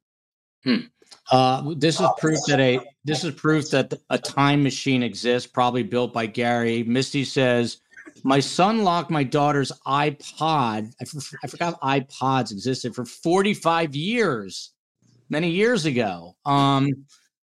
Uh, 1.31 1.75
this 1.77 2.01
is 2.01 2.07
proof 2.19 2.39
that 2.47 2.61
a 2.61 2.81
this 3.05 3.25
is 3.25 3.35
proof 3.35 3.71
that 3.71 3.93
a 4.11 4.19
time 4.19 4.63
machine 4.63 5.03
exists, 5.03 5.49
probably 5.51 5.83
built 5.83 6.13
by 6.13 6.27
Gary. 6.27 6.83
Misty 6.85 7.25
says, 7.25 7.79
"My 8.23 8.39
son 8.41 8.85
locked 8.85 9.11
my 9.11 9.25
daughter's 9.25 9.73
iPod. 9.87 10.93
I, 11.01 11.03
f- 11.03 11.35
I 11.43 11.47
forgot 11.49 11.81
iPods 11.81 12.53
existed 12.53 12.95
for 12.95 13.05
45 13.05 13.97
years, 13.97 14.73
many 15.29 15.51
years 15.51 15.85
ago. 15.85 16.37
Um, 16.45 16.89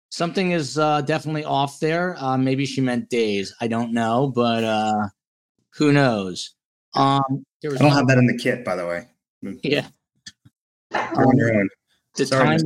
something 0.10 0.52
is 0.52 0.78
uh, 0.78 1.02
definitely 1.02 1.46
off 1.46 1.80
there. 1.80 2.16
Uh, 2.22 2.38
maybe 2.38 2.66
she 2.66 2.82
meant 2.82 3.10
days. 3.10 3.54
I 3.62 3.68
don't 3.68 3.94
know, 3.94 4.28
but 4.34 4.64
uh, 4.66 5.08
who 5.76 5.94
knows? 5.94 6.54
Um, 6.96 7.46
there 7.62 7.72
was 7.72 7.80
I 7.80 7.84
don't 7.84 7.90
one- 7.92 7.98
have 7.98 8.08
that 8.08 8.18
in 8.18 8.28
the 8.28 8.38
kit, 8.38 8.66
by 8.66 8.76
the 8.76 8.86
way. 8.86 9.08
yeah." 9.64 9.88
You're 10.92 11.28
on 11.28 11.38
your 11.38 11.54
own. 11.56 11.70
The 12.20 12.26
Sorry, 12.28 12.46
time 12.46 12.60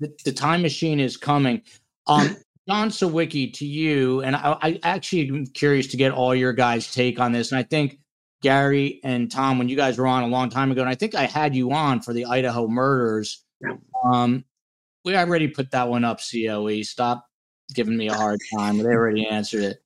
the, 0.00 0.10
the 0.24 0.32
time 0.32 0.62
machine 0.62 0.98
is 1.00 1.16
coming. 1.16 1.62
Um, 2.06 2.36
John 2.68 2.88
Sawicki, 2.88 3.52
to 3.54 3.66
you, 3.66 4.22
and 4.22 4.36
I, 4.36 4.56
I 4.62 4.80
actually 4.82 5.28
am 5.28 5.46
curious 5.46 5.88
to 5.88 5.96
get 5.96 6.12
all 6.12 6.34
your 6.34 6.52
guys' 6.52 6.92
take 6.92 7.20
on 7.20 7.32
this. 7.32 7.52
And 7.52 7.58
I 7.58 7.62
think 7.62 7.98
Gary 8.42 9.00
and 9.04 9.30
Tom, 9.30 9.58
when 9.58 9.68
you 9.68 9.76
guys 9.76 9.98
were 9.98 10.06
on 10.06 10.22
a 10.22 10.28
long 10.28 10.50
time 10.50 10.70
ago, 10.70 10.80
and 10.80 10.90
I 10.90 10.94
think 10.94 11.14
I 11.14 11.26
had 11.26 11.54
you 11.54 11.72
on 11.72 12.00
for 12.00 12.12
the 12.12 12.24
Idaho 12.24 12.68
murders. 12.68 13.44
Um, 14.04 14.44
we 15.04 15.16
already 15.16 15.48
put 15.48 15.70
that 15.72 15.88
one 15.88 16.04
up. 16.04 16.20
Coe, 16.20 16.82
stop 16.82 17.26
giving 17.74 17.96
me 17.96 18.08
a 18.08 18.14
hard 18.14 18.38
time. 18.56 18.78
They 18.78 18.84
already 18.84 19.26
answered 19.26 19.62
it. 19.62 19.78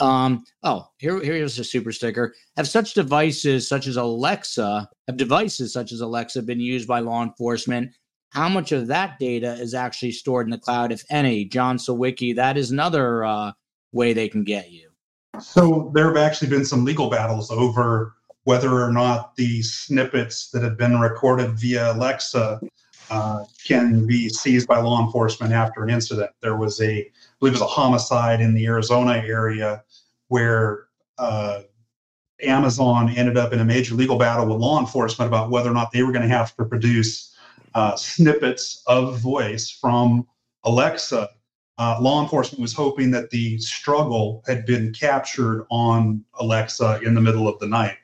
Um, 0.00 0.44
oh, 0.62 0.86
here, 0.98 1.18
here's 1.20 1.58
a 1.58 1.64
super 1.64 1.92
sticker. 1.92 2.34
Have 2.56 2.68
such 2.68 2.94
devices 2.94 3.68
such 3.68 3.86
as 3.86 3.96
Alexa, 3.96 4.88
have 5.08 5.16
devices 5.16 5.72
such 5.72 5.92
as 5.92 6.00
Alexa 6.00 6.42
been 6.42 6.60
used 6.60 6.86
by 6.86 7.00
law 7.00 7.22
enforcement? 7.22 7.90
How 8.30 8.48
much 8.48 8.72
of 8.72 8.86
that 8.88 9.18
data 9.18 9.54
is 9.54 9.74
actually 9.74 10.12
stored 10.12 10.46
in 10.46 10.50
the 10.50 10.58
cloud, 10.58 10.92
if 10.92 11.04
any? 11.10 11.44
John 11.44 11.78
Sawicki, 11.78 12.34
that 12.36 12.56
is 12.56 12.70
another 12.70 13.24
uh, 13.24 13.52
way 13.92 14.12
they 14.12 14.28
can 14.28 14.44
get 14.44 14.70
you. 14.70 14.90
So 15.40 15.90
there 15.94 16.06
have 16.06 16.16
actually 16.16 16.48
been 16.48 16.64
some 16.64 16.84
legal 16.84 17.10
battles 17.10 17.50
over 17.50 18.14
whether 18.44 18.82
or 18.82 18.92
not 18.92 19.36
the 19.36 19.62
snippets 19.62 20.50
that 20.50 20.62
have 20.62 20.76
been 20.78 20.98
recorded 20.98 21.58
via 21.58 21.92
Alexa 21.92 22.60
uh, 23.10 23.44
can 23.66 24.06
be 24.06 24.28
seized 24.28 24.66
by 24.66 24.78
law 24.78 25.04
enforcement 25.04 25.52
after 25.52 25.82
an 25.82 25.90
incident. 25.90 26.30
There 26.40 26.56
was 26.56 26.80
a, 26.80 27.00
I 27.00 27.10
believe 27.40 27.54
it 27.54 27.60
was 27.60 27.62
a 27.62 27.66
homicide 27.66 28.40
in 28.40 28.54
the 28.54 28.66
Arizona 28.66 29.22
area 29.24 29.82
where 30.28 30.86
uh, 31.18 31.62
Amazon 32.42 33.10
ended 33.10 33.36
up 33.36 33.52
in 33.52 33.60
a 33.60 33.64
major 33.64 33.94
legal 33.94 34.18
battle 34.18 34.46
with 34.46 34.58
law 34.58 34.78
enforcement 34.78 35.28
about 35.28 35.50
whether 35.50 35.70
or 35.70 35.74
not 35.74 35.90
they 35.92 36.02
were 36.02 36.12
going 36.12 36.26
to 36.26 36.34
have 36.34 36.54
to 36.56 36.64
produce 36.64 37.27
uh, 37.78 37.94
snippets 37.96 38.82
of 38.86 39.20
voice 39.20 39.70
from 39.70 40.26
Alexa 40.64 41.28
uh, 41.78 41.96
law 42.00 42.20
enforcement 42.20 42.60
was 42.60 42.74
hoping 42.74 43.12
that 43.12 43.30
the 43.30 43.56
struggle 43.58 44.42
had 44.48 44.66
been 44.66 44.92
captured 44.92 45.64
on 45.70 46.24
Alexa 46.40 47.00
in 47.04 47.14
the 47.14 47.20
middle 47.20 47.46
of 47.46 47.56
the 47.60 47.68
night. 47.68 47.96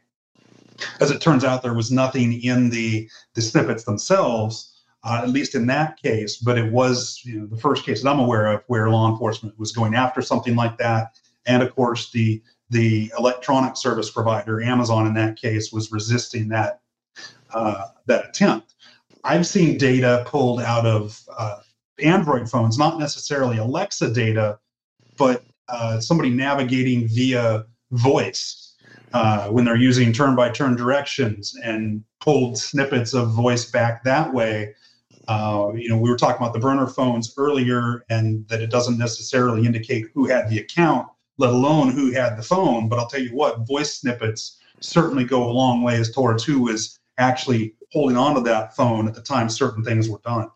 As 1.01 1.11
it 1.11 1.21
turns 1.21 1.43
out, 1.43 1.63
there 1.63 1.75
was 1.75 1.91
nothing 1.91 2.41
in 2.41 2.71
the, 2.71 3.11
the 3.35 3.43
snippets 3.43 3.83
themselves, 3.83 4.81
uh, 5.03 5.21
at 5.25 5.31
least 5.31 5.57
in 5.57 5.67
that 5.67 6.01
case, 6.01 6.37
but 6.37 6.57
it 6.57 6.71
was 6.73 7.21
you 7.25 7.41
know, 7.41 7.47
the 7.47 7.57
first 7.57 7.85
case 7.85 8.03
that 8.03 8.11
I'm 8.11 8.21
aware 8.21 8.47
of 8.47 8.63
where 8.69 8.89
law 8.91 9.11
enforcement 9.11 9.59
was 9.59 9.73
going 9.73 9.97
after 9.97 10.23
something 10.23 10.55
like 10.55 10.79
that. 10.79 11.19
And 11.47 11.65
of 11.65 11.75
course, 11.75 12.13
the, 12.13 12.41
the 12.71 13.13
electronic 13.19 13.77
service 13.77 14.09
provider, 14.09 14.63
Amazon 14.63 15.09
in 15.09 15.15
that 15.15 15.37
case, 15.37 15.73
was 15.73 15.91
resisting 15.91 16.49
that, 16.51 16.81
uh, 17.53 17.87
that 18.07 18.29
attempt. 18.29 18.75
I've 19.25 19.47
seen 19.47 19.79
data 19.79 20.23
pulled 20.27 20.61
out 20.61 20.87
of 20.87 21.21
uh, 21.37 21.57
Android 22.03 22.49
phones, 22.49 22.79
not 22.79 22.99
necessarily 22.99 23.57
Alexa 23.57 24.13
data, 24.13 24.59
but 25.17 25.45
uh, 25.69 25.99
somebody 25.99 26.31
navigating 26.31 27.09
via 27.09 27.65
voice 27.93 28.77
uh, 29.15 29.49
when 29.49 29.65
they're 29.65 29.77
using 29.77 30.13
turn 30.13 30.37
by 30.37 30.51
turn 30.51 30.77
directions 30.77 31.55
and 31.63 32.05
pulled 32.21 32.59
snippets 32.59 33.15
of 33.15 33.31
voice 33.31 33.71
back 33.71 34.05
that 34.05 34.33
way. 34.33 34.75
Uh, 35.27 35.71
you 35.75 35.89
know, 35.89 35.97
we 35.97 36.11
were 36.11 36.17
talking 36.17 36.43
about 36.43 36.53
the 36.53 36.59
burner 36.59 36.87
phones 36.87 37.33
earlier, 37.39 38.05
and 38.11 38.47
that 38.49 38.61
it 38.61 38.71
doesn't 38.71 38.99
necessarily 38.99 39.65
indicate 39.65 40.05
who 40.13 40.27
had 40.27 40.51
the 40.51 40.59
account, 40.59 41.09
let 41.39 41.51
alone 41.51 41.91
who 41.91 42.13
had 42.13 42.37
the 42.37 42.43
phone. 42.43 42.91
But 42.91 42.99
I'll 42.99 43.07
tell 43.07 43.23
you 43.23 43.35
what, 43.35 43.67
voice 43.67 44.01
snippets 44.01 44.59
certainly 44.81 45.25
go 45.25 45.49
a 45.49 45.51
long 45.51 45.83
ways 45.83 46.13
towards 46.13 46.45
who 46.45 46.69
is 46.69 46.99
actually 47.17 47.75
holding 47.95 48.17
onto 48.17 48.43
that 48.43 48.75
phone 48.77 49.09
at 49.09 49.15
the 49.15 49.23
time 49.23 49.49
certain 49.49 49.83
things 49.85 50.09
were 50.09 50.21
done. 50.25 50.51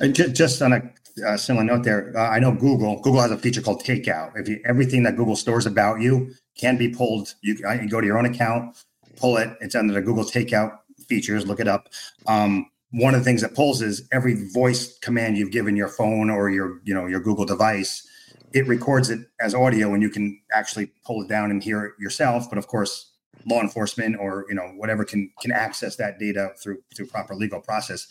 And 0.00 0.14
ju- 0.14 0.28
just 0.28 0.60
on 0.60 0.72
a 0.72 0.82
uh, 1.24 1.36
similar 1.36 1.64
note 1.64 1.84
there, 1.84 2.12
uh, 2.16 2.28
I 2.28 2.40
know 2.40 2.52
Google. 2.52 3.00
Google 3.00 3.20
has 3.22 3.30
a 3.30 3.38
feature 3.38 3.62
called 3.62 3.82
Takeout. 3.82 4.32
If 4.34 4.48
you, 4.48 4.60
everything 4.66 5.04
that 5.04 5.16
Google 5.16 5.36
stores 5.36 5.66
about 5.66 6.00
you 6.00 6.32
can 6.58 6.76
be 6.76 6.88
pulled, 6.88 7.32
you, 7.42 7.54
can- 7.54 7.86
go 7.86 8.00
to 8.00 8.06
your 8.06 8.18
own 8.18 8.26
account, 8.26 8.76
pull 9.16 9.36
it. 9.36 9.56
It's 9.60 9.76
under 9.76 9.94
the 9.94 10.02
Google 10.02 10.24
Takeout 10.24 10.78
features. 11.08 11.46
Look 11.46 11.60
it 11.60 11.68
up. 11.68 11.88
Um, 12.26 12.68
one 12.90 13.14
of 13.14 13.20
the 13.20 13.24
things 13.24 13.40
that 13.42 13.54
pulls 13.54 13.80
is 13.80 14.08
every 14.12 14.48
voice 14.52 14.98
command 14.98 15.36
you've 15.36 15.50
given 15.52 15.76
your 15.76 15.88
phone 15.88 16.30
or 16.30 16.50
your 16.50 16.80
you 16.84 16.94
know 16.94 17.06
your 17.06 17.20
Google 17.20 17.44
device. 17.44 18.06
It 18.52 18.68
records 18.68 19.10
it 19.10 19.20
as 19.40 19.52
audio, 19.54 19.94
and 19.94 20.02
you 20.02 20.10
can 20.10 20.40
actually 20.52 20.92
pull 21.04 21.22
it 21.22 21.28
down 21.28 21.50
and 21.50 21.62
hear 21.62 21.84
it 21.86 21.92
yourself. 21.98 22.48
But 22.48 22.58
of 22.58 22.68
course, 22.68 23.13
law 23.46 23.60
enforcement 23.60 24.16
or 24.18 24.46
you 24.48 24.54
know 24.54 24.72
whatever 24.76 25.04
can 25.04 25.30
can 25.40 25.52
access 25.52 25.96
that 25.96 26.18
data 26.18 26.50
through 26.62 26.78
through 26.94 27.06
proper 27.06 27.34
legal 27.34 27.60
process. 27.60 28.06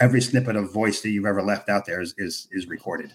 Every 0.00 0.20
snippet 0.20 0.56
of 0.56 0.72
voice 0.72 1.00
that 1.02 1.10
you've 1.10 1.26
ever 1.26 1.42
left 1.42 1.68
out 1.68 1.86
there 1.86 2.00
is 2.00 2.14
is, 2.18 2.48
is 2.50 2.66
recorded. 2.66 3.12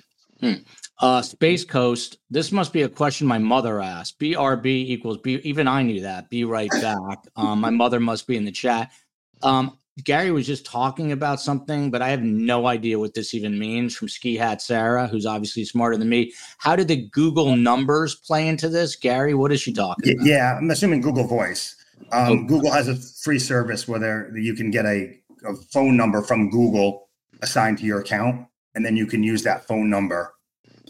Uh, 0.99 1.21
Space 1.21 1.65
Coast. 1.65 2.17
This 2.29 2.51
must 2.51 2.73
be 2.73 2.81
a 2.81 2.89
question 2.89 3.27
my 3.27 3.37
mother 3.37 3.81
asked. 3.81 4.19
BRB 4.19 4.65
equals 4.65 5.17
B. 5.17 5.39
Even 5.43 5.67
I 5.67 5.81
knew 5.81 6.01
that. 6.01 6.29
Be 6.29 6.43
right 6.43 6.69
back. 6.81 7.19
Um, 7.35 7.61
my 7.61 7.69
mother 7.69 7.99
must 7.99 8.27
be 8.27 8.35
in 8.35 8.45
the 8.45 8.51
chat. 8.51 8.91
Um, 9.41 9.77
Gary 10.03 10.31
was 10.31 10.47
just 10.47 10.65
talking 10.65 11.11
about 11.11 11.39
something, 11.39 11.91
but 11.91 12.01
I 12.01 12.09
have 12.09 12.23
no 12.23 12.65
idea 12.65 12.97
what 12.97 13.13
this 13.13 13.33
even 13.33 13.59
means 13.59 13.95
from 13.95 14.09
Ski 14.09 14.35
Hat 14.35 14.61
Sarah, 14.61 15.07
who's 15.07 15.25
obviously 15.25 15.65
smarter 15.65 15.97
than 15.97 16.09
me. 16.09 16.33
How 16.57 16.75
did 16.75 16.87
the 16.87 17.07
Google 17.11 17.55
numbers 17.55 18.15
play 18.15 18.47
into 18.47 18.69
this? 18.69 18.95
Gary, 18.95 19.35
what 19.35 19.51
is 19.51 19.61
she 19.61 19.71
talking 19.71 20.15
about? 20.15 20.25
Yeah, 20.25 20.57
I'm 20.57 20.71
assuming 20.71 21.01
Google 21.01 21.27
Voice. 21.27 21.75
Um, 22.11 22.47
Google 22.47 22.71
has 22.71 22.87
a 22.87 22.95
free 22.95 23.39
service 23.39 23.87
where 23.87 24.35
you 24.35 24.55
can 24.55 24.71
get 24.71 24.85
a, 24.85 25.15
a 25.45 25.55
phone 25.71 25.95
number 25.95 26.21
from 26.21 26.49
Google 26.49 27.09
assigned 27.41 27.77
to 27.79 27.85
your 27.85 27.99
account, 27.99 28.47
and 28.73 28.83
then 28.83 28.97
you 28.97 29.05
can 29.05 29.21
use 29.21 29.43
that 29.43 29.67
phone 29.67 29.89
number 29.89 30.33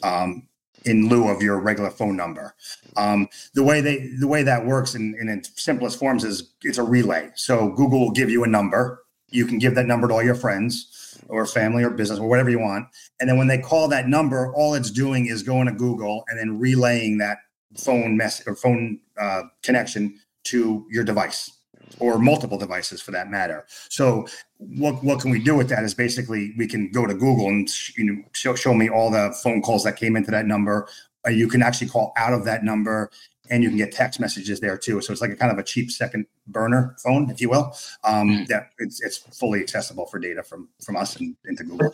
um, 0.02 0.48
in 0.86 1.10
lieu 1.10 1.28
of 1.28 1.42
your 1.42 1.60
regular 1.60 1.90
phone 1.90 2.16
number. 2.16 2.56
Um, 2.98 3.28
the 3.54 3.64
way 3.64 3.82
they 3.82 4.10
the 4.20 4.28
way 4.28 4.44
that 4.44 4.66
works 4.66 4.96
in, 4.96 5.16
in 5.20 5.30
its 5.30 5.52
simplest 5.62 6.00
forms 6.00 6.24
is 6.24 6.54
it's 6.62 6.78
a 6.78 6.84
relay. 6.84 7.32
So 7.36 7.70
Google 7.70 8.00
will 8.00 8.12
give 8.12 8.30
you 8.30 8.44
a 8.44 8.48
number. 8.48 9.04
You 9.30 9.46
can 9.46 9.58
give 9.60 9.76
that 9.76 9.88
number 9.88 10.08
to 10.08 10.14
all 10.14 10.24
your 10.24 10.36
friends 10.36 11.18
or 11.30 11.46
family 11.46 11.84
or 11.84 11.90
business 11.90 12.20
or 12.20 12.28
whatever 12.28 12.50
you 12.50 12.60
want. 12.60 12.88
And 13.20 13.30
then 13.30 13.38
when 13.38 13.48
they 13.48 13.58
call 13.58 13.88
that 13.88 14.08
number, 14.08 14.54
all 14.54 14.74
it's 14.74 14.92
doing 14.92 15.28
is 15.28 15.42
going 15.42 15.68
to 15.68 15.74
Google 15.74 16.24
and 16.28 16.38
then 16.38 16.60
relaying 16.60 17.18
that 17.20 17.38
phone 17.78 18.18
mess 18.18 18.46
or 18.46 18.56
phone 18.56 19.00
uh, 19.20 19.44
connection 19.64 20.20
to 20.44 20.86
your 20.90 21.04
device 21.04 21.50
or 22.00 22.18
multiple 22.20 22.58
devices 22.58 23.02
for 23.02 23.12
that 23.12 23.30
matter. 23.30 23.66
So 23.90 24.28
what 24.58 25.04
what 25.04 25.20
can 25.22 25.32
we 25.32 25.40
do 25.44 25.56
with 25.56 25.70
that 25.70 25.84
is 25.84 25.94
basically 25.94 26.54
we 26.58 26.68
can 26.68 26.92
go 26.92 27.06
to 27.06 27.14
Google 27.14 27.48
and 27.48 27.70
you 27.98 28.04
know 28.06 28.22
show, 28.34 28.56
show 28.56 28.74
me 28.74 28.90
all 28.90 29.10
the 29.12 29.36
phone 29.44 29.62
calls 29.62 29.84
that 29.84 29.96
came 29.98 30.16
into 30.16 30.32
that 30.32 30.46
number. 30.46 30.88
Uh, 31.26 31.30
you 31.30 31.48
can 31.48 31.62
actually 31.62 31.88
call 31.90 32.14
out 32.18 32.34
of 32.34 32.44
that 32.46 32.64
number 32.64 33.10
and 33.50 33.62
you 33.64 33.70
can 33.70 33.78
get 33.78 33.92
text 33.92 34.20
messages 34.20 34.60
there 34.60 34.78
too. 34.78 35.02
So 35.02 35.12
it's 35.12 35.22
like 35.22 35.32
a 35.32 35.36
kind 35.36 35.52
of 35.52 35.58
a 35.58 35.64
cheap 35.64 35.92
second 35.92 36.26
burner 36.48 36.96
phone, 37.04 37.30
if 37.30 37.40
you 37.42 37.50
will. 37.50 37.76
Um, 38.04 38.30
Mm. 38.30 38.48
that 38.48 38.70
it's, 38.80 39.02
it's 39.02 39.18
fully 39.18 39.60
accessible 39.62 40.06
for 40.08 40.18
data 40.20 40.44
from 40.44 40.70
from 40.84 40.96
us 40.96 41.16
and 41.18 41.36
into 41.46 41.64
Google. 41.64 41.94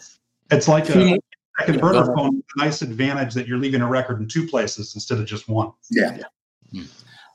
It's 0.51 0.67
like 0.67 0.89
a 0.89 0.95
more- 0.97 1.17
second 1.59 1.75
Go 1.75 1.81
burner 1.91 2.05
phone. 2.15 2.41
a 2.57 2.63
Nice 2.65 2.81
advantage 2.81 3.33
that 3.33 3.47
you're 3.47 3.57
leaving 3.57 3.81
a 3.81 3.87
record 3.87 4.19
in 4.21 4.27
two 4.27 4.47
places 4.47 4.95
instead 4.95 5.19
of 5.19 5.25
just 5.25 5.49
one. 5.49 5.71
Yeah. 5.91 6.17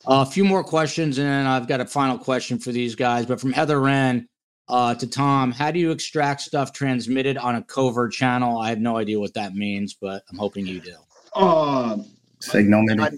A 0.06 0.26
few 0.26 0.44
more 0.44 0.64
questions, 0.64 1.18
and 1.18 1.26
then 1.26 1.46
I've 1.46 1.66
got 1.68 1.80
a 1.80 1.86
final 1.86 2.18
question 2.18 2.58
for 2.58 2.72
these 2.72 2.94
guys. 2.94 3.26
But 3.26 3.40
from 3.40 3.52
Heather 3.52 3.80
Wren 3.80 4.28
uh, 4.68 4.94
to 4.94 5.06
Tom, 5.06 5.52
how 5.52 5.70
do 5.70 5.78
you 5.78 5.90
extract 5.90 6.42
stuff 6.42 6.72
transmitted 6.72 7.36
on 7.38 7.56
a 7.56 7.62
covert 7.62 8.12
channel? 8.12 8.58
I 8.58 8.70
have 8.70 8.80
no 8.80 8.96
idea 8.96 9.18
what 9.20 9.34
that 9.34 9.54
means, 9.54 9.94
but 9.94 10.22
I'm 10.30 10.38
hoping 10.38 10.66
you 10.66 10.80
do. 10.80 10.96
Uh, 11.34 11.98
Signal 12.40 12.82
maybe. 12.84 13.02
I- 13.02 13.10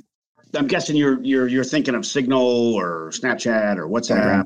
I'm 0.54 0.68
guessing 0.68 0.96
you're 0.96 1.20
you're 1.22 1.48
you're 1.48 1.64
thinking 1.64 1.94
of 1.94 2.06
Signal 2.06 2.74
or 2.74 3.10
Snapchat 3.10 3.76
or 3.76 3.88
WhatsApp, 3.88 4.44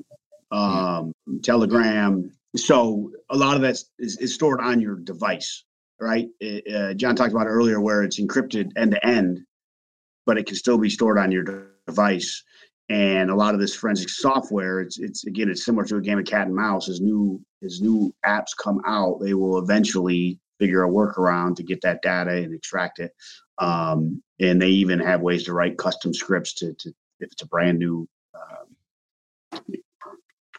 um, 0.50 1.12
Telegram. 1.42 2.32
So 2.56 3.12
a 3.28 3.36
lot 3.36 3.54
of 3.54 3.62
that 3.62 3.78
is, 3.98 4.16
is 4.16 4.34
stored 4.34 4.60
on 4.60 4.80
your 4.80 4.96
device, 4.96 5.62
right? 6.00 6.26
Uh, 6.42 6.94
John 6.94 7.14
talked 7.14 7.30
about 7.32 7.46
it 7.46 7.50
earlier, 7.50 7.80
where 7.80 8.02
it's 8.02 8.18
encrypted 8.18 8.72
end 8.76 8.92
to 8.92 9.06
end, 9.06 9.40
but 10.26 10.36
it 10.36 10.46
can 10.46 10.56
still 10.56 10.78
be 10.78 10.90
stored 10.90 11.18
on 11.18 11.30
your 11.30 11.44
de- 11.44 11.66
device. 11.90 12.42
And 12.88 13.30
a 13.30 13.34
lot 13.34 13.54
of 13.54 13.60
this 13.60 13.74
forensic 13.74 14.08
software, 14.08 14.80
it's 14.80 14.98
it's 14.98 15.24
again, 15.24 15.48
it's 15.48 15.64
similar 15.64 15.84
to 15.86 15.96
a 15.96 16.00
game 16.00 16.18
of 16.18 16.24
cat 16.24 16.46
and 16.48 16.56
mouse. 16.56 16.88
As 16.88 17.00
new 17.00 17.40
as 17.62 17.80
new 17.80 18.12
apps 18.26 18.50
come 18.60 18.80
out, 18.84 19.20
they 19.20 19.34
will 19.34 19.58
eventually 19.58 20.40
figure 20.58 20.82
a 20.84 20.88
workaround 20.90 21.54
to 21.56 21.62
get 21.62 21.80
that 21.82 22.02
data 22.02 22.32
and 22.32 22.52
extract 22.52 22.98
it. 22.98 23.12
Um, 23.58 24.20
and 24.40 24.60
they 24.60 24.70
even 24.70 24.98
have 24.98 25.20
ways 25.20 25.44
to 25.44 25.52
write 25.52 25.78
custom 25.78 26.12
scripts 26.12 26.52
to, 26.54 26.74
to 26.80 26.88
if 27.20 27.30
it's 27.32 27.42
a 27.42 27.46
brand 27.46 27.78
new 27.78 28.08
um, 28.34 29.60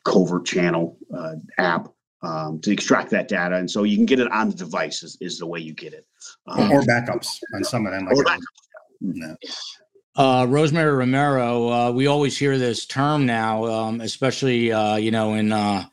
covert 0.06 0.46
channel 0.46 0.98
uh, 1.16 1.36
app 1.58 1.90
um, 2.22 2.60
to 2.62 2.72
extract 2.72 3.10
that 3.12 3.28
data. 3.28 3.56
And 3.58 3.70
so 3.70 3.84
you 3.84 3.98
can 3.98 4.06
get 4.06 4.20
it 4.20 4.32
on 4.32 4.50
the 4.50 4.56
device 4.56 5.04
is, 5.04 5.18
is 5.22 5.38
the 5.40 5.48
way 5.48 5.60
you 5.60 5.74
get 5.74 5.94
it. 5.94 6.06
or, 6.48 6.62
Um, 6.62 6.72
or 6.72 6.82
backups 6.84 7.40
on 7.56 7.64
some 7.64 7.86
of 7.86 7.92
them. 7.94 8.06
Like 8.06 8.16
or 8.16 8.22
a- 8.22 8.26
back- 8.26 8.40
no. 9.02 9.36
Uh, 10.16 10.46
Rosemary 10.50 10.92
Romero, 10.92 11.70
uh, 11.70 11.92
we 11.92 12.08
always 12.08 12.38
hear 12.38 12.58
this 12.58 12.86
term 12.86 13.26
now, 13.26 13.66
um, 13.66 14.02
especially 14.02 14.72
uh, 14.72 14.98
you 14.98 15.10
know 15.10 15.36
in 15.36 15.54
uh, 15.54 15.86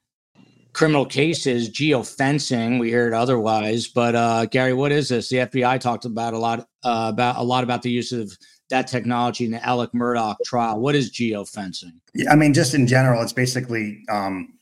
criminal 0.73 1.07
cases, 1.07 1.71
geofencing. 1.71 2.81
We 2.81 2.89
hear 2.89 3.07
it 3.07 3.15
otherwise, 3.15 3.87
but 3.87 4.17
uh, 4.17 4.47
Gary, 4.47 4.73
what 4.73 4.91
is 4.91 5.09
this? 5.09 5.29
The 5.29 5.37
FBI 5.37 5.79
talked 5.79 6.05
about 6.05 6.35
a 6.35 6.39
lot 6.39 6.61
uh, 6.83 7.11
about 7.13 7.37
a 7.37 7.45
lot 7.45 7.63
about 7.63 7.83
the 7.83 7.93
use 7.93 8.11
of 8.11 8.37
that 8.71 8.89
technology 8.89 9.45
in 9.45 9.53
the 9.53 9.65
Alex 9.65 9.93
Murdaugh 9.95 10.35
trial. 10.45 10.81
What 10.81 10.97
is 10.97 11.13
geofencing? 11.13 11.93
Yeah, 12.13 12.33
I 12.33 12.35
mean, 12.35 12.53
just 12.53 12.75
in 12.75 12.89
general, 12.89 13.23
it's 13.23 13.33
basically, 13.33 14.03
um, 14.11 14.59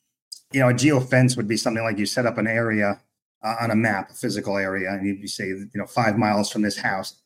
you 0.52 0.60
know, 0.60 0.68
a 0.68 0.74
geofence 0.74 1.34
would 1.34 1.48
be 1.48 1.56
something 1.56 1.82
like 1.82 1.98
you 1.98 2.04
set 2.04 2.26
up 2.26 2.36
an 2.36 2.46
area 2.46 3.00
on 3.42 3.70
a 3.70 3.76
map, 3.76 4.10
a 4.10 4.14
physical 4.14 4.58
area, 4.58 4.90
and 4.90 5.06
you, 5.06 5.14
you 5.14 5.28
say, 5.28 5.46
you 5.46 5.70
know, 5.74 5.86
five 5.86 6.18
miles 6.18 6.50
from 6.50 6.62
this 6.62 6.76
house. 6.76 7.20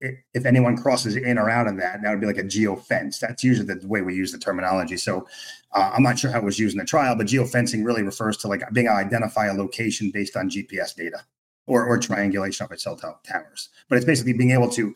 If 0.00 0.46
anyone 0.46 0.76
crosses 0.76 1.16
in 1.16 1.36
or 1.36 1.50
out 1.50 1.66
of 1.66 1.76
that, 1.76 2.00
that 2.02 2.10
would 2.10 2.20
be 2.20 2.26
like 2.26 2.38
a 2.38 2.44
geofence. 2.44 3.18
That's 3.18 3.44
usually 3.44 3.74
the 3.74 3.86
way 3.86 4.00
we 4.00 4.14
use 4.14 4.32
the 4.32 4.38
terminology. 4.38 4.96
So 4.96 5.26
uh, 5.72 5.92
I'm 5.94 6.02
not 6.02 6.18
sure 6.18 6.30
how 6.30 6.38
it 6.38 6.44
was 6.44 6.58
used 6.58 6.74
in 6.74 6.78
the 6.78 6.86
trial, 6.86 7.14
but 7.16 7.26
geofencing 7.26 7.84
really 7.84 8.02
refers 8.02 8.36
to 8.38 8.48
like 8.48 8.62
being 8.72 8.86
able 8.86 8.96
to 8.96 9.04
identify 9.04 9.46
a 9.46 9.54
location 9.54 10.10
based 10.10 10.36
on 10.36 10.48
GPS 10.48 10.94
data 10.94 11.24
or, 11.66 11.84
or 11.84 11.98
triangulation 11.98 12.66
of 12.68 12.80
cell 12.80 12.96
tow- 12.96 13.18
towers. 13.26 13.68
But 13.88 13.96
it's 13.96 14.06
basically 14.06 14.32
being 14.32 14.52
able 14.52 14.70
to 14.70 14.94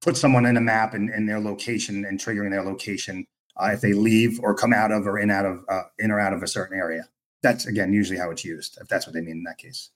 put 0.00 0.16
someone 0.16 0.44
in 0.44 0.56
a 0.56 0.60
map 0.60 0.94
and, 0.94 1.08
and 1.08 1.28
their 1.28 1.40
location 1.40 2.04
and 2.04 2.18
triggering 2.18 2.50
their 2.50 2.64
location 2.64 3.26
uh, 3.56 3.70
if 3.72 3.80
they 3.80 3.92
leave 3.92 4.40
or 4.40 4.54
come 4.54 4.72
out 4.72 4.90
of 4.90 5.06
or 5.06 5.18
in 5.18 5.30
out 5.30 5.46
of 5.46 5.64
uh, 5.68 5.82
in 5.98 6.10
or 6.10 6.20
out 6.20 6.32
of 6.32 6.42
a 6.42 6.48
certain 6.48 6.76
area. 6.76 7.08
That's 7.42 7.66
again 7.66 7.92
usually 7.92 8.18
how 8.18 8.30
it's 8.30 8.44
used, 8.44 8.78
if 8.80 8.88
that's 8.88 9.06
what 9.06 9.14
they 9.14 9.20
mean 9.20 9.38
in 9.38 9.44
that 9.44 9.58
case. 9.58 9.90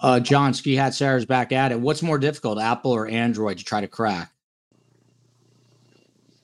Uh, 0.00 0.18
John 0.18 0.54
Ski 0.54 0.74
Hat 0.74 0.94
Sarah's 0.94 1.26
back 1.26 1.52
at 1.52 1.72
it. 1.72 1.80
What's 1.80 2.02
more 2.02 2.18
difficult, 2.18 2.58
Apple 2.58 2.92
or 2.92 3.06
Android, 3.06 3.58
to 3.58 3.64
try 3.64 3.80
to 3.80 3.88
crack? 3.88 4.32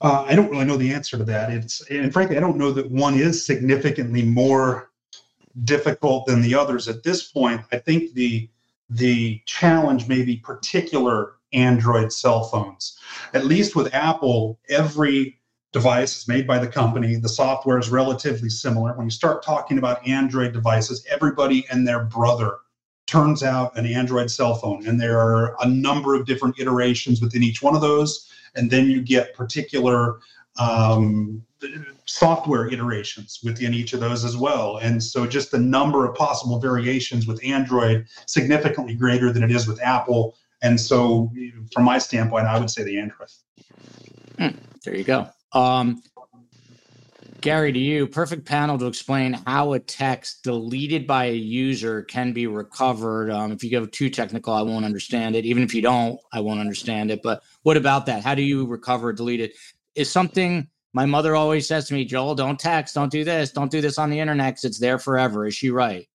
Uh, 0.01 0.25
I 0.29 0.35
don't 0.35 0.51
really 0.51 0.67
know 0.67 0.77
the 0.77 0.93
answer 0.93 1.17
to 1.17 1.25
that. 1.25 1.51
It's 1.51 1.81
and 1.91 2.13
frankly, 2.13 2.37
I 2.37 2.41
don't 2.41 2.59
know 2.59 2.71
that 2.73 2.91
one 2.91 3.15
is 3.15 3.45
significantly 3.47 4.23
more 4.23 4.91
difficult 5.65 6.27
than 6.27 6.43
the 6.43 6.55
others 6.55 6.87
at 6.87 7.03
this 7.03 7.25
point. 7.25 7.63
I 7.73 7.79
think 7.79 8.13
the 8.13 8.49
the 8.91 9.41
challenge 9.47 10.07
may 10.07 10.23
be 10.23 10.37
particular 10.37 11.33
Android 11.53 12.13
cell 12.13 12.45
phones. 12.45 12.99
At 13.33 13.47
least 13.47 13.75
with 13.75 13.93
Apple, 13.95 14.61
every 14.69 15.41
device 15.73 16.17
is 16.19 16.29
made 16.29 16.47
by 16.47 16.59
the 16.59 16.69
company. 16.69 17.17
The 17.17 17.29
software 17.29 17.79
is 17.79 17.89
relatively 17.89 18.51
similar. 18.51 18.93
When 18.93 19.07
you 19.07 19.11
start 19.11 19.43
talking 19.43 19.79
about 19.79 20.07
Android 20.07 20.53
devices, 20.53 21.05
everybody 21.11 21.67
and 21.71 21.89
their 21.89 22.05
brother 22.05 22.59
turns 23.07 23.43
out 23.43 23.77
an 23.79 23.87
Android 23.87 24.31
cell 24.31 24.55
phone, 24.55 24.87
and 24.87 25.01
there 25.01 25.19
are 25.19 25.57
a 25.61 25.69
number 25.69 26.15
of 26.15 26.27
different 26.27 26.59
iterations 26.59 27.21
within 27.21 27.43
each 27.43 27.63
one 27.63 27.75
of 27.75 27.81
those 27.81 28.31
and 28.57 28.71
then 28.71 28.91
you 28.91 29.01
get 29.03 29.35
particular 29.35 30.19
um, 30.59 31.43
software 32.07 32.67
iterations 32.73 33.41
within 33.45 33.75
each 33.75 33.93
of 33.93 34.01
those 34.01 34.25
as 34.25 34.37
well. 34.37 34.79
And 34.79 35.03
so 35.03 35.27
just 35.27 35.51
the 35.51 35.59
number 35.59 36.07
of 36.07 36.15
possible 36.17 36.59
variations 36.59 37.27
with 37.27 37.43
Android 37.45 38.07
significantly 38.27 38.95
greater 38.95 39.33
than 39.33 39.43
it 39.43 39.51
is 39.51 39.69
with 39.69 39.81
Apple. 39.83 40.37
And 40.63 40.81
so 40.81 41.31
from 41.73 41.85
my 41.85 41.99
standpoint, 41.99 42.47
I 42.47 42.59
would 42.59 42.71
say 42.71 42.83
the 42.83 42.99
Android. 42.99 43.29
There 44.85 44.97
you 44.97 45.05
go. 45.05 45.29
Um, 45.53 46.03
Gary, 47.47 47.71
to 47.71 47.79
you, 47.79 48.09
perfect 48.09 48.45
panel 48.45 48.77
to 48.77 48.87
explain 48.87 49.35
how 49.47 49.75
a 49.75 49.79
text 49.79 50.43
deleted 50.43 51.07
by 51.07 51.27
a 51.27 51.33
user 51.33 52.03
can 52.03 52.33
be 52.33 52.49
recovered. 52.49 53.31
Um, 53.31 53.53
if 53.53 53.63
you 53.63 53.71
go 53.71 53.87
too 53.87 54.11
technical, 54.11 54.53
I 54.53 54.63
won't 54.63 54.85
understand 54.85 55.37
it. 55.37 55.45
Even 55.45 55.63
if 55.63 55.73
you 55.73 55.81
don't, 55.81 56.19
I 56.33 56.41
won't 56.41 56.59
understand 56.59 57.13
it. 57.13 57.23
But 57.23 57.45
what 57.63 57.77
about 57.77 58.07
that? 58.07 58.25
How 58.25 58.35
do 58.35 58.43
you 58.43 58.67
recover 58.67 59.13
deleted? 59.13 59.53
Is 59.95 60.11
something 60.11 60.67
my 60.93 61.07
mother 61.07 61.37
always 61.37 61.69
says 61.69 61.87
to 61.87 61.95
me, 61.95 62.05
Joel, 62.05 62.35
don't 62.35 62.59
text, 62.59 62.97
don't 62.97 63.13
do 63.13 63.23
this, 63.23 63.53
don't 63.53 63.71
do 63.71 63.81
this 63.81 63.97
on 63.97 64.11
the 64.11 64.19
internet 64.19 64.55
because 64.55 64.65
it's 64.65 64.81
there 64.81 64.99
forever. 64.99 65.47
Is 65.47 65.55
she 65.55 65.71
right? 65.71 66.09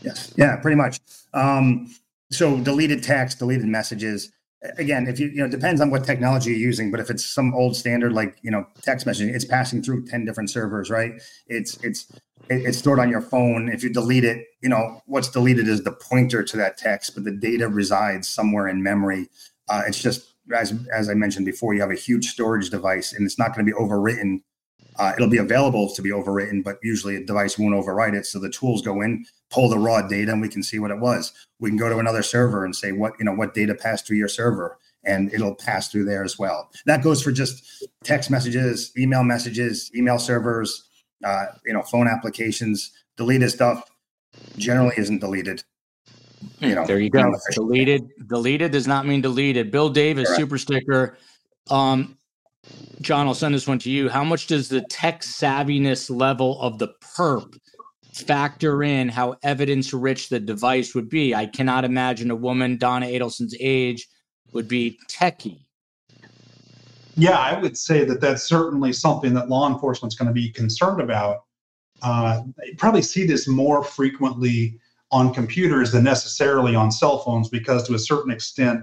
Yes. 0.00 0.32
Yeah, 0.38 0.56
pretty 0.56 0.76
much. 0.76 1.00
Um, 1.34 1.94
so 2.30 2.58
deleted 2.60 3.02
text, 3.02 3.40
deleted 3.40 3.66
messages 3.66 4.32
again, 4.78 5.06
if 5.06 5.18
you 5.18 5.28
you 5.28 5.38
know, 5.38 5.48
depends 5.48 5.80
on 5.80 5.90
what 5.90 6.04
technology 6.04 6.50
you're 6.50 6.58
using, 6.58 6.90
but 6.90 7.00
if 7.00 7.10
it's 7.10 7.24
some 7.24 7.54
old 7.54 7.76
standard 7.76 8.12
like 8.12 8.38
you 8.42 8.50
know 8.50 8.66
text 8.82 9.06
messaging, 9.06 9.34
it's 9.34 9.44
passing 9.44 9.82
through 9.82 10.06
ten 10.06 10.24
different 10.24 10.50
servers, 10.50 10.90
right? 10.90 11.20
It's 11.46 11.76
it's 11.82 12.12
it's 12.48 12.78
stored 12.78 12.98
on 12.98 13.08
your 13.08 13.20
phone. 13.20 13.68
If 13.68 13.82
you 13.82 13.92
delete 13.92 14.24
it, 14.24 14.46
you 14.62 14.68
know 14.68 15.00
what's 15.06 15.28
deleted 15.30 15.68
is 15.68 15.84
the 15.84 15.92
pointer 15.92 16.42
to 16.42 16.56
that 16.58 16.78
text, 16.78 17.14
but 17.14 17.24
the 17.24 17.32
data 17.32 17.68
resides 17.68 18.28
somewhere 18.28 18.68
in 18.68 18.82
memory. 18.82 19.28
Uh, 19.68 19.82
it's 19.86 20.00
just 20.00 20.34
as 20.54 20.74
as 20.92 21.08
I 21.08 21.14
mentioned 21.14 21.46
before, 21.46 21.74
you 21.74 21.80
have 21.80 21.90
a 21.90 21.96
huge 21.96 22.28
storage 22.28 22.70
device, 22.70 23.12
and 23.12 23.24
it's 23.24 23.38
not 23.38 23.54
going 23.54 23.66
to 23.66 23.72
be 23.72 23.78
overwritten. 23.78 24.42
Uh, 24.96 25.12
it'll 25.16 25.28
be 25.28 25.38
available 25.38 25.92
to 25.94 26.02
be 26.02 26.10
overwritten, 26.10 26.62
but 26.62 26.78
usually 26.82 27.16
a 27.16 27.24
device 27.24 27.58
won't 27.58 27.74
overwrite 27.74 28.14
it. 28.14 28.26
So 28.26 28.38
the 28.38 28.50
tools 28.50 28.82
go 28.82 29.00
in, 29.00 29.24
pull 29.50 29.68
the 29.68 29.78
raw 29.78 30.02
data 30.02 30.32
and 30.32 30.40
we 30.40 30.48
can 30.48 30.62
see 30.62 30.78
what 30.78 30.90
it 30.90 30.98
was. 30.98 31.32
We 31.60 31.70
can 31.70 31.78
go 31.78 31.88
to 31.88 31.98
another 31.98 32.22
server 32.22 32.64
and 32.64 32.74
say 32.74 32.92
what, 32.92 33.14
you 33.18 33.24
know, 33.24 33.32
what 33.32 33.54
data 33.54 33.74
passed 33.74 34.06
through 34.06 34.18
your 34.18 34.28
server 34.28 34.78
and 35.04 35.32
it'll 35.32 35.54
pass 35.54 35.88
through 35.88 36.04
there 36.04 36.24
as 36.24 36.38
well. 36.38 36.70
That 36.86 37.02
goes 37.02 37.22
for 37.22 37.32
just 37.32 37.86
text 38.04 38.30
messages, 38.30 38.92
email 38.96 39.24
messages, 39.24 39.90
email 39.94 40.18
servers, 40.18 40.88
uh, 41.24 41.46
you 41.64 41.72
know, 41.72 41.82
phone 41.82 42.08
applications, 42.08 42.92
deleted 43.16 43.50
stuff 43.50 43.90
generally 44.56 44.94
isn't 44.96 45.18
deleted. 45.18 45.62
You 46.58 46.74
know, 46.74 46.86
there 46.86 46.98
you 46.98 47.10
go. 47.10 47.32
Deleted, 47.52 48.08
deleted 48.26 48.72
does 48.72 48.86
not 48.86 49.06
mean 49.06 49.20
deleted. 49.20 49.70
Bill 49.70 49.88
Davis, 49.88 50.26
Correct. 50.26 50.40
super 50.40 50.58
sticker. 50.58 51.18
Um, 51.70 52.16
John, 53.00 53.26
I'll 53.26 53.34
send 53.34 53.54
this 53.54 53.66
one 53.66 53.80
to 53.80 53.90
you. 53.90 54.08
How 54.08 54.22
much 54.22 54.46
does 54.46 54.68
the 54.68 54.82
tech 54.82 55.22
savviness 55.22 56.08
level 56.08 56.60
of 56.60 56.78
the 56.78 56.94
perp 57.16 57.54
factor 58.12 58.82
in 58.82 59.08
how 59.08 59.36
evidence 59.42 59.92
rich 59.92 60.28
the 60.28 60.40
device 60.40 60.94
would 60.94 61.08
be. 61.08 61.34
I 61.34 61.46
cannot 61.46 61.84
imagine 61.84 62.30
a 62.30 62.36
woman 62.36 62.76
Donna 62.76 63.06
Adelson's 63.06 63.56
age 63.58 64.08
would 64.52 64.68
be 64.68 64.98
techie. 65.10 65.64
Yeah, 67.16 67.38
I 67.38 67.58
would 67.60 67.76
say 67.76 68.04
that 68.04 68.20
that's 68.20 68.42
certainly 68.42 68.92
something 68.92 69.34
that 69.34 69.48
law 69.48 69.70
enforcement's 69.70 70.14
going 70.14 70.28
to 70.28 70.32
be 70.32 70.50
concerned 70.50 71.00
about. 71.00 71.44
Uh, 72.00 72.42
you 72.64 72.74
probably 72.76 73.02
see 73.02 73.26
this 73.26 73.46
more 73.46 73.84
frequently 73.84 74.78
on 75.10 75.32
computers 75.32 75.92
than 75.92 76.04
necessarily 76.04 76.74
on 76.74 76.90
cell 76.90 77.18
phones 77.18 77.48
because, 77.48 77.86
to 77.86 77.94
a 77.94 77.98
certain 77.98 78.32
extent, 78.32 78.82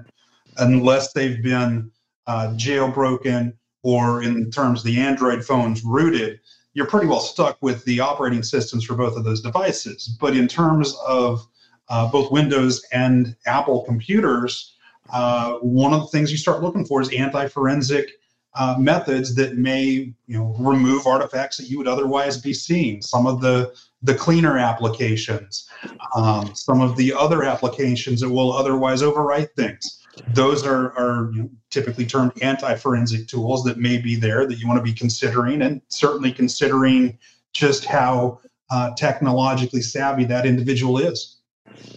unless 0.58 1.12
they've 1.14 1.42
been 1.42 1.92
uh, 2.28 2.50
jailbroken 2.56 3.54
or, 3.84 4.22
in 4.24 4.52
terms 4.52 4.82
of 4.82 4.86
the 4.86 5.00
Android 5.00 5.44
phones, 5.44 5.84
rooted, 5.84 6.40
you're 6.74 6.86
pretty 6.86 7.08
well 7.08 7.20
stuck 7.20 7.58
with 7.62 7.84
the 7.86 8.00
operating 8.00 8.44
systems 8.44 8.84
for 8.86 8.96
both 8.96 9.18
of 9.18 9.24
those 9.24 9.42
devices. 9.42 10.18
But 10.20 10.36
in 10.36 10.48
terms 10.48 10.96
of 11.08 11.48
uh, 11.90 12.08
both 12.12 12.32
Windows 12.32 12.86
and 12.92 13.36
Apple 13.46 13.84
computers, 13.84 14.76
uh, 15.12 15.54
one 15.56 15.94
of 15.94 16.02
the 16.02 16.08
things 16.08 16.32
you 16.32 16.38
start 16.38 16.62
looking 16.62 16.86
for 16.86 17.02
is 17.02 17.12
anti-forensic 17.14 18.12
uh, 18.56 18.76
methods 18.78 19.36
that 19.36 19.58
may, 19.58 19.86
you 20.28 20.38
know, 20.38 20.56
remove 20.60 21.08
artifacts 21.08 21.58
that 21.58 21.70
you 21.70 21.78
would 21.78 21.88
otherwise 21.88 22.38
be 22.38 22.54
seeing. 22.54 23.02
Some 23.02 23.26
of 23.26 23.42
the 23.42 23.74
the 24.02 24.16
cleaner 24.16 24.58
applications, 24.58 25.70
um, 26.16 26.56
some 26.56 26.80
of 26.80 26.96
the 26.96 27.14
other 27.14 27.44
applications 27.44 28.22
that 28.22 28.30
will 28.30 28.54
otherwise 28.54 29.02
overwrite 29.02 29.52
things 29.58 29.99
those 30.30 30.66
are, 30.66 30.92
are 30.98 31.32
you 31.34 31.44
know, 31.44 31.50
typically 31.70 32.06
termed 32.06 32.32
anti-forensic 32.42 33.28
tools 33.28 33.64
that 33.64 33.78
may 33.78 33.98
be 33.98 34.16
there 34.16 34.46
that 34.46 34.56
you 34.56 34.68
want 34.68 34.78
to 34.78 34.84
be 34.84 34.94
considering 34.94 35.62
and 35.62 35.82
certainly 35.90 36.32
considering 36.32 37.18
just 37.54 37.86
how 37.86 38.40
uh, 38.72 38.92
technologically 38.96 39.82
savvy 39.82 40.26
that 40.26 40.46
individual 40.46 40.98
is. 40.98 41.38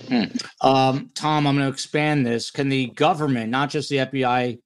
Hmm. 0.09 0.25
Um, 0.61 1.11
Tom, 1.15 1.47
I'm 1.47 1.57
going 1.57 1.67
to 1.67 1.73
expand 1.73 2.27
this. 2.27 2.51
Can 2.51 2.69
the 2.69 2.89
government, 2.89 3.51
not 3.51 3.71
just 3.71 3.89
the 3.89 3.97
FBI, 3.97 4.59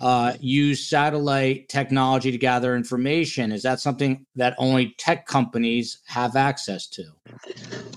uh, 0.00 0.34
use 0.40 0.88
satellite 0.88 1.68
technology 1.68 2.32
to 2.32 2.38
gather 2.38 2.74
information? 2.74 3.52
Is 3.52 3.62
that 3.62 3.78
something 3.78 4.26
that 4.34 4.54
only 4.58 4.94
tech 4.98 5.26
companies 5.26 5.98
have 6.06 6.34
access 6.34 6.88
to? 6.88 7.04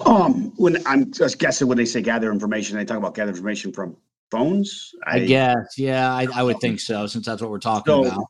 Um, 0.06 0.54
when 0.58 0.86
I'm 0.86 1.12
just 1.12 1.40
guessing 1.40 1.68
when 1.68 1.78
they 1.78 1.86
say 1.86 2.02
gather 2.02 2.32
information, 2.32 2.78
they 2.78 2.86
talk 2.86 2.98
about 2.98 3.16
gather 3.16 3.32
information 3.32 3.72
from 3.72 3.98
phones. 4.32 4.92
I, 5.06 5.18
I 5.18 5.26
guess, 5.26 5.78
yeah, 5.78 6.14
I, 6.14 6.28
I, 6.34 6.44
would 6.44 6.60
think 6.60 6.80
so, 6.80 7.08
since 7.08 7.26
that's 7.26 7.42
what 7.42 7.52
we're 7.52 7.60
talking 7.60 7.92
so, 7.92 8.06
about. 8.06 8.26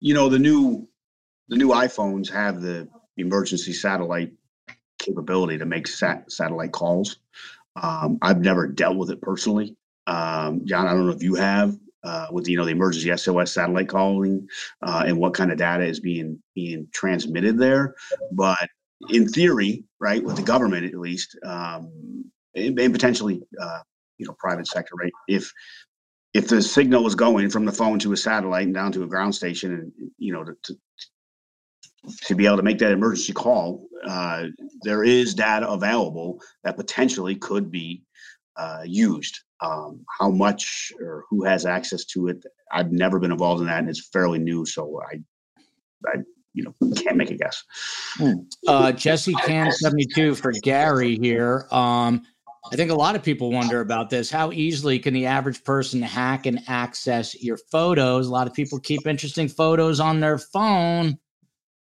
You 0.00 0.14
know, 0.14 0.28
the 0.28 0.38
new 0.38 0.88
the 1.48 1.56
new 1.56 1.68
iPhones 1.68 2.30
have 2.30 2.60
the 2.60 2.88
emergency 3.16 3.72
satellite 3.72 4.32
capability 4.98 5.58
to 5.58 5.66
make 5.66 5.86
sat- 5.86 6.30
satellite 6.30 6.72
calls. 6.72 7.18
Um, 7.80 8.18
I've 8.22 8.40
never 8.40 8.66
dealt 8.66 8.96
with 8.96 9.10
it 9.10 9.20
personally. 9.20 9.76
Um, 10.06 10.64
John, 10.64 10.86
I 10.86 10.92
don't 10.92 11.06
know 11.06 11.12
if 11.12 11.22
you 11.22 11.34
have 11.34 11.76
uh, 12.04 12.28
with 12.30 12.48
you 12.48 12.56
know 12.56 12.64
the 12.64 12.70
emergency 12.70 13.14
SOS 13.16 13.52
satellite 13.52 13.88
calling 13.88 14.48
uh, 14.82 15.04
and 15.06 15.18
what 15.18 15.34
kind 15.34 15.50
of 15.50 15.58
data 15.58 15.84
is 15.84 16.00
being 16.00 16.40
being 16.54 16.88
transmitted 16.92 17.58
there. 17.58 17.94
But 18.32 18.68
in 19.10 19.28
theory, 19.28 19.84
right, 20.00 20.22
with 20.22 20.36
the 20.36 20.42
government 20.42 20.86
at 20.86 20.94
least, 20.94 21.36
um, 21.44 22.24
and, 22.54 22.78
and 22.78 22.92
potentially 22.92 23.42
uh, 23.60 23.80
you 24.18 24.26
know 24.26 24.34
private 24.38 24.66
sector 24.66 24.94
right? 25.00 25.12
If 25.28 25.52
if 26.34 26.48
the 26.48 26.60
signal 26.60 27.02
was 27.02 27.14
going 27.14 27.48
from 27.48 27.64
the 27.64 27.72
phone 27.72 27.98
to 28.00 28.12
a 28.12 28.16
satellite 28.16 28.66
and 28.66 28.74
down 28.74 28.92
to 28.92 29.02
a 29.02 29.06
ground 29.06 29.34
station 29.34 29.72
and 29.72 29.92
you 30.18 30.32
know 30.32 30.44
to, 30.44 30.54
to, 30.64 30.74
to 32.24 32.34
be 32.34 32.46
able 32.46 32.58
to 32.58 32.62
make 32.62 32.78
that 32.78 32.92
emergency 32.92 33.32
call 33.32 33.86
uh, 34.06 34.44
there 34.82 35.02
is 35.02 35.34
data 35.34 35.68
available 35.68 36.40
that 36.62 36.76
potentially 36.76 37.34
could 37.34 37.70
be 37.70 38.02
uh, 38.56 38.82
used. 38.84 39.40
Um, 39.60 40.04
how 40.20 40.30
much 40.30 40.92
or 41.00 41.24
who 41.30 41.42
has 41.44 41.64
access 41.64 42.04
to 42.06 42.28
it 42.28 42.44
i've 42.72 42.92
never 42.92 43.18
been 43.18 43.32
involved 43.32 43.62
in 43.62 43.68
that 43.68 43.78
and 43.78 43.88
it's 43.88 44.10
fairly 44.12 44.38
new 44.38 44.66
so 44.66 45.00
i 45.10 45.18
i 46.08 46.18
you 46.56 46.62
know 46.62 46.74
can't 46.96 47.16
make 47.16 47.30
a 47.30 47.36
guess. 47.36 47.62
Hmm. 48.16 48.32
uh, 48.66 48.92
jesse 48.92 49.34
can 49.34 49.70
72 49.70 50.34
for 50.34 50.52
gary 50.62 51.16
here. 51.20 51.66
Um, 51.70 52.22
I 52.72 52.76
think 52.76 52.90
a 52.90 52.94
lot 52.94 53.16
of 53.16 53.22
people 53.22 53.50
wonder 53.50 53.80
about 53.80 54.10
this. 54.10 54.30
How 54.30 54.52
easily 54.52 54.98
can 54.98 55.14
the 55.14 55.26
average 55.26 55.62
person 55.64 56.02
hack 56.02 56.46
and 56.46 56.60
access 56.66 57.40
your 57.42 57.58
photos? 57.70 58.26
A 58.26 58.30
lot 58.30 58.46
of 58.46 58.54
people 58.54 58.78
keep 58.80 59.06
interesting 59.06 59.48
photos 59.48 60.00
on 60.00 60.20
their 60.20 60.38
phone. 60.38 61.18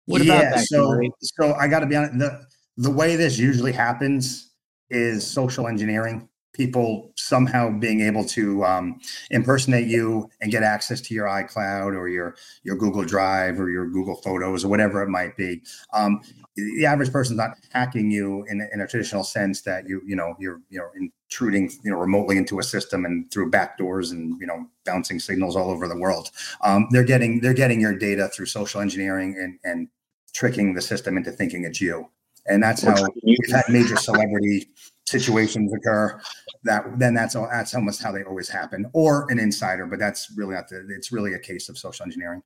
What 0.06 0.22
yeah, 0.22 0.34
about 0.34 0.54
that? 0.56 0.66
So, 0.66 1.00
so 1.20 1.54
I 1.54 1.68
got 1.68 1.80
to 1.80 1.86
be 1.86 1.96
honest. 1.96 2.18
The 2.18 2.46
the 2.78 2.90
way 2.90 3.16
this 3.16 3.38
usually 3.38 3.72
happens 3.72 4.52
is 4.90 5.26
social 5.26 5.66
engineering 5.66 6.28
people 6.56 7.12
somehow 7.16 7.70
being 7.70 8.00
able 8.00 8.24
to 8.24 8.64
um, 8.64 8.98
impersonate 9.30 9.86
you 9.86 10.28
and 10.40 10.50
get 10.50 10.62
access 10.62 11.00
to 11.02 11.14
your 11.14 11.26
iCloud 11.26 11.94
or 11.94 12.08
your 12.08 12.34
your 12.64 12.76
Google 12.76 13.04
Drive 13.04 13.60
or 13.60 13.68
your 13.70 13.86
Google 13.86 14.16
Photos 14.16 14.64
or 14.64 14.68
whatever 14.68 15.02
it 15.02 15.08
might 15.08 15.36
be. 15.36 15.62
Um, 15.92 16.20
the 16.56 16.86
average 16.86 17.12
person's 17.12 17.36
not 17.36 17.50
hacking 17.70 18.10
you 18.10 18.44
in, 18.48 18.66
in 18.72 18.80
a 18.80 18.86
traditional 18.86 19.22
sense 19.22 19.60
that 19.62 19.86
you 19.88 20.00
you 20.06 20.16
know 20.16 20.34
you're 20.38 20.60
you 20.70 20.78
know 20.78 20.88
intruding 20.98 21.70
you 21.84 21.90
know 21.90 21.98
remotely 21.98 22.38
into 22.38 22.58
a 22.58 22.62
system 22.62 23.04
and 23.04 23.30
through 23.30 23.50
backdoors 23.50 24.12
and 24.12 24.40
you 24.40 24.46
know 24.46 24.66
bouncing 24.84 25.20
signals 25.20 25.56
all 25.56 25.70
over 25.70 25.86
the 25.86 25.96
world. 25.98 26.30
Um, 26.62 26.88
they're 26.90 27.04
getting 27.04 27.40
they're 27.40 27.54
getting 27.54 27.80
your 27.80 27.96
data 27.96 28.28
through 28.28 28.46
social 28.46 28.80
engineering 28.80 29.36
and 29.38 29.58
and 29.64 29.88
tricking 30.32 30.74
the 30.74 30.82
system 30.82 31.16
into 31.16 31.30
thinking 31.30 31.64
it's 31.64 31.80
you. 31.80 32.08
And 32.48 32.62
that's 32.62 32.82
how 32.82 32.94
we've 33.24 33.38
had 33.50 33.64
major 33.68 33.96
celebrity 33.96 34.68
situations 35.06 35.72
occur 35.72 36.20
that 36.64 36.84
then 36.98 37.14
that's 37.14 37.36
all 37.36 37.48
that's 37.50 37.74
almost 37.74 38.02
how 38.02 38.10
they 38.10 38.24
always 38.24 38.48
happen 38.48 38.90
or 38.92 39.30
an 39.30 39.38
insider 39.38 39.86
but 39.86 40.00
that's 40.00 40.32
really 40.36 40.54
not 40.54 40.68
the 40.68 40.84
it's 40.90 41.12
really 41.12 41.34
a 41.34 41.38
case 41.38 41.68
of 41.68 41.78
social 41.78 42.04
engineering 42.04 42.42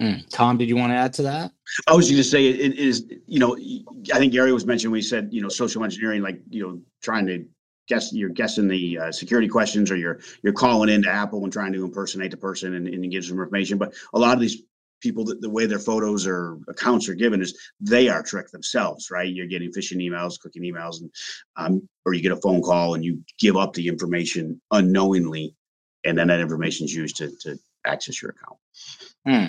mm. 0.00 0.28
tom 0.30 0.56
did 0.56 0.68
you 0.68 0.76
want 0.76 0.90
to 0.90 0.96
add 0.96 1.12
to 1.12 1.22
that 1.22 1.52
i 1.86 1.94
was 1.94 2.06
going 2.06 2.16
to 2.16 2.24
say 2.24 2.46
it 2.46 2.74
is 2.74 3.06
you 3.26 3.38
know 3.38 3.56
i 4.14 4.18
think 4.18 4.32
gary 4.32 4.52
was 4.52 4.66
mentioning 4.66 4.92
we 4.92 5.02
said 5.02 5.28
you 5.30 5.40
know 5.40 5.48
social 5.48 5.84
engineering 5.84 6.22
like 6.22 6.40
you 6.50 6.62
know 6.66 6.80
trying 7.02 7.26
to 7.26 7.44
guess 7.86 8.12
you're 8.12 8.30
guessing 8.30 8.66
the 8.66 8.98
uh, 8.98 9.12
security 9.12 9.46
questions 9.46 9.90
or 9.90 9.96
you're 9.96 10.20
you're 10.42 10.52
calling 10.52 10.88
into 10.88 11.08
apple 11.08 11.44
and 11.44 11.52
trying 11.52 11.72
to 11.72 11.84
impersonate 11.84 12.30
the 12.30 12.36
person 12.36 12.74
and, 12.74 12.88
and 12.88 13.10
give 13.10 13.24
some 13.24 13.38
information 13.38 13.78
but 13.78 13.92
a 14.14 14.18
lot 14.18 14.34
of 14.34 14.40
these 14.40 14.62
people 15.04 15.22
that 15.22 15.42
the 15.42 15.50
way 15.50 15.66
their 15.66 15.78
photos 15.78 16.26
or 16.26 16.58
accounts 16.66 17.10
are 17.10 17.14
given 17.14 17.42
is 17.42 17.56
they 17.78 18.08
are 18.08 18.22
tricked 18.22 18.52
themselves, 18.52 19.10
right? 19.10 19.32
You're 19.32 19.46
getting 19.46 19.70
phishing 19.70 19.98
emails, 19.98 20.40
clicking 20.40 20.62
emails, 20.62 21.02
and 21.02 21.10
um, 21.56 21.88
or 22.06 22.14
you 22.14 22.22
get 22.22 22.32
a 22.32 22.40
phone 22.40 22.62
call 22.62 22.94
and 22.94 23.04
you 23.04 23.22
give 23.38 23.54
up 23.54 23.74
the 23.74 23.86
information 23.86 24.60
unknowingly, 24.70 25.54
and 26.04 26.16
then 26.16 26.28
that 26.28 26.40
information 26.40 26.86
is 26.86 26.94
used 26.94 27.16
to 27.16 27.30
to 27.42 27.58
access 27.84 28.22
your 28.22 28.30
account. 28.30 28.58
Hmm. 29.26 29.44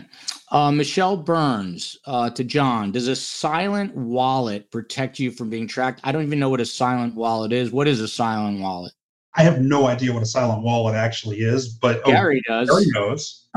Uh, 0.52 0.72
Michelle 0.72 1.18
Burns 1.18 1.98
uh, 2.06 2.30
to 2.30 2.44
John. 2.44 2.92
Does 2.92 3.08
a 3.08 3.16
silent 3.16 3.96
wallet 3.96 4.72
protect 4.72 5.20
you 5.20 5.32
from 5.32 5.50
being 5.50 5.68
tracked? 5.68 6.00
I 6.04 6.12
don't 6.12 6.24
even 6.24 6.40
know 6.40 6.50
what 6.50 6.62
a 6.62 6.66
silent 6.66 7.16
wallet 7.16 7.52
is. 7.52 7.72
What 7.72 7.88
is 7.88 8.00
a 8.00 8.08
silent 8.08 8.62
wallet? 8.62 8.94
I 9.36 9.44
have 9.44 9.60
no 9.60 9.88
idea 9.88 10.14
what 10.14 10.24
a 10.24 10.28
silent 10.28 10.64
wallet 10.64 10.96
actually 10.96 11.42
is, 11.42 11.68
but 11.68 12.02
oh, 12.06 12.12
Gary 12.12 12.42
does. 12.48 12.70
Gary 12.70 12.86
knows. 12.94 13.48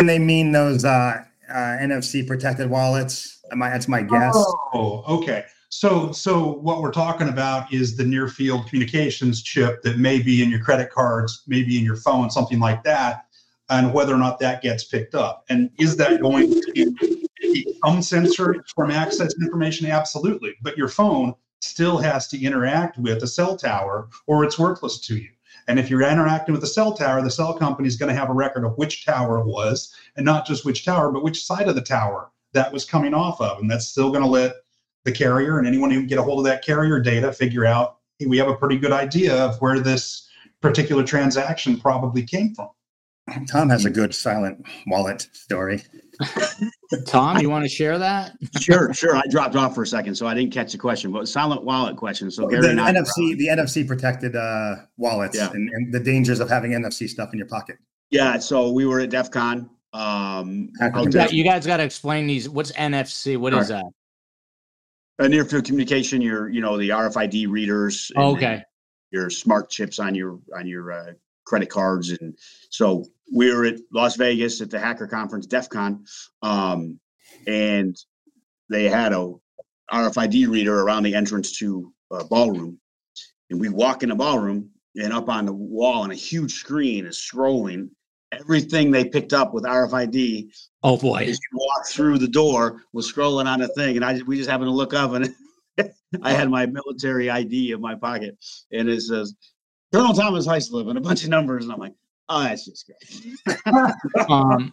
And 0.00 0.08
they 0.08 0.18
mean 0.18 0.50
those 0.50 0.84
uh, 0.84 1.22
uh, 1.48 1.54
NFC 1.54 2.26
protected 2.26 2.68
wallets. 2.68 3.40
My, 3.52 3.70
that's 3.70 3.86
my 3.86 4.02
guess. 4.02 4.34
Oh, 4.34 5.04
okay. 5.06 5.44
So, 5.68 6.10
so 6.10 6.54
what 6.54 6.80
we're 6.80 6.92
talking 6.92 7.28
about 7.28 7.72
is 7.72 7.96
the 7.96 8.04
near 8.04 8.26
field 8.26 8.66
communications 8.68 9.42
chip 9.42 9.82
that 9.82 9.98
may 9.98 10.20
be 10.20 10.42
in 10.42 10.50
your 10.50 10.60
credit 10.60 10.90
cards, 10.90 11.44
maybe 11.46 11.78
in 11.78 11.84
your 11.84 11.96
phone, 11.96 12.30
something 12.30 12.58
like 12.58 12.82
that, 12.84 13.26
and 13.70 13.92
whether 13.92 14.14
or 14.14 14.18
not 14.18 14.38
that 14.40 14.62
gets 14.62 14.84
picked 14.84 15.14
up. 15.14 15.44
And 15.48 15.70
is 15.78 15.96
that 15.96 16.20
going 16.20 16.50
to 16.50 17.74
some 17.84 18.02
sensor 18.02 18.64
from 18.74 18.90
access 18.90 19.34
information? 19.40 19.86
Absolutely. 19.86 20.54
But 20.62 20.76
your 20.76 20.88
phone 20.88 21.34
still 21.60 21.98
has 21.98 22.28
to 22.28 22.42
interact 22.42 22.98
with 22.98 23.22
a 23.22 23.26
cell 23.26 23.56
tower 23.56 24.08
or 24.26 24.44
it's 24.44 24.58
worthless 24.58 24.98
to 25.00 25.16
you. 25.16 25.28
And 25.66 25.78
if 25.78 25.88
you're 25.88 26.02
interacting 26.02 26.52
with 26.52 26.60
the 26.60 26.66
cell 26.66 26.92
tower, 26.92 27.22
the 27.22 27.30
cell 27.30 27.54
company 27.54 27.88
is 27.88 27.96
going 27.96 28.10
to 28.12 28.18
have 28.18 28.28
a 28.28 28.34
record 28.34 28.64
of 28.64 28.76
which 28.76 29.06
tower 29.06 29.38
it 29.38 29.46
was, 29.46 29.94
and 30.16 30.24
not 30.24 30.46
just 30.46 30.64
which 30.64 30.84
tower, 30.84 31.10
but 31.10 31.22
which 31.22 31.42
side 31.42 31.68
of 31.68 31.74
the 31.74 31.80
tower 31.80 32.30
that 32.52 32.72
was 32.72 32.84
coming 32.84 33.14
off 33.14 33.40
of. 33.40 33.60
And 33.60 33.70
that's 33.70 33.86
still 33.86 34.10
going 34.10 34.22
to 34.22 34.28
let 34.28 34.56
the 35.04 35.12
carrier 35.12 35.58
and 35.58 35.66
anyone 35.66 35.90
who 35.90 36.00
can 36.00 36.06
get 36.06 36.18
a 36.18 36.22
hold 36.22 36.40
of 36.40 36.44
that 36.44 36.64
carrier 36.64 37.00
data 37.00 37.32
figure 37.32 37.64
out 37.64 37.98
hey, 38.18 38.26
we 38.26 38.38
have 38.38 38.48
a 38.48 38.54
pretty 38.54 38.78
good 38.78 38.92
idea 38.92 39.34
of 39.34 39.60
where 39.60 39.80
this 39.80 40.28
particular 40.60 41.02
transaction 41.02 41.78
probably 41.78 42.22
came 42.22 42.54
from. 42.54 42.68
Tom 43.48 43.70
has 43.70 43.84
a 43.84 43.90
good 43.90 44.14
silent 44.14 44.64
wallet 44.86 45.28
story. 45.32 45.82
Tom, 47.06 47.38
you 47.38 47.50
want 47.50 47.64
to 47.64 47.68
share 47.68 47.98
that? 47.98 48.36
sure, 48.60 48.92
sure. 48.92 49.16
I 49.16 49.22
dropped 49.30 49.56
off 49.56 49.74
for 49.74 49.82
a 49.82 49.86
second, 49.86 50.14
so 50.14 50.26
I 50.26 50.34
didn't 50.34 50.52
catch 50.52 50.72
the 50.72 50.78
question. 50.78 51.10
But 51.10 51.26
silent 51.28 51.64
wallet 51.64 51.96
question. 51.96 52.30
So 52.30 52.46
Gary, 52.46 52.62
the 52.62 52.68
NFC, 52.68 53.36
the 53.36 53.48
NFC 53.48 53.86
protected 53.86 54.36
uh, 54.36 54.76
wallets, 54.96 55.36
yeah. 55.36 55.50
and, 55.52 55.68
and, 55.70 55.92
the 55.92 56.00
dangers 56.00 56.40
of 56.40 56.48
having 56.48 56.72
NFC 56.72 57.08
stuff 57.08 57.30
in 57.32 57.38
your 57.38 57.48
pocket. 57.48 57.78
Yeah. 58.10 58.38
So 58.38 58.70
we 58.70 58.86
were 58.86 59.00
at 59.00 59.10
DEF 59.10 59.30
CON. 59.30 59.70
Um, 59.92 60.70
you 61.30 61.44
guys 61.44 61.66
got 61.66 61.78
to 61.78 61.84
explain 61.84 62.26
these. 62.26 62.48
What's 62.48 62.72
NFC? 62.72 63.36
What 63.36 63.54
is 63.54 63.68
that? 63.68 63.84
a 65.18 65.28
near 65.28 65.44
field 65.44 65.64
communication, 65.64 66.20
your 66.20 66.48
you 66.48 66.60
know 66.60 66.76
the 66.76 66.90
RFID 66.90 67.48
readers. 67.48 68.10
okay. 68.16 68.62
Your 69.10 69.30
smart 69.30 69.70
chips 69.70 69.98
on 69.98 70.14
your 70.14 70.40
on 70.56 70.66
your 70.66 70.92
uh, 70.92 71.12
credit 71.44 71.70
cards, 71.70 72.10
and 72.10 72.36
so 72.70 73.06
we 73.32 73.52
were 73.52 73.64
at 73.64 73.80
Las 73.92 74.16
Vegas 74.16 74.60
at 74.60 74.70
the 74.70 74.78
hacker 74.78 75.06
conference, 75.06 75.46
DEF 75.46 75.68
CON, 75.68 76.04
um, 76.42 76.98
and 77.46 77.96
they 78.70 78.88
had 78.88 79.12
a 79.12 79.32
RFID 79.92 80.48
reader 80.48 80.80
around 80.80 81.02
the 81.02 81.14
entrance 81.14 81.58
to 81.58 81.92
a 82.10 82.24
ballroom, 82.24 82.78
and 83.50 83.60
we 83.60 83.68
walk 83.68 84.02
in 84.02 84.08
the 84.08 84.14
ballroom, 84.14 84.70
and 84.96 85.12
up 85.12 85.28
on 85.28 85.46
the 85.46 85.52
wall 85.52 86.02
on 86.02 86.10
a 86.10 86.16
huge 86.16 86.54
screen 86.54 87.06
is 87.06 87.18
scrolling 87.18 87.88
everything 88.32 88.90
they 88.90 89.04
picked 89.04 89.32
up 89.32 89.54
with 89.54 89.64
RFID. 89.64 90.50
Oh 90.82 90.96
boy! 90.96 91.24
As 91.24 91.38
you 91.38 91.58
walk 91.58 91.86
through 91.88 92.18
the 92.18 92.28
door, 92.28 92.82
was 92.92 93.10
scrolling 93.10 93.46
on 93.46 93.62
a 93.62 93.68
thing, 93.68 93.96
and 93.96 94.04
I 94.04 94.20
we 94.26 94.36
just 94.36 94.50
happened 94.50 94.68
to 94.68 94.72
look 94.72 94.94
up, 94.94 95.12
and 95.12 95.34
I 96.22 96.32
had 96.32 96.50
my 96.50 96.66
military 96.66 97.30
ID 97.30 97.72
in 97.72 97.80
my 97.80 97.94
pocket, 97.94 98.36
and 98.72 98.88
it 98.88 99.02
says 99.02 99.34
Colonel 99.94 100.12
Thomas 100.12 100.44
Hyslip 100.44 100.88
and 100.88 100.98
a 100.98 101.00
bunch 101.00 101.22
of 101.22 101.30
numbers, 101.30 101.62
and 101.62 101.72
I'm 101.72 101.78
like, 101.78 101.94
oh, 102.28 102.42
that's 102.42 102.64
just 102.64 102.84
great. 102.84 103.64
um, 104.28 104.72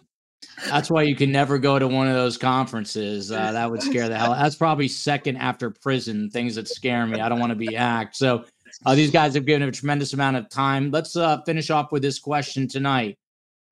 that's 0.68 0.90
why 0.90 1.02
you 1.02 1.14
can 1.14 1.30
never 1.30 1.58
go 1.58 1.78
to 1.78 1.86
one 1.86 2.08
of 2.08 2.14
those 2.14 2.36
conferences. 2.36 3.30
Uh, 3.30 3.52
that 3.52 3.70
would 3.70 3.84
scare 3.84 4.08
the 4.08 4.18
hell. 4.18 4.32
That's 4.32 4.56
probably 4.56 4.88
second 4.88 5.36
after 5.36 5.70
prison. 5.70 6.28
Things 6.28 6.56
that 6.56 6.66
scare 6.66 7.06
me. 7.06 7.20
I 7.20 7.28
don't 7.28 7.38
want 7.38 7.50
to 7.50 7.56
be 7.56 7.72
hacked. 7.72 8.16
So 8.16 8.46
uh, 8.84 8.96
these 8.96 9.12
guys 9.12 9.34
have 9.34 9.46
given 9.46 9.68
a 9.68 9.70
tremendous 9.70 10.12
amount 10.12 10.38
of 10.38 10.48
time. 10.48 10.90
Let's 10.90 11.14
uh, 11.14 11.40
finish 11.42 11.70
off 11.70 11.92
with 11.92 12.02
this 12.02 12.18
question 12.18 12.66
tonight. 12.66 13.16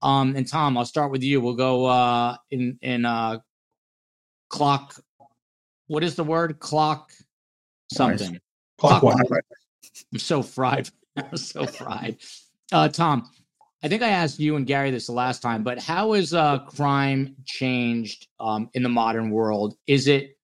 Um, 0.03 0.37
and 0.37 0.47
Tom, 0.47 0.79
I'll 0.79 0.85
start 0.85 1.11
with 1.11 1.25
you. 1.25 1.41
We'll 1.41 1.55
go 1.55 1.87
uh, 1.87 2.37
in 2.53 2.79
in 2.81 3.05
uh, 3.05 3.39
clock. 4.51 4.95
What 5.89 6.05
is 6.05 6.15
the 6.15 6.23
word? 6.23 6.61
Clock 6.61 7.11
something. 7.93 8.35
Nice. 8.35 8.41
Clock. 8.79 9.01
clock 9.01 9.17
I'm 10.13 10.19
so 10.21 10.45
fried. 10.45 10.89
I'm 11.17 11.37
so 11.37 11.67
fried. 11.67 12.19
Uh, 12.73 12.89
Tom, 12.89 13.31
I 13.83 13.89
think 13.89 14.03
I 14.03 14.11
asked 14.11 14.39
you 14.39 14.57
and 14.57 14.67
Gary 14.67 14.91
this 14.91 15.07
the 15.07 15.13
last 15.13 15.41
time, 15.41 15.63
but 15.63 15.79
how 15.79 16.13
has 16.13 16.35
uh, 16.35 16.61
crime 16.61 17.37
changed 17.47 18.29
um, 18.39 18.69
in 18.75 18.83
the 18.83 18.89
modern 18.89 19.31
world? 19.31 19.77
Is 19.87 20.07
it 20.07 20.37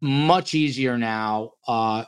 much 0.00 0.54
easier 0.54 0.96
now 0.96 1.52
uh, 1.66 2.04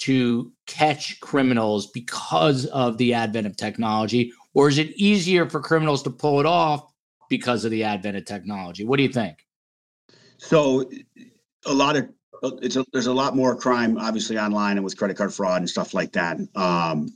to 0.00 0.52
catch 0.66 1.18
criminals 1.20 1.88
because 1.88 2.66
of 2.66 2.98
the 2.98 3.14
advent 3.14 3.46
of 3.46 3.56
technology, 3.56 4.32
or 4.54 4.68
is 4.68 4.78
it 4.78 4.90
easier 4.96 5.48
for 5.48 5.60
criminals 5.60 6.02
to 6.02 6.10
pull 6.10 6.40
it 6.40 6.46
off 6.46 6.92
because 7.28 7.64
of 7.64 7.70
the 7.70 7.84
advent 7.84 8.16
of 8.16 8.24
technology? 8.24 8.84
What 8.84 8.98
do 8.98 9.02
you 9.02 9.08
think? 9.08 9.46
So, 10.38 10.90
a 11.66 11.72
lot 11.72 11.96
of 11.96 12.08
it's 12.62 12.76
a, 12.76 12.84
there's 12.92 13.06
a 13.06 13.12
lot 13.12 13.36
more 13.36 13.56
crime, 13.56 13.98
obviously, 13.98 14.38
online 14.38 14.76
and 14.76 14.84
with 14.84 14.96
credit 14.96 15.16
card 15.16 15.32
fraud 15.32 15.60
and 15.60 15.70
stuff 15.70 15.94
like 15.94 16.12
that. 16.12 16.38
Um, 16.56 17.08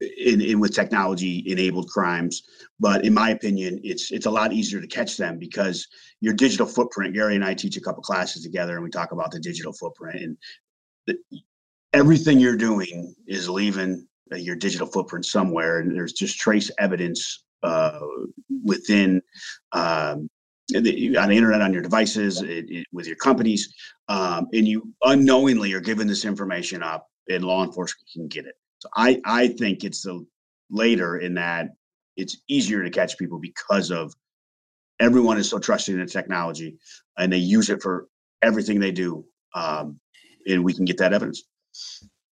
in, 0.00 0.42
in 0.42 0.60
with 0.60 0.74
technology 0.74 1.42
enabled 1.46 1.88
crimes 1.88 2.42
but 2.78 3.06
in 3.06 3.14
my 3.14 3.30
opinion 3.30 3.80
it's 3.82 4.12
it's 4.12 4.26
a 4.26 4.30
lot 4.30 4.52
easier 4.52 4.78
to 4.78 4.86
catch 4.86 5.16
them 5.16 5.38
because 5.38 5.88
your 6.20 6.34
digital 6.34 6.66
footprint 6.66 7.14
gary 7.14 7.34
and 7.34 7.42
i 7.42 7.54
teach 7.54 7.78
a 7.78 7.80
couple 7.80 8.02
classes 8.02 8.42
together 8.42 8.74
and 8.74 8.84
we 8.84 8.90
talk 8.90 9.12
about 9.12 9.30
the 9.30 9.40
digital 9.40 9.72
footprint 9.72 10.20
and 10.20 10.36
the, 11.06 11.16
everything 11.94 12.38
you're 12.38 12.56
doing 12.56 13.14
is 13.26 13.48
leaving 13.48 14.06
uh, 14.32 14.36
your 14.36 14.56
digital 14.56 14.86
footprint 14.86 15.24
somewhere, 15.24 15.78
and 15.78 15.94
there's 15.94 16.12
just 16.12 16.38
trace 16.38 16.70
evidence 16.78 17.44
uh, 17.62 18.00
within 18.64 19.22
um, 19.72 20.28
the, 20.68 21.16
on 21.16 21.28
the 21.28 21.36
internet, 21.36 21.62
on 21.62 21.72
your 21.72 21.82
devices, 21.82 22.42
it, 22.42 22.70
it, 22.70 22.86
with 22.92 23.06
your 23.06 23.16
companies, 23.16 23.72
um, 24.08 24.48
and 24.52 24.66
you 24.66 24.92
unknowingly 25.04 25.72
are 25.72 25.80
giving 25.80 26.06
this 26.06 26.24
information 26.24 26.82
up, 26.82 27.08
and 27.28 27.44
law 27.44 27.64
enforcement 27.64 28.08
can 28.12 28.28
get 28.28 28.46
it. 28.46 28.54
So 28.78 28.88
I 28.96 29.20
I 29.24 29.48
think 29.48 29.84
it's 29.84 30.02
the 30.02 30.24
later 30.70 31.18
in 31.18 31.34
that 31.34 31.68
it's 32.16 32.38
easier 32.48 32.82
to 32.82 32.90
catch 32.90 33.16
people 33.18 33.38
because 33.38 33.90
of 33.90 34.12
everyone 35.00 35.38
is 35.38 35.48
so 35.48 35.58
trusting 35.58 35.98
in 35.98 36.06
technology 36.06 36.76
and 37.18 37.32
they 37.32 37.38
use 37.38 37.70
it 37.70 37.82
for 37.82 38.08
everything 38.42 38.80
they 38.80 38.90
do 38.90 39.24
um, 39.54 40.00
and 40.46 40.64
we 40.64 40.72
can 40.72 40.84
get 40.84 40.96
that 40.98 41.12
evidence 41.12 41.44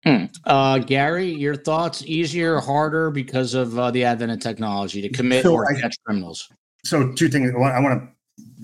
Hmm. 0.04 0.26
Uh, 0.44 0.78
Gary, 0.78 1.32
your 1.32 1.56
thoughts? 1.56 2.04
Easier, 2.06 2.60
harder 2.60 3.10
because 3.10 3.54
of 3.54 3.76
uh, 3.76 3.90
the 3.90 4.04
advent 4.04 4.30
of 4.30 4.38
technology 4.38 5.02
to 5.02 5.08
commit 5.08 5.42
so 5.42 5.52
or 5.52 5.68
I, 5.68 5.80
catch 5.80 5.96
criminals? 6.04 6.48
So, 6.84 7.12
two 7.12 7.28
things. 7.28 7.50
I 7.52 7.80
want 7.80 8.00
to. 8.00 8.08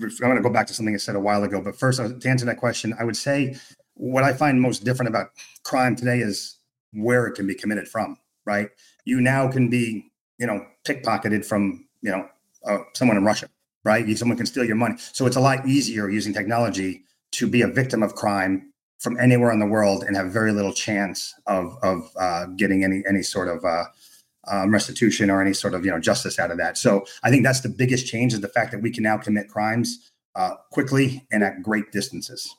I 0.01 0.27
want 0.27 0.37
to 0.37 0.43
go 0.43 0.49
back 0.49 0.67
to 0.67 0.73
something 0.73 0.93
I 0.93 0.97
said 0.97 1.15
a 1.15 1.19
while 1.19 1.43
ago. 1.43 1.61
But 1.61 1.75
first, 1.75 1.99
to 1.99 2.29
answer 2.29 2.45
that 2.45 2.57
question, 2.57 2.95
I 2.99 3.03
would 3.03 3.17
say 3.17 3.57
what 3.95 4.23
I 4.23 4.33
find 4.33 4.59
most 4.59 4.83
different 4.83 5.09
about 5.09 5.31
crime 5.63 5.95
today 5.95 6.19
is 6.19 6.57
where 6.93 7.27
it 7.27 7.33
can 7.33 7.47
be 7.47 7.55
committed 7.55 7.87
from. 7.87 8.17
Right? 8.45 8.69
You 9.05 9.21
now 9.21 9.49
can 9.49 9.69
be, 9.69 10.11
you 10.37 10.47
know, 10.47 10.65
pickpocketed 10.85 11.45
from, 11.45 11.87
you 12.01 12.11
know, 12.11 12.27
uh, 12.65 12.79
someone 12.93 13.17
in 13.17 13.23
Russia. 13.23 13.49
Right? 13.83 14.17
Someone 14.17 14.37
can 14.37 14.45
steal 14.45 14.63
your 14.63 14.75
money. 14.75 14.95
So 14.97 15.25
it's 15.25 15.35
a 15.35 15.41
lot 15.41 15.67
easier 15.67 16.09
using 16.09 16.33
technology 16.33 17.03
to 17.33 17.47
be 17.47 17.61
a 17.61 17.67
victim 17.67 18.03
of 18.03 18.15
crime 18.15 18.73
from 18.99 19.19
anywhere 19.19 19.51
in 19.51 19.59
the 19.59 19.65
world 19.65 20.03
and 20.03 20.15
have 20.15 20.31
very 20.31 20.53
little 20.53 20.73
chance 20.73 21.33
of 21.45 21.77
of 21.83 22.09
uh, 22.17 22.45
getting 22.55 22.83
any 22.83 23.03
any 23.07 23.21
sort 23.21 23.49
of 23.49 23.63
uh, 23.65 23.85
um, 24.47 24.71
restitution 24.71 25.29
or 25.29 25.41
any 25.41 25.53
sort 25.53 25.73
of 25.73 25.85
you 25.85 25.91
know 25.91 25.99
justice 25.99 26.39
out 26.39 26.51
of 26.51 26.57
that. 26.57 26.77
So 26.77 27.05
I 27.23 27.29
think 27.29 27.43
that's 27.43 27.61
the 27.61 27.69
biggest 27.69 28.07
change 28.07 28.33
is 28.33 28.41
the 28.41 28.49
fact 28.49 28.71
that 28.71 28.81
we 28.81 28.91
can 28.91 29.03
now 29.03 29.17
commit 29.17 29.49
crimes 29.49 30.11
uh, 30.35 30.55
quickly 30.71 31.25
and 31.31 31.43
at 31.43 31.61
great 31.61 31.91
distances. 31.91 32.55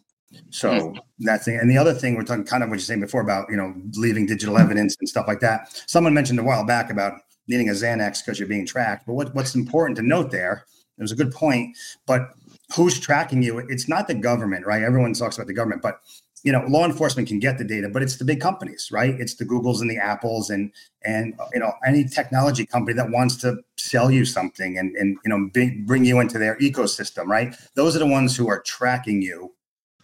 So 0.50 0.70
mm-hmm. 0.70 0.98
that's 1.20 1.44
the, 1.44 1.54
and 1.54 1.70
the 1.70 1.78
other 1.78 1.94
thing 1.94 2.16
we're 2.16 2.24
talking 2.24 2.44
kind 2.44 2.62
of 2.62 2.68
what 2.68 2.76
you're 2.76 2.80
saying 2.80 3.00
before 3.00 3.20
about 3.20 3.48
you 3.50 3.56
know 3.56 3.74
leaving 3.94 4.26
digital 4.26 4.58
evidence 4.58 4.96
and 4.98 5.08
stuff 5.08 5.26
like 5.28 5.40
that. 5.40 5.82
Someone 5.86 6.14
mentioned 6.14 6.38
a 6.38 6.44
while 6.44 6.64
back 6.64 6.90
about 6.90 7.20
needing 7.46 7.68
a 7.68 7.72
Xanax 7.72 8.24
because 8.24 8.38
you're 8.38 8.48
being 8.48 8.66
tracked. 8.66 9.06
But 9.06 9.14
what, 9.14 9.34
what's 9.34 9.54
important 9.54 9.96
to 9.98 10.02
note 10.02 10.30
there, 10.30 10.64
it 10.98 11.02
was 11.02 11.12
a 11.12 11.16
good 11.16 11.32
point, 11.32 11.76
but 12.06 12.30
who's 12.74 12.98
tracking 12.98 13.42
you? 13.42 13.58
It's 13.58 13.88
not 13.88 14.08
the 14.08 14.14
government, 14.14 14.66
right? 14.66 14.82
Everyone 14.82 15.12
talks 15.12 15.36
about 15.36 15.46
the 15.46 15.54
government, 15.54 15.82
but 15.82 16.00
you 16.44 16.52
know 16.52 16.62
law 16.68 16.84
enforcement 16.84 17.26
can 17.26 17.40
get 17.40 17.58
the 17.58 17.64
data 17.64 17.88
but 17.88 18.02
it's 18.02 18.16
the 18.16 18.24
big 18.24 18.40
companies 18.40 18.90
right? 18.92 19.14
It's 19.18 19.34
the 19.34 19.44
googles 19.44 19.80
and 19.80 19.90
the 19.90 19.96
apples 19.96 20.50
and 20.50 20.70
and 21.02 21.34
you 21.52 21.58
know 21.58 21.72
any 21.84 22.04
technology 22.04 22.64
company 22.64 22.94
that 22.94 23.10
wants 23.10 23.36
to 23.38 23.56
sell 23.76 24.10
you 24.10 24.24
something 24.24 24.78
and 24.78 24.94
and 24.94 25.18
you 25.24 25.30
know 25.30 25.50
bring, 25.52 25.84
bring 25.84 26.04
you 26.04 26.20
into 26.20 26.38
their 26.38 26.56
ecosystem 26.58 27.26
right? 27.26 27.56
Those 27.74 27.96
are 27.96 27.98
the 27.98 28.06
ones 28.06 28.36
who 28.36 28.48
are 28.48 28.60
tracking 28.60 29.22
you 29.22 29.54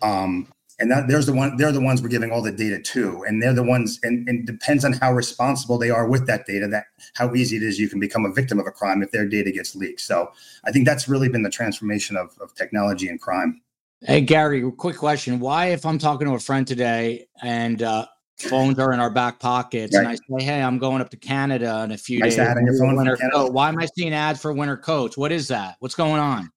um 0.02 0.48
and 0.80 0.90
that 0.90 1.08
there's 1.08 1.26
the 1.26 1.32
one 1.32 1.56
they're 1.58 1.72
the 1.72 1.80
ones 1.80 2.00
we're 2.00 2.08
giving 2.08 2.32
all 2.32 2.40
the 2.40 2.50
data 2.50 2.80
to 2.80 3.22
and 3.28 3.42
they're 3.42 3.52
the 3.52 3.62
ones 3.62 4.00
and, 4.02 4.26
and 4.26 4.46
depends 4.46 4.82
on 4.82 4.94
how 4.94 5.12
responsible 5.12 5.76
they 5.76 5.90
are 5.90 6.08
with 6.08 6.26
that 6.26 6.46
data 6.46 6.66
that 6.66 6.86
how 7.14 7.34
easy 7.34 7.56
it 7.56 7.62
is 7.62 7.78
you 7.78 7.88
can 7.88 8.00
become 8.00 8.24
a 8.24 8.32
victim 8.32 8.58
of 8.58 8.66
a 8.66 8.70
crime 8.70 9.02
if 9.02 9.10
their 9.10 9.28
data 9.28 9.52
gets 9.52 9.76
leaked. 9.76 10.00
So 10.00 10.32
i 10.64 10.72
think 10.72 10.86
that's 10.86 11.06
really 11.06 11.28
been 11.28 11.42
the 11.42 11.50
transformation 11.50 12.16
of, 12.16 12.34
of 12.40 12.54
technology 12.54 13.08
and 13.08 13.20
crime 13.20 13.60
hey 14.02 14.20
gary 14.20 14.70
quick 14.72 14.96
question 14.96 15.40
why 15.40 15.66
if 15.66 15.84
i'm 15.84 15.98
talking 15.98 16.26
to 16.26 16.34
a 16.34 16.38
friend 16.38 16.66
today 16.66 17.26
and 17.42 17.82
uh, 17.82 18.06
phones 18.38 18.78
are 18.78 18.92
in 18.92 19.00
our 19.00 19.10
back 19.10 19.38
pockets 19.38 19.94
right. 19.94 20.00
and 20.00 20.08
i 20.08 20.14
say 20.14 20.44
hey 20.44 20.62
i'm 20.62 20.78
going 20.78 21.00
up 21.00 21.10
to 21.10 21.16
canada 21.16 21.82
in 21.84 21.92
a 21.92 21.98
few 21.98 22.18
nice 22.18 22.36
days 22.36 22.46
ad 22.46 22.56
on 22.56 22.64
your 22.64 22.78
phone 22.78 22.96
winter 22.96 23.16
coat. 23.32 23.52
why 23.52 23.68
am 23.68 23.78
i 23.78 23.86
seeing 23.96 24.14
ads 24.14 24.40
for 24.40 24.52
winter 24.52 24.76
coats 24.76 25.16
what 25.16 25.30
is 25.30 25.48
that 25.48 25.76
what's 25.80 25.94
going 25.94 26.20
on 26.20 26.50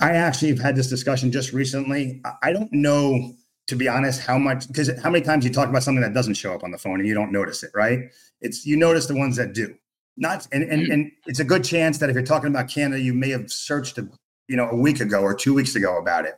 I 0.00 0.12
actually 0.12 0.48
have 0.48 0.58
had 0.58 0.76
this 0.76 0.88
discussion 0.88 1.30
just 1.30 1.52
recently. 1.52 2.20
I 2.42 2.52
don't 2.52 2.72
know, 2.72 3.34
to 3.68 3.76
be 3.76 3.88
honest, 3.88 4.20
how 4.20 4.38
much 4.38 4.66
because 4.66 4.90
how 5.00 5.10
many 5.10 5.24
times 5.24 5.44
you 5.44 5.52
talk 5.52 5.68
about 5.68 5.82
something 5.82 6.02
that 6.02 6.14
doesn't 6.14 6.34
show 6.34 6.52
up 6.52 6.64
on 6.64 6.70
the 6.70 6.78
phone 6.78 6.98
and 6.98 7.06
you 7.06 7.14
don't 7.14 7.30
notice 7.30 7.62
it, 7.62 7.70
right? 7.74 8.00
It's 8.40 8.66
you 8.66 8.76
notice 8.76 9.06
the 9.06 9.14
ones 9.16 9.36
that 9.36 9.54
do. 9.54 9.74
Not 10.16 10.48
and 10.50 10.64
and, 10.64 10.88
and 10.88 11.12
it's 11.26 11.38
a 11.38 11.44
good 11.44 11.62
chance 11.62 11.98
that 11.98 12.10
if 12.10 12.14
you're 12.14 12.24
talking 12.24 12.48
about 12.48 12.68
Canada, 12.68 13.00
you 13.00 13.14
may 13.14 13.30
have 13.30 13.52
searched 13.52 13.98
a 13.98 14.08
you 14.48 14.56
know 14.56 14.68
a 14.70 14.76
week 14.76 15.00
ago 15.00 15.20
or 15.20 15.34
two 15.34 15.54
weeks 15.54 15.76
ago 15.76 15.98
about 15.98 16.24
it. 16.24 16.34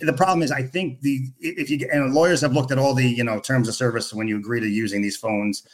The 0.00 0.12
problem 0.12 0.42
is, 0.42 0.50
I 0.50 0.62
think 0.62 1.00
the 1.00 1.26
if 1.40 1.70
you 1.70 1.88
and 1.92 2.14
lawyers 2.14 2.40
have 2.40 2.52
looked 2.52 2.70
at 2.70 2.78
all 2.78 2.94
the 2.94 3.06
you 3.06 3.24
know 3.24 3.40
terms 3.40 3.68
of 3.68 3.74
service 3.74 4.12
when 4.12 4.28
you 4.28 4.36
agree 4.36 4.60
to 4.60 4.68
using 4.68 5.02
these 5.02 5.16
phones. 5.16 5.66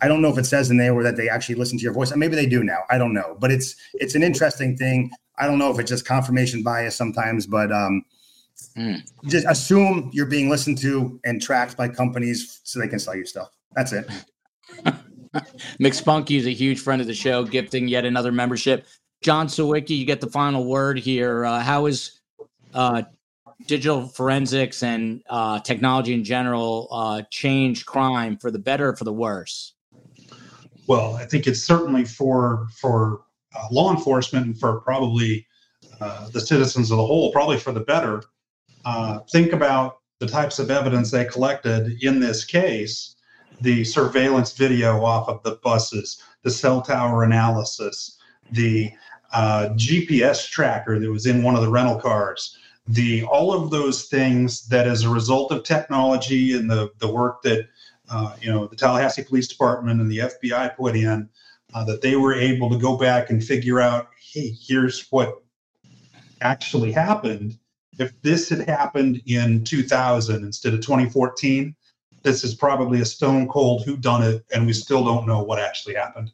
I 0.00 0.08
don't 0.08 0.22
know 0.22 0.30
if 0.30 0.38
it 0.38 0.46
says 0.46 0.70
in 0.70 0.78
there 0.78 0.94
or 0.94 1.02
that 1.02 1.16
they 1.16 1.28
actually 1.28 1.56
listen 1.56 1.76
to 1.76 1.82
your 1.82 1.92
voice, 1.92 2.10
and 2.10 2.18
maybe 2.18 2.34
they 2.34 2.46
do 2.46 2.64
now. 2.64 2.78
I 2.88 2.96
don't 2.96 3.12
know, 3.12 3.36
but 3.38 3.50
it's 3.50 3.76
it's 3.94 4.14
an 4.14 4.22
interesting 4.22 4.76
thing. 4.76 5.10
I 5.38 5.46
don't 5.46 5.58
know 5.58 5.70
if 5.70 5.78
it's 5.78 5.90
just 5.90 6.06
confirmation 6.06 6.62
bias 6.62 6.96
sometimes, 6.96 7.46
but 7.46 7.70
um, 7.72 8.04
mm. 8.76 9.02
just 9.26 9.46
assume 9.46 10.10
you're 10.12 10.26
being 10.26 10.48
listened 10.48 10.78
to 10.78 11.20
and 11.24 11.42
tracked 11.42 11.76
by 11.76 11.88
companies 11.88 12.60
so 12.64 12.78
they 12.78 12.88
can 12.88 12.98
sell 12.98 13.16
you 13.16 13.26
stuff. 13.26 13.50
That's 13.74 13.92
it. 13.92 14.08
McSpunky 15.80 16.38
is 16.38 16.46
a 16.46 16.52
huge 16.52 16.80
friend 16.80 17.00
of 17.00 17.08
the 17.08 17.14
show, 17.14 17.44
gifting 17.44 17.88
yet 17.88 18.04
another 18.04 18.32
membership. 18.32 18.86
John 19.24 19.46
Sawicki, 19.46 19.96
you 19.96 20.04
get 20.04 20.20
the 20.20 20.28
final 20.28 20.66
word 20.66 20.98
here. 20.98 21.46
Uh, 21.46 21.60
how 21.60 21.86
is 21.86 22.20
uh, 22.74 23.04
digital 23.66 24.06
forensics 24.06 24.82
and 24.82 25.22
uh, 25.30 25.60
technology 25.60 26.12
in 26.12 26.22
general 26.22 26.88
uh, 26.90 27.22
change 27.30 27.86
crime 27.86 28.36
for 28.36 28.50
the 28.50 28.58
better 28.58 28.90
or 28.90 28.96
for 28.96 29.04
the 29.04 29.14
worse? 29.14 29.72
Well, 30.86 31.14
I 31.14 31.24
think 31.24 31.46
it's 31.46 31.62
certainly 31.62 32.04
for 32.04 32.66
for 32.78 33.22
uh, 33.56 33.66
law 33.70 33.94
enforcement 33.96 34.44
and 34.44 34.60
for 34.60 34.82
probably 34.82 35.46
uh, 36.02 36.28
the 36.28 36.40
citizens 36.42 36.90
of 36.90 36.98
the 36.98 37.06
whole, 37.06 37.32
probably 37.32 37.58
for 37.58 37.72
the 37.72 37.80
better. 37.80 38.22
Think 39.32 39.54
about 39.54 40.00
the 40.18 40.26
types 40.26 40.58
of 40.58 40.70
evidence 40.70 41.10
they 41.10 41.24
collected 41.24 41.96
in 42.02 42.20
this 42.20 42.44
case 42.44 43.16
the 43.62 43.84
surveillance 43.84 44.52
video 44.52 45.02
off 45.02 45.30
of 45.30 45.42
the 45.44 45.58
buses, 45.62 46.22
the 46.42 46.50
cell 46.50 46.82
tower 46.82 47.22
analysis, 47.22 48.18
the 48.50 48.92
GPS 49.34 50.48
tracker 50.48 50.98
that 50.98 51.10
was 51.10 51.26
in 51.26 51.42
one 51.42 51.56
of 51.56 51.62
the 51.62 51.70
rental 51.70 51.98
cars, 51.98 52.56
the 52.86 53.24
all 53.24 53.52
of 53.52 53.70
those 53.70 54.04
things 54.04 54.66
that 54.68 54.86
as 54.86 55.02
a 55.02 55.08
result 55.08 55.50
of 55.52 55.64
technology 55.64 56.52
and 56.52 56.70
the 56.70 56.90
the 56.98 57.10
work 57.10 57.42
that 57.42 57.66
uh, 58.10 58.36
you 58.40 58.50
know 58.50 58.66
the 58.66 58.76
Tallahassee 58.76 59.24
Police 59.24 59.48
Department 59.48 60.00
and 60.00 60.10
the 60.10 60.18
FBI 60.18 60.76
put 60.76 60.94
in, 60.96 61.28
uh, 61.74 61.84
that 61.84 62.02
they 62.02 62.16
were 62.16 62.34
able 62.34 62.70
to 62.70 62.78
go 62.78 62.96
back 62.96 63.30
and 63.30 63.42
figure 63.42 63.80
out, 63.80 64.08
hey, 64.32 64.50
here's 64.50 65.06
what 65.10 65.42
actually 66.40 66.92
happened. 66.92 67.58
If 67.98 68.20
this 68.22 68.48
had 68.48 68.68
happened 68.68 69.22
in 69.26 69.64
2000 69.64 70.44
instead 70.44 70.74
of 70.74 70.80
2014, 70.80 71.74
this 72.22 72.42
is 72.42 72.54
probably 72.54 73.00
a 73.00 73.04
stone 73.04 73.48
cold 73.48 73.84
who 73.84 73.96
done 73.96 74.22
it, 74.22 74.44
and 74.52 74.66
we 74.66 74.72
still 74.72 75.04
don't 75.04 75.26
know 75.26 75.42
what 75.42 75.58
actually 75.58 75.94
happened. 75.94 76.32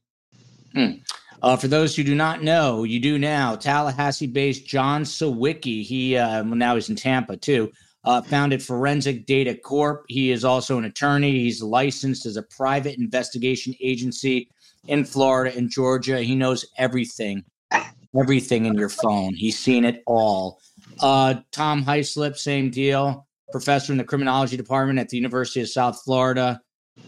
Hmm. 0.73 0.93
Uh, 1.43 1.57
for 1.57 1.69
those 1.69 1.97
who 1.97 2.05
do 2.05 2.15
not 2.15 2.43
know, 2.43 2.85
you 2.85 3.01
do 3.01 3.19
now. 3.19 3.57
Tallahassee-based 3.57 4.67
John 4.67 5.05
Sawicki. 5.05 5.83
He 5.83 6.17
uh, 6.17 6.45
well, 6.45 6.55
now 6.55 6.75
he's 6.75 6.91
in 6.91 6.97
Tampa 6.97 7.37
too. 7.37 7.71
Uh, 8.05 8.23
founded 8.23 8.63
Forensic 8.63 9.27
Data 9.27 9.55
Corp. 9.55 10.05
He 10.09 10.31
is 10.31 10.45
also 10.45 10.79
an 10.79 10.85
attorney. 10.85 11.33
He's 11.33 11.63
licensed 11.63 12.25
as 12.25 12.37
a 12.37 12.43
private 12.43 12.99
investigation 12.99 13.75
agency 13.81 14.49
in 14.87 15.05
Florida 15.05 15.57
and 15.57 15.71
Georgia. 15.71 16.23
He 16.23 16.35
knows 16.35 16.65
everything, 16.79 17.45
everything 18.19 18.65
in 18.65 18.75
your 18.75 18.89
phone. 18.89 19.35
He's 19.35 19.59
seen 19.59 19.85
it 19.85 20.03
all. 20.07 20.61
Uh, 21.01 21.35
Tom 21.53 21.85
Hyslip, 21.85 22.37
same 22.37 22.71
deal. 22.71 23.27
Professor 23.53 23.93
in 23.93 23.99
the 23.99 24.05
criminology 24.05 24.57
department 24.57 24.99
at 24.99 25.09
the 25.09 25.17
University 25.17 25.61
of 25.61 25.69
South 25.69 26.01
Florida. 26.03 26.61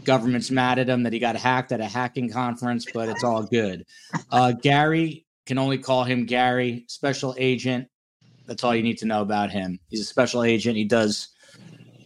Government's 0.05 0.51
mad 0.51 0.79
at 0.79 0.89
him 0.89 1.05
that 1.05 1.13
he 1.13 1.19
got 1.19 1.37
hacked 1.37 1.73
at 1.73 1.81
a 1.81 1.87
hacking 1.87 2.31
conference, 2.31 2.87
but 2.93 3.09
it's 3.09 3.25
all 3.25 3.43
good. 3.45 3.85
Uh, 4.31 4.53
Gary 4.53 5.27
can 5.47 5.59
only 5.59 5.79
call 5.79 6.05
him 6.05 6.27
Gary, 6.27 6.85
special 6.89 7.35
agent. 7.39 7.89
That's 8.47 8.65
all 8.65 8.75
you 8.75 8.83
need 8.83 8.99
to 8.99 9.07
know 9.07 9.23
about 9.23 9.51
him. 9.51 9.79
He's 9.89 10.01
a 10.01 10.05
special 10.05 10.43
agent. 10.43 10.77
He 10.77 10.85
does 10.85 11.29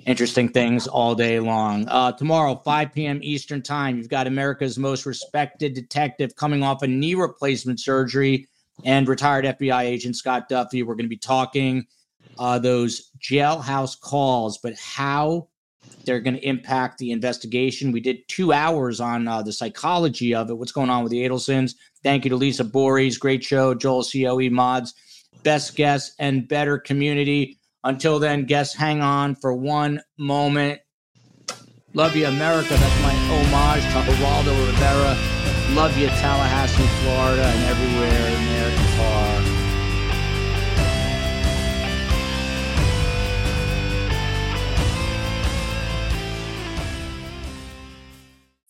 interesting 0.06 0.48
things 0.48 0.86
all 0.86 1.14
day 1.14 1.40
long. 1.40 1.86
Uh, 1.88 2.12
tomorrow, 2.12 2.54
5 2.56 2.92
p.m. 2.92 3.20
Eastern 3.22 3.62
Time, 3.62 3.96
you've 3.96 4.08
got 4.08 4.26
America's 4.26 4.78
most 4.78 5.04
respected 5.04 5.74
detective 5.74 6.36
coming 6.36 6.62
off 6.62 6.82
a 6.82 6.86
knee 6.86 7.14
replacement 7.14 7.80
surgery 7.80 8.46
and 8.84 9.08
retired 9.08 9.44
FBI 9.44 9.82
agent 9.82 10.16
Scott 10.16 10.48
Duffy. 10.48 10.82
We're 10.82 10.94
going 10.94 11.06
to 11.06 11.10
be 11.10 11.16
talking 11.16 11.86
uh, 12.38 12.58
those 12.58 13.10
jailhouse 13.18 13.98
calls, 13.98 14.58
but 14.58 14.74
how 14.78 15.48
they're 16.06 16.20
going 16.20 16.36
to 16.36 16.48
impact 16.48 16.98
the 16.98 17.10
investigation. 17.10 17.92
We 17.92 18.00
did 18.00 18.26
two 18.28 18.52
hours 18.52 19.00
on 19.00 19.28
uh, 19.28 19.42
the 19.42 19.52
psychology 19.52 20.34
of 20.34 20.48
it, 20.48 20.54
what's 20.54 20.72
going 20.72 20.88
on 20.88 21.02
with 21.02 21.10
the 21.10 21.28
Adelsons. 21.28 21.74
Thank 22.02 22.24
you 22.24 22.30
to 22.30 22.36
Lisa 22.36 22.64
Bories. 22.64 23.18
Great 23.18 23.44
show. 23.44 23.74
Joel 23.74 24.04
COE 24.04 24.48
Mods. 24.50 24.94
Best 25.42 25.76
guess 25.76 26.12
and 26.18 26.48
better 26.48 26.78
community. 26.78 27.58
Until 27.84 28.18
then, 28.18 28.46
guests, 28.46 28.74
hang 28.74 29.00
on 29.02 29.34
for 29.34 29.54
one 29.54 30.00
moment. 30.18 30.80
Love 31.94 32.16
you, 32.16 32.26
America. 32.26 32.70
That's 32.70 33.02
my 33.02 33.14
homage 33.14 34.06
to 34.06 34.22
Waldo 34.22 34.66
Rivera. 34.66 35.16
Love 35.74 35.96
you, 35.98 36.08
Tallahassee, 36.08 36.86
Florida, 37.02 37.44
and 37.44 37.64
everywhere 37.64 38.35